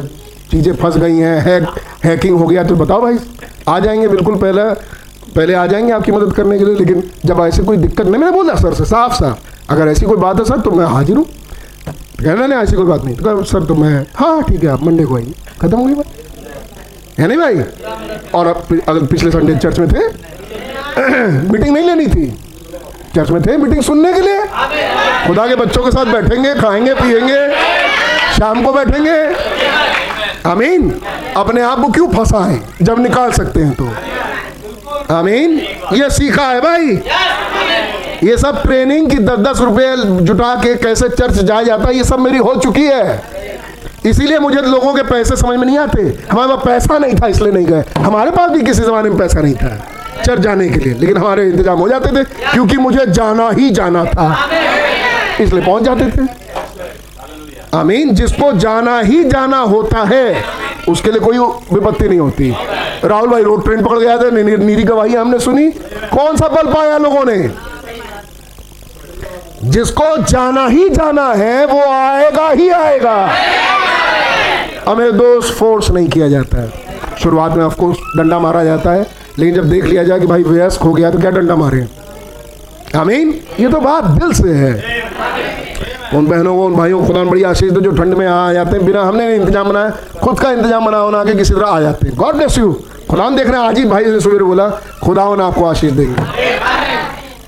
[0.50, 1.68] चीज़ें फंस गई हैं हैक
[2.04, 3.18] हैकिंग हो गया तो बताओ भाई।
[3.68, 4.62] आ जाएँगे बिल्कुल पहले
[5.34, 8.32] पहले आ जाएँगे आपकी मदद करने के लिए लेकिन जब ऐसी कोई दिक्कत नहीं मैंने
[8.32, 11.24] बोला सर से साफ़ साफ़ अगर ऐसी कोई बात है सर तो मैं हाजिर हूँ।
[12.22, 15.04] कहना नहीं, ऐसी कोई बात नहीं। तो सर तो मैं हाँ ठीक है, आप मंडे
[15.04, 16.06] को आइए। खत्म हो गई बात?
[17.18, 17.54] है नहीं भाई?
[18.34, 20.08] और अब अगर पिछले संडे चर्च में थे
[21.52, 22.30] मीटिंग नहीं लेनी थी।
[23.14, 24.42] चर्च में थे मीटिंग सुनने के लिए।
[25.26, 27.48] खुदा के बच्चों के साथ बैठेंगे, खाएँगे, पिएँगे,
[28.36, 29.18] शाम को बैठेंगे।
[30.50, 30.90] आमीन।
[31.36, 32.60] अपने आप को क्यों फंसाएँ?
[32.82, 33.88] जब निकाल सकते हैं तो।
[35.14, 35.58] आमीन।
[35.92, 36.96] ये सीखा है भाई।
[38.24, 42.04] ये सब ट्रेनिंग की दस दस रुपये जुटा के कैसे चर्च जाया जाता है, ये
[42.04, 43.22] सब मेरी हो चुकी है।
[44.06, 47.52] इसीलिए मुझे लोगों के पैसे समझ में नहीं आते। हमारे पास पैसा नहीं था, इसलिए
[47.52, 50.94] नहीं गए। हमारे पास भी किसी जमाने में पैसा नहीं था चर्च जाने के लिए।
[50.94, 54.36] लेकिन हमारे इंतज़ाम हो जाते थे, क्योंकि मुझे जाना ही जाना था।
[55.40, 56.26] इसलिए पहुँच जाते थे।
[57.76, 60.44] आमीन। जिसको जाना ही जाना होता है,
[60.88, 61.38] उसके लिए कोई
[61.72, 62.54] विपत्ति नहीं होती।
[63.04, 65.68] राहुल भाई रोड ट्रेन पकड़ गया था नीरी गवाही हमने सुनी।
[66.10, 67.69] कौन सा बल पाया लोगों ने?
[69.62, 73.16] जिसको जाना ही जाना है, वो आएगा ही आएगा।
[74.88, 79.06] हमें दोस्त फोर्स नहीं किया जाता है। शुरुआत में ऑफकोर्स डंडा मारा जाता है,
[79.38, 81.86] लेकिन जब देख लिया जाए कि भाई वयस्क हो गया तो क्या डंडा मारे?
[82.96, 83.34] आमीन?
[83.60, 84.72] ये तो बात दिल से है।
[86.14, 88.76] उन बहनों को, उन भाइयों को खुदा बड़ी आशीष दे, जो ठंड में आ जाते
[88.76, 89.90] हैं। बिना हमने इंतज़ाम बनाया,
[90.24, 92.72] खुद का इंतज़ाम बना होना के किसी तरह आ जाते हैं। गॉड ब्लेस यू
[93.10, 94.68] खुदा देख रहे हैं, आज ही भाई ने सवेरे बोला
[95.04, 96.48] खुदा आपको आशीष देंगे।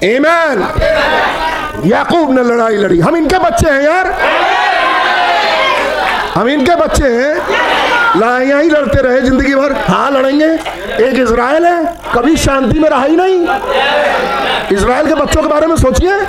[0.02, 0.62] Amen.
[1.84, 4.10] याकूब ने लड़ाई लड़ी। हम इनके बच्चे हैं यार।
[6.34, 7.34] हम इनके बच्चे हैं।
[8.16, 10.46] लड़ाइया ही लड़ते रहे ज़िंदगी भर। हाँ लड़ेंगे।
[11.06, 13.40] एक इसराइल है। कभी शांति में रहा ही नहीं।
[14.76, 16.20] इसराइल के बच्चों के बारे में सोचिए।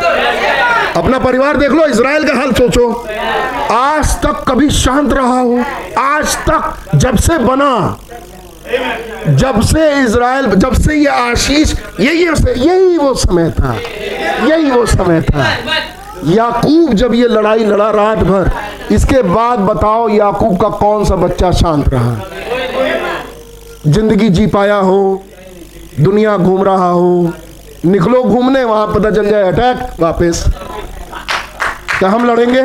[0.98, 2.90] अपना परिवार देख लो इसराइल का हाल सोचो।
[3.72, 5.64] आज तक कभी शांत रहा हो।
[6.00, 7.74] आज तक जब से बना
[8.64, 13.74] जब से इसराइल जब से ये आशीष, यही यही वो समय था,
[14.48, 15.48] यही वो समय था।
[16.26, 18.52] याकूब जब ये लड़ाई लड़ा रात भर,
[18.92, 22.16] इसके बाद बताओ याकूब का कौन सा बच्चा शांत रहा?
[23.88, 25.24] ज़िंदगी जी पाया हो,
[26.00, 27.34] दुनिया घूम रहा हो,
[27.86, 30.44] निकलो घूमने, वहाँ पता चल जाए अटैक, वापस।
[32.00, 32.62] क्या हम लड़ेंगे?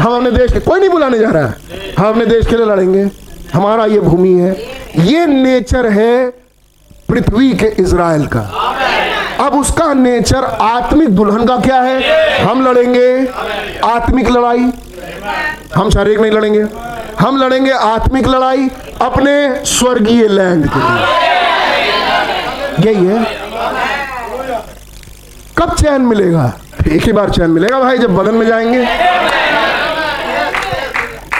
[0.00, 2.66] हम अपने देश के, कोई नहीं बुलाने जा रहा। है हम अपने देश के लिए
[2.66, 3.10] लड़ेंगे।
[3.54, 6.30] हमारा ये भूमि है। ये नेचर है
[7.08, 8.40] पृथ्वी के इज़राइल का।
[9.40, 12.42] अब उसका नेचर आत्मिक दुल्हन का क्या है?
[12.44, 13.26] हम लड़ेंगे
[13.84, 14.70] आत्मिक लड़ाई।
[15.74, 16.64] हम शारीरिक नहीं लड़ेंगे।
[17.20, 18.70] हम लड़ेंगे आत्मिक लड़ाई
[19.02, 21.06] अपने स्वर्गीय लैंड के लिए।
[22.86, 23.24] यही है।
[25.58, 26.52] कब चैन मिलेगा?
[26.88, 28.84] एक ही बार चैन मिलेगा भाई, जब बदन में जाएँगे।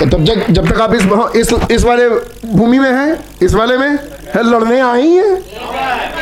[0.02, 1.02] तो तब तक जब तक आप इस
[1.36, 2.08] इस इस वाले
[2.48, 5.36] भूमि में हैं, इस वाले में है, लड़ने आई हैं?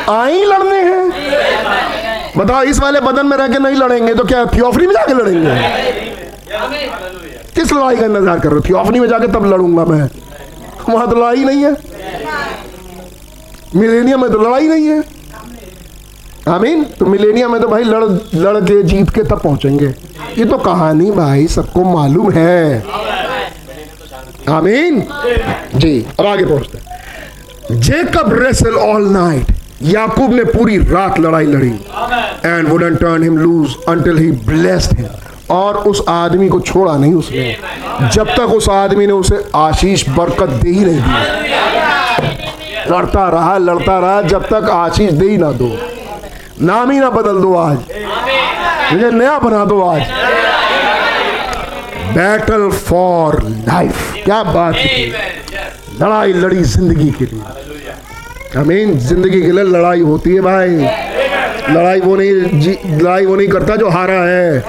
[0.09, 2.33] आई लड़ने हैं?
[2.37, 5.55] बताओ, इस वाले बदन में रह के नहीं लड़ेंगे तो क्या थियोफनी में जाके लड़ेंगे?
[7.55, 8.61] किस लड़ाई का इंतज़ार कर रहे हो?
[8.69, 10.09] थियोफनी में जाके तब लड़ूँगा मैं।
[10.89, 11.75] वहाँ तो लड़ाई नहीं है।
[13.75, 15.03] मिलेनियम में तो लड़ाई नहीं है।
[16.49, 16.83] आमीन?
[16.99, 18.03] तो मिलेनियम में तो भाई लड़
[18.35, 19.93] लड़ के जीत के तब पहुँचेंगे।
[20.37, 22.83] ये तो कहानी भाई, सबको मालूम है।
[24.49, 25.01] आमीन
[25.75, 29.51] जी। अब आगे पहुँचते हैं। जेकब रेसल ऑल नाइट
[29.83, 31.73] याकूब ने पूरी रात लड़ाई लड़ी।
[32.45, 35.07] And wouldn't turn him loose until he blessed him
[35.49, 37.55] और उस आदमी को छोड़ा नहीं उसने।
[38.13, 41.11] जब तक उस आदमी ने उसे आशीष बरकत दे ही नहीं दी।
[42.91, 45.71] लड़ता रहा लड़ता रहा जब तक आशीष दे ही ना दो।
[46.61, 47.77] नाम ही ना बदल दो आज।
[48.93, 50.01] मुझे नया बना दो आज।
[52.15, 53.90] बैटल फॉर लाइफ
[54.23, 55.05] क्या बात है
[56.01, 57.41] लड़ाई, लड़ी ज़िंदगी के लिए।
[58.57, 60.75] अमीन ज़िंदगी के लिए लड़ाई होती है भाई।
[61.69, 62.31] लड़ाई वो नहीं
[62.99, 64.63] लड़ाई वो नहीं करता जो हारा है।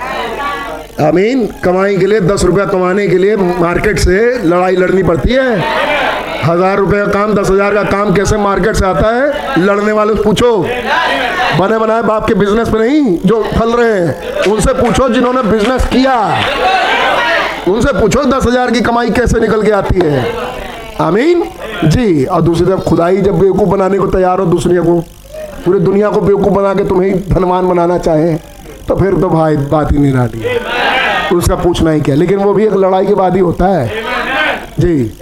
[1.00, 5.56] अमीन कमाई के लिए, दस रुपया कमाने के लिए मार्केट से लड़ाई लड़नी पड़ती है।
[6.44, 9.58] हज़ार रुपए का काम, दस हज़ार का काम कैसे मार्केट से आता है?
[9.58, 10.56] लड़ने वाले से पूछो।
[11.58, 15.84] बने बनाए बाप के बिज़नेस में नहीं, जो फल रहे हैं, उनसे पूछो जिन्होंने बिज़नेस
[15.92, 16.16] किया।
[17.68, 20.24] उनसे पूछो, दस हज़ार की कमाई कैसे निकल के आती है?
[21.00, 21.42] आमीन?
[21.84, 24.98] जी, और दूसरी तरफ़, खुदाई जब बेवकूफ़ बनाने को तैयार हो दूसरी को
[25.64, 28.34] पूरी दुनिया को बेवकूफ़ बना के तुम्हें धनवान बनाना चाहे
[28.88, 32.14] तो फिर तो भाई, बात ही नहीं रही। उसका पूछना ही क्या?
[32.14, 34.02] लेकिन वो भी एक लड़ाई के बाद ही होता है।
[34.80, 35.12] जी,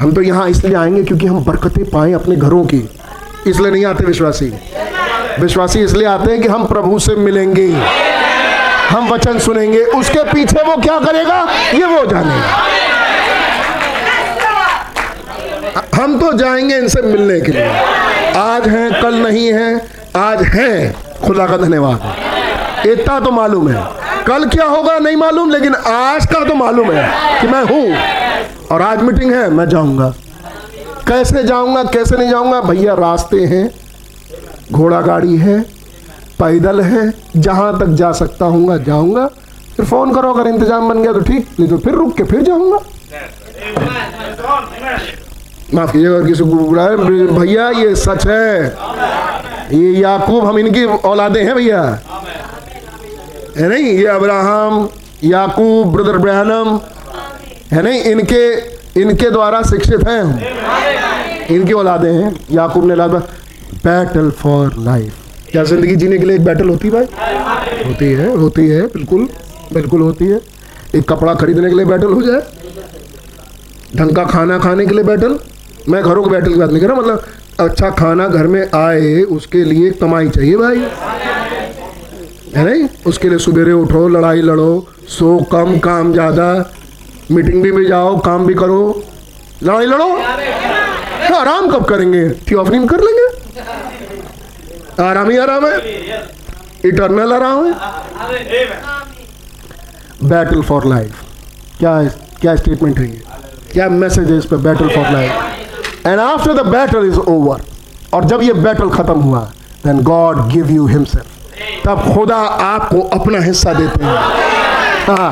[0.00, 2.88] हम तो यहाँ इसलिए आएँगे क्योंकि हम बरकतें पाएँ अपने घरों की।
[3.46, 4.52] इसलिए नहीं आते विश्वासी।
[5.40, 7.68] विश्वासी इसलिए आते हैं कि हम प्रभु से मिलेंगे।
[8.90, 12.66] हम वचन सुनेंगे, उसके पीछे वो क्या करेगा, ये वो जानेगा
[15.94, 17.66] हम तो जाएँगे इनसे मिलने के लिए।
[18.36, 19.76] आज हैं, कल नहीं है,
[20.16, 23.84] आज हैं। खुदा का धन्यवाद इतना तो मालूम है।
[24.26, 27.96] कल क्या होगा नहीं मालूम, लेकिन आज का तो मालूम है कि मैं हूँ।
[28.72, 30.14] और आज मीटिंग है, मैं जाऊँगा।
[31.08, 32.60] कैसे जाऊँगा, कैसे नहीं जाऊँगा?
[32.60, 33.70] भैया, रास्ते हैं।
[34.72, 35.77] घोड़ा गाड़ी है।
[36.38, 39.26] पैदल है, जहाँ तक जा सकता हूँ जाऊँगा।
[39.76, 42.42] फिर फ़ोन करो, अगर इंतज़ाम बन गया तो ठीक, नहीं तो फिर रुक के फिर
[42.42, 42.78] जाऊँगा।
[45.74, 46.96] माफ़ कीजिएगा किसी को बुलाए,
[47.28, 48.66] भैया, ये सच है।
[49.72, 51.82] ये याकूब, हम इनकी औलादे हैं भैया।
[53.58, 53.84] है नहीं?
[53.84, 54.88] ये अब्राहम,
[55.24, 56.78] याकूब, ब्रदर ब्रहनम
[57.72, 58.02] है नहीं?
[58.02, 58.44] इनके
[59.00, 60.38] इनके द्वारा शिक्षित हैं हम।
[61.50, 63.10] इनकी औलादे हैं। याकूब ने लाद
[63.84, 67.84] बैटल फॉर लाइफ। क्या ज़िंदगी जीने के लिए एक बैटल होती है भाई?
[67.84, 69.28] होती है होती है, बिल्कुल
[69.72, 70.40] बिल्कुल होती है।
[70.94, 72.40] एक कपड़ा खरीदने के लिए बैटल हो जाए।
[73.96, 75.38] ढंग का खाना खाने के लिए बैटल
[75.88, 77.24] मैं घरों के बैटल की बात नहीं कर रहा मतलब
[77.60, 80.82] अच्छा खाना घर में आए, उसके लिए कमाई चाहिए भाई।
[82.56, 82.88] है नहीं?
[83.06, 86.48] उसके लिए सुबेरे उठो, लड़ाई लड़ो, सो, कम, काम ज़्यादा।
[87.30, 88.80] मीटिंग भी में जाओ, काम भी करो।
[89.62, 90.08] लड़ाई लड़ो।
[91.28, 92.28] तो आराम कब करेंगे?
[92.50, 93.27] थियोफनी कर लेंगे।
[95.00, 95.76] आराम ही आराम है।
[96.84, 97.72] इटर्नल आराम है।
[100.24, 101.20] बैटल फॉर लाइफ
[101.78, 102.02] क्या
[102.40, 103.20] क्या स्टेटमेंट है ये?
[103.72, 107.60] क्या मैसेज है इस पर battle for life and after the battle is over
[108.14, 109.40] और जब ये बैटल खत्म हुआ
[109.84, 114.16] then God give you himself तब खुदा आपको अपना हिस्सा देते हैं।
[115.06, 115.30] हाँ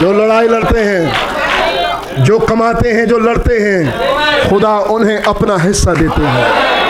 [0.00, 6.22] जो लड़ाई लड़ते हैं, जो कमाते हैं, जो लड़ते हैं, खुदा उन्हें अपना हिस्सा देते
[6.22, 6.86] हैं।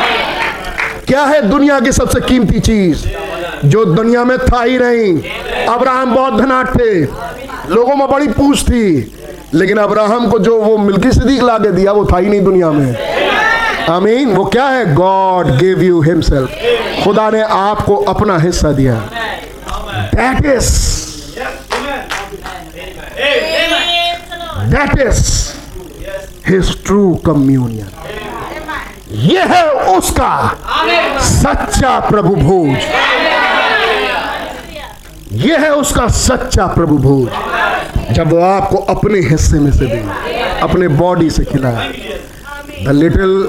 [1.08, 3.06] क्या है दुनिया की सबसे कीमती चीज़?
[3.64, 5.20] जो दुनिया में था ही नहीं।
[5.66, 7.00] अब्राहम बहुत धनाट थे।
[7.74, 9.14] लोगों में बड़ी पूछ थी।
[9.54, 12.70] लेकिन अब्राहम को जो वो मिल्की सदीक ला के दिया, वो था ही नहीं दुनिया
[12.70, 12.96] में।
[13.90, 14.94] आमीन। वो क्या है?
[14.94, 16.50] गॉड गिव यू हिमसेल्फ
[17.04, 18.94] खुदा ने आपको अपना हिस्सा दिया।
[20.14, 20.98] That is
[24.66, 25.52] that is
[26.48, 27.86] his true communion
[29.10, 30.30] ये है उसका
[31.18, 32.78] सच्चा प्रभु भोज।
[35.44, 40.02] ये है उसका सच्चा प्रभु भोज। जब वो आपको अपने हिस्से में से दे,
[40.62, 41.88] अपने बॉडी से खिलाए।
[42.84, 43.48] The little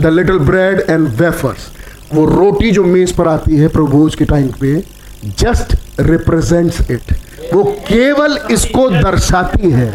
[0.00, 1.70] the little bread and wafers
[2.14, 4.76] वो रोटी जो मेज पर आती है प्रभु भोज के टाइम पे
[5.38, 9.90] जस्ट रिप्रेजेंट्स इट वो केवल इसको दर्शाती है,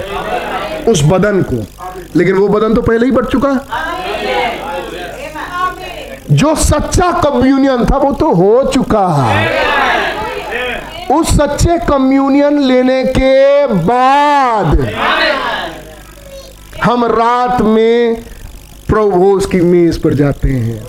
[0.88, 1.66] उस बदन को।
[2.16, 3.51] लेकिन वो बदन तो पहले ही बढ़ चुका।
[6.34, 9.42] जो सच्चा कम्युनियन था, वो तो हो चुका है।
[11.12, 14.80] उस सच्चे कम्युनियन लेने के बाद
[16.84, 18.16] हम रात में
[18.88, 20.80] प्रभुभोज की मेज पर जाते हैं।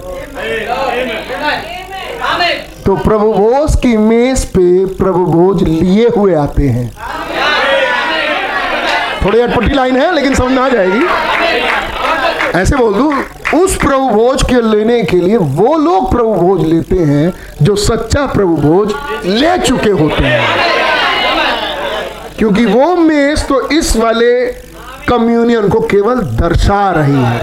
[2.86, 6.90] तो प्रभु भोज की मेज पे प्रभु भोज लिए हुए आते हैं।
[9.24, 11.04] थोड़ी अटपटी लाइन है, लेकिन समझ आ जाएगी।
[12.54, 13.12] ऐसे बोल दू,
[13.58, 18.26] उस प्रभु भोज के लेने के लिए वो लोग प्रभु भोज लेते हैं जो सच्चा
[18.26, 18.92] प्रभु भोज
[19.26, 20.42] ले चुके होते हैं।
[22.38, 24.46] क्योंकि वो मेज तो इस वाले
[25.08, 27.40] कम्युनियन को केवल दर्शा रही है।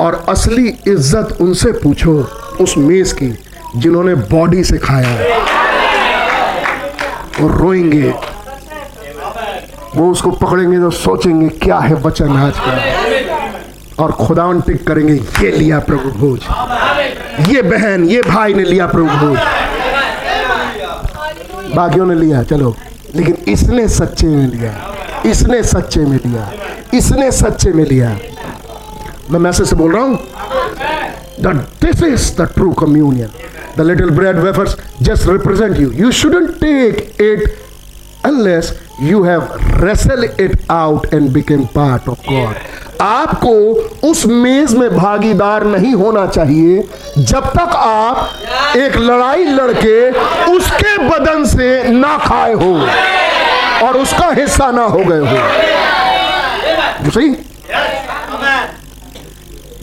[0.00, 2.12] और असली इज़्ज़त उनसे पूछो
[2.60, 3.32] उस मेज की,
[3.76, 5.40] जिन्होंने बॉडी से खाया है।
[7.42, 8.14] और रोएँगे।
[9.96, 13.15] वो उसको पकड़ेंगे तो सोचेंगे, क्या है वचन आज का?
[13.98, 16.40] और खुदावन टिक करेंगे, ये लिया प्रभु भोज।
[17.48, 19.38] ये बहन, ये भाई ने लिया प्रभु भोज।
[21.74, 22.76] बाकियों ने लिया, चलो।
[23.14, 24.72] लेकिन इसने सच्चे में लिया।
[25.26, 26.52] इसने सच्चे में लिया।
[26.94, 28.18] इसने सच्चे में लिया।
[29.30, 30.18] मैं मैसेज से बोल रहा हूँ?
[31.84, 33.28] This is the true communion
[33.78, 37.56] the little bread wafers just represent you you shouldn't take it
[38.24, 38.68] unless
[39.00, 39.42] you have
[39.80, 42.54] wrestled it out and become part of God.
[43.02, 43.50] आपको
[44.10, 48.30] उस मेज में भागीदार नहीं होना चाहिए जब तक आप
[48.76, 50.10] एक लड़ाई लड़के
[50.52, 52.72] उसके बदन से ना खाए हो
[53.86, 57.36] और उसका हिस्सा ना हो गए हो। सही?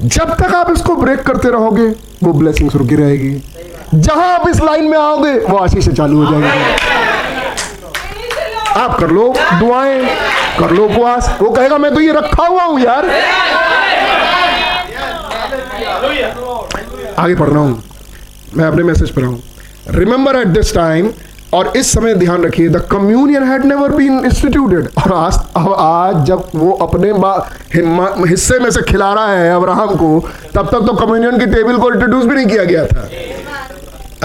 [0.01, 1.87] जब तक आप इसको ब्रेक करते रहोगे,
[2.23, 3.43] वो ब्लेसिंग्स रुकी रहेगी।
[3.95, 7.32] जहाँ आप इस लाइन में आओगे, वो आशीष से चालू हो जाएगी।
[8.75, 9.27] आप कर लो
[9.59, 10.05] दुआएँ,
[10.59, 13.05] कर लो उपवास। वो कहेगा, मैं तो ये रखा हुआ हूँ यार।
[17.19, 17.83] आगे पढ़ रहा हूँ।
[18.57, 19.41] मैं अपने मैसेज पर हूँ
[19.89, 21.11] रिमेंबर एट दिस टाइम
[21.53, 25.33] और इस समय ध्यान रखिए the communion had never been instituted और आज
[25.79, 27.09] आज जब वो अपने
[28.29, 30.19] हिस्से में से खिला रहा है अब्राहम को,
[30.55, 33.07] तब तक तो कम्युनियन की टेबल को इंट्रोड्यूस भी नहीं किया गया था।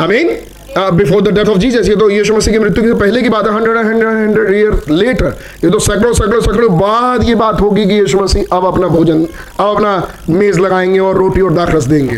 [0.03, 0.29] I mean
[0.77, 3.47] before the death of Jesus ये तो यीशु मसीह की मृत्यु के पहले की बात
[3.47, 7.87] है hundred hundred hundred year later ये तो सैकड़ों सैकड़ों सैकड़ों बाद ये बात होगी
[7.87, 9.93] कि यीशु मसीह अब अपना भोजन अब अपना
[10.31, 12.17] मेज लगाएँगे और रोटी और दाख रस देंगे।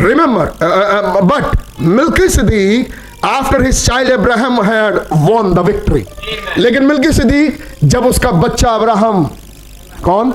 [0.00, 0.52] Remember
[1.24, 1.56] but
[2.28, 6.04] Melchizedek after his child Abraham had won the victory
[6.58, 9.24] लेकिन मिल्की सदीक जब उसका बच्चा अब्राहम
[10.04, 10.30] कौन?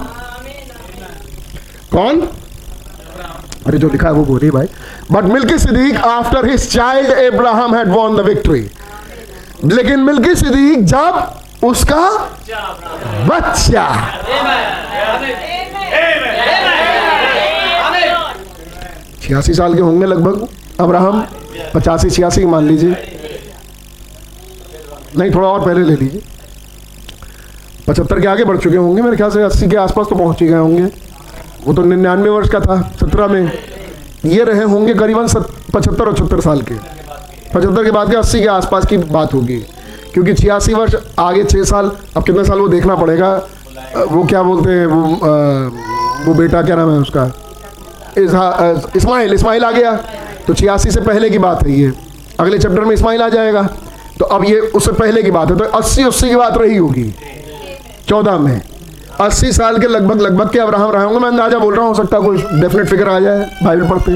[1.91, 2.27] कौन?
[3.67, 4.67] अरे जो लिखा है वो बोलिए भाई।
[5.11, 5.23] But
[5.57, 8.67] Melchizedek after his child Abraham had won the victory
[9.65, 12.09] लेकिन मिल्की सिद्दीक जब उसका
[13.27, 13.87] बच्चा
[19.21, 20.47] छियासी साल के होंगे लगभग,
[20.79, 21.21] अब्राहम।
[21.73, 22.95] पचासी, छियासी मान लीजिए।
[25.17, 26.21] नहीं, थोड़ा और पहले ले लीजिए।
[27.87, 30.47] पचहत्तर के आगे बढ़ चुके होंगे मेरे ख्याल से, अस्सी के आसपास तो पहुँच ही
[30.47, 30.83] गए होंगे।
[31.67, 33.51] वो तो निन्यानवे वर्ष का था सत्रह में।
[34.25, 35.27] ये रहे होंगे करीबन
[35.73, 36.75] पचहत्तर और छहत्तर साल के।
[37.53, 39.57] पचहत्तर के बाद के अस्सी के आसपास की बात होगी।
[40.13, 43.31] क्योंकि छियासी वर्ष आगे छः साल अब कितने साल वो देखना पड़ेगा?
[44.11, 44.85] वो क्या बोलते हैं?
[44.85, 47.25] वो आ, वो बेटा क्या नाम है उसका?
[48.95, 49.95] इस्माइल इस्माइल आ गया।
[50.47, 51.91] तो छियासी से पहले की बात है ये।
[52.39, 53.63] अगले चैप्टर में इस्माइल आ जाएगा।
[54.19, 57.13] तो अब ये उससे पहले की बात है। तो अस्सी अस्सी की बात रही होगी।
[58.07, 58.61] चौदह में।
[59.21, 62.03] अस्सी साल के लगभग लगभग के अब्राहम रहे होंगे मैं अंदाज़ा बोल रहा हूँ, हो
[62.03, 64.15] सकता कोई डेफिनेट फिगर आ जाए बाइबल पढ़ते।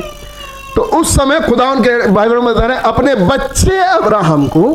[0.76, 4.74] तो उस समय खुदा उनके बाइबल में बता रहे अपने बच्चे अब्राहम को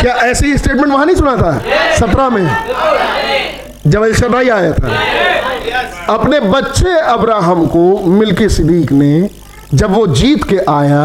[0.00, 1.58] क्या ऐसी स्टेटमेंट वहाँ नहीं सुना था
[1.98, 2.46] सत्रह में,
[3.86, 9.28] जब इशराई आया था। अपने बच्चे अब्राहम को मिल्की सिद्दीक ने,
[9.74, 11.04] जब वो जीत के आया,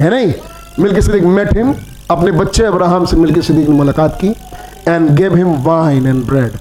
[0.00, 0.32] है नहीं?
[0.80, 1.74] मिल्की सिद्दीक मेट हिम
[2.10, 4.34] अपने बच्चे अब्राहम से मिल्की सिद्दीक ने मुलाकात की।
[4.88, 6.52] And gave him wine and bread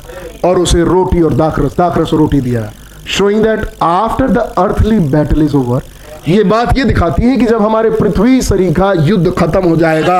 [0.45, 2.71] और उसे रोटी और दाखरस दाखरस रोटी दिया।
[3.07, 5.81] Showing that after the earthly battle is over
[6.27, 10.19] ये बात ये दिखाती है कि जब हमारे पृथ्वी शरीर का युद्ध खत्म हो जाएगा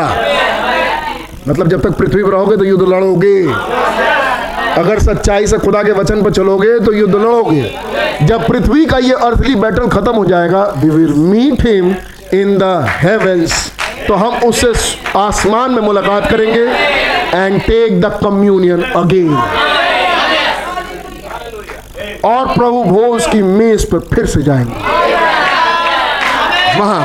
[1.48, 3.38] मतलब जब तक पृथ्वी पर रहोगे तो युद्ध लड़ोगे।
[4.74, 7.72] अगर सच्चाई से खुदा के वचन पर चलोगे तो युद्ध लड़ोगे।
[8.24, 11.94] जब पृथ्वी का ये अर्थली बैटल खत्म हो जाएगा we will meet him
[12.34, 13.54] in the heavens
[14.12, 14.72] तो हम उससे
[15.18, 16.62] आसमान में मुलाकात करेंगे
[17.38, 19.36] and take the communion again
[22.26, 24.76] और प्रभु भोज की मेज पर फिर से जाएँगे।
[26.80, 27.02] वहाँ।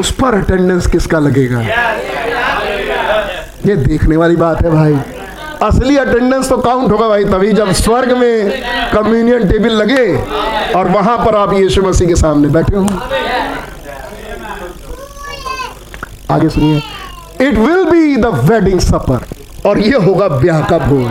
[0.00, 1.60] उस पर अटेंडेंस किसका लगेगा?
[3.66, 4.98] ये देखने वाली बात है भाई।
[5.62, 10.06] असली अटेंडेंस तो काउंट होगा भाई, तभी जब स्वर्ग में कम्युनियन टेबल लगे
[10.72, 12.86] और वहाँ पर आप यीशु मसीह के सामने बैठे हो।
[16.30, 16.80] आगे सुनिए।
[17.40, 19.26] It will be the wedding supper
[19.68, 21.10] और ये होगा ब्याह का भोज।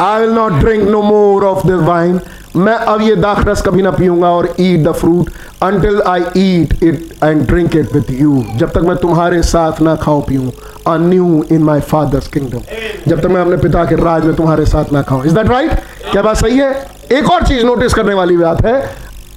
[0.00, 2.20] I will not drink no more of this wine
[2.56, 5.30] मैं अब ये दाखरस कभी ना पीऊँगा और eat the fruit
[5.62, 9.94] until I eat it and drink it with you जब तक मैं तुम्हारे साथ ना
[9.96, 10.50] खाऊं, पीऊं
[10.98, 12.60] anew in my father's kingdom
[13.08, 15.72] जब तक मैं अपने पिता के राज में तुम्हारे साथ ना खाऊं। इज़ दैट राइट
[16.12, 16.72] क्या बात सही है?
[17.12, 18.80] एक और चीज़ नोटिस करने वाली बात है।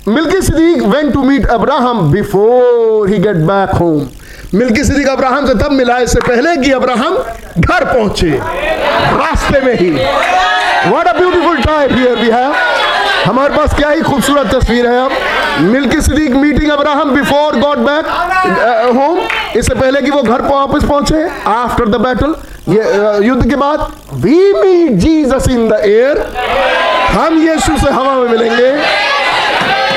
[0.42, 4.08] Melchizedek went to meet Abraham before he get back home
[4.84, 7.18] Melchizedek Abraham से तब मिला इससे पहले कि अब्राहम
[7.60, 12.56] घर पहुँचे। रास्ते में ही। What a beautiful type here we have
[13.26, 15.62] हमारे पास क्या ही खूबसूरत तस्वीर है अब।
[16.02, 18.06] Melchizedek meeting Abraham before God back
[18.96, 19.20] home
[19.60, 22.36] इससे पहले कि वो घर वापस पहुँचे आफ्टर द बैटल
[22.70, 23.88] ये uh, युद्ध के बाद
[24.24, 26.26] we meet Jesus in the air
[27.12, 28.72] हम यीशु से हवा में मिलेंगे।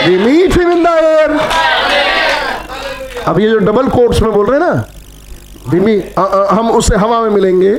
[0.05, 1.31] हिम इन द एयर
[3.29, 4.85] अब ये जो डबल कोट्स में बोल रहे हैं ना
[5.71, 5.97] बीमी
[6.51, 7.73] हम उससे हवा में मिलेंगे।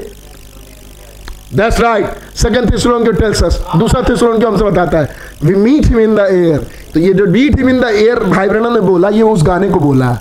[1.55, 2.05] दैट्स राइट
[2.35, 6.15] सेकंड थिसलोन के टेल्स अस दूसरा थिसलोन के हमसे बताता है we meet him in
[6.15, 9.21] the air तो ये जो meet him in the air भाई ब्रहण ने बोला, ये
[9.21, 10.17] उस गाने को बोला।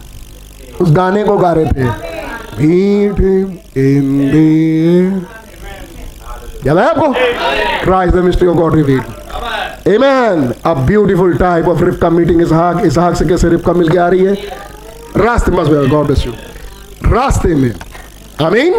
[0.81, 1.85] उस गाने को गा रहे थे।
[2.59, 5.23] Meet him in the air
[6.67, 7.13] याद है आपको?
[7.85, 9.03] Christ the mystery of God revealed
[9.87, 10.55] Amen.
[10.65, 12.41] A beautiful type of Rivka meeting.
[12.43, 14.35] इसहाक इसहाक से कैसे रिफ्का मिल के आ रही है?
[15.17, 16.33] रास्ते में गॉड ब्लेस यू
[17.13, 17.75] रास्ते में.
[18.43, 18.75] आमीन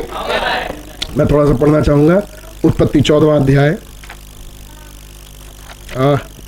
[1.18, 2.22] मैं थोड़ा सा पढ़ना चाहूँगा.
[2.66, 3.78] उत्पत्ति चौदवा अध्याय.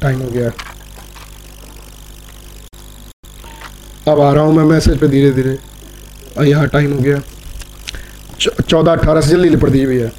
[0.01, 0.51] टाइम हो गया.
[4.11, 5.57] अब आ रहा हूँ मैं मैसेज पे धीरे धीरे
[6.49, 7.21] यहाँ टाइम हो गया.
[8.69, 10.09] चौदह अठारह से जल्दी पढ़ दीजिए भैया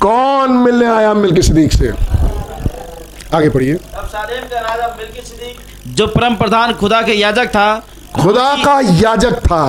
[0.00, 1.92] कौन मिलने आया मिल्की सदीक से?
[3.34, 3.74] आगे पढ़िए।
[5.94, 7.68] जो परम प्रधान खुदा के याजक था
[8.14, 9.64] खुदा का याजक था।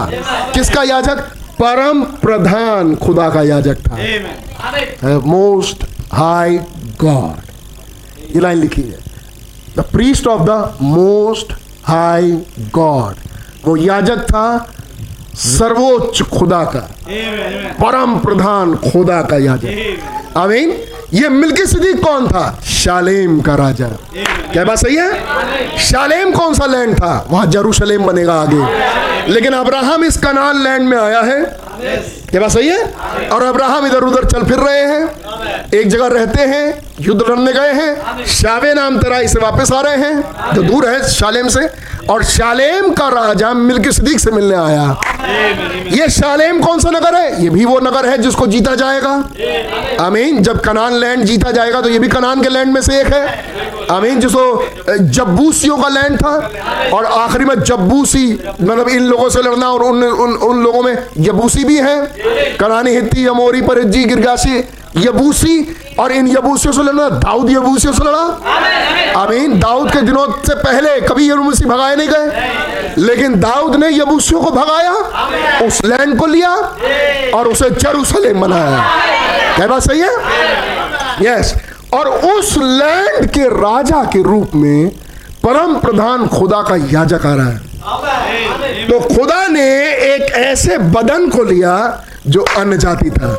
[0.53, 1.19] किसका याजक?
[1.61, 3.97] परम प्रधान खुदा का याजक था।
[5.25, 5.83] मोस्ट
[6.13, 6.57] हाई
[7.01, 8.97] गॉड ये लाइन लिखी है।
[9.77, 11.53] The priest of the most
[11.85, 12.31] high
[12.75, 13.15] God
[13.65, 14.47] वो याजक था
[15.37, 16.79] सर्वोच्च खुदा का,
[17.81, 20.73] परम प्रधान खुदा का याजक आमीन।
[21.13, 22.59] ये मिल्की सिद्दीक कौन था?
[22.65, 23.87] शालेम का राजा।
[24.53, 25.77] क्या बात सही है?
[25.79, 27.27] शालेम कौन सा लैंड था?
[27.31, 31.41] वहाँ जरूसलेम बनेगा आगे। लेकिन अब्राहम इस कनाल लैंड में आया है।
[32.29, 33.29] क्या बात सही है?
[33.29, 37.73] और अब्राहम इधर उधर चल फिर रहे हैं। एक जगह रहते हैं युद्ध लड़ने गए
[37.73, 41.67] हैं। शावे नाम तराई से वापस आ रहे हैं। जो दूर है शालेम से।
[42.09, 44.83] और शालेम का राजा मिल्की सदीक से मिलने आया।
[45.91, 47.43] ये शालेम कौन सा नगर है?
[47.43, 49.09] ये भी वो नगर है जिसको जीता जाएगा।
[50.05, 53.13] आमीन जब कनान लैंड जीता जाएगा तो ये भी कनान के लैंड में से एक
[53.13, 56.35] है। आमीन जिसको जब्बूसियों का लैंड था।
[56.93, 58.25] और आखिरी में जब्बूसी
[58.61, 61.97] मतलब इन लोगों से लड़ना और उन उन, उन लोगों में यबूसी भी हैं।
[62.59, 64.63] कनानी हित्ती अमोरी परिजी गिरगासी,
[64.97, 68.23] यबूसी और इन यबूसियों से लड़ना, दाऊद यबूसियों से लड़ा।
[69.17, 72.51] आमीन। दाऊद के दिनों से पहले कभी यबूसी भगाए नहीं गए।
[72.97, 74.91] लेकिन दाऊद ने यबूसियों को भगाया,
[75.67, 76.55] उस लैंड को लिया
[77.35, 78.89] और उसे जेरूसलेम बनाया
[79.55, 80.11] क्या बात सही है?
[81.21, 81.53] यस
[81.93, 84.89] और उस लैंड के राजा के रूप में
[85.43, 89.67] परम प्रधान खुदा का याजक आ रहा है। तो खुदा ने
[90.05, 91.75] एक ऐसे बदन को लिया
[92.27, 93.31] जो अन्य जाति था।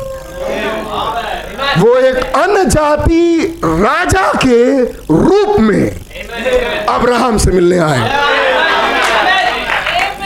[1.77, 7.99] वो एक अन्य जाति राजा के रूप में अब्राहम से मिलने आए।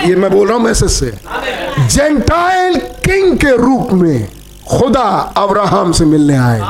[0.08, 1.12] ये मैं बोल रहा हूँ मैसेज से।
[1.88, 4.28] जेंटाइल किंग के रूप में
[4.70, 6.62] खुदा अब्राहम से मिलने आए।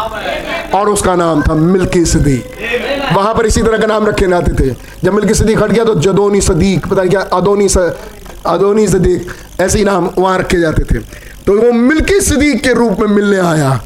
[0.75, 4.75] और उसका नाम था मिल्की सदीक वहाँ पर इसी तरह का नाम रखे जाते थे।
[5.03, 7.77] जब मिल्की सदीक हट गया तो जदोनी सदीक पता नहीं क्या अदोनी स,
[8.45, 10.99] अदोनी सदीक ऐसे ही नाम वहाँ रखे जाते थे।
[11.45, 13.79] तो वो मिल्की सदीक के रूप में मिलने आया।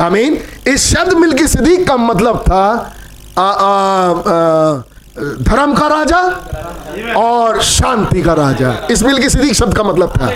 [0.00, 2.94] आमीन। इस शब्द मिल्की सदीक का मतलब था
[3.38, 4.82] आ, आ, आ, आ,
[5.42, 6.20] धर्म का राजा
[7.16, 10.26] और शांति का राजा। इस मिल की सिद्दीक शब्द का मतलब था।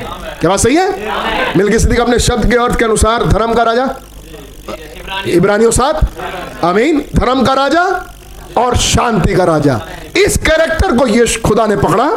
[0.40, 1.56] क्या बात सही है?
[1.56, 3.88] मिल की सिद्दीक अपने शब्द के अर्थ के अनुसार धर्म का राजा।
[5.26, 7.84] इब्रानियों साथ। अमीन धर्म का राजा
[8.58, 9.80] और शांति का राजा।
[10.16, 12.08] इस कैरेक्टर को यश खुदा ने पकड़ा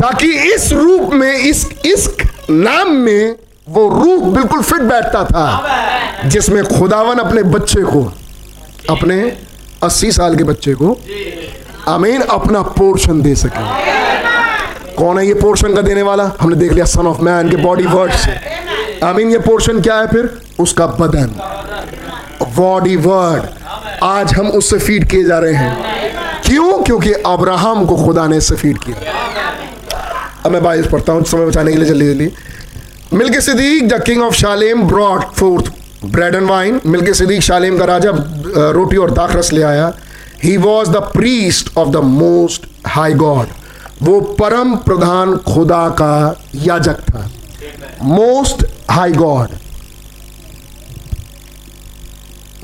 [0.00, 2.08] ताकि इस रूप में, इस इस
[2.50, 3.36] नाम में
[3.68, 8.02] वो रूप बिल्कुल फिट बैठता था, जिसमें खुदावन अपने बच्चे को,
[8.90, 9.16] अपने
[9.82, 10.96] अस्सी साल के बच्चे को
[11.88, 16.30] अमीन अपना पोर्शन दे सके। कौन है ये पोर्शन का देने वाला?
[16.40, 18.32] हमने देख लिया सन ऑफ़ मैन के बॉडी वर्ड से
[19.02, 20.30] अमीन, ये पोर्शन क्या है फिर?
[20.60, 21.30] उसका बदन।
[22.56, 23.42] बॉडी वर्ड
[24.02, 26.82] आज हम उससे फ़ीड किए जा रहे हैं। क्यों?
[26.82, 28.96] क्योंकि अब्राहम को खुदा ने इससे फ़ीड किया।
[30.44, 32.30] अब मैं बाईस पढ़ता हूँ, समय बचाने के लिए जल्दी जल्दी
[33.40, 35.72] Melchizedek the king of Salem brought forth
[36.04, 36.80] bread and wine
[37.14, 38.10] Melchizedek Salem का राजा
[38.72, 39.92] रोटी और दाखरस ले आया।
[40.44, 43.48] He was the priest of the most high God
[44.02, 47.30] वो परम प्रधान खुदा का याजक था।
[48.02, 49.48] Most high God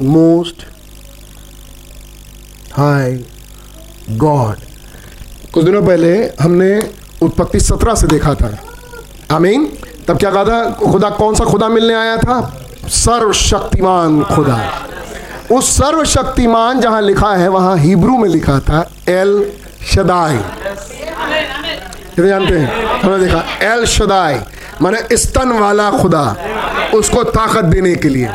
[0.03, 0.67] most
[2.73, 3.25] high
[4.11, 4.57] God
[5.55, 6.79] कुछ दिनों पहले हमने
[7.23, 8.57] उत्पत्ति सत्रह से देखा था।
[9.31, 9.67] आमीन
[10.09, 10.71] तब क्या कहा था?
[10.71, 12.66] खुदा, कौन सा खुदा मिलने आया था?
[12.89, 14.59] सर्वशक्तिमान खुदा।
[15.53, 19.53] उस सर्वशक्तिमान जहाँ लिखा है, वहाँ हिब्रू में लिखा था, एल
[19.95, 20.39] शदाई।
[22.19, 23.01] जानते हैं?
[23.01, 24.39] हमने देखा, एल शदाई,
[24.83, 26.25] माने स्तन वाला खुदा,
[26.95, 28.31] उसको ताकत देने के लिए,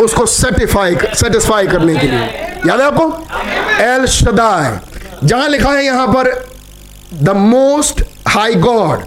[0.00, 2.26] उसको सेटिफाई सेटिस्फाई करने के लिए।
[2.66, 3.26] याद है आपको?
[3.84, 5.26] El Shaddai.
[5.26, 6.32] जहाँ लिखा है यहाँ पर
[7.14, 9.02] the most high God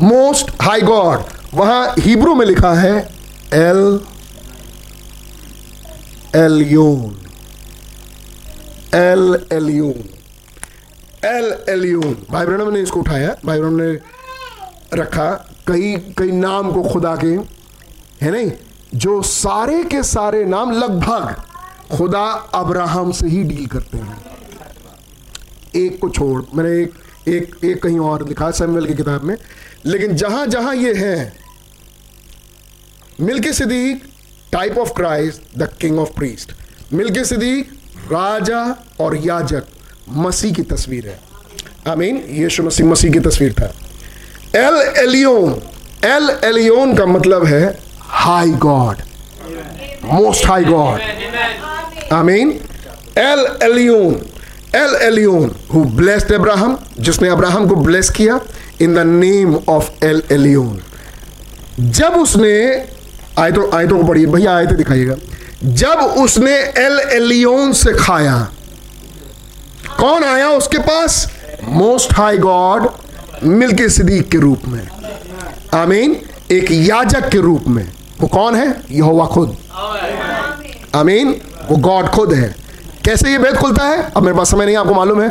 [0.00, 1.22] most high God
[1.54, 3.08] वहाँ हिब्रू में लिखा है
[3.54, 4.00] El
[6.36, 7.14] Elyon
[8.94, 10.02] El Elyon
[11.24, 13.92] El Elyon भाई ने इसको उठाया भाई ब्रहण ने
[14.94, 15.30] रखा
[15.68, 17.32] कई कई नाम को खुदा के
[18.22, 18.50] है नहीं
[18.94, 24.20] जो सारे के सारे नाम लगभग खुदा अब्राहम से ही डील करते हैं
[25.76, 29.36] एक को छोड़ मैंने एक एक एक कहीं और लिखा सैमुअल की किताब में
[29.86, 31.47] लेकिन जहाँ जहाँ ये है
[33.52, 34.02] Melchizedek
[34.52, 36.52] type of Christ the king of priest
[37.24, 37.70] Melchizedek
[38.12, 38.60] राजा
[39.00, 39.62] और याजक,
[40.08, 41.18] मसीह की तस्वीर है।
[41.88, 43.72] आई मीन यीशु मसीह मसीह की तस्वीर था।
[44.56, 45.60] एल एलियोन
[46.04, 49.02] एल एलियोन का मतलब है high God
[50.04, 51.00] most high God
[52.12, 52.52] I mean
[53.18, 54.14] El Elyon
[54.76, 58.40] El Elyon who blessed Abraham जिसने अब्राहम को ब्लेस किया
[58.82, 60.80] in the name of El Elyon.
[61.80, 62.54] जब उसने
[63.38, 65.16] आयतों आयतों को पढ़िए, भैया आयतें दिखाइएगा।
[65.64, 68.48] जब उसने एल एलियोन से खाया,
[69.98, 71.32] कौन आया उसके पास?
[71.64, 72.88] Most high God
[73.44, 74.88] Melchizedek के रूप में।
[75.74, 76.16] आमीन,
[76.50, 78.80] एक याजक के रूप में। वो कौन है?
[78.90, 79.56] यहोवा खुद।
[80.94, 82.56] आमीन, वो गॉड खुद है।
[83.04, 84.12] कैसे ये भेद खुलता है?
[84.16, 85.28] अब मेरे पास समय नहीं आपको मालूम है।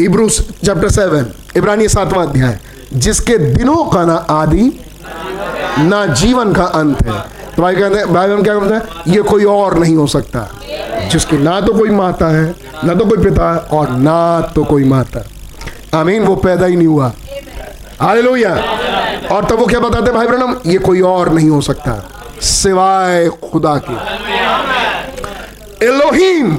[0.00, 2.58] हिब्रूस चैप्टर सेवन इब्रानी सातवां अध्याय।
[2.92, 4.83] जिसके दिनों का ना आदि
[5.80, 7.20] ना जीवन का अंत है।
[7.56, 9.12] तो भाई कहते हैं, भाई क्या कहते हैं?
[9.14, 10.48] ये कोई और नहीं हो सकता।
[11.12, 14.84] जिसकी ना तो कोई माता है, ना तो कोई पिता है, और ना तो कोई
[14.84, 15.24] माता
[15.94, 17.12] आमीन, वो पैदा ही नहीं हुआ।
[18.00, 18.54] हालेलुया।
[19.30, 21.92] और तब वो क्या बताते भाई ब्रनम ये कोई और नहीं हो सकता,
[22.42, 23.96] सिवाय खुदा के।
[25.86, 26.58] एलोहीम।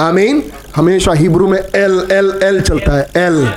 [0.00, 0.42] आमीन,
[0.76, 3.48] हमेशा हिब्रू में एल एल एल चलता है, एल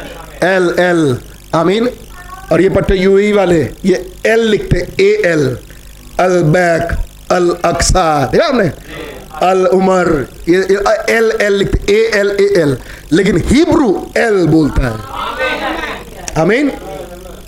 [0.44, 1.18] एल एल।
[1.56, 1.90] आमीन
[2.52, 5.46] और ये पट्टे यूई वाले, ये एल लिखते ए एल
[6.20, 6.92] अल बैक
[7.32, 8.72] अल अक्सा देखा आपने?
[9.44, 10.10] अल उमर
[10.50, 10.58] ये
[11.16, 12.78] एल एल लिखते ए एल ए एल
[13.12, 16.70] लेकिन हिब्रू एल बोलता है। आमीन?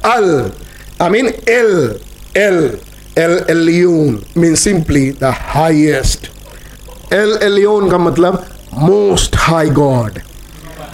[0.05, 0.51] अल,
[1.01, 1.99] आमीन El
[2.37, 2.59] El
[3.17, 6.29] El Elyon mean simply the highest
[7.13, 10.19] El Elyon का मतलब मोस्ट हाई गॉड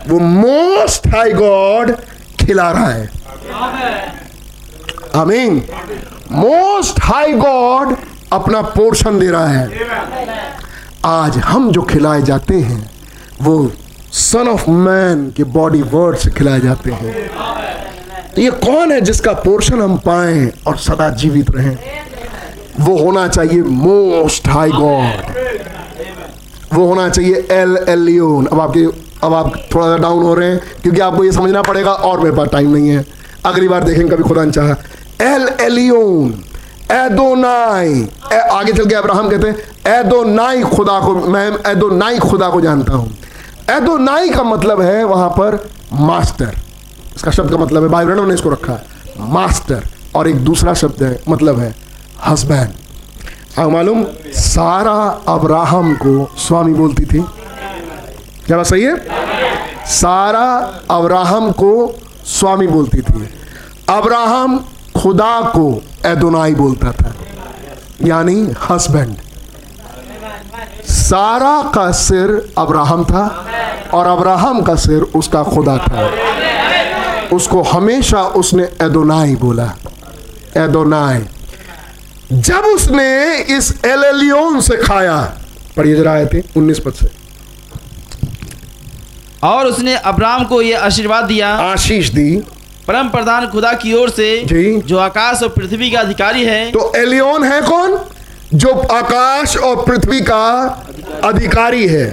[0.07, 1.91] वो मोस्ट हाई गॉड
[2.41, 3.09] खिला रहा है।
[5.15, 5.61] आमीन
[6.31, 7.95] मोस्ट हाई गॉड
[8.33, 9.69] अपना पोर्शन दे रहा है।
[11.05, 12.89] आज हम जो खिलाए जाते हैं,
[13.41, 13.71] वो
[14.11, 17.13] सन ऑफ़ मैन के बॉडी वर्ड से खिलाए जाते हैं।
[18.35, 21.77] तो ये कौन है जिसका पोर्शन हम पाए और सदा जीवित रहें?
[22.79, 25.31] वो होना चाहिए मोस्ट हाई गॉड
[26.73, 28.85] वो होना चाहिए एल एलियोन अब आपके,
[29.23, 32.35] अब आप थोड़ा सा डाउन हो रहे हैं, क्योंकि आपको ये समझना पड़ेगा, और मेरे
[32.35, 33.05] पास टाइम नहीं है।
[33.45, 34.75] अगली बार देखेंगे कभी खुदा चाहा।
[35.23, 36.43] El Elyon
[36.91, 37.93] एदोनाई।
[38.33, 42.93] ए, आगे चल के अब्राहम कहते हैं एदोनाई खुदा को मैं एदोनाई खुदा को जानता
[42.93, 43.17] हूँ।
[43.71, 45.57] एदोनाई का मतलब है वहाँ पर
[45.93, 46.55] मास्टर।
[47.15, 49.83] इसका शब्द का मतलब है भाई बहनों ने इसको रखा है मास्टर।
[50.15, 51.73] और एक दूसरा शब्द है मतलब है
[52.27, 54.93] हस्बैंड। आप मालूम सारा
[55.27, 57.19] अब्राहम को स्वामी बोलती थी।
[58.45, 58.95] क्या बात सही है?
[59.91, 60.45] सारा
[60.91, 61.71] अब्राहम को
[62.25, 63.29] स्वामी बोलती थी,
[63.89, 64.57] अब्राहम
[64.97, 67.13] खुदा को एदोनाई बोलता था,
[68.03, 69.15] यानी हस्बैंड।
[70.89, 73.25] सारा का सिर अब्राहम था
[73.93, 76.09] और अब्राहम का सिर उसका खुदा था।
[77.33, 79.71] उसको हमेशा उसने एदोनाई बोला,
[80.57, 81.25] एदोनाई।
[82.33, 85.17] जब उसने इस एलेलियोन से खाया,
[85.77, 87.09] पढ़िए जरा आए थे उन्नीस पद से।
[89.43, 92.35] और उसने अब्राम को यह आशीर्वाद दिया। आशीष दी।
[92.87, 96.91] परम प्रधान खुदा की ओर से जी। जो आकाश और पृथ्वी का अधिकारी है। तो
[96.95, 97.99] एलियोन है कौन?
[98.53, 100.45] जो आकाश और पृथ्वी का
[101.23, 102.05] अधिकारी है।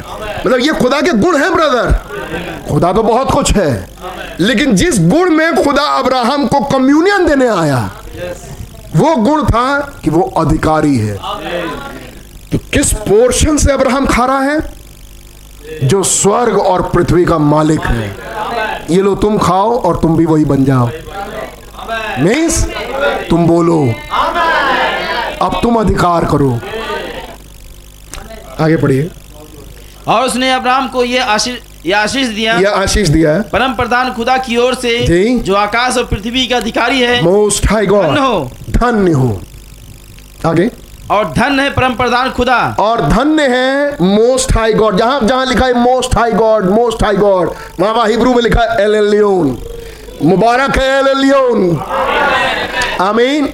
[0.46, 1.92] मतलब ये खुदा के गुण है ब्रदर
[2.68, 3.90] खुदा तो बहुत कुछ है।
[4.40, 7.90] लेकिन जिस गुण में खुदा अब्राहम को कम्युनियन देने आया
[8.96, 11.16] वो गुण था कि वो अधिकारी है।
[12.52, 14.79] तो किस पोर्शन से अब्राहम खा रहा है?
[15.84, 18.16] जो स्वर्ग और पृथ्वी का मालिक है।
[18.90, 20.90] ये लो तुम खाओ और तुम भी वही बन जाओ।
[22.18, 22.64] मीन्स
[23.30, 23.94] तुम बोलो
[25.42, 26.58] अब तुम अधिकार करो।
[28.60, 29.10] आगे पढ़िए।
[30.08, 34.12] और उसने अब्राम को यह आशीष यह आशीष दिया। यह आशीष दिया है। परम प्रधान
[34.12, 38.06] खुदा की ओर से जी। जो आकाश और पृथ्वी का अधिकारी है। मोस्ट हाई गॉड
[38.06, 39.40] धन्य हो। धन्य हो।
[40.46, 40.70] आगे।
[41.10, 45.66] और धन है परम प्रधान खुदा। और धन्य है मोस्ट हाई गॉड जहाँ जहाँ लिखा
[45.66, 49.56] है most high God most high God वहाँ वहाँ हिब्रू में लिखा है एल एलियोन
[50.24, 51.76] मुबारक है एल एलियोन
[53.00, 53.52] आमीन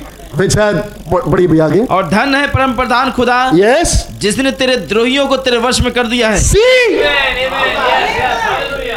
[1.08, 5.58] बड़ी भी आगे और धन है परम प्रधान खुदा। यस जिसने तेरे द्रोहियों को तेरे
[5.58, 6.60] वश में कर दिया है। सी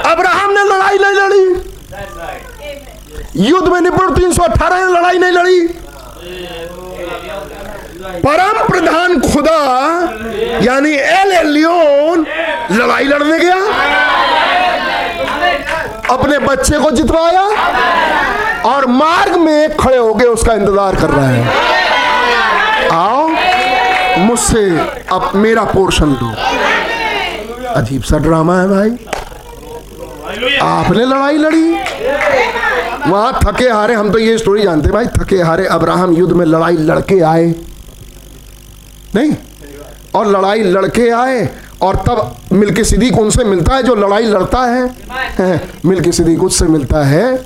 [0.06, 1.46] अब्राहम ने लड़ाई नहीं लड़ी।
[3.50, 5.60] युद्ध में निपुण 318 ने लड़ाई नहीं लड़ी।
[8.10, 9.60] परम प्रधान खुदा,
[10.62, 12.26] यानी एल एलियोन
[12.72, 13.58] लड़ाई लड़ने गया।
[16.12, 17.44] अपने बच्चे को जितवाया
[18.66, 21.42] और मार्ग में खड़े होके उसका इंतज़ार कर रहा है।
[22.92, 23.28] आओ,
[24.20, 24.64] मुझसे
[25.12, 26.34] अब मेरा पोर्शन दो
[27.74, 28.98] अजीब सा ड्रामा है भाई।
[30.62, 31.78] आपने लड़ाई लड़ी।
[33.08, 36.78] वहाँ थके हारे, हम तो ये स्टोरी जानते भाई, थके हारे अब्राहम युद्ध में लड़ाई
[36.80, 37.54] लड़के आए।
[39.16, 39.36] नहीं।
[40.16, 41.50] और लड़ाई लड़के आए,
[41.82, 47.04] और तब मिल्की सिद्दीक उनसे मिलता है जो लड़ाई लड़ता है। मिल्की सिद्दीक उससे मिलता
[47.06, 47.46] है,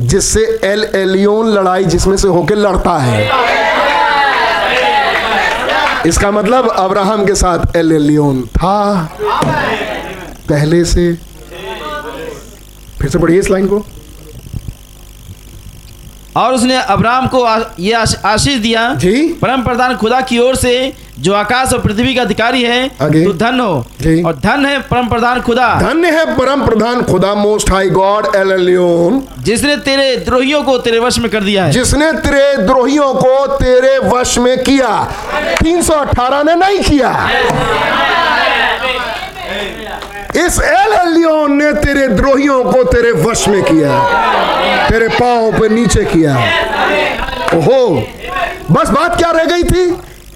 [0.00, 3.30] जिससे एल एलियोन लड़ाई जिसमें से होके लड़ता है।
[6.06, 9.08] इसका मतलब अब्राहम के साथ एल एलियोन था।
[10.48, 11.12] पहले से।
[12.98, 13.84] फिर से पढ़िए इस लाइन को।
[16.36, 17.92] और उसने अब्राम को आ, ये
[18.24, 19.12] आशीष दिया। जी।
[19.42, 23.60] परम प्रधान खुदा की ओर से जो आकाश और पृथ्वी का अधिकारी है। तू धन
[23.60, 23.74] हो।
[24.26, 28.52] और धन है परम प्रधान खुदा। धन्य है परम प्रधान खुदा most high God El
[28.52, 33.46] Elyon जिसने तेरे द्रोहियों को तेरे वश में कर दिया है। जिसने तेरे द्रोहियों को
[33.46, 35.12] तेरे वश में किया।
[35.62, 37.28] 318 ने नहीं किया।
[40.36, 43.96] इस एल एलियोन ने तेरे द्रोहियों को तेरे वश में किया,
[44.88, 46.36] तेरे पाओ पे नीचे किया।
[47.54, 48.06] ओहो,
[48.70, 49.90] बस बात क्या रह गई थी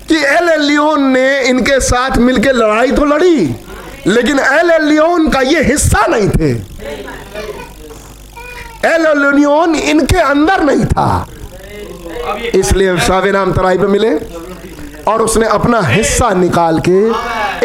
[0.08, 3.54] कि एल एलियोन ने इनके साथ मिलके लड़ाई तो लड़ी,
[4.06, 6.50] लेकिन एल एलियोन का ये हिस्सा नहीं थे।
[8.88, 11.26] एल एलियोन इनके अंदर नहीं था।
[12.54, 14.10] इसलिए सावे नाम तराई पे मिले।
[15.08, 17.00] और उसने अपना हिस्सा निकाल के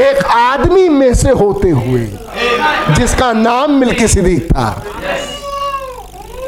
[0.01, 2.05] एक आदमी में से होते हुए,
[2.91, 4.83] जिसका नाम मिल्की सिद्दीक था।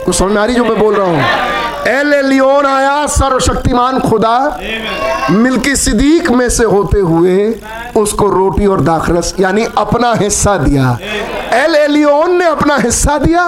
[0.05, 1.51] कुछ समझ आ रही जो मैं बोल रहा हूँ?
[1.87, 4.59] एल एलियोन आया, सर्वशक्तिमान खुदा,
[5.31, 7.53] मिल्की सिद्दीक में से होते हुए
[7.95, 10.97] उसको रोटी और दाखरस, यानी अपना हिस्सा दिया।
[11.53, 13.45] एल एलियोन ने अपना हिस्सा दिया,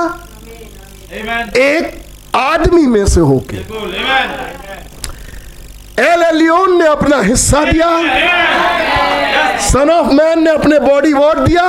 [1.57, 1.93] एक
[2.35, 3.57] आदमी में से होके।
[5.99, 7.87] एल एलियोन ने अपना हिस्सा दिया।
[9.61, 11.63] सन ऑफ़ मैन ने अपने बॉडी वॉट दिया।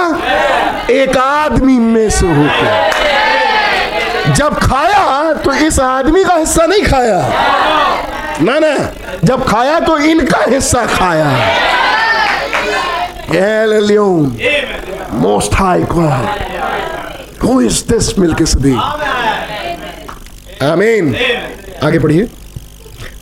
[0.93, 2.95] एक आदमी में से होकर
[4.33, 7.19] जब खाया तो इस आदमी का हिस्सा नहीं खाया।
[8.41, 8.93] ना ना,
[9.25, 11.31] जब खाया तो इनका हिस्सा खाया।
[13.37, 14.37] El Elyon
[15.21, 16.27] most high God
[17.45, 18.75] who is this Melchizedek
[20.67, 21.15] आमीन
[21.85, 22.29] आगे पढ़िए।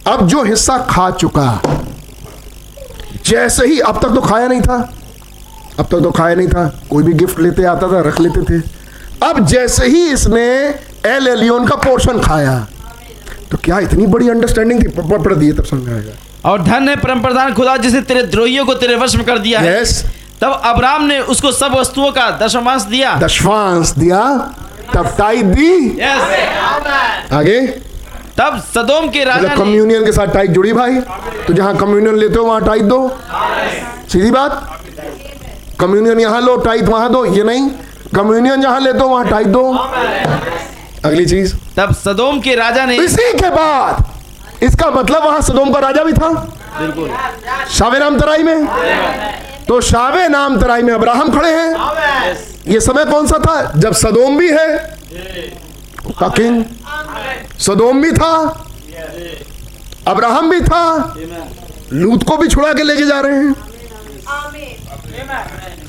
[0.07, 1.61] अब जो हिस्सा खा चुका
[3.27, 4.77] जैसे ही अब तक तो खाया नहीं था।
[5.79, 8.61] अब तक तो खाया नहीं था। कोई भी गिफ्ट लेते आता था रख लेते थे।
[9.23, 10.45] अब जैसे ही इसने
[11.07, 12.59] एल एलियोन का पोर्शन खाया
[13.51, 14.89] तो क्या इतनी बड़ी अंडरस्टैंडिंग थी?
[14.89, 18.75] पढ़ दिए तब समझ आएगा। और धन है परम प्रधान खुदा जिसने तेरे द्रोहियों को
[18.75, 20.05] तेरे वश में कर दिया है। यस
[20.41, 24.23] तब अब्राम ने उसको सब वस्तुओं का दशमांश दिया। दशवांश दिया
[24.95, 27.61] तब टाइट दी यस आगे।
[28.39, 31.01] तब सदोम के राजा मतलब कम्युनियन के साथ टाइट जुड़ी भाई।
[31.47, 33.19] तो जहाँ कम्युनियन लेते हो वहाँ टाइट दो।
[34.13, 34.81] सीधी बात?
[35.81, 37.71] कम्युनियन यहाँ लो टाइट वहाँ दो। ये नहीं।
[38.15, 39.73] कम्युनियन जहाँ लेते हो वहाँ टाइट दो।
[41.05, 44.05] अगली चीज़। तब सदोम के राजा ने इसी के बाद।
[44.63, 46.29] इसका मतलब वहाँ सदोम का राजा भी था।
[46.81, 47.11] बिल्कुल।
[47.71, 48.67] शावे नाम तराई में।
[49.69, 52.37] तो शावे नाम तराई में अब्राहम खड़े हैं।
[52.69, 53.73] ये समय कौन सा था?
[53.77, 54.69] जब सदोम भी है।
[56.11, 56.65] का किंग
[57.59, 58.35] सदोम भी था,
[60.07, 61.15] अब्राहम भी था,
[61.93, 63.55] लूत को भी छुड़ा के लेके जा रहे हैं।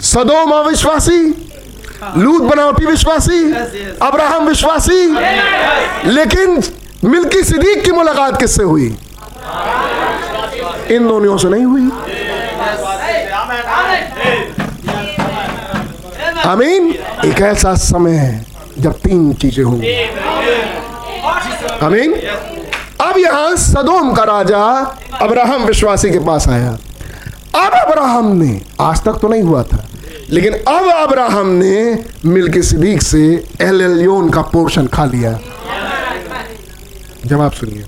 [0.01, 1.19] सदोम अविश्वासी,
[2.17, 3.41] लूत बनावटी विश्वासी,
[4.01, 5.05] अब्राहम विश्वासी,
[6.09, 6.61] लेकिन
[7.03, 8.87] मिल्की सिद्दीक की मुलाकात किससे हुई?
[10.91, 11.89] इन दोनों से नहीं हुई।
[16.45, 16.91] आमीन,
[17.25, 18.54] एक ऐसा समय है
[18.85, 19.93] जब तीन चीज़ें होंगी
[21.83, 22.13] आमीन।
[23.01, 24.61] अब यहाँ सदोम का राजा
[25.21, 26.71] अब्राहम विश्वासी के पास आया।
[27.55, 29.83] अब अब्राहम ने आज तक तो नहीं हुआ था
[30.29, 33.23] लेकिन अब अब्राहम ने मिलके सिद्दीक से
[33.61, 35.37] एल एलियोन का पोर्शन खा लिया।
[37.25, 37.83] जवाब सुनिए।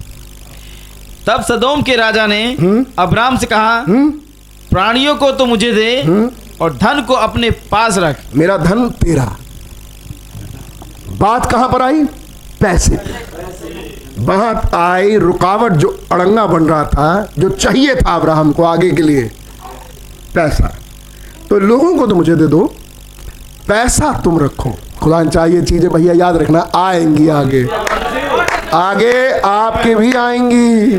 [1.28, 2.44] तब सदोम के राजा ने
[3.00, 3.84] अब्राम से कहा
[4.72, 6.04] प्राणियों को तो मुझे दे
[6.62, 9.26] और धन को अपने पास रख। मेरा धन तेरा।
[11.18, 12.04] बात कहाँ पर आई?
[12.62, 13.00] पैसे
[14.20, 19.02] बात आई रुकावट जो अड़ंगा बन रहा था जो चाहिए था अब्राहम को आगे के
[19.02, 19.22] लिए।
[20.36, 20.68] पैसा।
[21.50, 22.66] तो लोगों को तो मुझे दे दो।
[23.68, 27.68] पैसा तुम रखो। खुदा चाहिए चीज़ें भैया याद रखना आएँगी आगे।
[28.74, 30.98] आगे आपके भी आएँगी।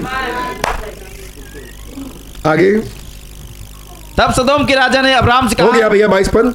[2.46, 2.72] आगे।
[4.18, 6.54] तब सदोम के राजा ने अब्राम से कहा हो गया भैया बाईस पद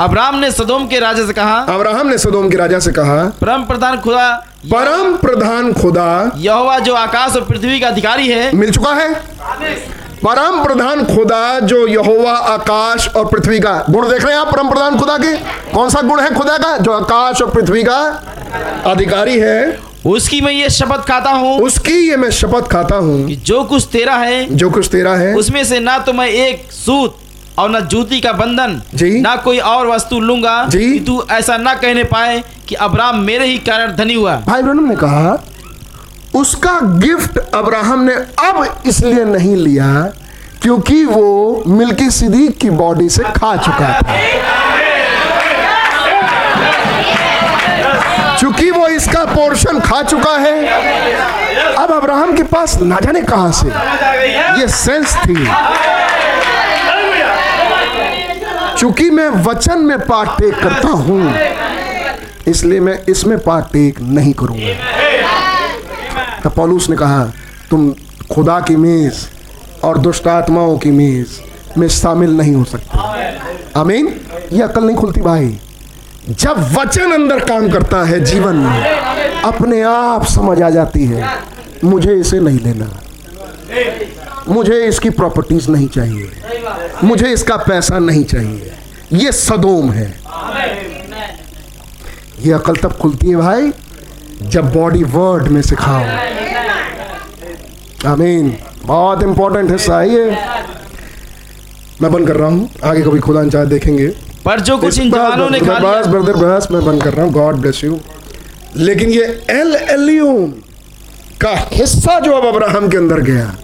[0.00, 3.64] अब्राम ने सदोम के राजा से कहा अब्राहम ने सदोम के राजा से कहा परम
[3.64, 4.28] प्रधान खुदा
[4.72, 9.12] परम प्रधान खुदा यहोवा जो आकाश और पृथ्वी का अधिकारी है। मिल चुका है?
[10.24, 14.70] परम प्रधान खुदा जो यहोवा आकाश और पृथ्वी का गुण देख रहे हैं आप परम
[14.70, 15.36] प्रधान खुदा के?
[15.74, 16.76] कौन सा गुण है खुदा का?
[16.78, 18.00] जो आकाश और पृथ्वी का
[18.86, 23.64] अधिकारी है। उसकी मैं ये शपथ खाता हूँ उसकी ये मैं शपथ खाता हूँ। जो
[23.64, 27.18] कुछ तेरा है जो कुछ तेरा है उसमें से ना तो मैं एक सूत
[27.60, 31.56] और न जूती का बंधन जी। ना कोई और वस्तु लूँगा जी। कि तू ऐसा
[31.58, 35.38] ना कहने पाए कि अब्राम मेरे ही कारण धनी हुआ भाई ब्रनम ने कहा
[36.34, 39.90] उसका गिफ्ट अब्राहम ने अब इसलिए नहीं लिया
[40.62, 44.18] क्योंकि वो मिल्की सिद्दीक की बॉडी से खा चुका था
[48.40, 50.54] चूँकि वो इसका पोर्शन खा चुका है
[51.76, 53.68] अब अब्राहम के पास ना जाने कहाँ से
[54.60, 55.34] ये सेंस थी
[58.80, 61.34] चूँकि मैं वचन में पार्टेक करता हूँ,
[62.48, 64.74] इसलिए मैं इसमें पार्टेक नहीं करूँगा।
[66.44, 67.24] तब पौलुस ने कहा,
[67.70, 67.92] तुम
[68.30, 69.26] खुदा की मेज
[69.84, 71.26] और दुष्ट आत्माओं की मेज
[71.78, 72.98] में शामिल नहीं हो सकते।
[73.80, 74.08] आमीन?
[74.52, 75.58] ये अकल नहीं खुलती भाई।
[76.30, 81.24] जब वचन अंदर काम करता है, जीवन में अपने आप समझ आ जाती है,
[81.84, 82.86] मुझे इसे नहीं लेना
[84.50, 86.30] मुझे इसकी प्रॉपर्टीज़ नहीं चाहिए।
[87.04, 88.72] मुझे इसका पैसा नहीं चाहिए।
[89.12, 90.08] ये सदोम है।
[92.40, 93.72] ये अकल तब खुलती है भाई
[94.44, 96.04] जब बॉडी वर्ड में सिखाओ।
[98.06, 100.36] आमीन बहुत इंपॉर्टेंट हिस्सा है ये।
[102.02, 104.06] मैं बंद कर रहा हूँ। आगे कभी खुदा चाहे देखेंगे।
[104.44, 107.24] पर जो कुछ इन जवानों ने खा बस लिया। ब्रदर बस मैं बंद कर रहा
[107.24, 107.98] हूँ। गॉड ब्लेस यू
[108.76, 110.46] लेकिन ये एल एलियोन
[111.40, 113.56] का हिस्सा जो अब अब्राहम के अंदर गया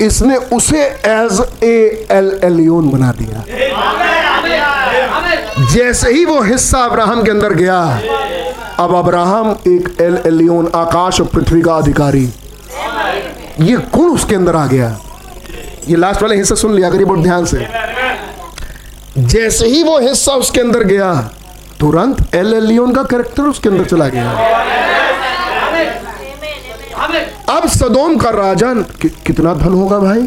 [0.00, 3.44] इसने उसे एज ए एल एलियोन बना दिया।
[5.72, 7.78] जैसे ही वो हिस्सा अब्राहम के अंदर गया,
[8.78, 12.24] अब अब्राहम एक एल एलियोन आकाश और पृथ्वी का अधिकारी।
[13.60, 14.96] ये गुण उसके अंदर आ गया।
[15.88, 17.66] ये लास्ट वाले हिस्सा सुन लिया करिए बहुत ध्यान से।
[19.18, 21.12] जैसे ही वो हिस्सा उसके अंदर गया,
[21.80, 24.32] तुरंत एल एलियोन का कैरेक्टर उसके अंदर चला गया।
[27.50, 30.20] अब सदोम का राजा कि, कितना धन होगा भाई?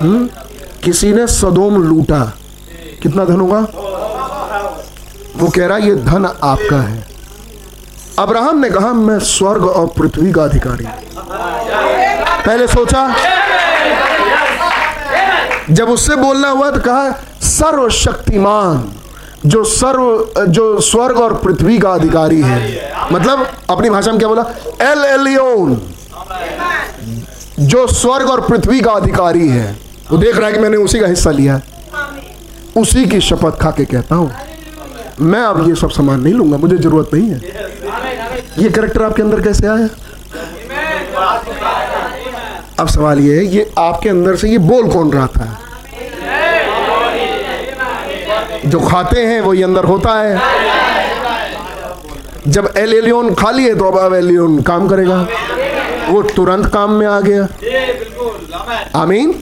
[0.00, 0.28] हम्म?
[0.84, 2.32] किसी ने सदोम लूटा
[3.02, 3.60] कितना धन होगा?
[5.36, 7.06] वो कह रहा ये धन आपका है।
[8.18, 10.86] अब्राहम ने कहा मैं स्वर्ग और पृथ्वी का अधिकारी
[12.46, 13.14] पहले सोचा
[15.70, 17.10] जब उससे बोलना हुआ तो कहा
[17.42, 18.92] सर्वशक्तिमान।
[19.46, 24.42] जो सर्व, जो स्वर्ग और पृथ्वी का अधिकारी है। मतलब अपनी भाषा में क्या बोला?
[24.82, 25.80] El Elyon.
[27.60, 29.70] जो स्वर्ग और पृथ्वी का अधिकारी है।
[30.10, 31.60] वो देख रहा है कि मैंने उसी का हिस्सा लिया।
[32.76, 34.30] उसी की शपथ खा के कहता हूँ,
[35.20, 37.40] मैं अब ये सब सामान नहीं लूँगा, मुझे ज़रूरत नहीं है।
[38.58, 39.88] ये करेक्टर आपके अंदर कैसे आया?
[42.80, 45.46] अब सवाल ये है, ये आपके अंदर से ये बोल कौन रहा था?
[48.66, 50.40] जो खाते हैं वही अंदर होता है।
[52.48, 55.26] जब एल एलियोन खाली है तो अब अब एलियोन काम करेगा।
[56.08, 57.46] वो तुरंत काम में आ गया।
[58.94, 59.34] आमीन।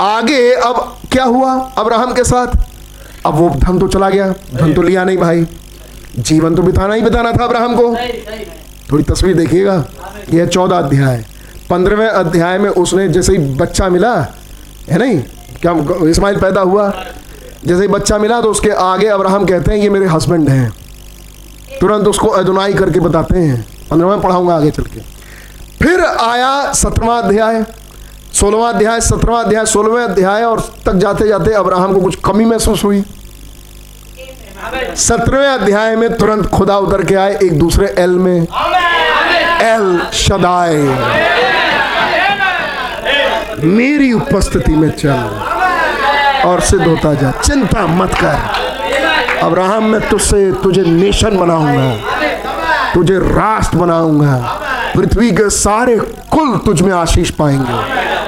[0.00, 2.46] आगे अब क्या हुआ अब्राहम के साथ?
[3.26, 5.46] अब वो धन तो चला गया। धन तो लिया नहीं भाई।
[6.18, 7.94] जीवन तो बिताना ही बिताना था अब्राहम को।
[8.92, 9.84] थोड़ी तस्वीर देखिएगा।
[10.34, 11.24] यह चौदह अध्याय।
[11.70, 14.14] पंद्रहवें अध्याय में उसने जैसे ही बच्चा मिला,
[14.90, 15.18] है नहीं?
[15.62, 15.74] क्या
[16.08, 16.88] इस्माइल पैदा हुआ?
[17.66, 20.72] जैसे बच्चा मिला तो उसके आगे अब्राहम कहते हैं, ये मेरे हस्बैंड हैं।
[21.80, 25.00] तुरंत उसको अदुनाई करके बताते हैं। पंद्रहवें पढ़ाऊँगा आगे चल के।
[25.78, 27.64] फिर आया सत्रहवा अध्याय,
[28.32, 32.84] सोलहवा अध्याय सत्रवा अध्याय, सोलहवें अध्याय और तक जाते जाते अब्राहम को कुछ कमी महसूस
[32.84, 33.02] हुई।
[34.96, 38.46] सत्रहवें अध्याय में तुरंत खुदा उतर के आए एक दूसरे एल में।
[39.62, 40.76] एल शदाय
[43.64, 45.43] मेरी उपस्थिति में चल।
[46.44, 51.94] और सिद्ध होता जा। चिंता मत कर। अब्राहम, मैं तुझसे, तुझे नेशन बनाऊँगा।
[52.94, 54.60] तुझे राष्ट्र बनाऊँगा।
[54.96, 55.96] पृथ्वी के सारे
[56.30, 57.72] कुल तुझ में आशीष पाएँगे।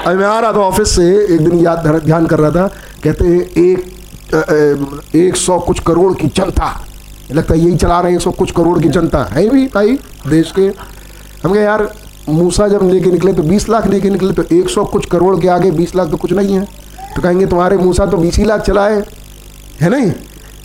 [0.06, 2.66] अभी मैं आ रहा था ऑफ़िस से, एक दिन याद ध्यान कर रहा था।
[3.04, 3.92] कहते हैं, एक
[5.14, 6.84] एक सौ कुछ करोड़ की जनता।
[7.32, 9.98] लगता है, यही चला रहे हैं, एक सौ कुछ करोड़ की जनता। है भी भाई,
[10.28, 10.62] देश के।
[11.44, 11.88] हम कहे, यार,
[12.28, 15.70] मूसा जब लेके निकले तो 20 लाख लेके निकले तो 100 कुछ करोड़ के आगे
[15.70, 16.85] 20 लाख तो कुछ नहीं है।
[17.16, 19.02] तो कहेंगे, तुम्हारे मूसा तो 20 ही लाख चलाए
[19.80, 20.12] है नहीं?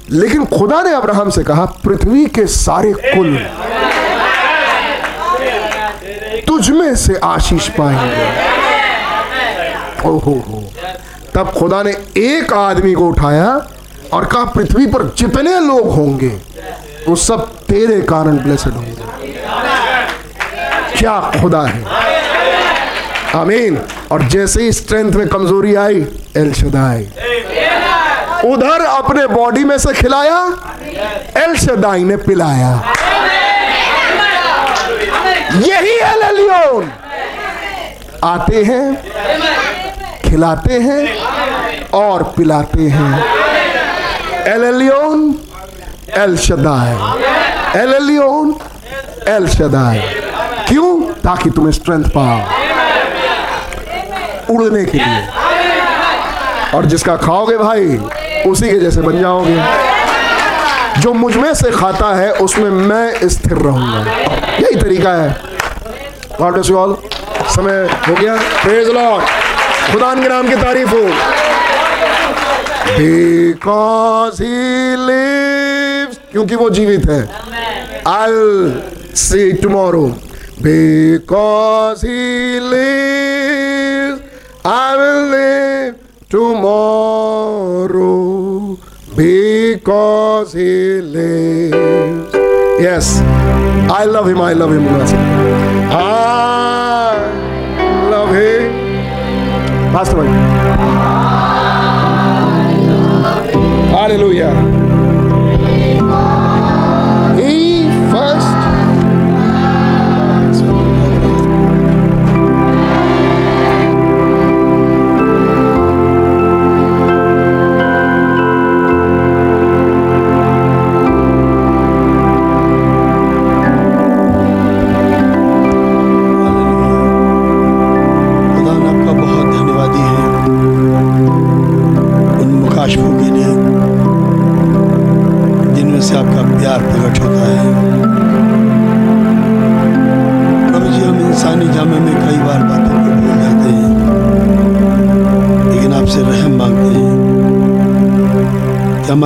[0.10, 3.38] लेकिन खुदा ने अब्राहम से कहा, पृथ्वी के सारे कुल
[6.48, 8.52] तुझ में से आशीष पाएँगे।
[10.10, 10.64] ओहो हो।
[11.36, 13.68] तब खुदा ने एक आदमी को उठाया
[14.14, 16.42] और कहा, पृथ्वी पर जितने लोग होंगे,
[17.08, 19.02] वो सब तेरे कारण ब्लेसड होंगे।
[20.98, 22.21] क्या खुदा है?
[23.36, 23.78] आमीन।
[24.12, 26.06] और जैसे ही स्ट्रेंथ में कमज़ोरी आई
[26.38, 27.04] एल शदाई
[28.46, 30.40] उधर अपने बॉडी में से खिलाया
[31.38, 32.72] एल शदाई ने पिलाया।
[35.58, 36.92] यही एल एलियोन
[38.24, 38.96] आते हैं,
[40.22, 43.14] खिलाते हैं और पिलाते हैं।
[44.48, 45.34] El Elyon
[46.18, 46.94] El Shaddai
[47.82, 48.56] El Elyon
[49.28, 50.00] El Shaddai
[50.68, 51.02] क्यों?
[51.22, 52.40] ताकि तुम्हें स्ट्रेंथ पाओ।
[54.52, 55.28] उड़ने के लिए।
[56.76, 58.00] और जिसका खाओगे भाई,
[58.48, 59.64] उसी के जैसे बन जाओगे।
[61.02, 64.12] जो मुझमें से खाता है, उसमें मैं स्थिर रहूँगा।
[64.60, 65.42] यही तरीका है।
[67.50, 69.24] समय हो गया। प्रेज लॉर्ड
[69.94, 71.04] खुदा के नाम की तारीफ़ हो।
[72.98, 77.22] बिकॉज़ ही लिव्स क्योंकि वो जीवित है।
[78.08, 78.32] I
[79.16, 80.04] see tomorrow
[80.62, 83.71] because he lives
[84.64, 85.98] I will live
[86.30, 87.98] tomorrow
[89.16, 92.32] because he lives.
[92.80, 93.22] Yes,
[93.92, 94.88] I love him, I love him.
[95.92, 97.32] I
[98.10, 98.72] love him.
[99.92, 100.30] Pastor Mike.
[103.90, 104.54] Hallelujah.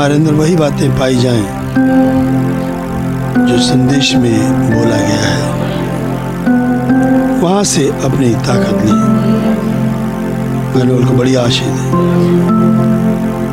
[0.05, 1.45] हमारे अंदर वही बातें पाई जाएँ
[3.47, 4.33] जो संदेश में
[4.71, 5.37] बोला गया है।
[7.41, 8.97] वहाँ से अपनी ताकत ली।
[10.75, 11.89] मैंने को बड़ी आशीष दी।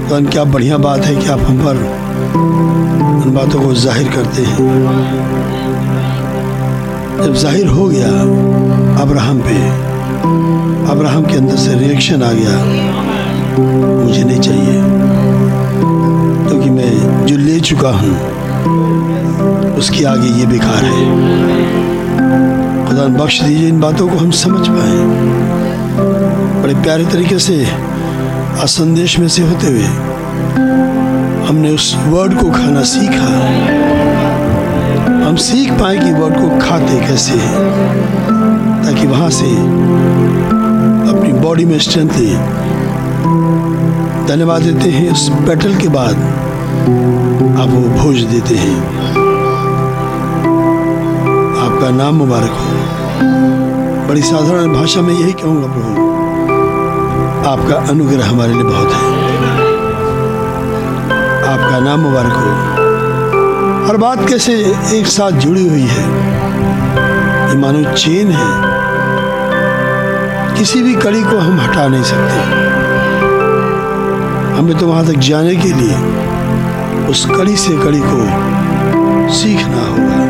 [0.09, 1.81] तो क्या बढ़िया बात है कि आप हम पर
[3.23, 4.59] उन बातों को ज़ाहिर करते हैं।
[7.23, 8.13] जब ज़ाहिर हो गया,
[9.03, 9.57] अब्राहम पे,
[10.93, 12.55] अब्राहम के अंदर से रिएक्शन आ गया।
[14.05, 15.12] मुझे नहीं चाहिए।
[17.27, 18.15] जो ले चुका हूँ,
[19.79, 21.01] उसके आगे ये बेकार है।
[22.87, 24.97] खुदा बख्श दीजिए इन बातों को हम समझ पाए।
[26.63, 27.65] बड़े प्यारे तरीके से
[28.63, 29.87] असंदेश में से होते हुए,
[31.47, 33.31] हमने उस वर्ड को खाना सीखा।
[35.27, 37.57] हम सीख पाए कि वर्ड को खाते कैसे हैं,
[38.85, 39.51] ताकि वहाँ से
[41.11, 42.35] अपनी बॉडी में स्ट्रेंथ ले।
[44.27, 46.42] धन्यवाद देते हैं उस बैटल के बाद।
[47.63, 48.87] आप वो भोज देते हैं।
[51.59, 52.73] आपका नाम मुबारक हो।
[54.09, 56.13] बड़ी साधारण भाषा में यही कहूँगा, प्रभु,
[57.49, 59.13] आपका अनुग्रह हमारे लिए बहुत है।
[61.49, 62.73] आपका नाम मुबारक हो।
[63.89, 64.53] हर बात कैसे
[64.93, 66.05] एक साथ जुड़ी हुई है?
[67.49, 68.73] ये मानो चेन है।
[70.55, 72.63] किसी भी कड़ी को हम हटा नहीं सकते।
[74.59, 76.22] हमें तो वहाँ तक जाने के लिए
[77.13, 78.19] उस कड़ी से कड़ी को
[79.33, 80.21] सीखना होगा।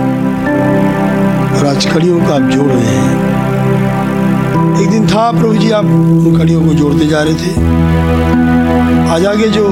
[1.57, 6.39] और आज कड़ियों का आप जोड़ रहे हैं। एक दिन था प्रभु जी, आप उन
[6.39, 7.53] कड़ियों को जोड़ते जा रहे थे।
[9.11, 9.69] आज आगे जो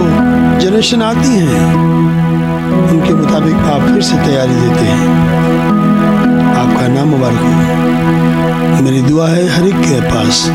[0.60, 1.64] जनरेशन आती है,
[2.90, 5.08] उनके मुताबिक आप फिर से तैयारी देते हैं।
[6.54, 10.46] आपका नाम मुबारक हो। मेरी दुआ है हर एक के पास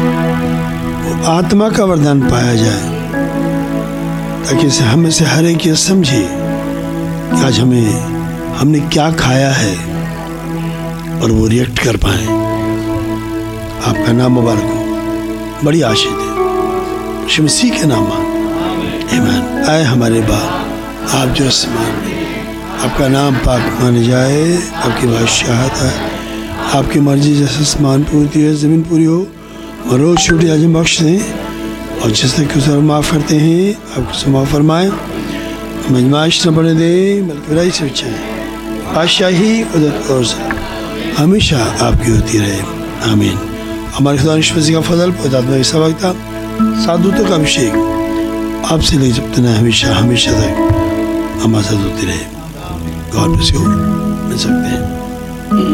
[1.04, 3.12] वो आत्मा का वरदान पाया जाए,
[4.46, 6.35] ताकि इसे हमें से हर एक ये समझे।
[7.44, 8.02] आज हमें,
[8.56, 9.76] हमने क्या खाया है
[11.22, 12.26] और वो रिएक्ट कर पाए।
[13.86, 16.30] आपका नाम मुबारक हो। बड़ी आशीष है।
[17.24, 18.04] यीशु मसीह के नाम
[19.16, 20.52] ईमान आए हमारे बाप
[21.16, 22.46] आप जो आसमान में
[22.80, 25.94] आपका नाम पाक माने जाए, आपकी बादशाहत है,
[26.76, 29.28] आपकी मर्ज़ी जैसे आसमान पूरी है, ज़मीन पूरी हो,
[29.92, 31.46] और रोज़ छोटी आज़म बख्श दें।
[32.04, 34.92] और जिस तरह की माफ़ करते हैं आप उसे माफ़ फरमाएँ।
[35.92, 38.12] न बने दें, बल्कि बुराई से बचाए
[38.96, 40.26] बादशाही कुदरत और
[41.18, 42.60] हमेशा आपकी होती रहे।
[43.12, 43.40] आमीन।
[43.96, 46.16] हमारे खुदा निष्पति का फजल पदात्मा की सबकता
[46.86, 47.74] साधुतों का अभिषेक।
[48.72, 50.54] आपसे ले जब तक हमेशा हमेशा तक।
[51.44, 52.18] हमारे साथ होती रहे।
[53.14, 54.85] God bless you. मिल सकते हैं।